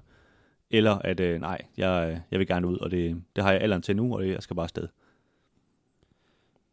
eller 0.72 0.96
at 0.96 1.20
øh, 1.20 1.42
nej, 1.42 1.62
jeg, 1.78 2.22
jeg 2.32 2.40
vil 2.40 2.48
gerne 2.48 2.68
ud, 2.68 2.78
og 2.78 2.92
det, 2.92 3.22
det 3.36 3.44
har 3.44 3.52
jeg 3.52 3.62
alderen 3.62 3.82
til 3.82 3.96
nu, 3.96 4.16
og 4.16 4.22
det, 4.22 4.34
jeg 4.34 4.44
skal 4.44 4.56
bare 4.56 4.64
afsted. 4.64 4.88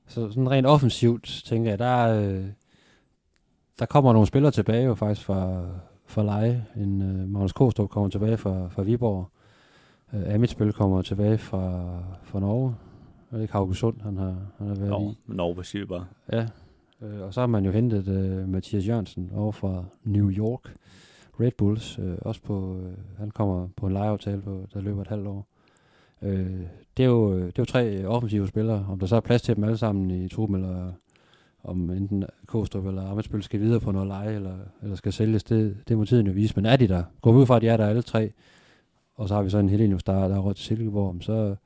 Så 0.07 0.29
sådan 0.29 0.51
rent 0.51 0.67
offensivt, 0.67 1.43
tænker 1.45 1.71
jeg, 1.71 1.79
der, 1.79 2.21
øh, 2.21 2.45
der 3.79 3.87
kommer 3.87 4.13
nogle 4.13 4.27
spillere 4.27 4.53
tilbage 4.53 4.85
jo 4.85 4.95
faktisk 4.95 5.27
fra, 5.27 5.67
fra 6.07 6.23
Leje. 6.23 6.67
En 6.77 7.03
øh, 7.03 7.29
Magnus 7.29 7.53
Kostrup 7.53 7.91
kommer 7.91 8.11
tilbage 8.11 8.37
fra, 8.37 8.69
fra 8.69 8.83
Viborg. 8.83 9.31
Øh, 10.15 10.35
Amitsbøl 10.35 10.73
kommer 10.73 11.03
tilbage 11.03 11.39
fra, 11.39 11.99
fra 12.23 12.41
Norge. 12.41 12.75
Er 13.31 13.37
det 13.37 13.43
ikke 13.43 13.53
Haugesund, 13.53 14.01
han 14.01 14.17
har, 14.17 14.37
han 14.59 14.69
har 14.69 14.75
været 14.75 14.91
Nå, 14.91 15.11
i? 15.11 15.17
Norge, 15.27 15.65
siger 15.65 15.87
bare? 15.87 16.07
Ja, 16.33 16.47
øh, 17.03 17.21
og 17.21 17.35
så 17.35 17.41
har 17.41 17.47
man 17.47 17.65
jo 17.65 17.71
hentet 17.71 18.09
øh, 18.09 18.49
Mathias 18.49 18.89
Jørgensen 18.89 19.31
over 19.35 19.53
fra 19.53 19.85
New 20.05 20.31
York. 20.31 20.75
Red 21.41 21.53
Bulls, 21.59 21.99
øh, 21.99 22.17
også 22.23 22.43
på, 22.43 22.77
øh, 22.77 22.93
han 23.19 23.31
kommer 23.31 23.69
på 23.77 23.87
en 23.87 23.93
lejeaftale, 23.93 24.43
på, 24.43 24.67
der 24.75 24.81
løber 24.81 25.03
et 25.03 25.09
halvt 25.09 25.27
år. 25.27 25.47
Øh, 26.23 26.61
det, 26.97 27.03
er 27.03 27.09
jo, 27.09 27.39
det 27.39 27.47
er 27.47 27.53
jo 27.59 27.65
tre 27.65 28.07
offensive 28.07 28.49
spillere. 28.49 28.87
Om 28.89 28.99
der 28.99 29.07
så 29.07 29.17
er 29.17 29.21
plads 29.21 29.43
til 29.43 29.57
dem 29.57 29.65
alle 29.65 29.77
sammen 29.77 30.11
i 30.11 30.29
truppen, 30.29 30.57
eller 30.57 30.93
om 31.65 31.91
enten 31.91 32.25
Kostrup 32.47 32.87
eller 32.87 33.11
Amitsbøl 33.11 33.43
skal 33.43 33.61
videre 33.61 33.81
på 33.81 33.93
noget 33.93 34.09
leje, 34.09 34.35
eller, 34.35 34.57
eller 34.83 34.97
skal 34.97 35.13
sælges, 35.13 35.45
det, 35.45 35.77
det 35.89 35.99
må 35.99 36.05
tiden 36.05 36.27
jo 36.27 36.33
vise. 36.33 36.53
Men 36.57 36.67
er 36.67 36.77
de 36.77 36.89
der? 36.89 37.03
Går 37.23 37.33
vi 37.33 37.39
ud 37.39 37.47
fra, 37.47 37.57
at 37.57 37.63
de 37.63 37.69
er 37.69 37.77
der 37.77 37.87
alle 37.87 38.03
tre, 38.03 38.33
og 39.15 39.29
så 39.29 39.35
har 39.35 39.43
vi 39.43 39.51
så 39.51 39.59
en 39.59 39.69
Helenius, 39.69 40.03
der, 40.03 40.29
der 40.29 40.35
er 40.35 40.41
råd 40.41 40.55
til 40.55 40.65
Silkeborg, 40.65 41.17
så, 41.21 41.57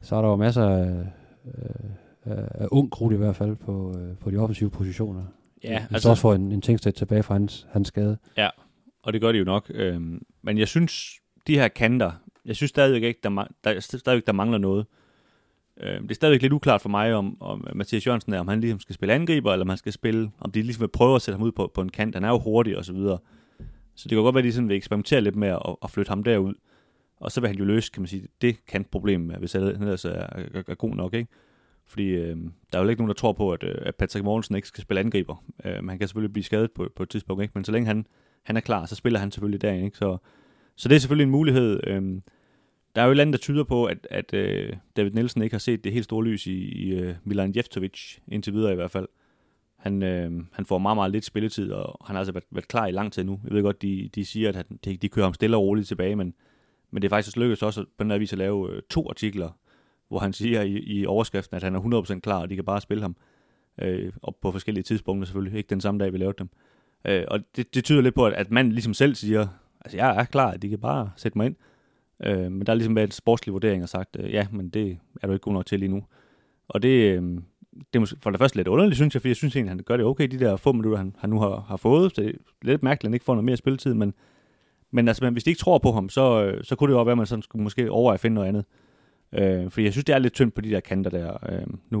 så 0.00 0.16
er 0.16 0.22
der 0.22 0.28
jo 0.28 0.36
masser 0.36 0.68
af, 0.68 1.06
af, 2.24 2.48
af 2.54 2.68
ung 2.70 2.90
krudt 2.90 3.12
i 3.12 3.16
hvert 3.16 3.36
fald 3.36 3.56
på, 3.56 3.94
øh, 3.98 4.16
på 4.16 4.30
de 4.30 4.36
offensive 4.36 4.70
positioner. 4.70 5.22
Ja, 5.64 5.86
altså... 5.90 6.10
også 6.10 6.20
får 6.20 6.34
en, 6.34 6.52
en 6.52 6.60
Tingstedt 6.60 6.96
tilbage 6.96 7.22
fra 7.22 7.34
hans, 7.34 7.66
hans 7.70 7.88
skade. 7.88 8.18
Ja, 8.36 8.48
og 9.02 9.12
det 9.12 9.20
gør 9.20 9.32
de 9.32 9.38
jo 9.38 9.44
nok. 9.44 9.70
Øh, 9.74 10.00
men 10.42 10.58
jeg 10.58 10.68
synes, 10.68 11.20
de 11.46 11.54
her 11.54 11.68
kanter, 11.68 12.12
jeg 12.44 12.56
synes 12.56 12.70
stadigvæk 12.70 13.02
ikke, 13.02 13.20
der, 13.22 13.46
der, 13.64 13.80
stadigvæk, 13.80 14.26
der 14.26 14.32
mangler 14.32 14.58
noget. 14.58 14.86
Øh, 15.80 16.02
det 16.02 16.10
er 16.10 16.14
stadigvæk 16.14 16.42
lidt 16.42 16.52
uklart 16.52 16.80
for 16.80 16.88
mig, 16.88 17.14
om, 17.14 17.42
om 17.42 17.66
Mathias 17.74 18.06
Jørgensen 18.06 18.32
er, 18.32 18.40
om 18.40 18.48
han 18.48 18.60
ligesom 18.60 18.80
skal 18.80 18.94
spille 18.94 19.14
angriber, 19.14 19.52
eller 19.52 19.64
om 19.64 19.68
han 19.68 19.78
skal 19.78 19.92
spille, 19.92 20.30
om 20.40 20.50
de 20.50 20.62
ligesom 20.62 20.80
vil 20.80 20.88
prøve 20.88 21.16
at 21.16 21.22
sætte 21.22 21.36
ham 21.36 21.46
ud 21.46 21.52
på, 21.52 21.70
på 21.74 21.80
en 21.80 21.88
kant. 21.88 22.14
Han 22.14 22.24
er 22.24 22.28
jo 22.28 22.38
hurtig 22.38 22.78
og 22.78 22.84
så 22.84 22.92
videre. 22.92 23.18
Så 23.94 24.08
det 24.08 24.16
kan 24.16 24.22
godt 24.22 24.34
være, 24.34 24.42
at 24.42 24.44
de 24.44 24.52
sådan 24.52 24.68
vil 24.68 24.76
eksperimentere 24.76 25.20
lidt 25.20 25.36
med 25.36 25.48
at, 25.48 25.76
at 25.82 25.90
flytte 25.90 26.08
ham 26.08 26.22
derud. 26.22 26.54
Og 27.16 27.32
så 27.32 27.40
vil 27.40 27.48
han 27.48 27.58
jo 27.58 27.64
løse, 27.64 27.90
kan 27.92 28.02
man 28.02 28.08
sige, 28.08 28.28
det 28.40 28.66
kantproblem, 28.66 29.32
hvis 29.38 29.52
han 29.52 29.62
ellers 29.62 30.04
er, 30.04 30.10
er, 30.10 30.62
er 30.68 30.74
god 30.74 30.94
nok, 30.94 31.14
ikke? 31.14 31.28
Fordi 31.86 32.06
øh, 32.06 32.36
der 32.72 32.78
er 32.78 32.82
jo 32.82 32.88
ikke 32.88 33.02
nogen, 33.02 33.08
der 33.08 33.14
tror 33.14 33.32
på, 33.32 33.52
at, 33.52 33.62
øh, 33.62 33.74
at 33.80 33.94
Patrick 33.94 34.24
Mortensen 34.24 34.54
ikke 34.56 34.68
skal 34.68 34.82
spille 34.82 35.00
angriber. 35.00 35.44
Øh, 35.64 35.88
han 35.88 35.98
kan 35.98 36.08
selvfølgelig 36.08 36.32
blive 36.32 36.44
skadet 36.44 36.72
på, 36.72 36.88
på 36.96 37.02
et 37.02 37.08
tidspunkt, 37.08 37.42
ikke? 37.42 37.52
men 37.54 37.64
så 37.64 37.72
længe 37.72 37.86
han, 37.86 38.06
han 38.42 38.56
er 38.56 38.60
klar, 38.60 38.86
så 38.86 38.94
spiller 38.94 39.18
han 39.18 39.30
selvfølgelig 39.30 39.62
derinde. 39.62 39.84
Ikke? 39.84 39.98
Så, 39.98 40.16
så 40.76 40.88
det 40.88 40.94
er 40.94 40.98
selvfølgelig 40.98 41.24
en 41.24 41.30
mulighed. 41.30 41.80
Øhm, 41.86 42.22
der 42.94 43.02
er 43.02 43.04
jo 43.04 43.10
et 43.10 43.12
eller 43.12 43.22
andet, 43.22 43.32
der 43.32 43.38
tyder 43.38 43.64
på, 43.64 43.84
at, 43.84 44.06
at 44.10 44.34
øh, 44.34 44.72
David 44.96 45.10
Nielsen 45.10 45.42
ikke 45.42 45.54
har 45.54 45.58
set 45.58 45.84
det 45.84 45.92
helt 45.92 46.04
store 46.04 46.24
lys 46.24 46.46
i, 46.46 46.58
i 46.58 46.90
øh, 46.90 47.14
Milan 47.24 47.56
Jeftovic, 47.56 48.18
indtil 48.28 48.52
videre 48.52 48.72
i 48.72 48.74
hvert 48.74 48.90
fald. 48.90 49.08
Han, 49.76 50.02
øh, 50.02 50.44
han 50.52 50.66
får 50.66 50.78
meget, 50.78 50.96
meget 50.96 51.12
lidt 51.12 51.24
spilletid, 51.24 51.72
og 51.72 52.06
han 52.06 52.14
har 52.14 52.20
altså 52.20 52.32
været, 52.32 52.44
været 52.50 52.68
klar 52.68 52.86
i 52.86 52.90
lang 52.90 53.12
tid 53.12 53.24
nu. 53.24 53.40
Jeg 53.44 53.54
ved 53.54 53.62
godt, 53.62 53.82
de, 53.82 54.10
de 54.14 54.24
siger, 54.24 54.48
at 54.48 54.56
han, 54.56 54.64
de, 54.84 54.96
de 54.96 55.08
kører 55.08 55.26
ham 55.26 55.34
stille 55.34 55.56
og 55.56 55.62
roligt 55.62 55.88
tilbage, 55.88 56.16
men, 56.16 56.34
men 56.90 57.02
det 57.02 57.08
er 57.08 57.16
faktisk 57.16 57.36
lykkedes 57.36 57.62
også 57.62 57.84
på 57.98 58.04
den 58.04 58.10
her 58.10 58.18
vis 58.18 58.32
at 58.32 58.38
lave 58.38 58.72
øh, 58.72 58.82
to 58.90 59.08
artikler, 59.08 59.50
hvor 60.08 60.18
han 60.18 60.32
siger 60.32 60.62
i, 60.62 60.78
i 60.78 61.06
overskriften, 61.06 61.56
at 61.56 61.62
han 61.62 61.74
er 61.74 62.02
100% 62.16 62.20
klar, 62.20 62.40
og 62.40 62.50
de 62.50 62.54
kan 62.54 62.64
bare 62.64 62.80
spille 62.80 63.02
ham. 63.02 63.16
Øh, 63.82 64.12
og 64.22 64.36
på 64.42 64.52
forskellige 64.52 64.84
tidspunkter 64.84 65.26
selvfølgelig, 65.26 65.58
ikke 65.58 65.70
den 65.70 65.80
samme 65.80 66.04
dag, 66.04 66.12
vi 66.12 66.18
lavede 66.18 66.36
dem. 66.38 66.48
Øh, 66.52 66.69
Øh, 67.04 67.24
og 67.28 67.40
det, 67.56 67.74
det 67.74 67.84
tyder 67.84 68.00
lidt 68.00 68.14
på, 68.14 68.26
at, 68.26 68.32
at 68.32 68.50
man 68.50 68.72
ligesom 68.72 68.94
selv 68.94 69.14
siger, 69.14 69.46
altså 69.80 69.96
jeg 69.96 70.16
er 70.16 70.24
klar, 70.24 70.50
at 70.50 70.62
de 70.62 70.68
kan 70.68 70.78
bare 70.78 71.10
sætte 71.16 71.38
mig 71.38 71.46
ind. 71.46 71.56
Øh, 72.22 72.52
men 72.52 72.66
der 72.66 72.72
er 72.72 72.74
ligesom 72.74 72.96
været 72.96 73.06
en 73.06 73.12
sportslig 73.12 73.52
vurdering 73.52 73.82
og 73.82 73.88
sagt, 73.88 74.16
øh, 74.20 74.32
ja, 74.32 74.46
men 74.50 74.68
det 74.68 74.98
er 75.22 75.26
du 75.26 75.32
ikke 75.32 75.42
god 75.42 75.52
nok 75.52 75.66
til 75.66 75.78
lige 75.78 75.88
nu. 75.88 76.04
Og 76.68 76.82
det, 76.82 77.16
øh, 77.16 77.22
det 77.72 77.94
er 77.94 78.00
måske 78.00 78.16
for 78.22 78.30
det 78.30 78.40
første 78.40 78.56
lidt 78.56 78.68
underligt, 78.68 78.96
synes 78.96 79.14
jeg, 79.14 79.22
for 79.22 79.28
jeg 79.28 79.36
synes 79.36 79.56
egentlig, 79.56 79.70
at 79.70 79.76
han 79.76 79.84
gør 79.84 79.96
det 79.96 80.06
okay, 80.06 80.28
de 80.28 80.38
der 80.38 80.56
få 80.56 80.72
minutter, 80.72 80.98
han, 80.98 81.16
han 81.18 81.30
nu 81.30 81.40
har, 81.40 81.64
har 81.68 81.76
fået. 81.76 82.14
Så 82.14 82.22
det 82.22 82.28
er 82.28 82.38
lidt 82.62 82.82
mærkeligt, 82.82 83.04
at 83.04 83.08
han 83.08 83.14
ikke 83.14 83.24
får 83.24 83.34
noget 83.34 83.44
mere 83.44 83.56
spilletid, 83.56 83.94
men, 83.94 84.14
men 84.90 85.08
altså, 85.08 85.24
men 85.24 85.32
hvis 85.32 85.44
de 85.44 85.50
ikke 85.50 85.60
tror 85.60 85.78
på 85.78 85.92
ham, 85.92 86.08
så, 86.08 86.44
øh, 86.44 86.64
så 86.64 86.76
kunne 86.76 86.92
det 86.92 86.98
jo 86.98 87.02
være, 87.02 87.12
at 87.12 87.18
man 87.18 87.26
sådan 87.26 87.42
skulle 87.42 87.62
måske 87.62 87.90
overveje 87.90 88.14
at 88.14 88.20
finde 88.20 88.34
noget 88.34 88.48
andet. 88.48 88.64
Øh, 89.32 89.70
fordi 89.70 89.84
jeg 89.84 89.92
synes, 89.92 90.04
det 90.04 90.14
er 90.14 90.18
lidt 90.18 90.34
tyndt 90.34 90.54
på 90.54 90.60
de 90.60 90.70
der 90.70 90.80
kanter 90.80 91.10
der. 91.10 91.52
Øh, 91.52 91.66
nu, 91.90 92.00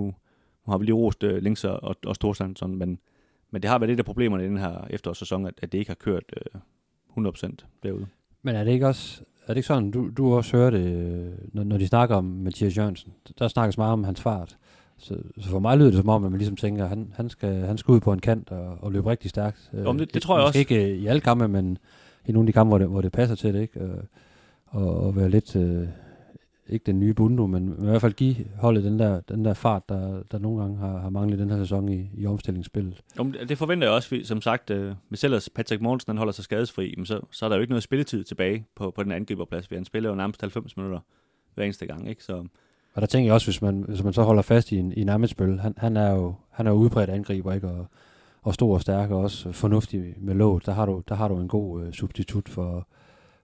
nu 0.66 0.70
har 0.70 0.78
vi 0.78 0.84
lige 0.84 0.94
rost 0.94 1.24
øh, 1.24 1.42
Links 1.42 1.64
og, 1.64 1.96
og 2.06 2.14
Storstrand, 2.14 2.56
sådan, 2.56 2.76
men, 2.76 2.98
men 3.50 3.62
det 3.62 3.70
har 3.70 3.78
været 3.78 3.88
lidt 3.88 3.98
af 3.98 4.04
problemerne 4.04 4.44
i 4.44 4.46
den 4.46 4.58
her 4.58 4.86
efterårssæson, 4.90 5.46
at, 5.46 5.54
at 5.62 5.72
det 5.72 5.78
ikke 5.78 5.90
har 5.90 5.94
kørt 5.94 6.24
øh, 7.16 7.26
100% 7.26 7.50
derude. 7.82 8.06
Men 8.42 8.56
er 8.56 8.64
det 8.64 8.72
ikke 8.72 8.86
også, 8.86 9.22
er 9.46 9.54
det 9.54 9.56
ikke 9.56 9.66
sådan, 9.66 9.90
du, 9.90 10.10
du 10.16 10.34
også 10.34 10.56
hører 10.56 10.70
det, 10.70 10.86
øh, 10.86 11.32
når, 11.52 11.64
når 11.64 11.78
de 11.78 11.86
snakker 11.86 12.16
om 12.16 12.24
Mathias 12.24 12.76
Jørgensen, 12.76 13.12
der 13.38 13.48
snakkes 13.48 13.78
meget 13.78 13.92
om 13.92 14.04
hans 14.04 14.20
fart. 14.20 14.56
Så, 14.98 15.14
så 15.38 15.48
for 15.48 15.58
mig 15.58 15.78
lyder 15.78 15.90
det 15.90 15.98
som 15.98 16.08
om, 16.08 16.24
at 16.24 16.30
man 16.30 16.38
ligesom 16.38 16.56
tænker, 16.56 16.82
at 16.82 16.88
han, 16.88 17.12
han, 17.16 17.30
skal, 17.30 17.54
han 17.54 17.78
skal 17.78 17.92
ud 17.92 18.00
på 18.00 18.12
en 18.12 18.20
kant 18.20 18.50
og, 18.50 18.78
og 18.80 18.92
løbe 18.92 19.10
rigtig 19.10 19.30
stærkt. 19.30 19.70
Jo, 19.84 19.92
det, 19.92 20.14
det 20.14 20.22
tror 20.22 20.38
jeg 20.38 20.46
også. 20.46 20.58
ikke 20.58 20.96
i 20.96 21.06
alle 21.06 21.20
kampe, 21.20 21.48
men 21.48 21.78
i 22.26 22.32
nogle 22.32 22.44
af 22.44 22.46
de 22.46 22.52
kampe, 22.52 22.68
hvor 22.68 22.78
det, 22.78 22.88
hvor 22.88 23.00
det 23.00 23.12
passer 23.12 23.36
til 23.36 23.54
det, 23.54 23.60
ikke? 23.60 23.80
Og, 23.80 24.02
og, 24.66 25.00
og 25.00 25.16
være 25.16 25.28
lidt, 25.30 25.56
øh, 25.56 25.86
ikke 26.72 26.84
den 26.84 27.00
nye 27.00 27.14
bundu, 27.14 27.46
men 27.46 27.76
i 27.78 27.84
hvert 27.84 28.00
fald 28.00 28.12
give 28.12 28.36
holdet 28.56 28.84
den 28.84 28.98
der, 28.98 29.20
den 29.20 29.44
der 29.44 29.54
fart, 29.54 29.88
der, 29.88 30.22
der 30.30 30.38
nogle 30.38 30.60
gange 30.60 30.78
har, 30.78 30.98
har 30.98 31.10
manglet 31.10 31.38
den 31.38 31.50
her 31.50 31.58
sæson 31.58 31.88
i, 31.88 32.10
i 32.14 32.26
omstillingsspillet. 32.26 33.00
Jo, 33.18 33.32
det 33.48 33.58
forventer 33.58 33.86
jeg 33.86 33.94
også, 33.94 34.20
som 34.24 34.40
sagt, 34.40 34.70
øh, 34.70 34.94
hvis 35.08 35.24
ellers 35.24 35.48
Patrick 35.48 35.82
Morgensen 35.82 36.10
han 36.10 36.18
holder 36.18 36.32
sig 36.32 36.44
skadesfri, 36.44 36.94
men 36.96 37.06
så, 37.06 37.20
så 37.30 37.44
er 37.44 37.48
der 37.48 37.56
jo 37.56 37.60
ikke 37.60 37.72
noget 37.72 37.82
spilletid 37.82 38.24
tilbage 38.24 38.66
på, 38.76 38.90
på 38.90 39.02
den 39.02 39.12
angriberplads, 39.12 39.68
for 39.68 39.74
han 39.74 39.84
spiller 39.84 40.10
jo 40.10 40.16
nærmest 40.16 40.40
90 40.40 40.76
minutter 40.76 41.00
hver 41.54 41.64
eneste 41.64 41.86
gang, 41.86 42.08
ikke? 42.08 42.24
Så, 42.24 42.44
Og 42.94 43.00
der 43.00 43.06
tænker 43.06 43.26
jeg 43.26 43.34
også, 43.34 43.46
hvis 43.46 43.62
man, 43.62 43.84
hvis 43.88 44.02
man 44.02 44.12
så 44.12 44.22
holder 44.22 44.42
fast 44.42 44.72
i 44.72 44.76
en, 44.76 44.92
i 44.92 45.00
en 45.00 45.08
han, 45.08 45.74
han, 45.76 45.96
er 45.96 46.10
jo, 46.10 46.34
han 46.50 46.66
er 46.66 46.70
jo 46.70 46.76
udbredt 46.76 47.10
angriber, 47.10 47.52
ikke? 47.52 47.68
Og, 47.68 47.86
og 48.42 48.54
stor 48.54 48.74
og 48.74 48.80
stærk, 48.80 49.10
og 49.10 49.20
også 49.20 49.52
fornuftig 49.52 50.14
med 50.18 50.34
låget. 50.34 50.66
Der 50.66 50.72
har 50.72 50.86
du, 50.86 51.02
der 51.08 51.14
har 51.14 51.28
du 51.28 51.40
en 51.40 51.48
god 51.48 51.82
øh, 51.82 51.92
substitut 51.92 52.48
for, 52.48 52.88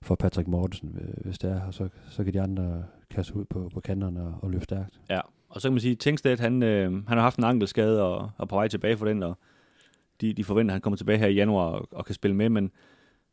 for 0.03 0.15
Patrick 0.15 0.49
Mortensen, 0.49 0.99
øh, 1.01 1.25
hvis 1.25 1.39
det 1.39 1.51
er, 1.51 1.61
og 1.61 1.75
så, 1.75 1.89
så 2.11 2.25
kan 2.25 2.33
de 2.33 2.41
andre 2.41 2.85
kaste 3.11 3.37
ud 3.37 3.45
på, 3.45 3.71
på 3.75 3.81
kanterne 3.81 4.23
og, 4.23 4.35
og 4.43 4.51
løbe 4.51 4.65
stærkt. 4.65 5.01
Ja, 5.11 5.21
og 5.49 5.61
så 5.61 5.69
kan 5.69 5.73
man 5.73 5.81
sige, 5.81 5.93
at 5.93 5.99
Tengsted, 5.99 6.39
han, 6.39 6.63
øh, 6.63 6.93
han 6.93 7.19
har 7.19 7.21
haft 7.21 7.39
en 7.39 7.45
ankelskade 7.45 8.03
og 8.03 8.31
er 8.39 8.45
på 8.45 8.57
vej 8.57 8.69
tilbage 8.69 8.97
for 8.97 9.07
den, 9.07 9.23
og 9.23 9.39
de, 10.21 10.33
de 10.33 10.45
forventer, 10.45 10.73
at 10.73 10.75
han 10.75 10.81
kommer 10.81 10.97
tilbage 10.97 11.19
her 11.19 11.27
i 11.27 11.35
januar 11.35 11.65
og, 11.65 11.89
og 11.91 12.05
kan 12.05 12.15
spille 12.15 12.37
med, 12.37 12.49
men, 12.49 12.71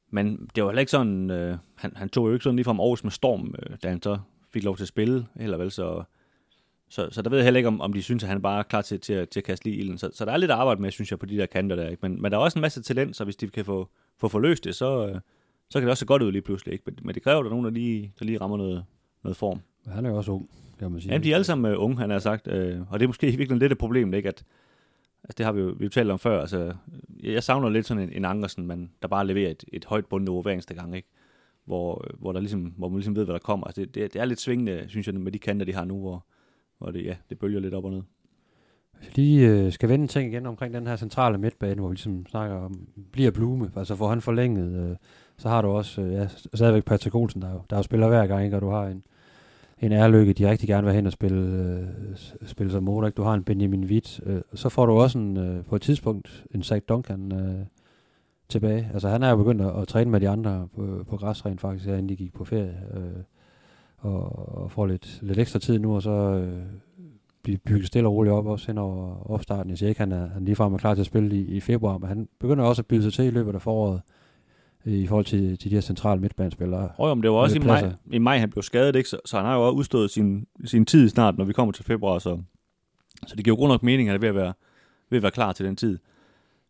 men 0.10 0.50
det 0.56 0.64
var 0.64 0.70
heller 0.70 0.80
ikke 0.80 0.92
sådan, 0.92 1.32
øh, 1.32 1.58
han, 1.76 1.92
han 1.96 2.10
tog 2.10 2.28
jo 2.28 2.34
ikke 2.34 2.44
sådan 2.44 2.56
lige 2.56 2.64
fra 2.64 2.72
Aarhus 2.72 3.04
med 3.04 3.12
storm, 3.12 3.56
øh, 3.60 3.78
da 3.84 3.90
han 3.90 4.02
så 4.02 4.18
fik 4.54 4.64
lov 4.64 4.78
til 4.78 4.84
at 4.84 4.88
spille, 4.88 5.26
heller 5.36 5.58
vel, 5.58 5.72
så, 5.72 6.04
så, 6.90 7.08
så 7.12 7.22
der 7.22 7.30
ved 7.30 7.38
jeg 7.38 7.44
heller 7.44 7.58
ikke, 7.58 7.68
om, 7.68 7.82
om 7.82 7.94
de 7.94 8.04
synes, 8.04 8.24
at 8.24 8.30
han 8.30 8.42
bare 8.42 8.60
er 8.60 8.64
klar 8.64 8.82
til, 8.82 9.00
til, 9.00 9.14
at, 9.14 9.30
til 9.30 9.40
at 9.40 9.44
kaste 9.44 9.66
lige 9.66 9.78
ilden. 9.78 9.98
Så, 9.98 10.10
så 10.14 10.26
der 10.26 10.32
er 10.32 10.38
lidt 10.38 10.52
arbejde 10.52 10.82
med, 10.82 10.92
synes 10.92 11.12
jeg, 11.12 11.20
på 11.20 11.26
de 11.26 11.38
der 11.38 11.46
kanter 11.46 11.76
der. 11.76 11.90
Ikke? 11.90 12.00
Men, 12.02 12.22
men 12.22 12.32
der 12.32 12.38
er 12.38 12.42
også 12.42 12.60
en 12.60 12.62
masse 12.62 12.82
talent, 12.82 13.16
så 13.16 13.24
hvis 13.24 13.36
de 13.36 13.48
kan 13.48 13.66
få, 13.66 13.90
få 14.18 14.28
forløst 14.28 14.64
det, 14.64 14.76
så, 14.76 15.08
øh, 15.08 15.20
så 15.70 15.80
kan 15.80 15.82
det 15.82 15.90
også 15.90 16.00
se 16.00 16.06
godt 16.06 16.22
ud 16.22 16.32
lige 16.32 16.42
pludselig. 16.42 16.74
Ikke? 16.74 16.84
Men, 16.86 16.98
men 17.02 17.16
det 17.16 17.24
kræver, 17.24 17.40
at 17.40 17.44
der 17.44 17.50
er 17.50 17.54
nogen, 17.54 17.66
der 17.66 17.72
lige, 17.72 18.14
der 18.20 18.26
lige 18.26 18.42
rammer 18.42 18.58
noget, 18.58 18.86
noget 19.24 19.38
form. 19.38 19.60
Men 19.86 19.94
han 19.94 20.06
er 20.06 20.10
jo 20.10 20.18
også 20.18 20.32
ung, 20.32 20.50
kan 20.80 20.92
man 20.92 21.02
sige. 21.02 21.12
Jamen, 21.12 21.24
de 21.24 21.32
er 21.32 21.36
alle 21.36 21.44
sammen 21.44 21.72
øh, 21.72 21.84
unge, 21.84 21.98
han 21.98 22.10
har 22.10 22.20
sagt. 22.20 22.48
Øh, 22.48 22.82
og 22.90 23.00
det 23.00 23.06
er 23.06 23.08
måske 23.08 23.28
virkelig 23.38 23.60
lidt 23.60 23.72
et 23.72 23.78
problem, 23.78 24.14
ikke? 24.14 24.30
At, 24.30 24.44
altså, 25.24 25.36
det 25.38 25.46
har 25.46 25.54
vi 25.54 25.62
jo, 25.62 25.76
vi 25.80 25.84
jo 25.86 25.90
talt 25.90 26.12
om 26.12 26.20
før. 26.20 26.42
Altså, 26.42 26.74
jeg 27.24 27.44
savner 27.44 27.70
lidt 27.70 27.86
sådan 27.86 28.04
en, 28.04 28.14
en 28.14 28.26
Ankersen, 28.26 28.68
man, 28.68 28.92
der 29.02 29.08
bare 29.08 29.28
leverer 29.28 29.52
et, 29.52 29.64
et 29.74 29.86
højt 29.86 30.06
bundniveau 30.06 30.42
hver 30.42 30.52
eneste 30.52 30.74
gang, 30.74 30.96
ikke? 30.96 31.08
Hvor, 31.66 32.06
hvor, 32.20 32.32
der 32.32 32.40
ligesom, 32.40 32.62
hvor 32.62 32.90
man 32.90 32.98
ligesom 32.98 33.16
ved, 33.16 33.26
hvad 33.26 33.34
der 33.34 33.40
kommer. 33.40 33.68
Altså, 33.68 33.82
det, 33.82 33.96
det, 33.96 34.14
det, 34.14 34.22
er 34.22 34.26
lidt 34.26 34.42
svingende, 34.42 34.86
synes 34.88 35.08
jeg, 35.08 35.16
med 35.16 35.32
de 35.32 35.40
kanter, 35.40 35.66
de 35.66 35.74
har 35.74 35.86
nu, 35.86 36.00
hvor, 36.00 36.26
hvor 36.78 36.92
det, 36.92 37.06
ja, 37.06 37.16
det 37.30 37.40
bølger 37.40 37.60
lidt 37.60 37.74
op 37.74 37.86
og 37.86 37.92
ned. 37.92 38.02
Hvis 38.98 39.18
vi 39.18 39.22
lige 39.22 39.50
øh, 39.50 39.72
skal 39.72 39.90
vende 39.90 40.04
en 40.04 40.08
ting 40.08 40.34
igen 40.34 40.46
omkring 40.46 40.74
den 40.74 40.88
her 40.88 40.96
centrale 40.96 41.38
midtbane, 41.38 41.80
hvor 41.80 41.90
vi 41.90 41.94
ligesom 41.94 42.26
snakker 42.26 42.56
om, 42.56 42.88
bliver 43.12 43.32
Blume, 43.32 43.72
altså 43.76 43.96
får 43.96 44.10
han 44.10 44.22
forlænget, 44.22 44.90
øh, 44.90 44.96
så 45.38 45.50
har 45.50 45.62
du 45.62 45.68
også 45.68 46.02
øh, 46.02 46.14
ja, 46.14 46.28
stadigvæk 46.54 46.86
Patrick 46.86 47.16
Olsen, 47.16 47.42
der 47.42 47.52
jo, 47.52 47.62
der 47.70 47.78
jo 47.78 47.84
spiller 47.84 48.08
hver 48.08 48.28
gang, 48.28 48.46
ikke? 48.46 48.58
og 48.58 48.62
du 48.62 48.70
har 48.70 48.88
en, 48.88 49.04
en 49.86 49.92
ærlykke, 49.92 50.34
de 50.34 50.50
rigtig 50.50 50.70
gerne 50.70 50.86
vil 50.88 50.96
hen 50.96 51.06
og 51.06 51.12
spille, 51.12 51.58
øh, 51.58 52.48
spille 52.48 52.72
som 52.72 52.84
motor, 52.84 53.08
ikke? 53.08 53.16
du 53.16 53.24
har 53.24 53.34
en 53.34 53.44
Benjamin 53.44 53.86
Witt, 53.86 54.22
øh, 54.26 54.42
så 54.54 54.70
får 54.70 54.86
du 54.86 54.94
også 54.94 55.18
en, 55.18 55.38
øh, 55.38 55.66
på 55.66 55.76
et 55.76 55.82
tidspunkt 55.82 56.46
en 56.56 56.64
Zach 56.64 56.86
Duncan 56.90 57.32
øh, 57.32 57.66
tilbage. 58.50 58.90
Altså 58.94 59.10
han 59.10 59.24
er 59.24 59.30
jo 59.30 59.36
begyndt 59.36 59.62
at, 59.62 59.82
at 59.82 59.88
træne 59.88 60.12
med 60.12 60.20
de 60.20 60.30
andre 60.30 60.68
på, 60.76 61.06
på 61.10 61.18
græsræn 61.18 61.60
faktisk, 61.60 61.86
her, 61.86 61.94
inden 61.94 62.10
de 62.10 62.16
gik 62.16 62.34
på 62.34 62.46
ferie, 62.46 62.78
øh, 62.94 63.24
og, 63.98 64.50
og 64.58 64.72
får 64.72 64.86
lidt, 64.86 65.20
lidt 65.22 65.40
ekstra 65.40 65.60
tid 65.60 65.80
nu, 65.80 65.96
og 65.96 66.02
så 66.02 66.12
øh, 66.12 66.64
blive 67.44 67.58
bygget 67.58 67.88
stille 67.88 68.08
og 68.08 68.14
roligt 68.14 68.34
op, 68.34 68.46
også 68.46 68.68
hen 68.68 68.78
over 68.78 69.32
opstarten. 69.32 69.70
Jeg 69.70 69.78
siger 69.78 69.90
ikke, 69.90 70.02
han 70.02 70.12
er, 70.12 70.28
han 70.28 70.46
ligefrem 70.46 70.74
er 70.74 70.78
klar 70.78 70.94
til 70.94 71.02
at 71.02 71.08
spille 71.08 71.36
i, 71.36 71.42
i 71.42 71.60
februar, 71.60 71.98
men 71.98 72.10
han 72.10 72.28
begynder 72.40 72.64
også 72.64 72.82
at 72.82 72.86
byde 72.86 73.04
sig 73.04 73.14
til 73.14 73.26
i 73.26 73.30
løbet 73.30 73.56
af 73.56 73.62
foråret, 73.62 73.96
øh, 73.96 74.23
i 74.86 75.08
forhold 75.08 75.26
til, 75.26 75.58
til 75.58 75.72
de 75.72 75.76
her 75.76 75.82
centrale 75.82 76.22
midtbanespillere. 76.22 76.90
Og 76.98 77.10
jo, 77.10 77.14
men 77.14 77.24
det 77.24 77.32
var 77.32 77.38
også 77.38 77.56
i 77.56 77.60
Lidt 77.60 77.68
maj, 77.68 77.92
i 78.12 78.18
maj, 78.18 78.38
han 78.38 78.50
blev 78.50 78.64
skadet, 78.64 78.96
ikke? 78.96 79.10
Så, 79.10 79.20
så 79.26 79.38
han 79.38 79.46
har 79.46 79.56
jo 79.56 79.68
også 79.68 79.78
udstået 79.78 80.12
sin, 80.12 80.48
sin 80.66 80.86
tid 80.86 81.10
snart, 81.10 81.38
når 81.38 81.46
vi 81.46 81.54
kommer 81.54 81.72
til 81.72 81.86
februar, 81.86 82.20
så, 82.20 82.40
så 83.28 83.36
det 83.36 83.46
giver 83.46 83.56
jo 83.58 83.62
god 83.62 83.68
nok 83.68 83.84
mening, 83.84 84.10
at 84.10 84.12
han 84.12 84.18
er 84.18 84.22
ved 84.22 84.30
at 84.30 84.36
være, 84.36 84.54
ved 85.10 85.18
at 85.18 85.24
være 85.24 85.32
klar 85.32 85.54
til 85.54 85.66
den 85.66 85.76
tid. 85.76 86.00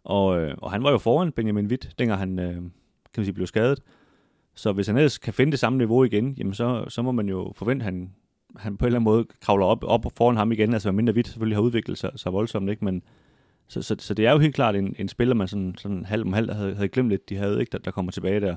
Og, 0.03 0.41
øh, 0.41 0.53
og 0.57 0.71
han 0.71 0.83
var 0.83 0.91
jo 0.91 0.97
foran 0.97 1.31
Benjamin 1.31 1.67
Witt, 1.67 1.93
dengang 1.99 2.19
han 2.19 2.39
øh, 2.39 2.53
kan 2.53 2.61
man 3.17 3.25
sige, 3.25 3.33
blev 3.33 3.47
skadet. 3.47 3.79
Så 4.55 4.71
hvis 4.71 4.87
han 4.87 4.97
ellers 4.97 5.17
kan 5.17 5.33
finde 5.33 5.51
det 5.51 5.59
samme 5.59 5.77
niveau 5.77 6.03
igen, 6.03 6.33
jamen 6.37 6.53
så, 6.53 6.85
så 6.87 7.01
må 7.01 7.11
man 7.11 7.29
jo 7.29 7.53
forvente, 7.55 7.83
at 7.83 7.93
han, 7.93 8.11
han 8.55 8.77
på 8.77 8.85
en 8.85 8.87
eller 8.87 8.99
anden 8.99 9.03
måde 9.03 9.25
kravler 9.41 9.65
op, 9.65 9.83
op 9.83 10.05
foran 10.17 10.37
ham 10.37 10.51
igen, 10.51 10.73
altså 10.73 10.91
mindre 10.91 11.13
Witt 11.13 11.27
selvfølgelig 11.27 11.57
har 11.57 11.61
udviklet 11.61 11.97
sig, 11.97 12.11
sig 12.15 12.33
voldsomt, 12.33 12.69
ikke? 12.69 12.85
Men, 12.85 13.03
så, 13.67 13.81
så, 13.81 13.95
så, 13.99 14.13
det 14.13 14.25
er 14.27 14.31
jo 14.31 14.39
helt 14.39 14.55
klart 14.55 14.75
en, 14.75 14.95
en 14.99 15.07
spiller, 15.07 15.35
man 15.35 15.47
sådan, 15.47 15.75
sådan 15.77 16.05
halv 16.05 16.21
om 16.21 16.33
halv 16.33 16.53
havde, 16.53 16.75
havde 16.75 16.87
glemt 16.87 17.09
lidt, 17.09 17.29
de 17.29 17.35
havde, 17.37 17.59
ikke, 17.59 17.71
der, 17.71 17.77
der 17.77 17.91
kommer 17.91 18.11
tilbage 18.11 18.39
der. 18.41 18.55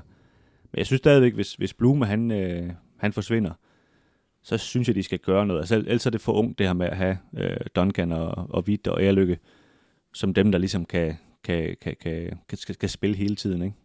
Men 0.71 0.77
jeg 0.77 0.85
synes 0.85 0.99
stadigvæk, 0.99 1.33
hvis, 1.33 1.53
hvis 1.53 1.73
Blume 1.73 2.05
han, 2.05 2.31
øh, 2.31 2.69
han 2.97 3.13
forsvinder, 3.13 3.51
så 4.43 4.57
synes 4.57 4.87
jeg, 4.87 4.95
de 4.95 5.03
skal 5.03 5.19
gøre 5.19 5.45
noget. 5.45 5.59
Altså, 5.59 5.75
ellers 5.75 6.05
er 6.05 6.09
det 6.09 6.21
for 6.21 6.33
ungt, 6.33 6.59
det 6.59 6.65
her 6.67 6.73
med 6.73 6.85
at 6.87 6.97
have 6.97 7.17
øh, 7.37 7.57
Duncan 7.75 8.11
og, 8.11 8.29
og 8.49 8.63
Witt 8.67 8.87
og 8.87 9.01
Ærlykke, 9.01 9.37
som 10.13 10.33
dem, 10.33 10.51
der 10.51 10.59
ligesom 10.59 10.85
kan, 10.85 11.15
kan, 11.43 11.75
kan, 11.81 11.95
kan, 12.01 12.37
kan, 12.49 12.57
skal, 12.57 12.75
skal 12.75 12.89
spille 12.89 13.15
hele 13.15 13.35
tiden, 13.35 13.61
ikke? 13.61 13.75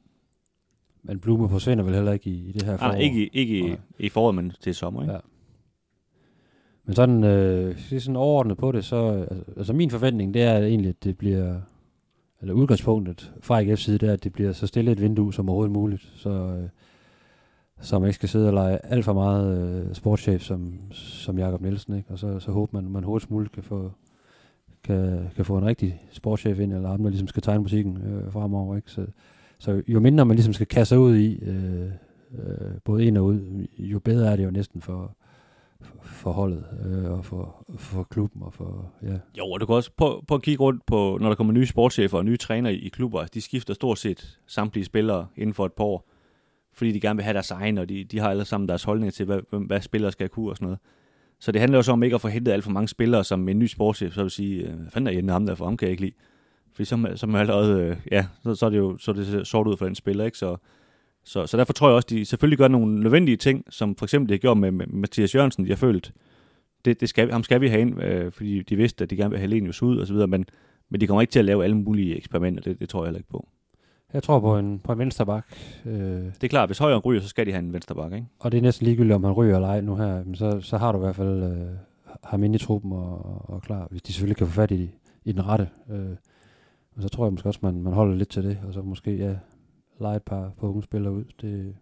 Men 1.03 1.21
Blume 1.21 1.49
forsvinder 1.49 1.85
vel 1.85 1.95
heller 1.95 2.13
ikke 2.13 2.31
i, 2.31 2.49
i 2.49 2.53
det 2.53 2.63
her 2.63 2.77
forår. 2.77 2.91
Ah, 2.93 3.01
ikke, 3.01 3.25
i- 3.25 3.31
ikke 3.33 3.59
i, 3.59 3.63
Nej. 3.63 3.79
i 3.99 4.09
foråret, 4.09 4.35
men 4.35 4.53
til 4.61 4.75
sommer, 4.75 5.03
ikke? 5.03 5.13
Ja. 5.15 5.19
Men 6.85 6.95
sådan, 6.95 7.25
øh, 7.25 7.79
sådan 7.79 8.17
overordnet 8.17 8.57
på 8.57 8.73
det, 8.73 8.85
så 8.85 9.27
altså, 9.31 9.53
altså 9.57 9.73
min 9.73 9.91
forventning, 9.91 10.35
det 10.35 10.43
er 10.43 10.59
egentlig, 10.59 10.89
at 10.89 11.05
det 11.05 11.19
bliver, 11.19 11.61
eller 12.41 12.55
udgangspunktet 12.55 13.33
fra 13.41 13.63
AGF's 13.63 13.77
side, 13.77 13.99
det 13.99 14.09
er, 14.09 14.13
at 14.13 14.25
det 14.25 14.33
bliver 14.33 14.53
så 14.53 14.67
stille 14.67 14.93
et 14.93 15.01
vindue 15.01 15.35
som 15.35 15.49
overhovedet 15.49 15.73
muligt, 15.73 16.13
så, 16.15 16.31
øh, 16.31 16.69
så 17.81 17.99
man 17.99 18.09
ikke 18.09 18.15
skal 18.15 18.29
sidde 18.29 18.47
og 18.47 18.55
lege 18.55 18.87
alt 18.87 19.05
for 19.05 19.13
meget 19.13 19.59
øh, 19.59 19.95
sportschef 19.95 20.43
som, 20.43 20.75
som 20.91 21.39
Jakob 21.39 21.61
Nielsen, 21.61 21.97
ikke? 21.97 22.11
og 22.11 22.19
så, 22.19 22.39
så 22.39 22.51
håber 22.53 22.81
man, 22.81 22.91
man 22.91 23.05
hurtigst 23.05 23.31
muligt 23.31 23.53
kan 23.53 23.63
få, 23.63 23.93
kan, 24.85 25.31
kan 25.37 25.45
få 25.45 25.59
en 25.59 25.65
rigtig 25.65 26.03
sportschef 26.11 26.61
ind, 26.61 26.73
eller 26.73 26.89
ham, 26.89 27.03
der 27.03 27.11
ligesom 27.11 27.29
skal 27.29 27.43
tegne 27.43 27.63
musikken 27.63 27.97
øh, 27.97 28.33
fremover. 28.33 28.77
Ikke? 28.77 28.91
Så, 28.91 29.07
så 29.59 29.83
jo 29.89 30.01
mindre 30.01 30.27
man 30.27 30.37
ligesom 30.37 30.53
skal 30.53 30.67
kaste 30.67 30.99
ud 30.99 31.17
i, 31.17 31.39
øh, 31.43 31.91
øh, 32.39 32.73
både 32.85 33.05
ind 33.05 33.19
og 33.19 33.25
ud, 33.25 33.67
jo 33.79 33.99
bedre 33.99 34.33
er 34.33 34.37
det 34.37 34.45
jo 34.45 34.51
næsten 34.51 34.81
for, 34.81 35.17
for, 36.03 36.33
holdet, 36.33 36.65
øh, 36.87 37.11
og 37.11 37.25
for, 37.25 37.65
for 37.79 38.03
klubben, 38.03 38.43
og 38.43 38.53
for, 38.55 38.93
ja. 39.03 39.17
Jo, 39.39 39.47
og 39.47 39.61
du 39.61 39.67
kan 39.67 39.75
også 39.75 39.91
prøve, 39.97 40.21
prøve 40.29 40.37
at 40.37 40.43
kigge 40.43 40.63
rundt 40.63 40.87
på, 40.87 41.19
når 41.21 41.29
der 41.29 41.35
kommer 41.35 41.53
nye 41.53 41.67
sportschefer 41.67 42.19
og 42.19 42.25
nye 42.25 42.37
træner 42.37 42.71
i, 42.71 42.75
i 42.77 42.89
klubber. 42.89 43.25
De 43.25 43.41
skifter 43.41 43.75
stort 43.75 43.99
set 43.99 44.39
samtlige 44.47 44.85
spillere 44.85 45.27
inden 45.37 45.55
for 45.55 45.67
et 45.67 45.73
par 45.73 45.85
år, 45.85 46.09
fordi 46.73 46.93
de 46.93 47.01
gerne 47.01 47.17
vil 47.17 47.25
have 47.25 47.35
deres 47.35 47.51
egen, 47.51 47.79
og 47.79 47.89
de, 47.89 48.05
de 48.05 48.19
har 48.19 48.31
alle 48.31 48.45
sammen 48.45 48.69
deres 48.69 48.85
holdning 48.85 49.13
til, 49.13 49.27
hvad, 49.27 49.41
hvem- 49.51 49.63
hvad 49.65 49.81
spillere 49.81 50.13
skal 50.13 50.29
kunne 50.29 50.51
og 50.51 50.57
sådan 50.57 50.67
noget. 50.67 50.79
Så 51.41 51.53
det 51.53 51.61
handler 51.61 51.79
jo 51.79 51.83
så 51.83 51.93
om 51.93 52.03
ikke 52.03 52.15
at 52.15 52.21
få 52.21 52.29
hentet 52.29 52.53
alt 52.53 52.65
for 52.65 52.71
mange 52.71 52.89
spillere, 52.89 53.25
som 53.25 53.49
en 53.49 53.59
ny 53.59 53.67
sportschef, 53.67 54.15
så 54.15 54.23
vil 54.23 54.31
sige, 54.31 54.63
øh, 54.69 54.75
hvad 54.75 54.91
fanden 54.91 55.07
er 55.07 55.13
Jenne 55.17 55.33
ham 55.33 55.47
der, 55.47 55.55
for 55.55 55.65
ham 55.65 55.77
kan 55.77 55.87
jeg 55.87 55.91
ikke 55.91 56.03
lide. 56.03 56.15
Fordi 56.73 56.85
så, 56.85 57.13
så 57.15 57.27
er 57.27 57.35
allerede, 57.37 57.81
øh, 57.83 57.97
ja, 58.13 58.27
så, 58.43 58.55
så 58.55 58.67
er 58.67 58.71
det 58.71 58.79
jo 58.79 58.99
så 58.99 59.11
er 59.11 59.15
det 59.15 59.27
ser 59.27 59.45
sort 59.45 59.67
ud 59.67 59.77
for 59.77 59.87
den 59.87 59.95
spiller, 59.95 60.25
ikke? 60.25 60.39
Så, 60.39 60.57
så, 61.25 61.47
så 61.47 61.57
derfor 61.57 61.73
tror 61.73 61.89
jeg 61.89 61.95
også, 61.95 62.09
de 62.11 62.25
selvfølgelig 62.25 62.59
gør 62.59 62.69
nogle 62.69 63.01
nødvendige 63.01 63.37
ting, 63.37 63.65
som 63.71 63.97
for 63.97 64.07
eksempel 64.07 64.29
de 64.29 64.35
har 64.35 64.39
gjort 64.39 64.59
med, 64.59 64.71
med 64.71 64.87
Mathias 64.87 65.35
Jørgensen, 65.35 65.67
har 65.67 65.77
følt, 65.77 66.13
det, 66.85 67.01
det 67.01 67.09
skal, 67.09 67.33
ham 67.33 67.43
skal 67.43 67.61
vi 67.61 67.69
have 67.69 67.81
ind, 67.81 68.03
øh, 68.03 68.33
fordi 68.33 68.63
de 68.63 68.77
vidste, 68.77 69.05
at 69.05 69.11
de 69.11 69.17
gerne 69.17 69.31
vil 69.31 69.39
have 69.39 69.49
Helenius 69.49 69.83
ud 69.83 69.99
og 69.99 70.07
så 70.07 70.13
videre, 70.13 70.29
men, 70.29 70.45
men 70.89 71.01
de 71.01 71.07
kommer 71.07 71.21
ikke 71.21 71.31
til 71.31 71.39
at 71.39 71.45
lave 71.45 71.65
alle 71.65 71.77
mulige 71.77 72.17
eksperimenter, 72.17 72.63
det, 72.63 72.81
det 72.81 72.89
tror 72.89 73.03
jeg 73.03 73.07
heller 73.07 73.19
ikke 73.19 73.31
på. 73.31 73.49
Jeg 74.13 74.23
tror 74.23 74.41
på 74.41 74.59
en, 74.59 74.79
på 74.79 74.93
en 74.93 74.99
vensterbak, 74.99 75.47
øh, 75.87 75.93
Det 75.95 76.45
er 76.45 76.49
klart, 76.49 76.69
hvis 76.69 76.79
højre 76.79 76.99
ryger, 76.99 77.21
så 77.21 77.29
skal 77.29 77.47
de 77.47 77.53
have 77.53 77.65
en 77.65 77.73
venstreback, 77.73 78.15
ikke? 78.15 78.27
og 78.39 78.53
det 78.53 78.59
er 78.59 78.63
næsten 78.63 78.85
ligegyldigt, 78.85 79.15
om 79.15 79.25
han 79.25 79.33
ryger 79.33 79.55
eller 79.55 79.69
ej 79.69 79.81
nu 79.81 79.97
her, 79.97 80.25
men 80.25 80.35
så, 80.35 80.61
så 80.61 80.79
har 80.79 80.93
du 80.93 80.99
i 80.99 81.01
hvert 81.01 81.17
fald 81.17 81.43
øh, 81.43 81.77
ham 82.25 82.45
inde 82.45 82.57
i 82.57 82.59
truppen 82.59 82.93
og, 82.93 83.27
og, 83.27 83.51
og 83.51 83.63
klar, 83.63 83.87
hvis 83.91 84.03
de 84.03 84.13
selvfølgelig 84.13 84.37
kan 84.37 84.47
få 84.47 84.53
fat 84.53 84.71
i, 84.71 84.91
i 85.25 85.33
den 85.33 85.47
rette. 85.47 85.69
Øh, 85.91 86.17
og 86.97 87.03
så 87.03 87.09
tror 87.09 87.25
jeg 87.25 87.33
måske 87.33 87.49
også, 87.49 87.61
man, 87.63 87.83
man 87.83 87.93
holder 87.93 88.15
lidt 88.15 88.29
til 88.29 88.45
det, 88.45 88.59
og 88.67 88.75
så 88.75 88.83
måske 88.83 89.17
ja, 89.17 89.35
lege 90.03 90.17
et 90.17 90.23
par, 90.23 90.53
par 90.61 90.67
unge 90.69 90.83
spillere 90.83 91.13
ud. 91.13 91.25
Det, 91.41 91.75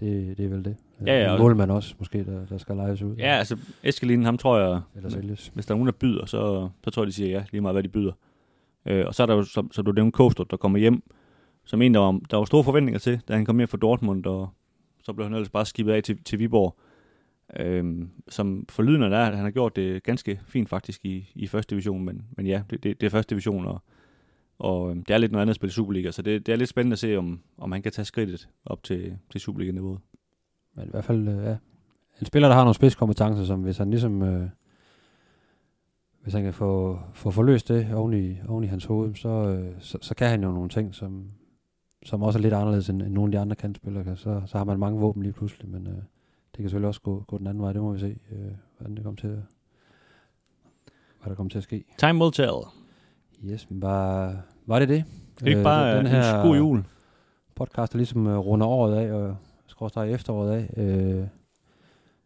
det, 0.00 0.38
det 0.38 0.44
er 0.44 0.48
vel 0.48 0.64
det. 0.64 0.76
Ja, 1.06 1.22
ja, 1.22 1.38
målmand 1.38 1.70
også, 1.70 1.94
måske, 1.98 2.24
der, 2.24 2.46
der 2.46 2.58
skal 2.58 2.76
lejes 2.76 3.02
ud. 3.02 3.16
Ja, 3.16 3.38
altså 3.38 3.56
Eskelinen, 3.82 4.24
ham 4.24 4.38
tror 4.38 4.58
jeg, 4.58 4.80
Eller 4.96 5.08
sælges. 5.08 5.50
hvis 5.54 5.66
der 5.66 5.74
er 5.74 5.76
nogen, 5.76 5.86
der 5.86 5.92
byder, 5.92 6.26
så, 6.26 6.68
så 6.84 6.90
tror 6.90 7.02
jeg, 7.02 7.06
de 7.06 7.12
siger 7.12 7.30
ja, 7.30 7.44
lige 7.50 7.60
meget 7.60 7.74
hvad 7.74 7.82
de 7.82 7.88
byder. 7.88 8.12
Øh, 8.86 9.06
og 9.06 9.14
så 9.14 9.22
er 9.22 9.26
der 9.26 9.34
jo, 9.34 9.42
som, 9.42 9.72
som 9.72 9.84
du 9.84 9.92
nævnte, 9.92 10.16
Kostrup, 10.16 10.50
der 10.50 10.56
kommer 10.56 10.78
hjem, 10.78 11.02
som 11.64 11.82
en, 11.82 11.94
der 11.94 12.00
var, 12.00 12.20
der 12.30 12.36
var 12.36 12.44
store 12.44 12.64
forventninger 12.64 12.98
til, 12.98 13.20
da 13.28 13.34
han 13.34 13.44
kom 13.44 13.58
hjem 13.58 13.68
fra 13.68 13.78
Dortmund, 13.78 14.26
og 14.26 14.48
så 15.02 15.12
blev 15.12 15.26
han 15.26 15.34
ellers 15.34 15.50
bare 15.50 15.66
skibet 15.66 15.92
af 15.92 16.02
til, 16.02 16.24
til 16.24 16.38
Viborg. 16.38 16.76
Øhm, 17.56 18.10
som 18.28 18.66
for 18.68 18.82
lyden 18.82 19.02
er, 19.02 19.18
at 19.18 19.36
han 19.36 19.44
har 19.44 19.50
gjort 19.50 19.76
det 19.76 20.02
ganske 20.02 20.40
fint 20.46 20.68
faktisk 20.68 21.04
i, 21.04 21.30
i 21.34 21.46
første 21.46 21.70
division, 21.70 22.04
men, 22.04 22.26
men 22.36 22.46
ja, 22.46 22.62
det, 22.70 22.82
det, 22.82 23.00
det 23.00 23.06
er 23.06 23.10
første 23.10 23.30
division, 23.30 23.66
og, 23.66 23.82
og 24.62 24.90
øhm, 24.90 25.04
det 25.04 25.14
er 25.14 25.18
lidt 25.18 25.32
noget 25.32 25.42
andet 25.42 25.50
at 25.50 25.56
spille 25.56 25.72
Superliga, 25.72 26.10
så 26.10 26.22
det, 26.22 26.46
det 26.46 26.52
er 26.52 26.56
lidt 26.56 26.68
spændende 26.68 26.94
at 26.94 26.98
se, 26.98 27.16
om, 27.16 27.40
om 27.58 27.72
han 27.72 27.82
kan 27.82 27.92
tage 27.92 28.04
skridtet 28.04 28.48
op 28.66 28.82
til, 28.82 29.18
til 29.30 29.40
Superliga-niveauet. 29.40 30.00
Men 30.74 30.86
i 30.86 30.90
hvert 30.90 31.04
fald, 31.04 31.28
øh, 31.28 31.44
ja. 31.44 31.56
En 32.20 32.26
spiller, 32.26 32.48
der 32.48 32.54
har 32.54 32.64
nogle 32.64 32.74
spidskompetencer, 32.74 33.44
som 33.44 33.62
hvis 33.62 33.78
han 33.78 33.90
ligesom... 33.90 34.22
Øh, 34.22 34.48
hvis 36.22 36.34
han 36.34 36.42
kan 36.42 36.54
få, 36.54 36.98
få 37.14 37.30
forløst 37.30 37.68
det 37.68 37.94
oven 37.94 38.14
i, 38.14 38.36
oven 38.48 38.64
i 38.64 38.66
hans 38.66 38.84
hoved, 38.84 39.14
så, 39.14 39.28
øh, 39.28 39.74
så, 39.78 39.98
så 40.00 40.14
kan 40.14 40.28
han 40.28 40.42
jo 40.42 40.52
nogle 40.52 40.68
ting, 40.68 40.94
som, 40.94 41.30
som 42.04 42.22
også 42.22 42.38
er 42.38 42.42
lidt 42.42 42.54
anderledes 42.54 42.88
end, 42.88 43.02
end 43.02 43.12
nogle 43.12 43.28
af 43.28 43.32
de 43.32 43.38
andre 43.38 43.56
kantspillere 43.56 44.04
kan. 44.04 44.16
Så, 44.16 44.42
så 44.46 44.58
har 44.58 44.64
man 44.64 44.78
mange 44.78 45.00
våben 45.00 45.22
lige 45.22 45.32
pludselig, 45.32 45.68
men 45.68 45.86
øh, 45.86 45.94
det 45.94 46.56
kan 46.56 46.64
selvfølgelig 46.64 46.88
også 46.88 47.00
gå, 47.00 47.24
gå 47.28 47.38
den 47.38 47.46
anden 47.46 47.62
vej. 47.62 47.72
Det 47.72 47.82
må 47.82 47.92
vi 47.92 47.98
se, 47.98 48.18
øh, 48.32 48.52
hvordan 48.78 48.96
det 48.96 49.04
kommer 49.04 49.20
til 49.20 49.26
at, 49.26 49.38
hvad 51.20 51.30
der 51.30 51.34
kommer 51.34 51.50
til 51.50 51.58
at 51.58 51.64
ske. 51.64 51.84
Time 51.98 52.20
will 52.20 52.32
tell. 52.32 52.56
Yes, 53.44 53.70
men 53.70 53.82
var, 53.82 54.42
var 54.66 54.78
det 54.78 54.88
det? 54.88 55.04
Det 55.38 55.42
er 55.42 55.46
ikke 55.46 55.58
Øh, 55.58 55.64
bare 55.64 55.98
den 55.98 56.06
en 56.06 56.42
god 56.42 56.56
jul. 56.56 56.84
podcast, 57.54 57.92
der 57.92 57.96
ligesom 57.98 58.26
uh, 58.26 58.36
runder 58.36 58.66
året 58.66 58.94
af, 58.96 59.12
og 59.12 59.36
skråstrej 59.66 60.04
efteråret 60.10 60.52
af. 60.52 60.70
Øh, 60.82 61.26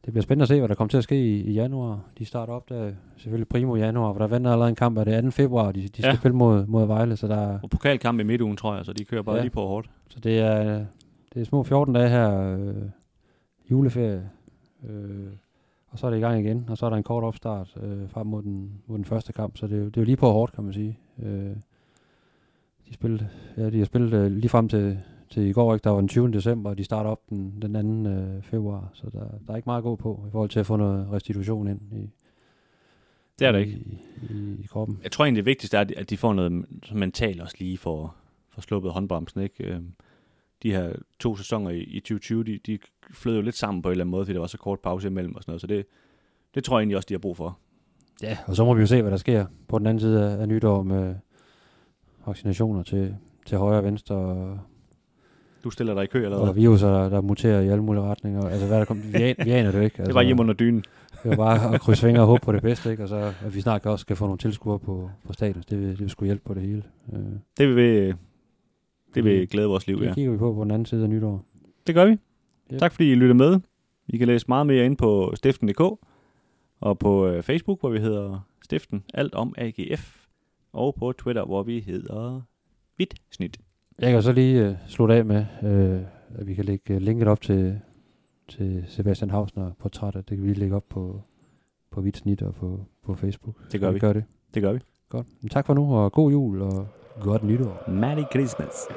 det 0.04 0.12
bliver 0.12 0.22
spændende 0.22 0.42
at 0.42 0.48
se, 0.48 0.58
hvad 0.58 0.68
der 0.68 0.74
kommer 0.74 0.88
til 0.88 0.98
at 0.98 1.04
ske 1.04 1.16
i, 1.36 1.40
i 1.42 1.52
januar. 1.52 2.00
De 2.18 2.24
starter 2.24 2.52
op 2.52 2.68
der 2.68 2.92
selvfølgelig 3.16 3.48
primo 3.48 3.76
januar, 3.76 4.12
for 4.12 4.18
der 4.18 4.26
venter 4.26 4.50
allerede 4.52 4.68
en 4.70 4.74
kamp 4.76 4.98
af 4.98 5.04
det 5.04 5.24
2. 5.24 5.30
februar. 5.30 5.72
De, 5.72 5.82
de 5.82 5.88
skal 5.88 6.04
Ja. 6.04 6.16
spille 6.16 6.36
mod, 6.36 6.66
mod 6.66 6.86
Vejle, 6.86 7.16
så, 7.16 7.28
der, 7.28 7.58
Og 7.62 7.70
pokalkamp 7.70 8.20
i 8.20 8.22
midtugen, 8.22 8.56
tror 8.56 8.76
jeg, 8.76 8.84
så 8.84 8.92
de 8.92 9.04
kører 9.04 9.22
bare 9.22 9.36
Ja. 9.36 9.42
lige 9.42 9.50
på 9.50 9.60
hårdt. 9.60 9.90
så 10.08 10.20
det, 10.20 10.38
er, 10.38 10.84
det 11.34 11.40
er 11.40 11.44
små 11.44 11.62
14 11.62 11.94
dage 11.94 12.08
her, 12.08 12.56
øh, 12.58 12.74
juleferie, 13.70 14.30
øh, 14.88 15.26
og 15.88 15.98
så 15.98 16.06
er 16.06 16.10
det 16.10 16.16
i 16.18 16.20
gang 16.20 16.40
igen, 16.40 16.66
og 16.68 16.78
så 16.78 16.86
er 16.86 16.90
der 16.90 16.96
en 16.96 17.02
kort 17.02 17.24
opstart 17.24 17.74
øh, 17.82 18.08
frem 18.08 18.26
mod 18.26 18.42
den, 18.42 18.72
mod 18.86 18.96
den 18.96 19.04
første 19.04 19.32
kamp, 19.32 19.56
så 19.56 19.66
det, 19.66 19.78
er 19.78 19.84
det 19.84 19.96
er 19.96 20.00
jo 20.00 20.04
lige 20.04 20.16
på 20.16 20.30
hårdt, 20.30 20.52
kan 20.52 20.64
man 20.64 20.72
sige. 20.72 20.98
Øh, 21.22 21.50
de, 22.88 22.94
spillede, 22.94 23.28
ja, 23.56 23.70
de 23.70 23.78
har 23.78 23.84
spillet 23.84 24.12
øh, 24.12 24.32
lige 24.32 24.48
frem 24.48 24.68
til, 24.68 24.98
til 25.30 25.42
i 25.42 25.52
går, 25.52 25.74
ikke? 25.74 25.84
der 25.84 25.90
var 25.90 25.98
den 26.00 26.08
20. 26.08 26.32
december, 26.32 26.70
og 26.70 26.78
de 26.78 26.84
starter 26.84 27.10
op 27.10 27.20
den, 27.30 27.62
den 27.62 28.04
2. 28.04 28.10
Øh, 28.10 28.42
februar, 28.42 28.90
så 28.94 29.06
der, 29.12 29.18
der 29.46 29.52
er 29.52 29.56
ikke 29.56 29.66
meget 29.68 29.78
at 29.78 29.82
gå 29.84 29.96
på 29.96 30.24
i 30.28 30.30
forhold 30.30 30.50
til 30.50 30.60
at 30.60 30.66
få 30.66 30.76
noget 30.76 31.12
restitution 31.12 31.68
ind 31.68 31.80
i, 31.92 32.10
Det 33.38 33.46
er 33.46 33.52
der 33.52 33.58
ikke. 33.58 33.72
i, 33.72 33.98
i, 34.30 34.56
i 34.64 34.66
kroppen. 34.66 35.00
Jeg 35.02 35.12
tror 35.12 35.24
egentlig, 35.24 35.40
det 35.44 35.46
vigtigste 35.46 35.76
er, 35.76 35.80
at 35.80 35.88
de- 35.88 35.98
at 35.98 36.10
de 36.10 36.16
får 36.16 36.32
noget 36.32 36.64
som 36.82 36.98
mentalt 36.98 37.40
også 37.40 37.56
lige 37.58 37.78
for, 37.78 38.14
for 38.50 38.60
sluppet 38.60 38.92
håndbremsen. 38.92 39.40
Ikke? 39.40 39.64
Øhm, 39.64 39.92
De 40.62 40.70
her 40.72 40.92
to 41.20 41.36
sæsoner 41.36 41.70
i, 41.70 41.78
i 41.80 42.00
2020, 42.00 42.44
de, 42.44 42.58
de 42.66 42.78
flød 43.12 43.36
jo 43.36 43.42
lidt 43.42 43.56
sammen 43.56 43.82
på 43.82 43.88
en 43.88 43.90
eller 43.90 44.04
anden 44.04 44.10
måde, 44.10 44.24
fordi 44.24 44.34
der 44.34 44.40
var 44.40 44.46
så 44.46 44.58
kort 44.58 44.80
pause 44.80 45.08
imellem 45.08 45.34
og 45.34 45.42
sådan 45.42 45.50
noget. 45.52 45.60
Så 45.60 45.66
det, 45.66 45.86
det 46.54 46.64
tror 46.64 46.78
jeg 46.78 46.82
egentlig 46.82 46.96
også, 46.96 47.06
de 47.06 47.14
har 47.14 47.18
brug 47.18 47.36
for. 47.36 47.58
Ja, 48.22 48.38
og 48.46 48.56
så 48.56 48.64
må 48.64 48.74
vi 48.74 48.80
jo 48.80 48.86
se, 48.86 49.02
hvad 49.02 49.10
der 49.10 49.16
sker 49.16 49.46
på 49.68 49.78
den 49.78 49.86
anden 49.86 50.00
side 50.00 50.24
af, 50.32 50.40
af 50.40 50.48
nytår 50.48 50.82
med 50.82 51.14
vaccinationer 52.26 52.82
til, 52.82 53.16
til 53.46 53.58
højre 53.58 53.78
og 53.78 53.84
venstre, 53.84 54.14
og, 54.16 54.58
Du 55.64 55.70
stiller 55.70 55.94
dig 55.94 56.02
i 56.04 56.06
kø 56.06 56.24
eller 56.24 56.38
hvad? 56.38 56.48
og 56.48 56.56
viruser, 56.56 56.88
der, 56.88 57.08
der 57.08 57.20
muterer 57.20 57.60
i 57.60 57.68
alle 57.68 57.82
mulige 57.84 58.02
retninger. 58.02 58.42
Altså, 58.48 58.66
hvad 58.66 58.78
der 58.78 58.84
kommer, 58.84 59.04
vi, 59.04 59.22
an, 59.22 59.34
vi 59.44 59.50
aner 59.50 59.70
det 59.70 59.82
ikke. 59.84 59.98
Altså, 59.98 60.04
Det 60.10 60.14
var 60.14 60.22
hjemme 60.22 60.40
under 60.42 60.54
dynen. 60.54 60.84
Det 61.22 61.30
var 61.30 61.36
bare 61.36 61.74
at 61.74 61.80
krydse 61.80 62.02
fingre 62.06 62.20
og 62.22 62.26
håbe 62.26 62.40
på 62.44 62.52
det 62.52 62.62
bedste, 62.62 62.90
ikke? 62.90 63.02
Og 63.02 63.08
så 63.08 63.32
at 63.44 63.54
vi 63.54 63.60
snart 63.60 63.86
også 63.86 64.02
skal 64.02 64.16
få 64.16 64.24
nogle 64.24 64.38
tilskuere 64.38 64.78
på, 64.78 65.10
på 65.26 65.32
stadion. 65.32 65.64
Det 65.70 65.80
vil, 65.80 65.88
det 65.88 66.00
vil 66.00 66.10
sgu 66.10 66.24
hjælpe 66.24 66.42
på 66.44 66.54
det 66.54 66.62
hele. 66.62 66.82
Øh, 67.12 67.18
Det 67.58 67.76
vil, 67.76 68.14
det 69.14 69.24
vil 69.24 69.48
glæde 69.48 69.68
vores 69.68 69.86
liv, 69.86 70.00
det 70.00 70.06
ja. 70.06 70.14
kigger 70.14 70.32
vi 70.32 70.38
på 70.38 70.54
på 70.54 70.62
den 70.64 70.70
anden 70.70 70.86
side 70.86 71.02
af 71.02 71.08
nytår. 71.10 71.44
Det 71.86 71.94
gør 71.94 72.04
vi. 72.04 72.12
Yep. 72.72 72.78
Tak 72.78 72.92
fordi 72.92 73.12
I 73.12 73.14
lytter 73.14 73.34
med. 73.34 73.60
I 74.08 74.16
kan 74.16 74.26
læse 74.26 74.44
meget 74.48 74.66
mere 74.66 74.84
ind 74.86 74.96
på 74.96 75.32
stiften.dk 75.34 75.80
og 76.80 76.98
på 76.98 77.26
øh, 77.26 77.42
Facebook, 77.42 77.80
hvor 77.80 77.90
vi 77.90 77.98
hedder 77.98 78.46
Stiften 78.64 79.02
Alt 79.14 79.34
om 79.34 79.54
AGF. 79.58 80.15
Og 80.76 80.94
på 80.94 81.12
Twitter, 81.12 81.44
hvor 81.44 81.62
vi 81.62 81.80
hedder 81.80 82.40
Vidt 82.96 83.14
Snit. 83.30 83.60
Jeg 83.98 84.12
kan 84.12 84.22
så 84.22 84.32
lige 84.32 84.68
uh, 84.70 84.76
slutte 84.86 85.14
af 85.14 85.24
med, 85.24 85.44
uh, 85.62 86.38
at 86.40 86.46
vi 86.46 86.54
kan 86.54 86.64
lægge 86.64 86.94
uh, 86.94 87.02
linket 87.02 87.28
op 87.28 87.40
til, 87.40 87.80
til 88.48 88.84
Sebastian 88.88 89.30
Hausner 89.30 89.72
portrættet. 89.78 90.28
Det 90.28 90.36
kan 90.36 90.44
vi 90.44 90.48
lige 90.48 90.58
lægge 90.58 90.76
op 90.76 90.84
på, 90.88 91.22
på 91.90 92.00
Hvidt 92.00 92.16
Snit 92.16 92.42
og 92.42 92.54
på, 92.54 92.80
på 93.02 93.14
Facebook. 93.14 93.72
Det 93.72 93.80
gør 93.80 93.88
Så 93.88 93.92
vi. 93.92 93.98
Gør 93.98 94.12
det. 94.12 94.24
Det 94.54 94.62
gør 94.62 94.72
vi. 94.72 94.78
Godt. 95.08 95.26
Men 95.40 95.48
tak 95.48 95.66
for 95.66 95.74
nu, 95.74 95.94
og 95.94 96.12
god 96.12 96.30
jul 96.30 96.62
og 96.62 96.86
godt 97.20 97.44
nytår. 97.44 97.90
Merry 97.90 98.24
Christmas. 98.32 98.88